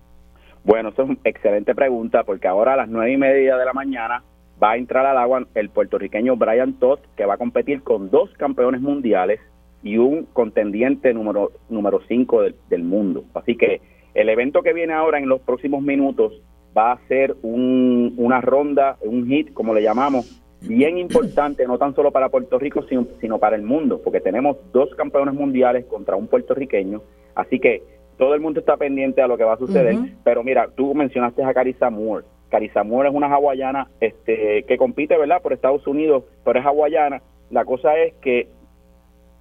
Bueno, 0.64 0.89
eso 0.89 1.03
es 1.03 1.10
una 1.10 1.19
excelente 1.26 1.76
pregunta 1.76 2.23
porque 2.23 2.47
ahora 2.47 2.76
a 2.76 2.77
las 2.77 2.88
nueve 2.88 3.11
y 3.11 3.18
media 3.18 3.57
de 3.57 3.65
la 3.65 3.73
mañana 3.73 4.23
va 4.64 4.72
a 4.72 4.77
entrar 4.77 5.06
al 5.06 5.18
agua 5.18 5.45
el 5.56 5.69
puertorriqueño 5.69 6.38
Brian 6.38 6.73
Todd, 6.80 6.99
que 7.18 7.26
va 7.26 7.34
a 7.34 7.38
competir 7.38 7.84
con 7.84 8.10
dos 8.10 8.30
campeones 8.38 8.80
mundiales 8.80 9.41
y 9.85 9.99
un 9.99 10.25
contendiente 10.33 11.13
número 11.13 11.51
número 11.69 12.01
5 12.07 12.41
del, 12.69 12.83
mundo. 12.83 13.23
Así 13.35 13.55
que 13.55 13.81
el 14.15 14.29
evento 14.29 14.63
que 14.63 14.73
viene 14.73 14.93
ahora 14.93 15.19
en 15.19 15.29
los 15.29 15.41
próximos 15.41 15.83
minutos 15.83 16.41
va 16.75 16.93
a 16.93 17.07
ser 17.07 17.35
un, 17.43 18.15
una 18.17 18.41
ronda, 18.41 18.97
un 19.01 19.27
hit, 19.27 19.53
como 19.53 19.75
le 19.75 19.83
llamamos, 19.83 20.41
bien 20.61 20.97
importante, 20.97 21.67
no 21.67 21.77
tan 21.77 21.93
solo 21.93 22.11
para 22.11 22.29
Puerto 22.29 22.57
Rico, 22.57 22.81
sino, 22.89 23.05
sino 23.21 23.37
para 23.37 23.55
el 23.55 23.61
mundo, 23.61 24.01
porque 24.03 24.21
tenemos 24.21 24.57
dos 24.73 24.89
campeones 24.95 25.35
mundiales 25.35 25.85
contra 25.85 26.15
un 26.15 26.27
puertorriqueño. 26.27 27.03
Así 27.35 27.59
que 27.59 27.83
todo 28.17 28.33
el 28.33 28.41
mundo 28.41 28.61
está 28.61 28.77
pendiente 28.77 29.21
a 29.21 29.27
lo 29.27 29.37
que 29.37 29.43
va 29.43 29.53
a 29.53 29.57
suceder. 29.57 29.95
Pero 30.23 30.43
mira, 30.43 30.67
tú 30.75 30.95
mencionaste 30.95 31.43
a 31.43 31.53
Carissa 31.53 31.91
Moore. 31.91 32.25
Carissa 32.49 32.83
Moore 32.83 33.09
es 33.09 33.15
una 33.15 33.27
hawaiana 33.27 33.87
este, 33.99 34.63
que 34.63 34.77
compite, 34.77 35.15
¿verdad?, 35.15 35.43
por 35.43 35.53
Estados 35.53 35.85
Unidos, 35.85 36.23
pero 36.43 36.59
es 36.59 36.65
hawaiana. 36.65 37.21
La 37.51 37.65
cosa 37.65 37.95
es 37.97 38.15
que 38.15 38.47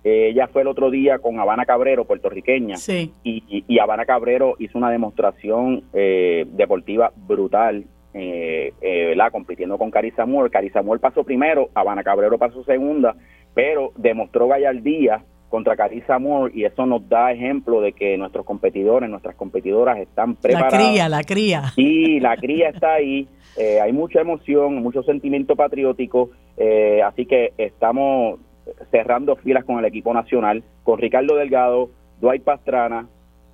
ella 0.05 0.49
fue 0.49 0.63
el 0.63 0.69
otro 0.69 0.91
día 0.91 1.19
con 1.19 1.41
Habana 1.41 1.65
Cabrero, 1.65 2.05
puertorriqueña, 2.05 2.77
y, 2.87 3.65
y, 3.67 3.79
Habana 3.79 4.05
Cabrero 4.05 4.55
hizo 4.59 4.77
una 4.77 4.91
demostración 4.91 5.85
eh, 5.95 6.47
deportiva 6.53 7.11
brutal, 7.17 7.87
eh, 8.13 8.75
¿verdad? 8.83 9.33
Compitiendo 9.33 9.79
con 9.79 9.91
Carissa 9.91 10.27
Moore. 10.27 10.51
Carissa 10.51 10.83
Moore 10.83 11.01
pasó 11.01 11.25
primero, 11.25 11.71
Habana 11.75 12.05
Cabrero 12.05 12.37
pasó 12.37 12.63
segunda, 12.65 13.17
pero 13.55 13.93
demostró 13.97 14.47
gallardía 14.47 15.25
contra 15.49 15.75
Carissa 15.75 16.19
Moore 16.19 16.53
y 16.55 16.65
eso 16.65 16.85
nos 16.85 17.09
da 17.09 17.33
ejemplo 17.33 17.81
de 17.81 17.93
que 17.93 18.19
nuestros 18.19 18.45
competidores, 18.45 19.09
nuestras 19.09 19.37
competidoras 19.37 19.99
están 19.99 20.35
preparadas. 20.35 20.73
La 20.73 20.79
cría, 20.79 21.09
la 21.09 21.23
cría. 21.23 21.63
Sí, 21.77 22.21
la 22.21 22.37
cría 22.37 22.69
está 22.69 22.95
ahí. 22.95 23.27
hay 23.81 23.93
mucha 23.95 24.21
emoción, 24.21 24.83
mucho 24.83 25.03
sentimiento 25.03 25.57
patriótico, 25.57 26.29
así 27.05 27.25
que 27.25 27.55
estamos 27.57 28.39
cerrando 28.91 29.37
filas 29.37 29.65
con 29.65 29.79
el 29.79 29.85
equipo 29.85 30.13
nacional, 30.13 30.63
con 30.83 30.99
Ricardo 30.99 31.37
Delgado, 31.37 31.91
Dwight 32.21 32.43
Pastrana, 32.43 33.07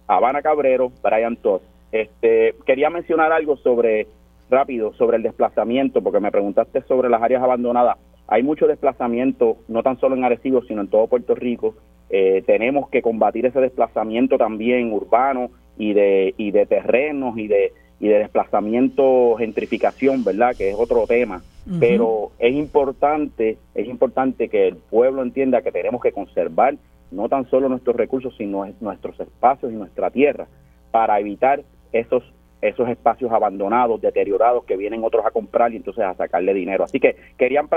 Habana 0.07 0.43
Cabrero, 0.43 0.93
Brian 1.03 1.37
Todd. 1.37 1.63
Este, 1.93 2.55
quería 2.67 2.91
mencionar 2.91 3.33
algo 3.33 3.57
sobre, 3.57 4.07
rápido, 4.49 4.93
sobre 4.95 5.17
el 5.17 5.23
desplazamiento, 5.23 6.03
porque 6.03 6.21
me 6.21 6.31
preguntaste 6.31 6.83
sobre 6.83 7.09
las 7.09 7.23
áreas 7.23 7.43
abandonadas. 7.43 7.97
Hay 8.29 8.43
mucho 8.43 8.67
desplazamiento, 8.67 9.57
no 9.69 9.83
tan 9.83 9.99
solo 9.99 10.15
en 10.15 10.25
Arecibo, 10.25 10.63
sino 10.63 10.83
en 10.83 10.89
todo 10.89 11.09
Puerto 11.09 11.35
Rico. 11.35 11.75
Eh, 12.11 12.43
tenemos 12.47 12.89
que 12.89 13.03
combatir 13.03 13.47
ese 13.47 13.61
desplazamiento 13.61 14.39
también 14.39 14.93
urbano 14.93 15.51
y 15.79 15.93
de, 15.95 16.35
y 16.37 16.51
de 16.51 16.67
terrenos 16.67 17.37
y 17.39 17.49
de, 17.49 17.73
y 17.99 18.09
de 18.09 18.19
desplazamiento, 18.19 19.37
gentrificación, 19.37 20.25
¿verdad? 20.25 20.55
Que 20.57 20.71
es 20.71 20.77
otro 20.79 21.07
tema. 21.07 21.43
Pero 21.79 22.33
es 22.39 22.55
importante, 22.55 23.59
es 23.75 23.87
importante 23.87 24.49
que 24.49 24.69
el 24.69 24.77
pueblo 24.77 25.23
entienda 25.23 25.63
que 25.63 25.71
tenemos 25.71 26.01
que 26.01 26.13
conservar 26.13 26.77
no 27.11 27.29
tan 27.29 27.49
solo 27.51 27.69
nuestros 27.69 27.97
recursos, 27.97 28.35
sino 28.37 28.67
nuestros 28.81 29.19
espacios 29.21 29.73
y 29.73 29.77
nuestra 29.77 30.11
tierra 30.11 30.47
para 30.91 31.21
evitar 31.21 31.63
esos 31.93 32.23
esos 32.63 32.89
espacios 32.91 33.33
abandonados, 33.33 34.03
deteriorados 34.03 34.65
que 34.65 34.77
vienen 34.77 35.03
otros 35.03 35.25
a 35.25 35.31
comprar 35.31 35.73
y 35.73 35.77
entonces 35.77 36.05
a 36.05 36.15
sacarle 36.15 36.53
dinero. 36.53 36.85
Así 36.85 37.01
que 37.01 37.17
querían 37.39 37.69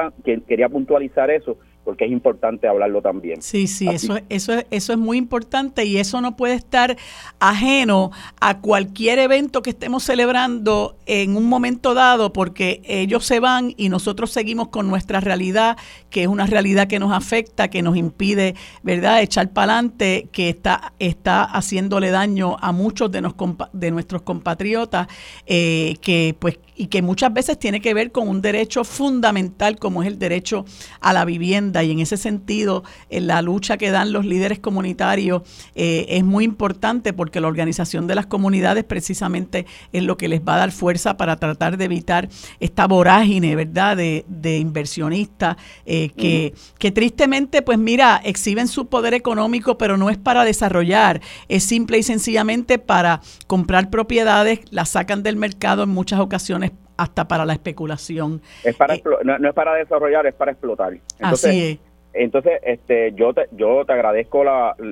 quería 0.46 0.68
puntualizar 0.68 1.32
eso 1.32 1.58
porque 1.84 2.06
es 2.06 2.12
importante 2.12 2.68
hablarlo 2.68 3.02
también. 3.02 3.42
Sí, 3.42 3.68
sí, 3.68 3.88
eso, 3.88 4.18
eso, 4.30 4.54
eso 4.72 4.94
es 4.94 5.00
muy 5.00 5.18
importante 5.18 5.86
y 5.86 5.98
eso 5.98 6.22
no 6.22 6.36
puede 6.36 6.54
estar 6.54 6.98
ajeno 7.40 8.12
a 8.40 8.60
cualquier 8.60 9.20
evento 9.20 9.62
que 9.62 9.72
estemos 9.72 10.04
celebrando 10.04 10.96
en 11.06 11.36
un 11.36 11.46
momento 11.46 11.94
dado 11.94 12.32
porque 12.32 12.82
ellos 12.86 13.26
se 13.26 13.40
van 13.40 13.74
y 13.76 13.90
nosotros 13.90 14.32
seguimos 14.32 14.70
con 14.70 14.88
nuestra 14.88 15.20
realidad, 15.20 15.78
que 16.10 16.24
es 16.24 16.28
una 16.28 16.46
realidad 16.46 16.88
que 16.88 17.00
nos 17.00 17.12
afecta, 17.12 17.70
que 17.70 17.82
nos 17.82 17.98
impide, 17.98 18.56
¿verdad?, 18.82 19.22
echar 19.22 19.52
para 19.52 19.74
adelante, 19.74 20.30
que 20.32 20.50
está, 20.50 20.94
está 21.00 21.44
haciéndole 21.44 22.12
daño 22.12 22.58
a 22.62 22.72
muchos 22.72 23.12
de, 23.12 23.22
nos, 23.22 23.34
de 23.74 23.92
nuestros 23.92 24.22
compatriotas, 24.22 25.08
eh, 25.46 25.96
que 26.02 26.36
pues 26.40 26.60
y 26.76 26.88
que 26.88 27.02
muchas 27.02 27.34
veces 27.34 27.60
tiene 27.60 27.82
que 27.82 27.94
ver 27.94 28.12
con 28.12 28.28
un 28.28 28.42
derecho 28.42 28.84
fundamental 28.84 29.78
como 29.78 30.02
es 30.02 30.08
el 30.08 30.20
derecho 30.20 30.66
a 31.02 31.14
la 31.14 31.26
vivienda 31.26 31.73
y 31.82 31.92
en 31.92 32.00
ese 32.00 32.18
sentido 32.18 32.84
en 33.10 33.28
la 33.28 33.42
lucha 33.42 33.78
que 33.78 33.90
dan 33.90 34.12
los 34.12 34.26
líderes 34.26 34.60
comunitarios 34.60 35.42
eh, 35.76 36.06
es 36.10 36.24
muy 36.24 36.44
importante 36.44 37.14
porque 37.14 37.40
la 37.40 37.48
organización 37.48 38.06
de 38.06 38.16
las 38.16 38.26
comunidades 38.26 38.84
precisamente 38.84 39.66
es 39.92 40.04
lo 40.04 40.18
que 40.18 40.28
les 40.28 40.42
va 40.42 40.56
a 40.56 40.58
dar 40.60 40.72
fuerza 40.72 41.18
para 41.18 41.38
tratar 41.38 41.78
de 41.78 41.86
evitar 41.86 42.30
esta 42.60 42.86
vorágine 42.86 43.56
verdad 43.56 43.98
de, 43.98 44.26
de 44.28 44.58
inversionistas 44.58 45.56
eh, 45.86 46.10
que, 46.10 46.54
que 46.78 46.92
tristemente 46.92 47.62
pues 47.62 47.80
mira 47.80 48.22
exhiben 48.24 48.68
su 48.68 48.88
poder 48.88 49.14
económico 49.14 49.78
pero 49.78 49.98
no 49.98 50.10
es 50.10 50.18
para 50.18 50.44
desarrollar 50.44 51.22
es 51.48 51.64
simple 51.64 51.98
y 51.98 52.04
sencillamente 52.04 52.78
para 52.78 53.22
comprar 53.48 53.90
propiedades 53.90 54.60
las 54.70 54.90
sacan 54.90 55.24
del 55.24 55.38
mercado 55.38 55.84
en 55.84 55.90
muchas 55.90 56.20
ocasiones 56.20 56.72
hasta 56.98 57.28
para 57.28 57.46
la 57.46 57.54
especulación. 57.54 58.42
Es 58.64 58.76
para 58.76 58.96
eh, 58.96 59.04
no, 59.24 59.36
es 59.36 59.54
para 59.54 59.76
desarrollar, 59.76 60.26
es 60.28 60.34
para 60.36 60.52
explotar. 60.52 60.94
Entonces, 61.20 61.50
así 61.50 61.72
es. 61.72 61.80
Entonces, 62.14 62.60
este, 62.64 63.14
yo 63.14 63.34
te, 63.34 63.48
yo 63.52 63.86
te 63.86 63.94
agradezco 63.94 64.44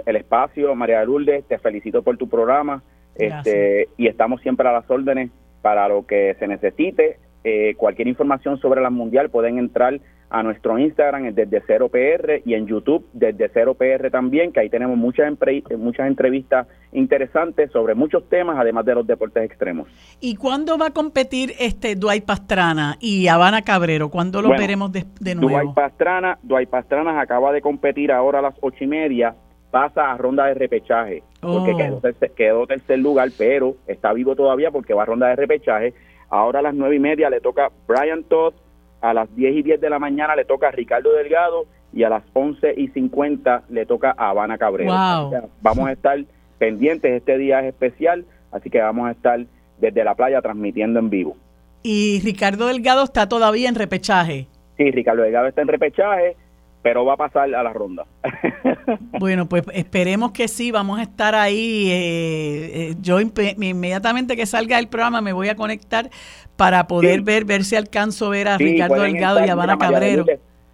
el 0.06 0.16
espacio, 0.16 0.74
María 0.74 1.04
Lourdes, 1.06 1.46
te 1.48 1.60
felicito 1.60 2.02
por 2.02 2.18
tu 2.18 2.28
programa, 2.28 2.82
este, 3.16 3.90
y 3.98 4.08
estamos 4.08 4.42
siempre 4.42 4.68
a 4.68 4.72
las 4.72 4.90
órdenes 4.90 5.30
para 5.62 5.88
lo 5.88 6.06
que 6.08 6.36
se 6.40 6.48
necesite. 6.48 7.20
Eh, 7.44 7.76
cualquier 7.78 8.08
información 8.08 8.60
sobre 8.60 8.82
la 8.82 8.90
mundial 8.90 9.30
pueden 9.30 9.60
entrar 9.60 10.00
a 10.32 10.42
nuestro 10.44 10.80
Instagram 10.80 11.34
desde 11.34 11.62
cero 11.68 11.90
PR 11.90 12.42
y 12.46 12.54
en 12.54 12.66
YouTube 12.66 13.06
desde 13.12 13.50
cero 13.54 13.76
PR 13.76 14.10
también, 14.10 14.54
que 14.54 14.62
ahí 14.62 14.70
tenemos 14.70 14.98
muchas, 14.98 15.32
muchas 15.78 16.08
entrevistas 16.08 16.68
interesantes 16.94 17.70
sobre 17.72 17.96
muchos 17.96 18.28
temas, 18.30 18.58
además 18.58 18.86
de 18.86 18.96
los 18.96 19.06
deportes 19.06 19.44
extremos. 19.44 19.90
¿Y 20.22 20.38
cuándo 20.38 20.78
va 20.78 20.88
a 20.88 20.92
competir 20.92 21.54
este 21.60 21.96
Dwight 21.96 22.24
Pastrana 22.24 22.96
y 23.02 23.28
Habana 23.28 23.62
Cabrero? 23.62 24.10
¿Cuándo 24.10 24.42
lo 24.42 24.50
veremos 24.52 24.94
de, 24.94 25.36
nuevo? 25.36 25.50
Dwight 25.50 25.76
Pastrana, 25.76 26.40
Dwight 26.44 26.70
Pastrana 26.70 27.20
acaba 27.20 27.52
de 27.52 27.62
competir 27.62 28.12
ahora 28.14 28.40
a 28.40 28.42
las 28.42 28.56
ocho 28.62 28.86
y 28.86 28.88
media, 28.88 29.36
pasa 29.70 30.14
a 30.14 30.18
ronda 30.18 30.46
de 30.46 30.54
repechaje, 30.54 31.24
porque 31.42 31.74
oh. 31.74 31.78
quedó, 31.78 32.00
tercer, 32.00 32.32
quedó 32.32 32.68
tercer 32.68 33.00
lugar, 33.00 33.30
pero 33.38 33.76
está 33.86 34.14
vivo 34.14 34.34
todavía 34.36 34.72
porque 34.72 34.94
va 34.94 35.04
a 35.04 35.08
ronda 35.08 35.28
de 35.28 35.36
repechaje. 35.36 35.94
Ahora 36.30 36.60
a 36.60 36.62
las 36.62 36.74
nueve 36.74 36.96
y 36.96 37.00
media 37.00 37.30
le 37.30 37.42
toca 37.42 37.70
Brian 37.86 38.24
Todd, 38.24 38.54
a 39.02 39.14
las 39.14 39.36
10 39.36 39.56
y 39.56 39.62
10 39.64 39.82
de 39.82 39.90
la 39.90 40.00
mañana 40.00 40.36
le 40.36 40.46
toca 40.46 40.68
a 40.68 40.72
Ricardo 40.72 41.14
Delgado 41.14 41.66
y 41.94 42.04
a 42.04 42.10
las 42.10 42.24
11 42.34 42.76
y 42.78 42.88
50 42.90 43.64
le 43.70 43.86
toca 43.86 44.14
a 44.18 44.30
Habana 44.30 44.58
Cabrera. 44.58 45.30
Vamos 45.62 45.88
a 45.88 45.92
estar 45.92 46.20
pendientes, 46.58 47.12
este 47.12 47.38
día 47.38 47.60
es 47.62 47.66
especial, 47.66 48.26
así 48.52 48.70
que 48.70 48.80
vamos 48.80 49.08
a 49.08 49.12
estar 49.12 49.46
desde 49.80 50.04
la 50.04 50.16
playa 50.16 50.42
transmitiendo 50.42 51.00
en 51.00 51.10
vivo. 51.10 51.36
¿Y 51.84 52.22
Ricardo 52.24 52.68
Delgado 52.68 53.04
está 53.04 53.28
todavía 53.28 53.68
en 53.68 53.76
repechaje? 53.76 54.48
Sí, 54.78 54.92
Ricardo 54.92 55.24
Delgado 55.24 55.48
está 55.48 55.62
en 55.62 55.68
repechaje, 55.68 56.38
pero 56.82 57.06
va 57.06 57.14
a 57.14 57.18
pasar 57.18 57.54
a 57.54 57.64
la 57.64 57.74
ronda. 57.74 58.06
bueno, 59.20 59.48
pues 59.48 59.64
esperemos 59.74 60.32
que 60.32 60.48
sí, 60.48 60.72
vamos 60.72 61.00
a 61.00 61.04
estar 61.04 61.36
ahí. 61.36 61.90
Eh, 61.92 62.90
eh, 62.90 62.96
yo 63.02 63.20
inmediatamente 63.20 64.36
que 64.36 64.46
salga 64.46 64.80
el 64.80 64.88
programa 64.88 65.22
me 65.22 65.34
voy 65.34 65.50
a 65.50 65.56
conectar 65.56 66.10
para 66.58 66.88
poder 66.88 67.22
ver 67.22 67.46
ver 67.46 67.64
si 67.64 67.76
alcanzo 67.76 68.28
a 68.28 68.30
ver 68.30 68.48
a 68.48 68.58
Ricardo 68.58 69.02
Delgado 69.02 69.46
y 69.46 69.50
a 69.50 69.54
Habana 69.54 69.78
Cabrero. 69.78 70.26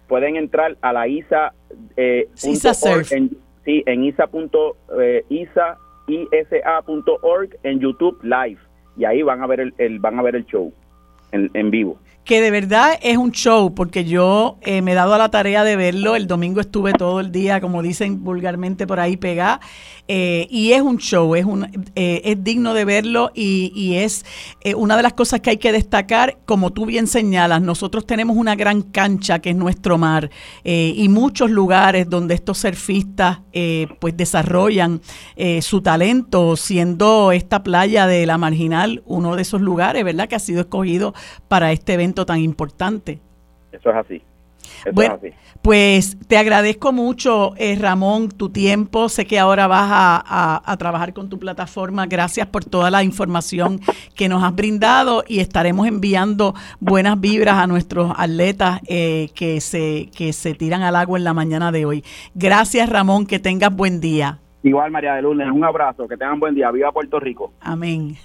pueden 0.06 0.36
entrar 0.36 0.76
a 0.80 0.92
la 0.92 1.06
ISA, 1.08 1.52
eh, 1.96 2.28
ISA 2.42 2.74
Surf. 2.74 3.12
En, 3.12 3.36
sí, 3.64 3.82
en 3.86 4.04
isa.isa, 4.04 4.78
eh, 4.98 5.24
isa.org 6.08 7.50
en 7.62 7.80
YouTube 7.80 8.18
Live 8.22 8.58
y 8.96 9.04
ahí 9.04 9.22
van 9.22 9.42
a 9.42 9.46
ver 9.46 9.72
el, 9.76 9.98
van 9.98 10.18
a 10.18 10.22
ver 10.22 10.36
el 10.36 10.46
show 10.46 10.72
en, 11.32 11.50
en 11.54 11.70
vivo 11.70 11.98
que 12.24 12.42
de 12.42 12.50
verdad 12.50 12.98
es 13.00 13.16
un 13.16 13.32
show, 13.32 13.74
porque 13.74 14.04
yo 14.04 14.58
eh, 14.60 14.82
me 14.82 14.92
he 14.92 14.94
dado 14.94 15.14
a 15.14 15.18
la 15.18 15.30
tarea 15.30 15.64
de 15.64 15.76
verlo. 15.76 16.14
El 16.14 16.26
domingo 16.26 16.60
estuve 16.60 16.92
todo 16.92 17.20
el 17.20 17.32
día, 17.32 17.58
como 17.62 17.80
dicen 17.82 18.22
vulgarmente 18.22 18.86
por 18.86 19.00
ahí, 19.00 19.16
pegada. 19.16 19.60
Eh, 20.08 20.46
y 20.50 20.72
es 20.72 20.82
un 20.82 20.98
show, 20.98 21.34
es, 21.34 21.46
un, 21.46 21.64
eh, 21.94 22.20
es 22.24 22.44
digno 22.44 22.74
de 22.74 22.84
verlo 22.84 23.30
y, 23.34 23.72
y 23.74 23.96
es 23.96 24.24
una 24.76 24.96
de 24.96 25.02
las 25.02 25.12
cosas 25.12 25.40
que 25.40 25.50
hay 25.50 25.56
que 25.58 25.70
destacar, 25.70 26.38
como 26.46 26.70
tú 26.70 26.86
bien 26.86 27.06
señalas, 27.06 27.60
nosotros 27.60 28.06
tenemos 28.06 28.36
una 28.36 28.56
gran 28.56 28.80
cancha 28.80 29.40
que 29.40 29.50
es 29.50 29.56
nuestro 29.56 29.98
mar 29.98 30.30
y 30.64 31.06
muchos 31.10 31.50
lugares 31.50 32.08
donde 32.08 32.34
estos 32.34 32.56
surfistas 32.56 33.40
pues 34.00 34.16
desarrollan 34.16 35.02
su 35.60 35.82
talento, 35.82 36.56
siendo 36.56 37.32
esta 37.32 37.62
playa 37.62 38.06
de 38.06 38.24
la 38.24 38.38
Marginal 38.38 39.02
uno 39.04 39.36
de 39.36 39.42
esos 39.42 39.60
lugares, 39.60 40.04
¿verdad? 40.04 40.26
Que 40.26 40.36
ha 40.36 40.40
sido 40.40 40.60
escogido 40.60 41.12
para 41.48 41.70
este 41.72 41.94
evento 41.94 42.17
tan 42.26 42.40
importante. 42.40 43.20
Eso 43.72 43.90
es 43.90 43.96
así. 43.96 44.22
bueno, 44.92 45.18
pues 45.62 46.16
te 46.28 46.38
agradezco 46.38 46.92
mucho, 46.92 47.54
eh, 47.56 47.76
Ramón, 47.78 48.28
tu 48.28 48.50
tiempo. 48.50 49.08
Sé 49.08 49.26
que 49.26 49.38
ahora 49.38 49.66
vas 49.66 49.88
a, 49.90 50.76
trabajar 50.78 51.12
con 51.12 51.28
tu 51.28 51.38
plataforma. 51.38 52.06
Gracias 52.06 52.46
por 52.46 52.64
toda 52.64 52.90
la 52.90 53.02
información 53.02 53.80
que 54.14 54.28
nos 54.28 54.42
has 54.42 54.54
brindado 54.54 55.24
y 55.26 55.40
estaremos 55.40 55.86
enviando 55.86 56.54
buenas 56.80 57.20
vibras 57.20 57.56
a 57.56 57.66
nuestros 57.66 58.12
atletas 58.16 58.80
eh, 58.86 59.30
que, 59.34 59.60
se, 59.60 60.08
que 60.16 60.32
se 60.32 60.54
tiran 60.54 60.82
al 60.82 60.96
agua 60.96 61.18
en 61.18 61.24
la 61.24 61.34
mañana 61.34 61.72
de 61.72 61.84
hoy. 61.84 62.04
Gracias, 62.34 62.88
Ramón. 62.88 63.26
Que 63.26 63.38
tengas 63.38 63.74
buen 63.74 64.00
día. 64.00 64.38
Igual, 64.62 64.90
María 64.90 65.14
de 65.14 65.22
Lunes. 65.22 65.48
Un 65.52 65.64
abrazo. 65.64 66.06
Que 66.08 66.16
tengan 66.16 66.40
buen 66.40 66.54
día. 66.54 66.70
Viva 66.70 66.92
Puerto 66.92 67.18
Rico. 67.20 67.52
Amén. 67.60 68.16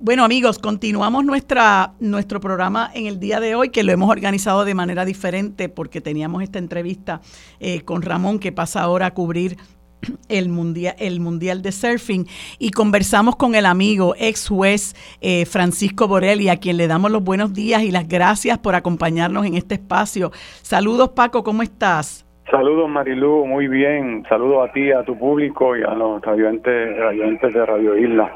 Bueno 0.00 0.24
amigos, 0.24 0.58
continuamos 0.58 1.24
nuestra, 1.24 1.94
nuestro 2.00 2.40
programa 2.40 2.90
en 2.94 3.06
el 3.06 3.20
día 3.20 3.38
de 3.38 3.54
hoy, 3.54 3.70
que 3.70 3.84
lo 3.84 3.92
hemos 3.92 4.10
organizado 4.10 4.64
de 4.64 4.74
manera 4.74 5.04
diferente 5.04 5.68
porque 5.68 6.00
teníamos 6.00 6.42
esta 6.42 6.58
entrevista 6.58 7.20
eh, 7.60 7.82
con 7.82 8.02
Ramón 8.02 8.40
que 8.40 8.50
pasa 8.50 8.82
ahora 8.82 9.06
a 9.06 9.14
cubrir 9.14 9.56
el 10.28 10.48
mundial, 10.48 10.96
el 10.98 11.20
mundial 11.20 11.62
de 11.62 11.70
surfing 11.70 12.26
y 12.58 12.72
conversamos 12.72 13.36
con 13.36 13.54
el 13.54 13.66
amigo 13.66 14.16
ex 14.18 14.48
juez 14.48 14.96
eh, 15.20 15.46
Francisco 15.46 16.08
Borelli, 16.08 16.48
a 16.48 16.56
quien 16.56 16.76
le 16.76 16.88
damos 16.88 17.12
los 17.12 17.22
buenos 17.22 17.54
días 17.54 17.84
y 17.84 17.92
las 17.92 18.08
gracias 18.08 18.58
por 18.58 18.74
acompañarnos 18.74 19.46
en 19.46 19.54
este 19.54 19.76
espacio. 19.76 20.32
Saludos 20.62 21.10
Paco, 21.10 21.44
¿cómo 21.44 21.62
estás? 21.62 22.23
Saludos 22.54 22.88
Marilu, 22.88 23.44
muy 23.46 23.66
bien. 23.66 24.24
Saludos 24.28 24.68
a 24.68 24.72
ti, 24.72 24.92
a 24.92 25.02
tu 25.02 25.18
público 25.18 25.76
y 25.76 25.82
a 25.82 25.92
los 25.92 26.22
radioantes, 26.22 26.62
de 26.72 27.66
Radio 27.66 27.98
Isla. 27.98 28.32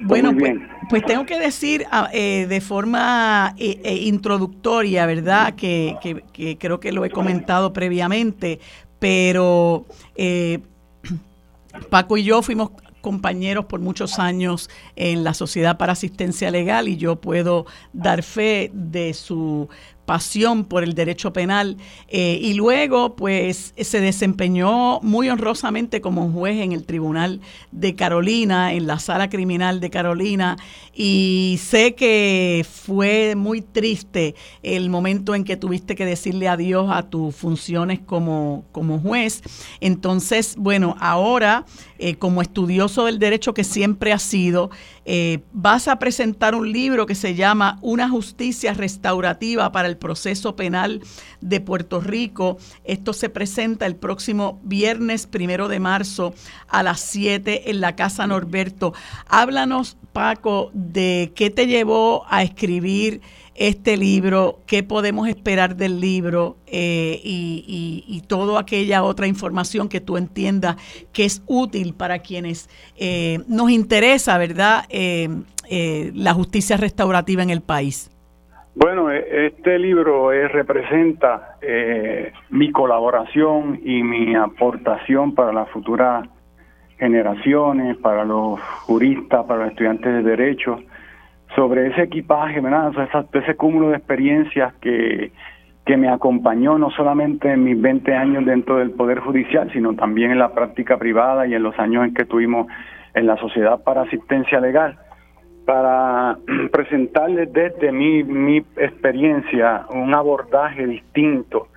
Bueno, 0.00 0.32
pues, 0.34 0.54
pues, 0.88 1.04
tengo 1.04 1.26
que 1.26 1.38
decir 1.38 1.84
ah, 1.92 2.08
eh, 2.10 2.46
de 2.48 2.62
forma 2.62 3.54
eh, 3.58 3.78
eh, 3.84 3.96
introductoria, 3.96 5.04
¿verdad? 5.04 5.56
Que, 5.56 5.94
que, 6.32 6.56
creo 6.56 6.80
que 6.80 6.90
lo 6.90 7.04
he 7.04 7.10
comentado 7.10 7.74
previamente, 7.74 8.60
pero 8.98 9.84
Paco 11.90 12.16
y 12.16 12.24
yo 12.24 12.40
fuimos 12.40 12.70
compañeros 13.02 13.66
por 13.66 13.80
muchos 13.80 14.18
años 14.18 14.70
en 14.96 15.22
la 15.22 15.34
Sociedad 15.34 15.76
para 15.76 15.92
Asistencia 15.92 16.50
Legal 16.50 16.88
y 16.88 16.96
yo 16.96 17.16
puedo 17.16 17.66
dar 17.92 18.22
fe 18.22 18.70
de 18.72 19.12
su 19.12 19.68
pasión 20.10 20.64
por 20.64 20.82
el 20.82 20.96
derecho 20.96 21.32
penal 21.32 21.76
eh, 22.08 22.36
y 22.42 22.54
luego 22.54 23.14
pues 23.14 23.72
se 23.80 24.00
desempeñó 24.00 24.98
muy 25.02 25.28
honrosamente 25.28 26.00
como 26.00 26.32
juez 26.32 26.60
en 26.60 26.72
el 26.72 26.82
Tribunal 26.82 27.40
de 27.70 27.94
Carolina, 27.94 28.72
en 28.72 28.88
la 28.88 28.98
Sala 28.98 29.30
Criminal 29.30 29.78
de 29.78 29.88
Carolina 29.88 30.56
y 30.92 31.60
sé 31.62 31.94
que 31.94 32.66
fue 32.68 33.36
muy 33.36 33.62
triste 33.62 34.34
el 34.64 34.90
momento 34.90 35.36
en 35.36 35.44
que 35.44 35.56
tuviste 35.56 35.94
que 35.94 36.04
decirle 36.04 36.48
adiós 36.48 36.88
a 36.90 37.04
tus 37.04 37.36
funciones 37.36 38.00
como, 38.00 38.64
como 38.72 38.98
juez. 38.98 39.42
Entonces, 39.80 40.56
bueno, 40.58 40.96
ahora 40.98 41.66
eh, 42.02 42.14
como 42.14 42.40
estudioso 42.40 43.04
del 43.04 43.18
derecho 43.18 43.52
que 43.52 43.62
siempre 43.62 44.14
ha 44.14 44.18
sido, 44.18 44.70
eh, 45.04 45.40
vas 45.52 45.86
a 45.86 45.98
presentar 45.98 46.54
un 46.54 46.72
libro 46.72 47.04
que 47.04 47.14
se 47.14 47.34
llama 47.34 47.78
Una 47.82 48.08
justicia 48.08 48.72
restaurativa 48.72 49.70
para 49.70 49.86
el 49.86 49.98
proceso 49.98 50.56
penal 50.56 51.02
de 51.42 51.60
Puerto 51.60 52.00
Rico. 52.00 52.56
Esto 52.84 53.12
se 53.12 53.28
presenta 53.28 53.84
el 53.84 53.96
próximo 53.96 54.60
viernes 54.62 55.26
primero 55.26 55.68
de 55.68 55.78
marzo 55.78 56.32
a 56.68 56.82
las 56.82 57.00
7 57.00 57.70
en 57.70 57.82
la 57.82 57.96
Casa 57.96 58.26
Norberto. 58.26 58.94
Háblanos, 59.28 59.98
Paco, 60.14 60.70
de 60.72 61.32
qué 61.34 61.50
te 61.50 61.66
llevó 61.66 62.24
a 62.30 62.42
escribir 62.42 63.20
este 63.60 63.98
libro, 63.98 64.60
qué 64.66 64.82
podemos 64.82 65.28
esperar 65.28 65.76
del 65.76 66.00
libro 66.00 66.56
eh, 66.66 67.20
y, 67.22 68.04
y, 68.08 68.22
toda 68.22 68.58
aquella 68.58 69.02
otra 69.02 69.26
información 69.26 69.90
que 69.90 70.00
tú 70.00 70.16
entiendas 70.16 70.76
que 71.12 71.26
es 71.26 71.44
útil 71.46 71.92
para 71.92 72.20
quienes 72.20 72.70
eh, 72.98 73.40
nos 73.48 73.70
interesa, 73.70 74.38
¿verdad?, 74.38 74.84
eh, 74.88 75.28
la 76.14 76.32
justicia 76.32 76.78
restaurativa 76.78 77.42
en 77.42 77.50
el 77.50 77.60
país. 77.60 78.10
Bueno, 78.74 79.10
este 79.10 79.78
libro 79.78 80.30
representa 80.30 81.58
mi 82.48 82.72
colaboración 82.72 83.78
y 83.84 84.02
mi 84.02 84.34
aportación 84.34 85.34
para 85.34 85.52
las 85.52 85.68
futuras 85.68 86.26
generaciones, 86.98 87.96
para 87.98 88.24
los 88.24 88.58
juristas, 88.60 89.44
para 89.44 89.64
los 89.64 89.70
estudiantes 89.70 90.12
de 90.12 90.22
derecho 90.22 90.80
sobre 91.54 91.88
ese 91.88 92.02
equipaje, 92.02 92.60
¿verdad? 92.60 92.92
ese 93.32 93.56
cúmulo 93.56 93.90
de 93.90 93.96
experiencias 93.96 94.74
que, 94.80 95.32
que 95.84 95.96
me 95.96 96.08
acompañó 96.08 96.78
no 96.78 96.90
solamente 96.90 97.52
en 97.52 97.64
mis 97.64 97.80
20 97.80 98.14
años 98.14 98.44
dentro 98.44 98.76
del 98.76 98.92
Poder 98.92 99.20
Judicial, 99.20 99.70
sino 99.72 99.94
también 99.94 100.30
en 100.30 100.38
la 100.38 100.52
práctica 100.52 100.96
privada 100.98 101.46
y 101.46 101.54
en 101.54 101.62
los 101.62 101.78
años 101.78 102.04
en 102.04 102.14
que 102.14 102.22
estuvimos 102.22 102.66
en 103.14 103.26
la 103.26 103.36
Sociedad 103.36 103.82
para 103.82 104.02
Asistencia 104.02 104.60
Legal, 104.60 104.98
para 105.64 106.36
presentarles 106.72 107.52
desde 107.52 107.92
mi, 107.92 108.22
mi 108.22 108.58
experiencia 108.76 109.86
un 109.90 110.14
abordaje 110.14 110.86
distinto 110.86 111.68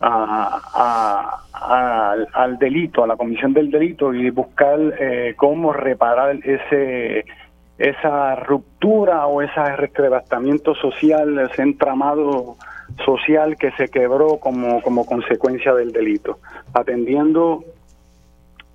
a, 0.00 1.40
al, 2.32 2.58
delito, 2.58 3.04
a 3.04 3.06
la 3.06 3.16
comisión 3.16 3.52
del 3.52 3.70
delito 3.70 4.14
y 4.14 4.30
buscar 4.30 4.78
eh, 4.98 5.34
cómo 5.36 5.72
reparar 5.72 6.36
ese 6.42 7.24
esa 7.80 8.36
ruptura 8.36 9.26
o 9.26 9.40
ese 9.40 9.76
reclevastamiento 9.76 10.74
social, 10.74 11.38
ese 11.38 11.62
entramado 11.62 12.56
social 13.06 13.56
que 13.56 13.70
se 13.72 13.88
quebró 13.88 14.36
como, 14.38 14.82
como 14.82 15.06
consecuencia 15.06 15.72
del 15.72 15.90
delito, 15.90 16.38
atendiendo 16.74 17.64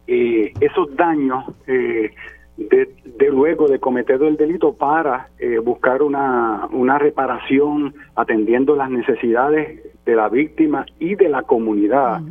eh, 0.08 0.54
esos 0.60 0.96
daños 0.96 1.46
eh, 1.68 2.12
de, 2.58 3.30
luego 3.30 3.68
de 3.68 3.80
cometer 3.80 4.22
el 4.24 4.38
delito 4.38 4.74
para 4.74 5.30
eh, 5.38 5.60
buscar 5.60 6.02
una, 6.02 6.68
una 6.72 6.98
reparación, 6.98 7.94
atendiendo 8.16 8.76
las 8.76 8.90
necesidades 8.90 9.84
de 10.04 10.16
la 10.16 10.30
víctima 10.30 10.84
y 11.00 11.14
de 11.14 11.30
la 11.30 11.44
comunidad. 11.44 12.22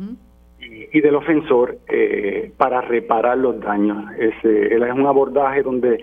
y, 0.91 0.99
del 0.99 1.15
ofensor 1.15 1.77
para 2.57 2.81
reparar 2.81 3.37
los 3.37 3.59
daños. 3.59 4.11
Es, 4.17 4.33
es 4.43 4.93
un 4.93 5.05
abordaje 5.05 5.61
donde 5.61 6.01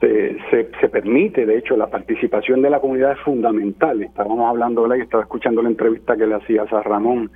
se, 0.00 0.70
se, 0.80 0.88
permite, 0.88 1.44
de 1.44 1.58
hecho, 1.58 1.76
la 1.76 1.88
participación 1.88 2.62
de 2.62 2.70
la 2.70 2.80
comunidad 2.80 3.12
es 3.12 3.20
fundamental. 3.20 4.02
Estábamos 4.02 4.48
hablando, 4.48 4.94
y 4.96 5.00
estaba 5.00 5.22
escuchando 5.22 5.62
la 5.62 5.68
entrevista 5.68 6.16
que 6.16 6.26
le 6.26 6.36
hacía 6.36 6.62
a 6.62 6.82
Ramón, 6.82 7.30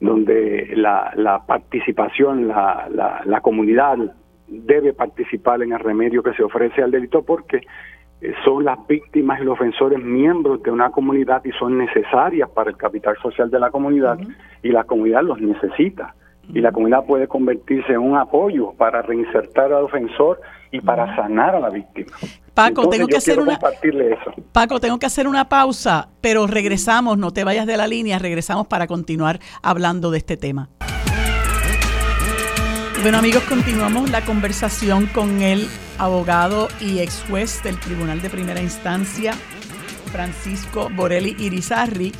donde 0.00 0.72
la, 0.76 1.12
la 1.16 1.44
participación, 1.44 2.46
la, 2.46 2.88
la, 2.90 3.22
la, 3.24 3.40
comunidad 3.40 3.98
debe 4.46 4.92
participar 4.92 5.62
en 5.62 5.72
el 5.72 5.80
remedio 5.80 6.22
que 6.22 6.34
se 6.34 6.44
ofrece 6.44 6.82
al 6.82 6.92
delito 6.92 7.22
porque 7.22 7.62
eh, 8.20 8.34
son 8.44 8.64
las 8.64 8.86
víctimas 8.86 9.40
y 9.40 9.44
los 9.44 9.54
ofensores 9.54 9.98
miembros 10.02 10.62
de 10.62 10.70
una 10.70 10.90
comunidad 10.90 11.44
y 11.44 11.50
son 11.52 11.78
necesarias 11.78 12.48
para 12.50 12.70
el 12.70 12.76
capital 12.76 13.16
social 13.20 13.50
de 13.50 13.58
la 13.58 13.70
comunidad 13.70 14.18
y 14.62 14.68
la 14.68 14.84
comunidad 14.84 15.22
los 15.22 15.40
necesita. 15.40 16.14
Y 16.52 16.60
la 16.60 16.72
comunidad 16.72 17.04
puede 17.04 17.26
convertirse 17.28 17.92
en 17.92 17.98
un 17.98 18.16
apoyo 18.16 18.72
para 18.72 19.02
reinsertar 19.02 19.72
al 19.72 19.84
ofensor 19.84 20.40
y 20.70 20.80
para 20.80 21.14
sanar 21.16 21.54
a 21.56 21.60
la 21.60 21.70
víctima. 21.70 22.12
Paco, 22.54 22.88
tengo 22.88 23.06
que 23.06 23.16
hacer 23.16 23.38
una 23.38 23.54
eso. 23.54 24.32
Paco, 24.52 24.80
tengo 24.80 24.98
que 24.98 25.06
hacer 25.06 25.28
una 25.28 25.48
pausa, 25.48 26.08
pero 26.22 26.46
regresamos, 26.46 27.18
no 27.18 27.32
te 27.32 27.44
vayas 27.44 27.66
de 27.66 27.76
la 27.76 27.86
línea, 27.86 28.18
regresamos 28.18 28.66
para 28.66 28.86
continuar 28.86 29.40
hablando 29.62 30.10
de 30.10 30.18
este 30.18 30.36
tema. 30.36 30.70
Bueno 33.02 33.18
amigos, 33.18 33.44
continuamos 33.44 34.10
la 34.10 34.22
conversación 34.22 35.06
con 35.06 35.42
el 35.42 35.68
abogado 35.98 36.68
y 36.80 37.00
ex 37.00 37.24
juez 37.28 37.62
del 37.62 37.78
Tribunal 37.78 38.22
de 38.22 38.30
Primera 38.30 38.60
Instancia, 38.60 39.34
Francisco 40.10 40.88
Borelli 40.96 41.36
Irizarri, 41.38 42.12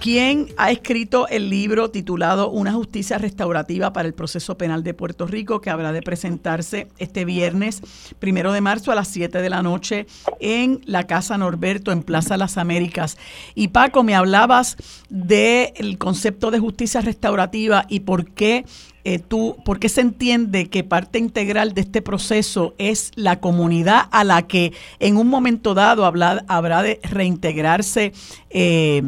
quien 0.00 0.48
ha 0.56 0.70
escrito 0.70 1.28
el 1.28 1.50
libro 1.50 1.90
titulado 1.90 2.50
Una 2.50 2.72
justicia 2.72 3.18
restaurativa 3.18 3.92
para 3.92 4.08
el 4.08 4.14
proceso 4.14 4.56
penal 4.56 4.82
de 4.82 4.94
Puerto 4.94 5.26
Rico, 5.26 5.60
que 5.60 5.68
habrá 5.68 5.92
de 5.92 6.00
presentarse 6.00 6.88
este 6.98 7.26
viernes, 7.26 7.82
primero 8.18 8.52
de 8.52 8.62
marzo 8.62 8.90
a 8.90 8.94
las 8.94 9.08
7 9.08 9.42
de 9.42 9.50
la 9.50 9.62
noche 9.62 10.06
en 10.40 10.80
la 10.86 11.06
Casa 11.06 11.36
Norberto, 11.36 11.92
en 11.92 12.02
Plaza 12.02 12.38
Las 12.38 12.56
Américas. 12.56 13.18
Y 13.54 13.68
Paco, 13.68 14.02
me 14.02 14.14
hablabas 14.14 14.76
del 15.10 15.98
concepto 15.98 16.50
de 16.50 16.60
justicia 16.60 17.02
restaurativa 17.02 17.84
y 17.88 18.00
por 18.00 18.30
qué 18.30 18.64
eh, 19.04 19.18
tú, 19.18 19.56
¿por 19.66 19.78
qué 19.78 19.90
se 19.90 20.00
entiende 20.00 20.70
que 20.70 20.82
parte 20.82 21.18
integral 21.18 21.74
de 21.74 21.82
este 21.82 22.00
proceso 22.00 22.74
es 22.78 23.12
la 23.16 23.38
comunidad 23.38 24.08
a 24.12 24.24
la 24.24 24.46
que 24.46 24.72
en 24.98 25.18
un 25.18 25.28
momento 25.28 25.74
dado 25.74 26.06
habrá, 26.06 26.82
de 26.82 27.00
reintegrarse 27.02 28.12
eh, 28.48 29.02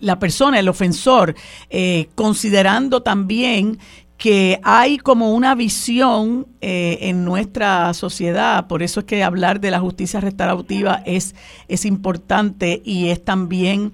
la 0.00 0.18
persona, 0.18 0.58
el 0.58 0.68
ofensor, 0.68 1.34
eh, 1.70 2.08
considerando 2.14 3.02
también 3.02 3.78
que 4.16 4.58
hay 4.64 4.98
como 4.98 5.32
una 5.32 5.54
visión 5.54 6.48
en 6.60 7.24
nuestra 7.24 7.94
sociedad, 7.94 8.66
por 8.66 8.82
eso 8.82 8.98
es 9.00 9.06
que 9.06 9.22
hablar 9.22 9.60
de 9.60 9.70
la 9.70 9.78
justicia 9.78 10.18
restaurativa 10.20 11.04
es, 11.06 11.36
es 11.68 11.84
importante 11.84 12.82
y 12.84 13.10
es 13.10 13.24
también 13.24 13.92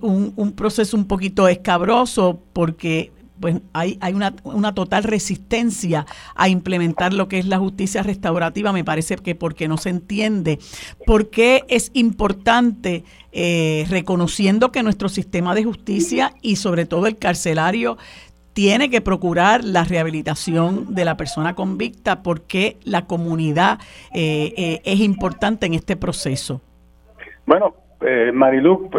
un, 0.00 0.32
un, 0.36 0.52
proceso 0.52 0.96
un 0.96 1.06
poquito 1.06 1.48
escabroso 1.48 2.40
porque 2.52 3.10
pues 3.42 3.56
hay, 3.74 3.98
hay 4.00 4.14
una, 4.14 4.34
una, 4.44 4.72
total 4.72 5.02
resistencia 5.02 6.06
a 6.36 6.48
implementar 6.48 7.12
lo 7.12 7.28
que 7.28 7.40
es 7.40 7.46
la 7.46 7.58
justicia 7.58 8.02
restaurativa, 8.02 8.72
me 8.72 8.84
parece 8.84 9.16
que 9.16 9.34
porque 9.34 9.68
no 9.68 9.76
se 9.76 9.90
entiende. 9.90 10.60
¿Por 11.04 11.28
qué 11.28 11.64
es 11.68 11.90
importante, 11.92 13.04
eh, 13.32 13.84
reconociendo 13.90 14.70
que 14.70 14.84
nuestro 14.84 15.08
sistema 15.08 15.54
de 15.54 15.64
justicia 15.64 16.34
y 16.40 16.56
sobre 16.56 16.86
todo 16.86 17.06
el 17.06 17.18
carcelario 17.18 17.98
tiene 18.52 18.90
que 18.90 19.00
procurar 19.00 19.64
la 19.64 19.82
rehabilitación 19.82 20.94
de 20.94 21.04
la 21.04 21.16
persona 21.16 21.54
convicta? 21.54 22.22
¿Por 22.22 22.42
qué 22.42 22.78
la 22.84 23.06
comunidad 23.06 23.80
eh, 24.12 24.54
eh, 24.56 24.82
es 24.84 25.00
importante 25.00 25.66
en 25.66 25.74
este 25.74 25.96
proceso? 25.96 26.60
Bueno, 27.44 27.74
eh, 28.04 28.32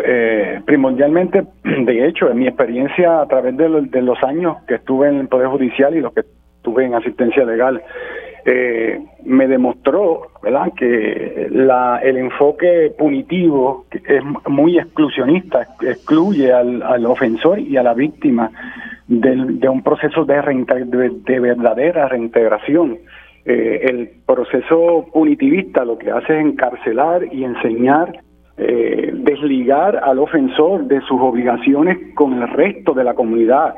eh, 0.05 0.61
primordialmente, 0.65 1.43
de 1.63 2.07
hecho, 2.07 2.29
en 2.29 2.39
mi 2.39 2.47
experiencia 2.47 3.21
a 3.21 3.27
través 3.27 3.55
de, 3.57 4.01
los 4.01 4.23
años 4.23 4.57
que 4.67 4.75
estuve 4.75 5.09
en 5.09 5.19
el 5.19 5.27
Poder 5.27 5.47
Judicial 5.47 5.95
y 5.95 6.01
los 6.01 6.13
que 6.13 6.21
estuve 6.57 6.85
en 6.85 6.95
asistencia 6.95 7.45
legal, 7.45 7.81
eh, 8.45 8.99
me 9.23 9.47
demostró 9.47 10.27
¿verdad? 10.41 10.73
que 10.75 11.47
la, 11.49 11.99
el 12.03 12.17
enfoque 12.17 12.93
punitivo 12.97 13.85
es 13.91 14.21
muy 14.47 14.77
exclusionista, 14.77 15.67
excluye 15.81 16.51
al, 16.51 17.05
ofensor 17.05 17.59
y 17.59 17.77
a 17.77 17.83
la 17.83 17.93
víctima 17.93 18.51
de 19.07 19.69
un 19.69 19.81
proceso 19.83 20.25
de, 20.25 20.35
de, 21.25 21.39
verdadera 21.39 22.07
reintegración. 22.09 22.97
Eh, 23.45 23.81
el 23.83 24.09
proceso 24.25 25.05
punitivista 25.11 25.83
lo 25.83 25.97
que 25.97 26.11
hace 26.11 26.39
es 26.39 26.45
encarcelar 26.45 27.25
y 27.33 27.43
enseñar 27.43 28.22
eh, 28.57 29.11
desligar 29.13 29.99
al 30.03 30.19
ofensor 30.19 30.85
de 30.85 31.01
sus 31.01 31.19
obligaciones 31.19 32.13
con 32.15 32.33
el 32.33 32.47
resto 32.49 32.93
de 32.93 33.03
la 33.03 33.13
comunidad. 33.13 33.73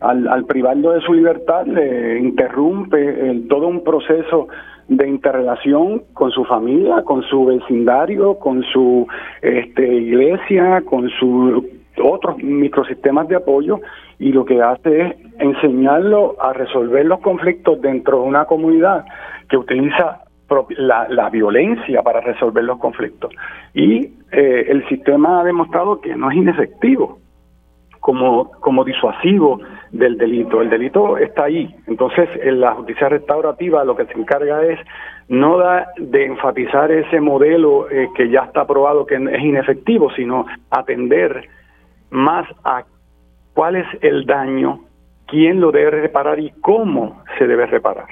Al, 0.00 0.28
al 0.28 0.44
privarlo 0.44 0.92
de 0.92 1.00
su 1.00 1.12
libertad 1.12 1.66
le 1.66 2.20
interrumpe 2.20 3.42
todo 3.48 3.66
un 3.66 3.82
proceso 3.82 4.48
de 4.88 5.06
interrelación 5.06 6.02
con 6.14 6.30
su 6.30 6.44
familia, 6.44 7.02
con 7.02 7.22
su 7.22 7.44
vecindario, 7.44 8.38
con 8.38 8.62
su 8.64 9.06
este, 9.42 9.86
iglesia, 9.86 10.82
con 10.82 11.08
sus 11.10 11.64
otros 12.02 12.38
microsistemas 12.38 13.28
de 13.28 13.36
apoyo 13.36 13.80
y 14.18 14.32
lo 14.32 14.44
que 14.44 14.62
hace 14.62 15.00
es 15.00 15.14
enseñarlo 15.38 16.36
a 16.40 16.52
resolver 16.52 17.04
los 17.06 17.20
conflictos 17.20 17.80
dentro 17.80 18.22
de 18.22 18.28
una 18.28 18.44
comunidad 18.46 19.04
que 19.48 19.56
utiliza 19.56 20.22
la, 20.76 21.06
la, 21.08 21.30
violencia 21.30 22.02
para 22.02 22.20
resolver 22.20 22.64
los 22.64 22.78
conflictos. 22.78 23.32
Y 23.74 24.12
eh, 24.32 24.66
el 24.68 24.86
sistema 24.88 25.40
ha 25.40 25.44
demostrado 25.44 26.00
que 26.00 26.14
no 26.14 26.30
es 26.30 26.36
inefectivo 26.36 27.18
como, 28.00 28.50
como 28.60 28.84
disuasivo 28.84 29.60
del 29.92 30.16
delito. 30.16 30.62
El 30.62 30.70
delito 30.70 31.18
está 31.18 31.44
ahí. 31.44 31.74
Entonces, 31.86 32.28
en 32.42 32.60
la 32.60 32.72
justicia 32.74 33.08
restaurativa 33.08 33.84
lo 33.84 33.96
que 33.96 34.06
se 34.06 34.18
encarga 34.18 34.64
es 34.64 34.78
no 35.28 35.58
da 35.58 35.88
de 35.98 36.24
enfatizar 36.24 36.90
ese 36.90 37.20
modelo 37.20 37.90
eh, 37.90 38.08
que 38.14 38.30
ya 38.30 38.44
está 38.44 38.66
probado 38.66 39.04
que 39.04 39.16
es 39.16 39.42
inefectivo, 39.42 40.10
sino 40.12 40.46
atender 40.70 41.48
más 42.10 42.48
a 42.64 42.84
cuál 43.52 43.76
es 43.76 43.86
el 44.00 44.24
daño 44.24 44.80
quién 45.28 45.60
lo 45.60 45.70
debe 45.70 45.90
reparar 45.90 46.40
y 46.40 46.50
cómo 46.60 47.22
se 47.38 47.46
debe 47.46 47.66
reparar. 47.66 48.06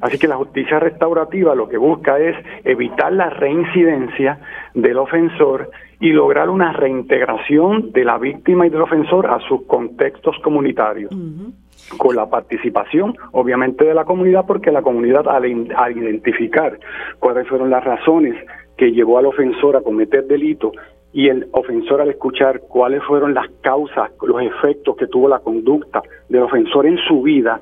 Así 0.00 0.18
que 0.18 0.28
la 0.28 0.36
justicia 0.36 0.78
restaurativa 0.78 1.54
lo 1.54 1.68
que 1.68 1.76
busca 1.76 2.18
es 2.18 2.36
evitar 2.64 3.12
la 3.12 3.28
reincidencia 3.28 4.38
del 4.72 4.98
ofensor 4.98 5.70
y 6.00 6.10
lograr 6.10 6.48
una 6.48 6.72
reintegración 6.72 7.92
de 7.92 8.04
la 8.04 8.18
víctima 8.18 8.66
y 8.66 8.70
del 8.70 8.82
ofensor 8.82 9.26
a 9.26 9.40
sus 9.40 9.66
contextos 9.66 10.36
comunitarios. 10.42 11.12
con 11.98 12.14
la 12.14 12.30
participación, 12.30 13.16
obviamente, 13.32 13.84
de 13.84 13.92
la 13.92 14.04
comunidad, 14.04 14.46
porque 14.46 14.70
la 14.70 14.82
comunidad, 14.82 15.26
al, 15.28 15.44
al 15.76 15.96
identificar 15.96 16.78
cuáles 17.18 17.48
fueron 17.48 17.70
las 17.70 17.82
razones 17.82 18.34
que 18.76 18.92
llevó 18.92 19.18
al 19.18 19.26
ofensor 19.26 19.76
a 19.76 19.80
cometer 19.80 20.26
delito 20.26 20.72
y 21.12 21.28
el 21.28 21.48
ofensor 21.52 22.00
al 22.00 22.10
escuchar 22.10 22.60
cuáles 22.60 23.02
fueron 23.04 23.34
las 23.34 23.48
causas, 23.60 24.10
los 24.22 24.42
efectos 24.42 24.96
que 24.96 25.06
tuvo 25.06 25.28
la 25.28 25.40
conducta 25.40 26.02
del 26.28 26.42
ofensor 26.42 26.86
en 26.86 26.98
su 27.08 27.22
vida, 27.22 27.60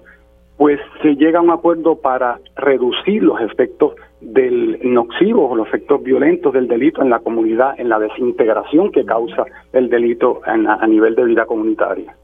pues 0.57 0.79
se 1.03 1.17
llega 1.17 1.39
a 1.39 1.43
un 1.43 1.51
acuerdo 1.51 2.01
para 2.01 2.39
reducir 2.55 3.23
los 3.23 3.41
efectos 3.41 3.95
del 4.21 4.79
nocivo 4.83 5.49
o 5.49 5.57
los 5.57 5.67
efectos 5.67 6.03
violentos 6.03 6.53
del 6.53 6.69
delito 6.69 7.03
en 7.03 7.11
la 7.11 7.21
comunidad, 7.21 7.81
en 7.81 7.89
la 7.89 7.99
desintegración 7.99 8.93
que 8.93 9.05
causa 9.05 9.45
el 9.73 9.89
delito 9.89 10.43
a 10.45 10.87
nivel 10.87 11.15
de 11.15 11.25
vida 11.25 11.47
comunitaria. 11.47 12.15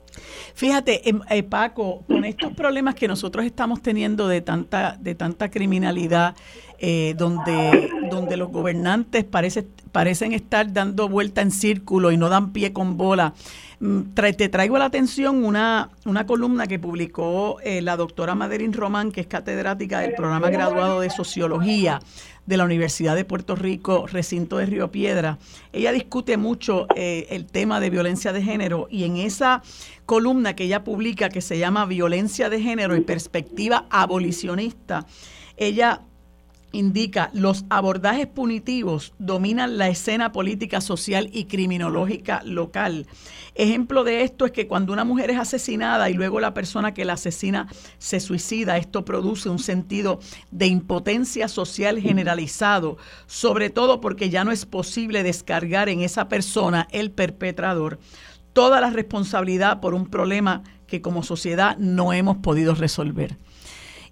Fíjate, 0.57 1.07
em, 1.09 1.21
eh, 1.31 1.43
Paco, 1.43 2.05
con 2.07 2.25
estos 2.25 2.55
problemas 2.55 2.95
que 2.95 3.07
nosotros 3.07 3.45
estamos 3.45 3.83
teniendo 3.83 4.27
de 4.27 4.41
tanta, 4.41 4.97
de 4.99 5.15
tanta 5.15 5.51
criminalidad, 5.51 6.35
eh, 6.79 7.15
donde, 7.17 7.91
donde 8.11 8.37
los 8.37 8.51
gobernantes 8.51 9.25
parece, 9.25 9.67
parecen 9.93 10.33
estar 10.33 10.73
dando 10.73 11.09
vuelta 11.09 11.41
en 11.41 11.51
círculo 11.51 12.13
y 12.13 12.17
no 12.17 12.29
dan 12.29 12.53
pie 12.53 12.73
con 12.73 12.97
bola. 12.97 13.35
Mm, 13.79 14.15
te 14.15 14.49
traigo 14.49 14.79
la 14.79 14.87
atención 14.87 15.45
una, 15.45 15.91
una 16.07 16.27
columna 16.27 16.67
que 16.67 16.79
publicó 16.79 17.59
eh, 17.63 17.83
la 17.83 17.97
doctora 17.97 18.35
Madeline 18.35 18.73
Román, 18.73 19.13
que 19.13 19.21
es 19.21 19.27
catedrática 19.27 20.01
del 20.01 20.15
programa 20.15 20.49
graduado 20.49 21.01
de 21.01 21.11
Sociología 21.11 22.01
de 22.47 22.57
la 22.57 22.65
Universidad 22.65 23.17
de 23.17 23.25
Puerto 23.25 23.57
Rico, 23.57 24.07
recinto 24.07 24.57
de 24.59 24.67
Río 24.67 24.91
Piedra. 24.91 25.39
Ella 25.73 25.93
discute 25.93 26.37
mucho 26.37 26.87
eh, 26.95 27.27
el 27.31 27.47
tema 27.47 27.81
de 27.81 27.91
violencia 27.91 28.33
de 28.33 28.43
género 28.43 28.87
y 28.91 29.05
en 29.05 29.17
esa 29.17 29.63
columna 30.07 30.55
que 30.55 30.65
ella 30.65 30.85
publica 30.85 31.29
que 31.29 31.41
se 31.41 31.59
llama 31.59 31.85
Violencia 31.87 32.49
de 32.49 32.63
género 32.63 32.97
y 32.97 33.01
perspectiva 33.01 33.87
abolicionista, 33.91 35.07
ella 35.57 36.03
indica 36.73 37.31
los 37.33 37.65
abordajes 37.71 38.27
punitivos 38.27 39.13
dominan 39.19 39.79
la 39.79 39.89
escena 39.89 40.33
política, 40.33 40.81
social 40.81 41.31
y 41.33 41.45
criminológica 41.45 42.43
local. 42.45 43.07
Ejemplo 43.55 44.05
de 44.05 44.23
esto 44.23 44.45
es 44.45 44.53
que 44.53 44.67
cuando 44.67 44.93
una 44.93 45.05
mujer 45.05 45.31
es 45.31 45.39
asesinada 45.39 46.11
y 46.11 46.15
luego 46.15 46.41
la 46.41 46.55
persona 46.55 46.93
que 46.93 47.05
la 47.05 47.15
asesina 47.15 47.69
se 47.99 48.21
suicida, 48.21 48.77
esto 48.77 49.05
produce 49.05 49.49
un 49.49 49.59
sentido 49.59 50.21
de 50.51 50.67
impotencia 50.67 51.49
social 51.49 52.01
generalizado, 52.01 52.99
sobre 53.27 53.71
todo 53.71 54.01
porque 54.01 54.29
ya 54.29 54.45
no 54.45 54.53
es 54.53 54.67
posible 54.67 55.23
descargar 55.23 55.89
en 55.89 56.01
esa 56.01 56.29
persona, 56.29 56.87
el 56.91 57.11
perpetrador, 57.11 57.99
toda 58.53 58.81
la 58.81 58.91
responsabilidad 58.91 59.81
por 59.81 59.95
un 59.95 60.07
problema 60.07 60.63
que 60.87 61.01
como 61.01 61.23
sociedad 61.23 61.77
no 61.79 62.13
hemos 62.13 62.39
podido 62.39 62.75
resolver. 62.75 63.37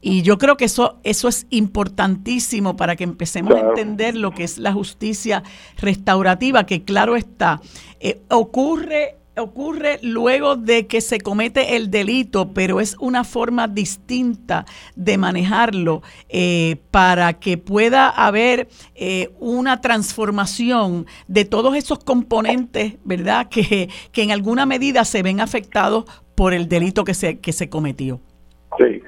Y 0.07 0.21
yo 0.21 0.37
creo 0.37 0.59
que 0.59 0.67
eso, 0.67 0.99
eso 1.03 1.29
es 1.29 1.47
importantísimo 1.49 2.77
para 2.77 2.95
que 2.95 3.05
empecemos 3.05 3.55
a 3.55 3.61
entender 3.61 4.15
lo 4.15 4.33
que 4.33 4.45
es 4.45 4.59
la 4.59 4.71
justicia 4.71 5.43
restaurativa, 5.79 6.67
que 6.67 6.85
claro 6.85 7.17
está, 7.17 7.63
eh, 8.01 8.21
ocurre 8.29 9.17
ocurre 9.37 9.99
luego 10.03 10.57
de 10.57 10.87
que 10.87 11.01
se 11.01 11.19
comete 11.19 11.75
el 11.75 11.91
delito, 11.91 12.53
pero 12.53 12.81
es 12.81 12.97
una 13.01 13.25
forma 13.25 13.67
distinta 13.67 14.67
de 14.95 15.17
manejarlo 15.17 16.03
eh, 16.29 16.77
para 16.91 17.33
que 17.41 17.57
pueda 17.57 18.11
haber 18.11 18.69
eh, 18.95 19.31
una 19.41 19.81
transformación 19.81 21.07
de 21.29 21.47
todos 21.47 21.75
esos 21.77 21.99
componentes, 22.05 22.97
¿verdad? 23.05 23.49
Que, 23.55 23.89
que 24.13 24.23
en 24.23 24.33
alguna 24.33 24.67
medida 24.67 25.05
se 25.07 25.23
ven 25.23 25.41
afectados 25.41 26.05
por 26.35 26.53
el 26.53 26.69
delito 26.69 27.05
que 27.05 27.15
se, 27.15 27.39
que 27.39 27.53
se 27.53 27.71
cometió. 27.71 28.21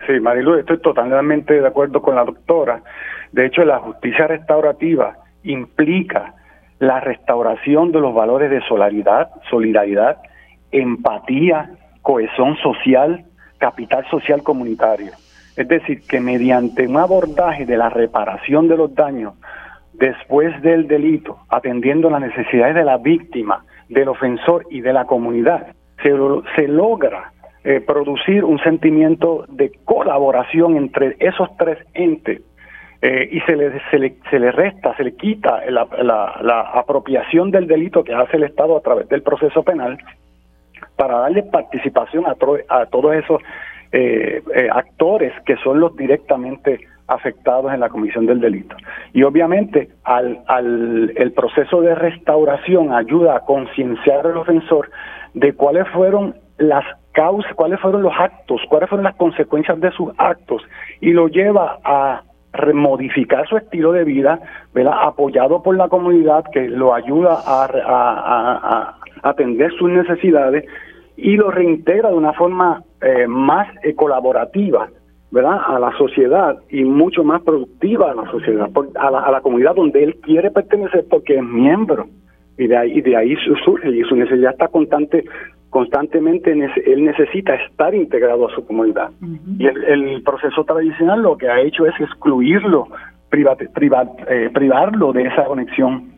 Sí, 0.06 0.20
Marilu, 0.20 0.54
estoy 0.54 0.78
totalmente 0.78 1.60
de 1.60 1.66
acuerdo 1.66 2.00
con 2.00 2.14
la 2.14 2.24
doctora. 2.24 2.82
De 3.32 3.46
hecho, 3.46 3.64
la 3.64 3.78
justicia 3.80 4.26
restaurativa 4.28 5.16
implica 5.42 6.34
la 6.78 7.00
restauración 7.00 7.90
de 7.90 8.00
los 8.00 8.14
valores 8.14 8.50
de 8.50 8.60
solidaridad, 8.68 9.30
solidaridad, 9.50 10.18
empatía, 10.70 11.70
cohesión 12.02 12.56
social, 12.58 13.24
capital 13.58 14.06
social 14.10 14.42
comunitario. 14.42 15.12
Es 15.56 15.66
decir, 15.66 16.02
que 16.06 16.20
mediante 16.20 16.86
un 16.86 16.98
abordaje 16.98 17.64
de 17.64 17.76
la 17.76 17.88
reparación 17.88 18.68
de 18.68 18.76
los 18.76 18.94
daños 18.94 19.34
después 19.94 20.60
del 20.62 20.86
delito, 20.86 21.38
atendiendo 21.48 22.10
las 22.10 22.20
necesidades 22.20 22.74
de 22.74 22.84
la 22.84 22.98
víctima, 22.98 23.64
del 23.88 24.08
ofensor 24.08 24.66
y 24.70 24.82
de 24.82 24.92
la 24.92 25.06
comunidad, 25.06 25.68
se, 26.02 26.12
se 26.54 26.68
logra 26.68 27.32
eh, 27.66 27.80
producir 27.80 28.44
un 28.44 28.60
sentimiento 28.60 29.44
de 29.48 29.72
colaboración 29.84 30.76
entre 30.76 31.16
esos 31.18 31.48
tres 31.59 31.78
entes 31.94 32.40
eh, 33.02 33.28
y 33.32 33.40
se 33.40 33.56
le, 33.56 33.72
se, 33.90 33.98
le, 33.98 34.14
se 34.30 34.38
le 34.38 34.52
resta, 34.52 34.97
se 34.97 35.02
le 35.02 35.16
quita 35.16 35.68
la, 35.68 35.88
la, 36.43 36.60
apropiación 36.60 37.51
del 37.51 37.66
delito 37.66 38.05
que 38.05 38.14
hace 38.14 38.36
el 38.36 38.44
Estado 38.44 38.76
a 38.76 38.82
través 38.82 39.09
del 39.09 39.22
proceso 39.22 39.64
penal 39.64 39.98
para 40.94 41.18
darle 41.18 41.43
participación 41.43 42.24
a, 42.26 42.36
a 42.68 42.86
todos 42.86 43.16
esos 43.16 43.43
eh, 43.90 44.43
eh, 44.55 44.68
actores 44.72 45.32
que 45.44 45.56
son 45.56 45.80
los 45.80 45.97
directamente 45.97 46.78
afectados 47.09 47.72
en 47.74 47.80
la 47.80 47.88
comisión 47.88 48.26
del 48.26 48.40
delito. 48.40 48.76
Y 49.12 49.24
obviamente 49.24 49.88
al, 50.05 50.38
al 50.47 51.12
el 51.16 51.32
proceso 51.32 51.80
de 51.80 51.97
restauración 51.97 52.93
ayuda 52.93 53.38
a 53.38 53.40
concienciar 53.40 54.24
al 54.24 54.36
ofensor 54.36 54.88
de 55.34 55.52
cuáles 55.52 55.88
fueron 55.88 56.36
las 56.59 56.84
causas, 57.16 57.55
cuáles 57.55 57.80
fueron 57.80 58.02
los 58.02 58.12
actos, 58.16 58.60
cuáles 58.68 58.90
fueron 58.90 59.05
las 59.05 59.16
consecuencias 59.16 59.80
de 59.80 59.90
sus 59.93 60.12
actos 60.18 60.62
y 61.01 61.12
lo 61.12 61.28
lleva 61.28 61.78
a 61.82 62.22
modificar 62.74 63.48
su 63.48 63.56
estilo 63.56 63.93
de 63.93 64.05
vida, 64.05 64.38
¿verdad? 64.74 64.94
apoyado 65.02 65.62
por 65.62 65.76
la 65.76 65.88
comunidad 65.88 66.44
que 66.52 66.68
lo 66.68 66.94
ayuda 66.94 67.38
a, 67.47 68.98
atender 69.22 69.72
sus 69.78 69.90
necesidades 69.90 70.64
y 71.16 71.36
lo 71.36 71.51
reintegra 71.51 72.10
de 72.10 72.16
una 72.16 72.34
forma 72.34 72.82
eh, 73.01 73.26
más 73.26 73.66
eh, 73.82 73.94
colaborativa 73.94 74.88
¿verdad? 75.30 75.59
a 75.66 75.78
la 75.78 75.90
sociedad 75.97 76.59
y 76.68 76.84
mucho 76.84 77.24
más 77.24 77.43
productiva 77.43 78.10
a 78.10 78.14
la 78.14 78.30
sociedad, 78.30 78.68
a 78.94 79.10
la, 79.10 79.20
a 79.20 79.30
la 79.30 79.40
comunidad 79.40 79.74
donde 79.74 80.05
él 80.05 80.16
quiere 80.22 80.51
pertenecer 80.51 81.06
porque 81.10 81.36
es 81.36 81.43
miembro 81.43 82.06
y 82.59 82.66
de 82.66 82.76
ahí, 82.76 82.93
y 82.98 83.01
de 83.01 83.16
ahí 83.16 83.34
surge 83.64 83.90
y 83.90 84.02
su 84.02 84.16
necesidad 84.16 84.52
está 84.52 84.68
constante 84.68 85.24
constantemente 85.76 86.52
él 86.52 87.04
necesita 87.04 87.54
estar 87.54 87.94
integrado 87.94 88.48
a 88.48 88.54
su 88.54 88.64
comunidad. 88.64 89.10
Y 89.58 89.66
el, 89.66 90.22
proceso 90.22 90.64
tradicional 90.64 91.20
lo 91.20 91.36
que 91.36 91.50
ha 91.50 91.60
hecho 91.60 91.84
es 91.84 91.92
excluirlo, 92.00 92.88
eh, 93.30 94.50
privarlo 94.54 95.12
de 95.12 95.24
esa 95.24 95.44
conexión 95.44 96.12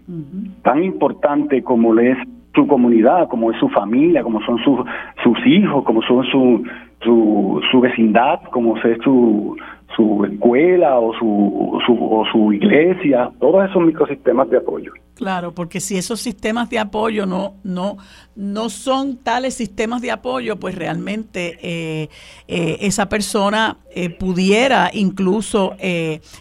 tan 0.62 0.84
importante 0.84 1.60
como 1.64 1.92
le 1.92 2.12
es 2.12 2.18
su 2.54 2.68
comunidad, 2.68 3.26
como 3.26 3.50
es 3.50 3.58
su 3.58 3.68
familia, 3.70 4.22
como 4.22 4.40
son 4.42 4.58
sus, 4.58 4.78
sus 5.24 5.38
hijos, 5.44 5.82
como 5.82 6.02
son 6.02 6.24
su, 6.26 6.62
su, 7.02 7.60
su 7.72 7.80
vecindad, 7.80 8.40
como 8.52 8.76
es 8.76 8.98
su, 9.02 9.56
su 9.96 10.24
escuela 10.24 10.98
o 10.98 11.12
su, 11.14 11.78
su, 11.86 11.92
o 11.92 12.24
su 12.30 12.52
iglesia, 12.52 13.30
todos 13.40 13.68
esos 13.68 13.82
microsistemas 13.82 14.48
de 14.50 14.58
apoyo. 14.58 14.92
Claro, 15.14 15.52
porque 15.52 15.80
si 15.80 15.98
esos 15.98 16.20
sistemas 16.20 16.70
de 16.70 16.78
apoyo 16.78 17.26
no, 17.26 17.54
no, 17.64 17.96
no 18.36 18.70
son 18.70 19.16
tales 19.16 19.54
sistemas 19.54 20.00
de 20.00 20.12
apoyo, 20.12 20.60
pues 20.60 20.76
realmente 20.76 21.58
eh, 21.60 22.08
eh, 22.46 22.76
esa 22.82 23.08
persona 23.08 23.78
eh, 23.90 24.10
pudiera 24.10 24.90
incluso 24.92 25.74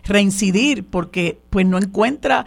reincidir 0.04 0.86
porque 0.88 1.40
pues 1.50 1.66
no 1.66 1.80
encuentra 1.80 2.46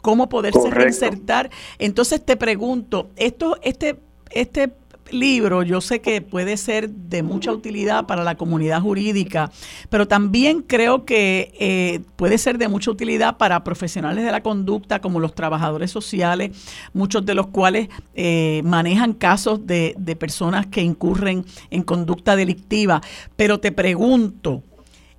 cómo 0.00 0.28
poderse 0.28 0.70
reinsertar. 0.70 1.50
Entonces 1.80 2.24
te 2.24 2.36
pregunto, 2.36 3.08
esto, 3.16 3.56
este, 3.62 3.98
este 4.30 4.70
libro 5.10 5.62
yo 5.62 5.80
sé 5.80 6.00
que 6.00 6.20
puede 6.20 6.56
ser 6.56 6.90
de 6.90 7.22
mucha 7.22 7.52
utilidad 7.52 8.06
para 8.06 8.24
la 8.24 8.36
comunidad 8.36 8.80
jurídica, 8.80 9.50
pero 9.90 10.08
también 10.08 10.62
creo 10.62 11.04
que 11.04 11.52
eh, 11.58 12.00
puede 12.16 12.38
ser 12.38 12.58
de 12.58 12.68
mucha 12.68 12.90
utilidad 12.90 13.36
para 13.36 13.64
profesionales 13.64 14.24
de 14.24 14.32
la 14.32 14.42
conducta 14.42 15.00
como 15.00 15.20
los 15.20 15.34
trabajadores 15.34 15.90
sociales, 15.90 16.56
muchos 16.92 17.24
de 17.24 17.34
los 17.34 17.48
cuales 17.48 17.88
eh, 18.14 18.62
manejan 18.64 19.12
casos 19.12 19.66
de, 19.66 19.94
personas 20.18 20.66
que 20.66 20.82
incurren 20.82 21.44
en 21.70 21.82
conducta 21.82 22.34
delictiva. 22.34 23.00
Pero 23.36 23.60
te 23.60 23.70
pregunto, 23.72 24.62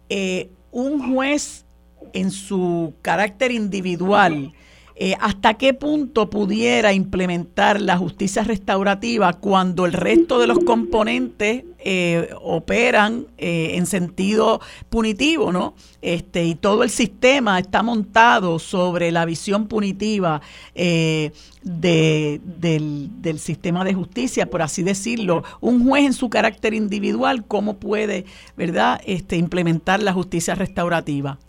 eh, 0.10 0.50
un 0.72 1.14
juez 1.14 1.66
en 2.14 2.32
su 2.32 2.94
carácter 3.02 3.52
individual, 3.52 4.54
eh, 5.02 5.16
hasta 5.22 5.54
qué 5.54 5.74
punto 5.74 6.30
pudiera 6.30 6.92
implementar 6.92 7.80
la 7.80 7.98
justicia 7.98 8.44
restaurativa 8.44 9.32
cuando 9.32 9.86
el 9.86 9.94
resto 9.94 10.40
de 10.40 10.48
los 10.48 10.60
componentes 10.60 11.64
eh, 11.80 12.30
operan 12.42 13.28
eh, 13.38 13.76
en 13.76 13.86
sentido 13.86 14.60
punitivo, 14.90 15.54
¿no? 15.54 15.74
Este, 16.02 16.44
y 16.44 16.56
todo 16.56 16.84
el 16.84 16.90
sistema 16.90 17.60
está 17.60 17.82
montado 17.82 18.60
sobre 18.60 19.14
la 19.14 19.24
visión 19.24 19.68
punitiva 19.68 20.42
del, 20.76 21.32
del, 21.64 23.40
sistema 23.40 23.86
de 23.86 23.94
justicia, 23.94 24.50
por 24.50 24.62
así 24.62 24.84
decirlo. 24.84 25.46
Un 25.62 25.88
juez 25.88 26.08
en 26.08 26.14
su 26.14 26.30
carácter 26.30 26.74
individual, 26.74 27.46
¿cómo 27.46 27.78
puede, 27.78 28.26
verdad, 28.58 29.00
este, 29.06 29.38
implementar 29.38 30.04
la 30.04 30.12
justicia 30.12 30.56
restaurativa? 30.56 31.40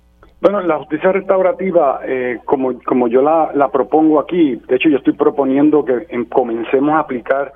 Bueno, 0.41 0.63
la 0.63 0.79
justicia 0.79 1.13
restaurativa, 1.13 2.01
eh, 2.05 2.39
como, 2.47 2.81
como 2.83 3.09
yo 3.09 3.21
la, 3.21 3.51
la, 3.55 3.69
propongo 3.71 4.19
aquí, 4.19 4.57
de 4.57 4.77
hecho 4.77 4.89
yo 4.89 4.97
estoy 4.97 5.13
proponiendo 5.13 5.85
que 5.85 6.07
comencemos 6.31 6.95
a 6.95 7.01
aplicar 7.01 7.53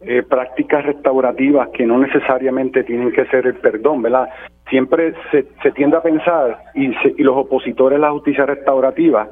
eh, 0.00 0.22
prácticas 0.22 0.84
restaurativas 0.84 1.70
que 1.70 1.84
no 1.84 1.98
necesariamente 1.98 2.84
tienen 2.84 3.10
que 3.10 3.26
ser 3.26 3.46
el 3.48 3.54
perdón, 3.54 4.02
¿verdad? 4.02 4.28
Siempre 4.70 5.14
se, 5.32 5.46
se 5.60 5.72
tiende 5.72 5.96
a 5.96 6.02
pensar, 6.02 6.58
y, 6.74 6.94
y 7.16 7.22
los 7.24 7.36
opositores 7.36 7.96
a 7.96 8.02
la 8.02 8.12
justicia 8.12 8.46
restaurativa, 8.46 9.28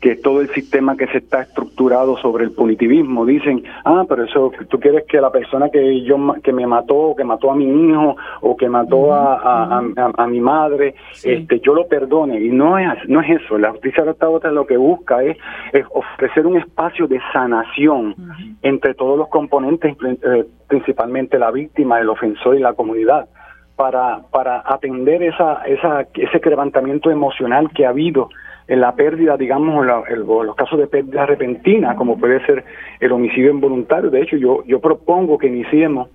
que 0.00 0.16
todo 0.16 0.40
el 0.40 0.48
sistema 0.50 0.96
que 0.96 1.06
se 1.08 1.18
está 1.18 1.42
estructurado 1.42 2.16
sobre 2.18 2.44
el 2.44 2.52
punitivismo 2.52 3.24
dicen 3.24 3.64
ah 3.84 4.04
pero 4.08 4.24
eso 4.24 4.52
tú 4.68 4.78
quieres 4.78 5.04
que 5.06 5.20
la 5.20 5.30
persona 5.30 5.70
que 5.70 6.02
yo 6.02 6.16
que 6.42 6.52
me 6.52 6.66
mató 6.66 7.14
que 7.16 7.24
mató 7.24 7.50
a 7.50 7.56
mi 7.56 7.64
hijo 7.64 8.16
o 8.42 8.56
que 8.56 8.68
mató 8.68 9.12
a, 9.12 9.78
a, 9.78 10.26
mi 10.26 10.40
madre 10.40 10.94
este 11.24 11.60
yo 11.60 11.74
lo 11.74 11.86
perdone 11.86 12.40
y 12.40 12.48
no 12.50 12.78
es 12.78 12.86
no 13.08 13.20
es 13.20 13.42
eso. 13.42 13.58
La 13.58 13.70
justicia 13.70 14.04
restaurativa 14.04 14.52
lo 14.52 14.66
que 14.66 14.76
busca 14.76 15.22
es, 15.22 15.36
ofrecer 15.90 16.46
un 16.46 16.56
espacio 16.56 17.06
de 17.06 17.20
sanación 17.32 18.14
entre 18.62 18.94
todos 18.94 19.18
los 19.18 19.28
componentes 19.28 19.96
eh, 20.02 20.44
principalmente 20.68 21.38
la 21.38 21.50
víctima 21.50 22.00
el 22.00 22.08
ofensor 22.08 22.56
y 22.56 22.60
la 22.60 22.74
comunidad 22.74 23.28
para 23.76 24.20
para 24.30 24.62
atender 24.64 25.22
esa 25.22 25.62
esa 25.66 26.06
ese 26.14 26.40
levantamiento 26.48 27.10
emocional 27.10 27.70
que 27.74 27.86
ha 27.86 27.90
habido 27.90 28.30
en 28.68 28.80
la 28.80 28.94
pérdida, 28.94 29.36
digamos, 29.36 29.86
los 29.86 30.56
casos 30.56 30.78
de 30.78 30.86
pérdida 30.86 31.26
repentina, 31.26 31.94
como 31.94 32.18
puede 32.18 32.44
ser 32.46 32.64
el 33.00 33.12
homicidio 33.12 33.50
involuntario. 33.50 34.10
De 34.10 34.22
hecho, 34.22 34.36
yo, 34.36 34.64
yo 34.64 34.80
propongo 34.80 35.38
que 35.38 35.46
iniciemos 35.46 36.08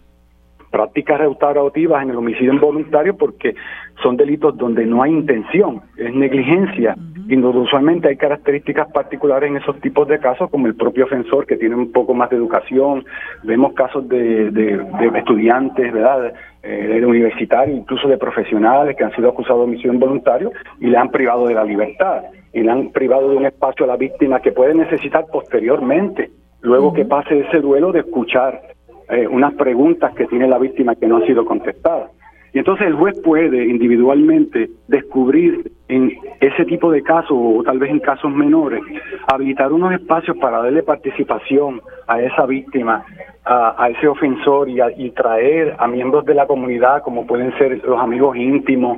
prácticas 0.69 1.19
restaurativas 1.19 2.03
en 2.03 2.11
el 2.11 2.17
homicidio 2.17 2.53
involuntario 2.53 3.15
porque 3.15 3.55
son 4.01 4.17
delitos 4.17 4.57
donde 4.57 4.85
no 4.85 5.03
hay 5.03 5.11
intención, 5.11 5.81
es 5.97 6.13
negligencia. 6.13 6.95
Y 7.27 7.37
usualmente 7.37 8.09
hay 8.09 8.17
características 8.17 8.91
particulares 8.91 9.49
en 9.49 9.57
esos 9.57 9.79
tipos 9.79 10.07
de 10.07 10.19
casos, 10.19 10.49
como 10.49 10.67
el 10.67 10.75
propio 10.75 11.05
ofensor 11.05 11.45
que 11.45 11.55
tiene 11.55 11.75
un 11.75 11.91
poco 11.91 12.13
más 12.13 12.29
de 12.29 12.35
educación. 12.35 13.05
Vemos 13.43 13.73
casos 13.73 14.07
de, 14.09 14.51
de, 14.51 15.11
estudiantes, 15.15 15.93
¿verdad? 15.93 16.33
Eh, 16.61 16.99
de 16.99 17.05
universitarios, 17.05 17.77
incluso 17.77 18.07
de 18.07 18.17
profesionales 18.17 18.95
que 18.97 19.03
han 19.03 19.15
sido 19.15 19.29
acusados 19.29 19.61
de 19.61 19.63
homicidio 19.63 19.93
involuntario 19.93 20.51
y 20.79 20.87
le 20.87 20.97
han 20.97 21.09
privado 21.09 21.47
de 21.47 21.55
la 21.55 21.63
libertad 21.63 22.23
y 22.53 22.61
le 22.61 22.71
han 22.71 22.89
privado 22.89 23.29
de 23.29 23.37
un 23.37 23.45
espacio 23.45 23.85
a 23.85 23.87
la 23.87 23.97
víctima 23.97 24.41
que 24.41 24.51
puede 24.51 24.73
necesitar 24.73 25.25
posteriormente, 25.31 26.29
luego 26.61 26.93
que 26.93 27.05
pase 27.05 27.39
ese 27.39 27.61
duelo, 27.61 27.91
de 27.91 28.01
escuchar 28.01 28.61
eh, 29.09 29.27
unas 29.27 29.53
preguntas 29.53 30.13
que 30.15 30.25
tiene 30.27 30.47
la 30.47 30.57
víctima 30.57 30.95
que 30.95 31.07
no 31.07 31.17
han 31.17 31.25
sido 31.25 31.45
contestadas. 31.45 32.11
Y 32.53 32.59
entonces 32.59 32.87
el 32.87 32.95
juez 32.95 33.19
puede 33.23 33.65
individualmente 33.65 34.69
descubrir 34.87 35.71
en 35.87 36.17
ese 36.41 36.65
tipo 36.65 36.91
de 36.91 37.01
casos 37.01 37.31
o 37.31 37.63
tal 37.63 37.79
vez 37.79 37.91
en 37.91 37.99
casos 37.99 38.31
menores, 38.31 38.81
habilitar 39.27 39.71
unos 39.71 39.93
espacios 39.93 40.37
para 40.37 40.61
darle 40.61 40.83
participación 40.83 41.81
a 42.07 42.21
esa 42.21 42.45
víctima, 42.45 43.05
a, 43.45 43.89
ese 43.89 44.07
ofensor 44.07 44.69
y, 44.69 44.79
y, 44.97 45.11
traer 45.11 45.75
a 45.79 45.87
miembros 45.87 46.25
de 46.25 46.35
la 46.35 46.45
comunidad, 46.45 47.01
como 47.03 47.25
pueden 47.25 47.57
ser 47.57 47.83
los 47.85 47.99
amigos 47.99 48.37
íntimos, 48.37 48.97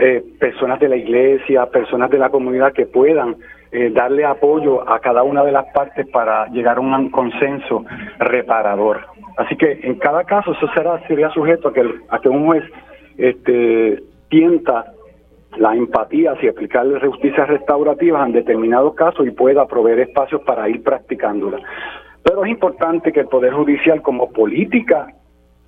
eh, 0.00 0.22
personas 0.38 0.80
de 0.80 0.88
la 0.88 0.96
iglesia, 0.96 1.66
personas 1.66 2.10
de 2.10 2.18
la 2.18 2.30
comunidad 2.30 2.72
que 2.72 2.86
puedan 2.86 3.36
eh, 3.70 3.90
darle 3.90 4.24
apoyo 4.24 4.88
a 4.88 5.00
cada 5.00 5.22
una 5.22 5.44
de 5.44 5.52
las 5.52 5.66
partes 5.72 6.06
para 6.08 6.46
llegar 6.48 6.76
a 6.76 6.80
un 6.80 7.10
consenso 7.10 7.84
reparador. 8.18 9.06
Así 9.36 9.56
que 9.56 9.80
en 9.82 9.94
cada 9.94 10.24
caso 10.24 10.52
eso 10.52 10.68
será 10.74 11.00
sería 11.06 11.30
sujeto 11.30 11.68
a 11.68 11.72
que, 11.72 11.82
a 12.08 12.18
que 12.18 12.28
un 12.28 12.46
juez 12.46 12.64
este, 13.16 14.02
tienta 14.28 14.92
la 15.56 15.74
empatía 15.74 16.32
hacia 16.32 16.50
aplicarle 16.50 16.98
justicias 17.00 17.48
restaurativas 17.48 18.26
en 18.26 18.32
determinados 18.32 18.94
casos 18.94 19.26
y 19.26 19.30
pueda 19.30 19.66
proveer 19.66 20.00
espacios 20.00 20.40
para 20.42 20.68
ir 20.68 20.82
practicándola. 20.82 21.58
Pero 22.22 22.44
es 22.44 22.50
importante 22.50 23.12
que 23.12 23.20
el 23.20 23.26
Poder 23.26 23.52
Judicial 23.52 24.00
como 24.00 24.30
política 24.30 25.08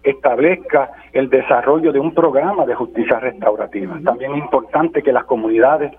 establezca 0.03 0.91
el 1.13 1.29
desarrollo 1.29 1.93
de 1.93 1.99
un 1.99 2.15
programa 2.15 2.65
de 2.67 2.75
justicia 2.75 3.19
restaurativa. 3.19 3.99
También 4.05 4.33
es 4.33 4.39
importante 4.39 5.03
que 5.03 5.13
las 5.13 5.25
comunidades 5.25 5.93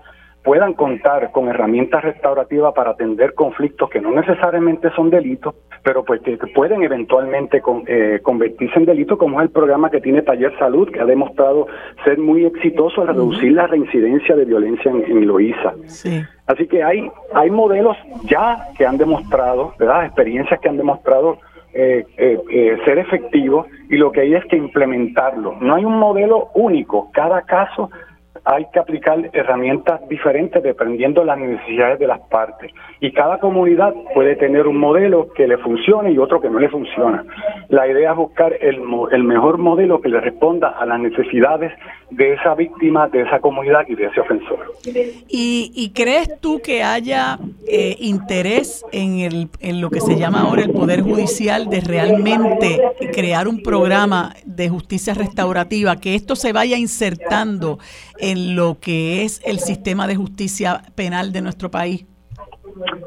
puedan 0.46 0.74
contar 0.74 1.32
con 1.32 1.48
herramientas 1.48 2.04
restaurativas 2.04 2.72
para 2.72 2.92
atender 2.92 3.34
conflictos 3.34 3.90
que 3.90 4.00
no 4.00 4.12
necesariamente 4.12 4.90
son 4.94 5.10
delitos, 5.10 5.56
pero 5.82 6.04
pues 6.04 6.20
que 6.22 6.36
pueden 6.54 6.84
eventualmente 6.84 7.60
eh, 7.88 8.20
convertirse 8.22 8.78
en 8.78 8.84
delitos, 8.84 9.18
como 9.18 9.40
es 9.40 9.46
el 9.46 9.50
programa 9.50 9.90
que 9.90 10.00
tiene 10.00 10.22
Taller 10.22 10.56
Salud, 10.56 10.88
que 10.92 11.00
ha 11.00 11.04
demostrado 11.04 11.66
ser 12.04 12.18
muy 12.18 12.44
exitoso 12.44 13.00
al 13.00 13.08
reducir 13.08 13.54
la 13.54 13.66
reincidencia 13.66 14.36
de 14.36 14.44
violencia 14.44 14.88
en, 14.88 15.02
en 15.02 15.26
Loíza. 15.26 15.74
Así 16.46 16.68
que 16.68 16.84
hay, 16.84 17.10
hay 17.34 17.50
modelos 17.50 17.96
ya 18.30 18.68
que 18.78 18.86
han 18.86 18.98
demostrado, 18.98 19.74
¿verdad? 19.80 20.04
experiencias 20.04 20.60
que 20.60 20.68
han 20.68 20.76
demostrado 20.76 21.38
eh, 21.74 22.06
eh, 22.16 22.78
ser 22.84 22.98
efectivos 22.98 23.66
y 23.90 23.96
lo 23.96 24.12
que 24.12 24.20
hay 24.20 24.34
es 24.34 24.44
que 24.44 24.56
implementarlo. 24.56 25.56
No 25.60 25.74
hay 25.74 25.84
un 25.84 25.98
modelo 25.98 26.50
único, 26.54 27.10
cada 27.12 27.42
caso 27.42 27.90
hay 28.46 28.64
que 28.72 28.78
aplicar 28.78 29.28
herramientas 29.32 30.00
diferentes 30.08 30.62
dependiendo 30.62 31.20
de 31.20 31.26
las 31.26 31.38
necesidades 31.38 31.98
de 31.98 32.06
las 32.06 32.20
partes. 32.28 32.72
Y 33.00 33.10
cada 33.10 33.38
comunidad 33.38 33.92
puede 34.14 34.36
tener 34.36 34.68
un 34.68 34.78
modelo 34.78 35.32
que 35.34 35.48
le 35.48 35.58
funcione 35.58 36.12
y 36.12 36.18
otro 36.18 36.40
que 36.40 36.48
no 36.48 36.60
le 36.60 36.68
funciona. 36.68 37.24
La 37.68 37.88
idea 37.88 38.12
es 38.12 38.16
buscar 38.16 38.52
el, 38.60 38.80
el 39.10 39.24
mejor 39.24 39.58
modelo 39.58 40.00
que 40.00 40.08
le 40.08 40.20
responda 40.20 40.68
a 40.68 40.86
las 40.86 41.00
necesidades 41.00 41.72
de 42.10 42.34
esa 42.34 42.54
víctima, 42.54 43.08
de 43.08 43.22
esa 43.22 43.40
comunidad 43.40 43.80
y 43.88 43.96
de 43.96 44.06
ese 44.06 44.20
ofensor. 44.20 44.58
¿Y, 45.28 45.92
crees 45.94 46.40
tú 46.40 46.60
que 46.62 46.82
haya 46.82 47.38
eh, 47.66 47.96
interés 47.98 48.84
en, 48.92 49.18
el, 49.18 49.48
en 49.60 49.80
lo 49.80 49.90
que 49.90 50.00
se 50.00 50.16
llama 50.16 50.42
ahora 50.42 50.62
el 50.62 50.70
Poder 50.70 51.00
Judicial 51.00 51.68
de 51.68 51.80
realmente 51.80 52.80
crear 53.12 53.48
un 53.48 53.62
programa 53.62 54.34
de 54.44 54.68
justicia 54.68 55.14
restaurativa, 55.14 55.96
que 55.96 56.14
esto 56.14 56.36
se 56.36 56.52
vaya 56.52 56.76
insertando 56.76 57.78
en 58.18 58.35
lo 58.36 58.78
que 58.80 59.24
es 59.24 59.42
el 59.44 59.58
sistema 59.58 60.06
de 60.06 60.16
justicia 60.16 60.82
penal 60.94 61.32
de 61.32 61.42
nuestro 61.42 61.70
país? 61.70 62.06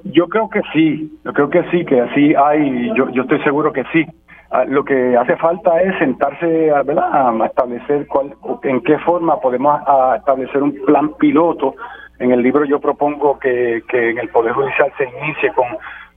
Yo 0.03 0.27
creo 0.27 0.49
que 0.49 0.61
sí, 0.73 1.11
yo 1.23 1.33
creo 1.33 1.49
que 1.49 1.63
sí, 1.71 1.85
que 1.85 2.01
así 2.01 2.33
hay, 2.35 2.91
yo, 2.95 3.05
estoy 3.21 3.41
seguro 3.43 3.71
que 3.71 3.83
sí. 3.93 4.05
Ah, 4.51 4.65
lo 4.65 4.83
que 4.83 5.15
hace 5.15 5.35
falta 5.37 5.79
es 5.81 5.95
sentarse 5.99 6.71
¿verdad? 6.83 7.41
a 7.41 7.45
establecer 7.45 8.07
cuál, 8.07 8.33
en 8.63 8.81
qué 8.81 8.97
forma 8.99 9.39
podemos 9.39 9.79
establecer 10.17 10.63
un 10.63 10.73
plan 10.85 11.13
piloto. 11.19 11.75
En 12.17 12.31
el 12.31 12.41
libro 12.41 12.65
yo 12.65 12.79
propongo 12.79 13.37
que, 13.37 13.83
que 13.87 14.09
en 14.09 14.17
el 14.17 14.29
Poder 14.29 14.53
Judicial 14.53 14.91
se 14.97 15.03
inicie 15.05 15.53
con, 15.53 15.67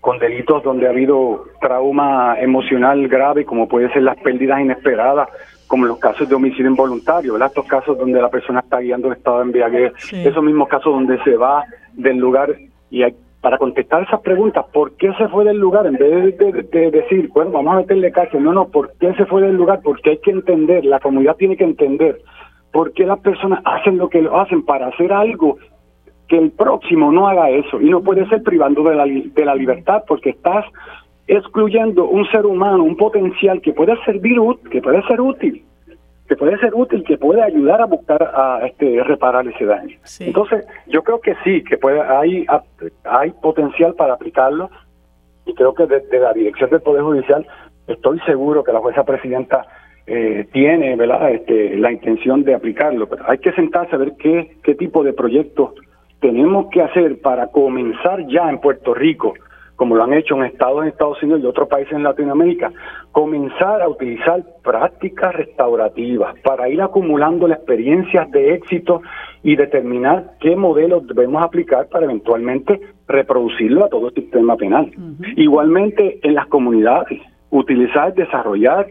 con 0.02 0.18
delitos 0.18 0.64
donde 0.64 0.88
ha 0.88 0.90
habido 0.90 1.44
trauma 1.60 2.36
emocional 2.40 3.06
grave, 3.06 3.44
como 3.44 3.68
puede 3.68 3.90
ser 3.92 4.02
las 4.02 4.16
pérdidas 4.16 4.60
inesperadas, 4.60 5.28
como 5.72 5.86
los 5.86 5.98
casos 5.98 6.28
de 6.28 6.34
homicidio 6.34 6.66
involuntario, 6.66 7.32
¿verdad? 7.32 7.48
estos 7.48 7.64
casos 7.64 7.96
donde 7.96 8.20
la 8.20 8.28
persona 8.28 8.60
está 8.60 8.80
guiando 8.80 9.06
en 9.06 9.14
estado 9.14 9.38
de 9.38 9.44
embriaguez, 9.44 9.92
esos 10.12 10.44
mismos 10.44 10.68
casos 10.68 10.92
donde 10.92 11.16
se 11.24 11.34
va 11.34 11.64
del 11.94 12.18
lugar 12.18 12.54
y 12.90 13.02
hay 13.02 13.14
para 13.40 13.56
contestar 13.56 14.02
esas 14.02 14.20
preguntas, 14.20 14.66
¿por 14.70 14.94
qué 14.98 15.14
se 15.14 15.28
fue 15.28 15.46
del 15.46 15.56
lugar? 15.56 15.86
En 15.86 15.94
vez 15.94 16.36
de, 16.36 16.90
decir, 16.90 17.30
bueno, 17.32 17.52
vamos 17.52 17.72
a 17.72 17.76
meterle 17.78 18.12
cárcel, 18.12 18.44
no, 18.44 18.52
no, 18.52 18.68
¿por 18.68 18.92
qué 19.00 19.14
se 19.14 19.24
fue 19.24 19.40
del 19.40 19.56
lugar? 19.56 19.80
Porque 19.82 20.10
hay 20.10 20.18
que 20.18 20.30
entender, 20.30 20.84
la 20.84 21.00
comunidad 21.00 21.36
tiene 21.36 21.56
que 21.56 21.64
entender 21.64 22.20
por 22.70 22.92
qué 22.92 23.06
las 23.06 23.20
personas 23.20 23.62
hacen 23.64 23.96
lo 23.96 24.10
que 24.10 24.20
lo 24.20 24.38
hacen 24.38 24.66
para 24.66 24.88
hacer 24.88 25.10
algo 25.10 25.56
que 26.28 26.36
el 26.36 26.50
próximo 26.50 27.10
no 27.10 27.28
haga 27.28 27.48
eso. 27.48 27.80
Y 27.80 27.88
no 27.88 28.02
puede 28.02 28.28
ser 28.28 28.42
privando 28.42 28.82
de 28.82 28.94
la, 28.94 29.06
de 29.06 29.44
la 29.46 29.54
libertad 29.54 30.04
porque 30.06 30.30
estás 30.30 30.66
excluyendo 31.26 32.06
un 32.06 32.26
ser 32.30 32.46
humano, 32.46 32.84
un 32.84 32.96
potencial 32.96 33.60
que 33.60 33.72
puede 33.72 33.94
servir, 34.04 34.38
que 34.70 34.80
puede 34.80 35.02
ser 35.02 35.20
útil 35.20 35.64
que 36.32 36.36
puede 36.36 36.56
ser 36.60 36.74
útil, 36.74 37.04
que 37.04 37.18
puede 37.18 37.42
ayudar 37.42 37.82
a 37.82 37.84
buscar 37.84 38.22
a 38.22 38.64
este 38.66 39.02
reparar 39.04 39.46
ese 39.46 39.66
daño. 39.66 39.98
Entonces, 40.20 40.66
yo 40.86 41.02
creo 41.02 41.20
que 41.20 41.34
sí, 41.44 41.62
que 41.62 41.76
puede 41.76 42.00
hay 42.00 42.46
hay 43.04 43.32
potencial 43.42 43.94
para 43.94 44.14
aplicarlo 44.14 44.70
y 45.44 45.54
creo 45.54 45.74
que 45.74 45.86
desde 45.86 46.20
la 46.20 46.32
dirección 46.32 46.70
del 46.70 46.80
Poder 46.80 47.02
Judicial 47.02 47.46
estoy 47.86 48.18
seguro 48.20 48.64
que 48.64 48.72
la 48.72 48.78
jueza 48.78 49.04
presidenta 49.04 49.66
eh, 50.06 50.46
tiene 50.52 50.96
¿verdad? 50.96 51.32
Este, 51.32 51.76
la 51.76 51.92
intención 51.92 52.44
de 52.44 52.54
aplicarlo, 52.54 53.10
pero 53.10 53.24
hay 53.28 53.36
que 53.36 53.52
sentarse 53.52 53.94
a 53.94 53.98
ver 53.98 54.14
qué, 54.18 54.56
qué 54.62 54.74
tipo 54.74 55.04
de 55.04 55.12
proyectos 55.12 55.74
tenemos 56.20 56.70
que 56.70 56.80
hacer 56.80 57.20
para 57.20 57.48
comenzar 57.48 58.26
ya 58.28 58.48
en 58.48 58.58
Puerto 58.58 58.94
Rico 58.94 59.34
como 59.82 59.96
lo 59.96 60.04
han 60.04 60.12
hecho 60.12 60.36
en 60.36 60.44
Estados, 60.44 60.82
en 60.82 60.90
Estados 60.90 61.20
Unidos 61.24 61.40
y 61.42 61.46
otros 61.46 61.66
países 61.66 61.92
en 61.92 62.04
Latinoamérica, 62.04 62.70
comenzar 63.10 63.82
a 63.82 63.88
utilizar 63.88 64.40
prácticas 64.62 65.34
restaurativas 65.34 66.38
para 66.44 66.68
ir 66.68 66.80
acumulando 66.80 67.48
las 67.48 67.58
experiencias 67.58 68.30
de 68.30 68.54
éxito 68.54 69.02
y 69.42 69.56
determinar 69.56 70.34
qué 70.38 70.54
modelos 70.54 71.04
debemos 71.08 71.42
aplicar 71.42 71.88
para 71.88 72.04
eventualmente 72.04 72.80
reproducirlo 73.08 73.84
a 73.84 73.88
todo 73.88 74.06
el 74.06 74.14
sistema 74.14 74.56
penal. 74.56 74.88
Igualmente 75.34 76.20
en 76.22 76.36
las 76.36 76.46
comunidades, 76.46 77.20
utilizar, 77.50 78.14
desarrollar 78.14 78.86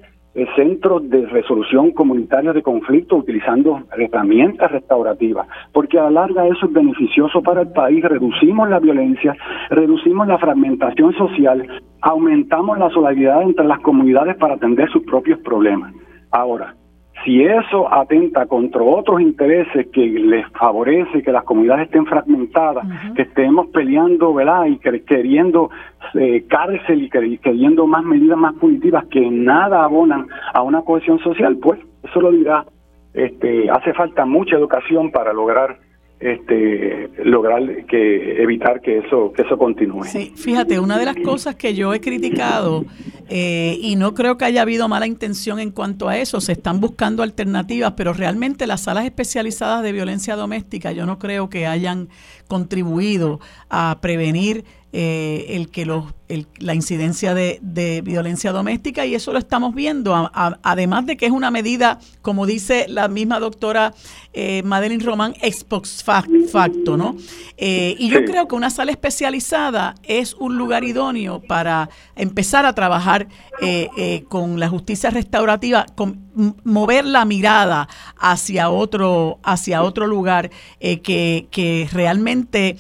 centros 0.56 1.10
de 1.10 1.26
resolución 1.28 1.92
comunitaria 1.92 2.54
de 2.54 2.62
conflictos 2.62 3.20
utilizando 3.20 3.84
herramientas 3.98 4.72
restaurativas, 4.72 5.48
porque 5.74 6.00
a 6.00 6.04
la 6.04 6.12
larga 6.12 6.48
eso 6.48 6.66
es 6.66 6.74
beneficioso 6.74 7.42
para 7.42 7.62
el 7.62 7.72
país, 7.72 8.04
reducimos 8.04 8.70
la 8.70 8.80
violencia, 8.80 9.36
reducimos 9.70 10.28
la 10.28 10.38
fragmentación 10.38 11.14
social, 11.14 11.68
aumentamos 12.02 12.78
la 12.78 12.90
solidaridad 12.90 13.42
entre 13.42 13.66
las 13.66 13.80
comunidades 13.80 14.38
para 14.38 14.56
atender 14.56 14.90
sus 14.90 15.04
propios 15.04 15.40
problemas. 15.40 15.94
Ahora, 16.32 16.76
si 17.24 17.44
eso 17.44 17.92
atenta 17.94 18.46
contra 18.46 18.82
otros 18.82 19.22
intereses 19.22 19.88
que 19.94 20.02
les 20.02 20.48
favorece 20.52 21.22
que 21.22 21.32
las 21.32 21.44
comunidades 21.44 21.86
estén 21.86 22.06
fragmentadas, 22.06 22.86
que 23.16 23.24
estemos 23.24 23.68
peleando, 23.68 24.34
¿verdad? 24.34 24.66
Y 24.66 24.78
queriendo 24.78 25.70
eh, 26.14 26.46
cárcel 26.50 27.04
y 27.04 27.38
queriendo 27.38 27.88
más 27.88 28.04
medidas 28.04 28.38
más 28.38 28.54
punitivas 28.56 29.06
que 29.06 29.30
nada 29.30 29.84
abonan 29.84 30.28
a 30.54 30.62
una 30.62 30.82
cohesión 30.82 31.20
social, 31.20 31.58
pues 31.62 31.80
eso 32.04 32.22
lo 32.22 32.32
dirá. 32.32 32.66
Este, 33.14 33.70
hace 33.70 33.94
falta 33.94 34.26
mucha 34.26 34.56
educación 34.56 35.12
para 35.12 35.34
lograr 35.34 35.78
este, 36.22 37.10
lograr 37.24 37.86
que 37.88 38.42
evitar 38.42 38.80
que 38.82 39.00
eso 39.00 39.34
que 39.34 39.42
eso 39.42 39.58
continúe. 39.58 40.04
Sí, 40.04 40.34
fíjate, 40.36 40.80
una 40.80 41.00
de 41.00 41.06
las 41.06 41.16
cosas 41.18 41.56
que 41.56 41.74
yo 41.74 41.94
he 41.94 42.00
criticado 42.00 42.86
eh, 43.30 43.78
y 43.82 43.96
no 43.96 44.14
creo 44.14 44.38
que 44.38 44.46
haya 44.46 44.62
habido 44.62 44.88
mala 44.88 45.08
intención 45.08 45.60
en 45.60 45.72
cuanto 45.72 46.10
a 46.10 46.18
eso, 46.18 46.40
se 46.40 46.52
están 46.52 46.80
buscando 46.80 47.24
alternativas, 47.24 47.94
pero 47.98 48.14
realmente 48.14 48.68
las 48.68 48.82
salas 48.82 49.06
especializadas 49.06 49.82
de 49.82 49.92
violencia 49.92 50.36
doméstica 50.36 50.92
yo 50.92 51.06
no 51.06 51.18
creo 51.18 51.50
que 51.50 51.66
hayan 51.66 52.10
contribuido 52.48 53.40
a 53.70 53.98
prevenir 54.02 54.66
eh, 54.94 55.46
el 55.50 55.70
que 55.70 55.86
los, 55.86 56.14
la 56.60 56.76
incidencia 56.76 57.34
de, 57.34 57.60
de, 57.62 58.02
violencia 58.02 58.52
doméstica 58.52 59.06
y 59.06 59.16
eso 59.16 59.32
lo 59.34 59.40
estamos 59.40 59.74
viendo, 59.74 60.30
además 60.34 61.06
de 61.06 61.18
que 61.18 61.26
es 61.26 61.32
una 61.32 61.52
medida, 61.52 62.00
como 62.22 62.46
dice 62.46 62.86
la 62.88 63.08
misma 63.08 63.40
doctora 63.40 63.94
eh, 64.34 64.64
Madeline 64.64 65.04
Román, 65.04 65.34
ex 65.42 65.64
post 65.64 66.06
facto, 66.06 66.96
¿no? 66.96 67.18
Eh, 67.58 67.96
y 68.00 68.10
yo 68.10 68.24
creo 68.24 68.48
que 68.48 68.56
una 68.56 68.70
sala 68.70 68.92
especializada 68.92 69.96
es 70.04 70.34
un 70.36 70.58
lugar 70.58 70.84
idóneo 70.84 71.42
para 71.42 71.90
empezar 72.16 72.66
a 72.66 72.74
trabajar 72.74 73.28
eh, 73.62 74.24
con 74.30 74.60
la 74.60 74.70
justicia 74.70 75.10
restaurativa, 75.10 75.86
con 75.96 76.32
mover 76.64 77.06
la 77.06 77.26
mirada 77.26 77.90
hacia 78.18 78.70
otro, 78.70 79.40
hacia 79.44 79.84
otro 79.84 80.08
lugar 80.08 80.50
que, 80.80 81.48
que 81.52 81.90
realmente 81.92 82.78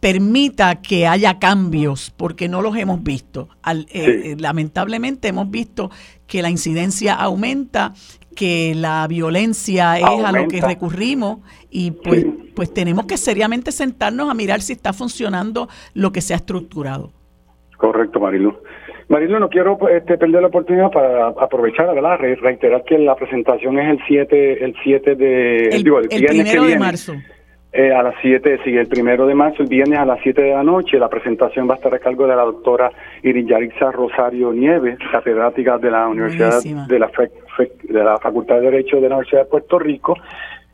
permita 0.00 0.80
que 0.80 1.06
haya 1.06 1.38
cambios, 1.38 2.10
porque 2.16 2.48
no 2.48 2.62
los 2.62 2.76
hemos 2.76 3.02
visto. 3.02 3.48
Eh, 3.92 4.34
lamentablemente 4.38 5.28
hemos 5.28 5.50
visto 5.50 5.90
que 6.26 6.42
la 6.42 6.50
incidencia 6.50 7.14
aumenta, 7.14 7.92
que 8.34 8.72
la 8.74 9.06
violencia 9.06 9.98
es 9.98 10.24
a 10.24 10.32
lo 10.32 10.48
que 10.48 10.60
recurrimos 10.60 11.40
y 11.70 11.90
pues, 11.90 12.24
pues 12.54 12.72
tenemos 12.72 13.04
que 13.04 13.16
seriamente 13.16 13.72
sentarnos 13.72 14.30
a 14.30 14.34
mirar 14.34 14.62
si 14.62 14.72
está 14.72 14.92
funcionando 14.92 15.68
lo 15.94 16.12
que 16.12 16.22
se 16.22 16.32
ha 16.32 16.36
estructurado. 16.36 17.12
Correcto, 17.76 18.20
Marilu. 18.20 18.56
Marilu, 19.08 19.40
no 19.40 19.48
quiero 19.48 19.76
este, 19.88 20.16
perder 20.16 20.40
la 20.40 20.48
oportunidad 20.48 20.90
para 20.92 21.28
aprovechar, 21.28 21.92
¿verdad? 21.92 22.18
reiterar 22.18 22.84
que 22.84 22.96
la 22.98 23.16
presentación 23.16 23.78
es 23.78 23.90
el 23.90 23.98
7 24.06 24.64
el 24.64 24.74
7 24.84 25.16
de 25.16 25.56
el, 25.68 25.82
digo, 25.82 25.98
el, 25.98 26.08
primero 26.08 26.64
de 26.64 26.78
marzo. 26.78 27.14
Eh, 27.72 27.92
a 27.92 28.02
las 28.02 28.14
7, 28.20 28.60
sí, 28.64 28.76
el 28.76 28.88
primero 28.88 29.26
de 29.26 29.34
marzo, 29.34 29.62
el 29.62 29.68
viernes 29.68 30.00
a 30.00 30.04
las 30.04 30.18
7 30.22 30.42
de 30.42 30.50
la 30.50 30.64
noche. 30.64 30.98
La 30.98 31.08
presentación 31.08 31.68
va 31.68 31.74
a 31.74 31.76
estar 31.76 31.94
a 31.94 32.00
cargo 32.00 32.26
de 32.26 32.34
la 32.34 32.42
doctora 32.42 32.90
Iriyarixa 33.22 33.92
Rosario 33.92 34.52
Nieves, 34.52 34.98
catedrática 35.12 35.78
de 35.78 35.90
la 35.90 36.08
Universidad 36.08 36.60
de 36.62 36.98
la, 36.98 37.10
de 37.84 38.04
la 38.04 38.18
Facultad 38.18 38.56
de 38.56 38.62
Derecho 38.62 38.96
de 38.96 39.08
la 39.08 39.16
Universidad 39.16 39.42
de 39.42 39.50
Puerto 39.50 39.78
Rico. 39.78 40.16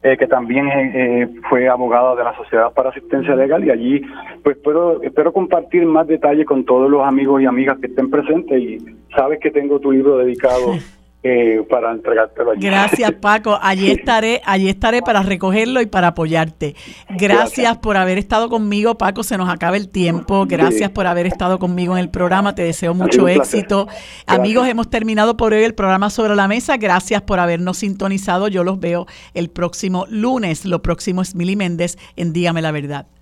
Eh, 0.02 0.16
que 0.16 0.27
también 0.27 0.68
eh, 0.68 1.27
fue 1.48 1.68
abogada 1.68 2.14
de 2.14 2.23
la 2.23 2.36
Sociedad 2.36 2.73
para 2.73 2.90
Asistencia 2.90 3.35
Legal 3.35 3.64
y 3.64 3.70
allí 3.70 4.02
pues 4.44 4.56
espero, 4.56 5.02
espero 5.02 5.32
compartir 5.32 5.85
más 5.85 6.06
detalles 6.06 6.47
con 6.47 6.64
todos 6.64 6.89
los 6.89 7.02
amigos 7.02 7.43
y 7.43 7.47
amigas 7.47 7.78
que 7.78 7.86
estén 7.86 8.10
presentes 8.10 8.60
y 8.60 8.78
sabes 9.16 9.40
que 9.40 9.51
tengo 9.51 9.81
tu 9.81 9.90
libro 9.90 10.18
dedicado 10.18 10.74
eh, 11.28 11.66
para 11.69 11.90
entregártelo 11.90 12.53
allí. 12.53 12.61
Gracias, 12.61 13.12
Paco. 13.20 13.59
Allí 13.61 13.90
estaré, 13.90 14.40
allí 14.44 14.69
estaré 14.69 15.03
para 15.03 15.23
recogerlo 15.23 15.81
y 15.81 15.86
para 15.86 16.09
apoyarte. 16.09 16.77
Gracias, 17.11 17.78
por 17.78 17.97
haber 17.97 18.19
estado 18.19 18.48
conmigo, 18.48 18.97
Paco. 18.97 19.24
Se 19.24 19.36
nos 19.36 19.48
acaba 19.48 19.77
el 19.77 19.89
tiempo. 19.89 20.47
Gracias 20.47 20.90
por 20.90 21.07
haber 21.07 21.27
estado 21.27 21.59
conmigo 21.59 21.97
en 21.97 22.01
el 22.01 22.11
programa. 22.11 22.55
Te 22.55 22.62
deseo 22.62 22.94
mucho 22.94 23.27
éxito. 23.27 23.89
Amigos, 24.27 24.69
hemos 24.69 24.89
terminado 24.89 25.36
por 25.36 25.53
hoy 25.53 25.65
el 25.65 25.74
programa 25.74 26.11
sobre 26.11 26.36
la 26.36 26.47
mesa. 26.47 26.77
Gracias 26.77 27.23
por 27.23 27.40
habernos 27.40 27.78
sintonizado. 27.78 28.48
Yo 28.48 28.62
los 28.62 28.78
veo 28.78 29.07
el 29.35 29.51
próximo 29.51 30.07
lunes. 30.09 30.65
Lo 30.65 30.82
próximo 30.82 31.23
es 31.23 31.35
Mili 31.35 31.57
Méndez 31.57 31.97
en 32.15 32.32
Dígame 32.32 32.62
la 32.62 32.70
Verdad. 32.70 33.15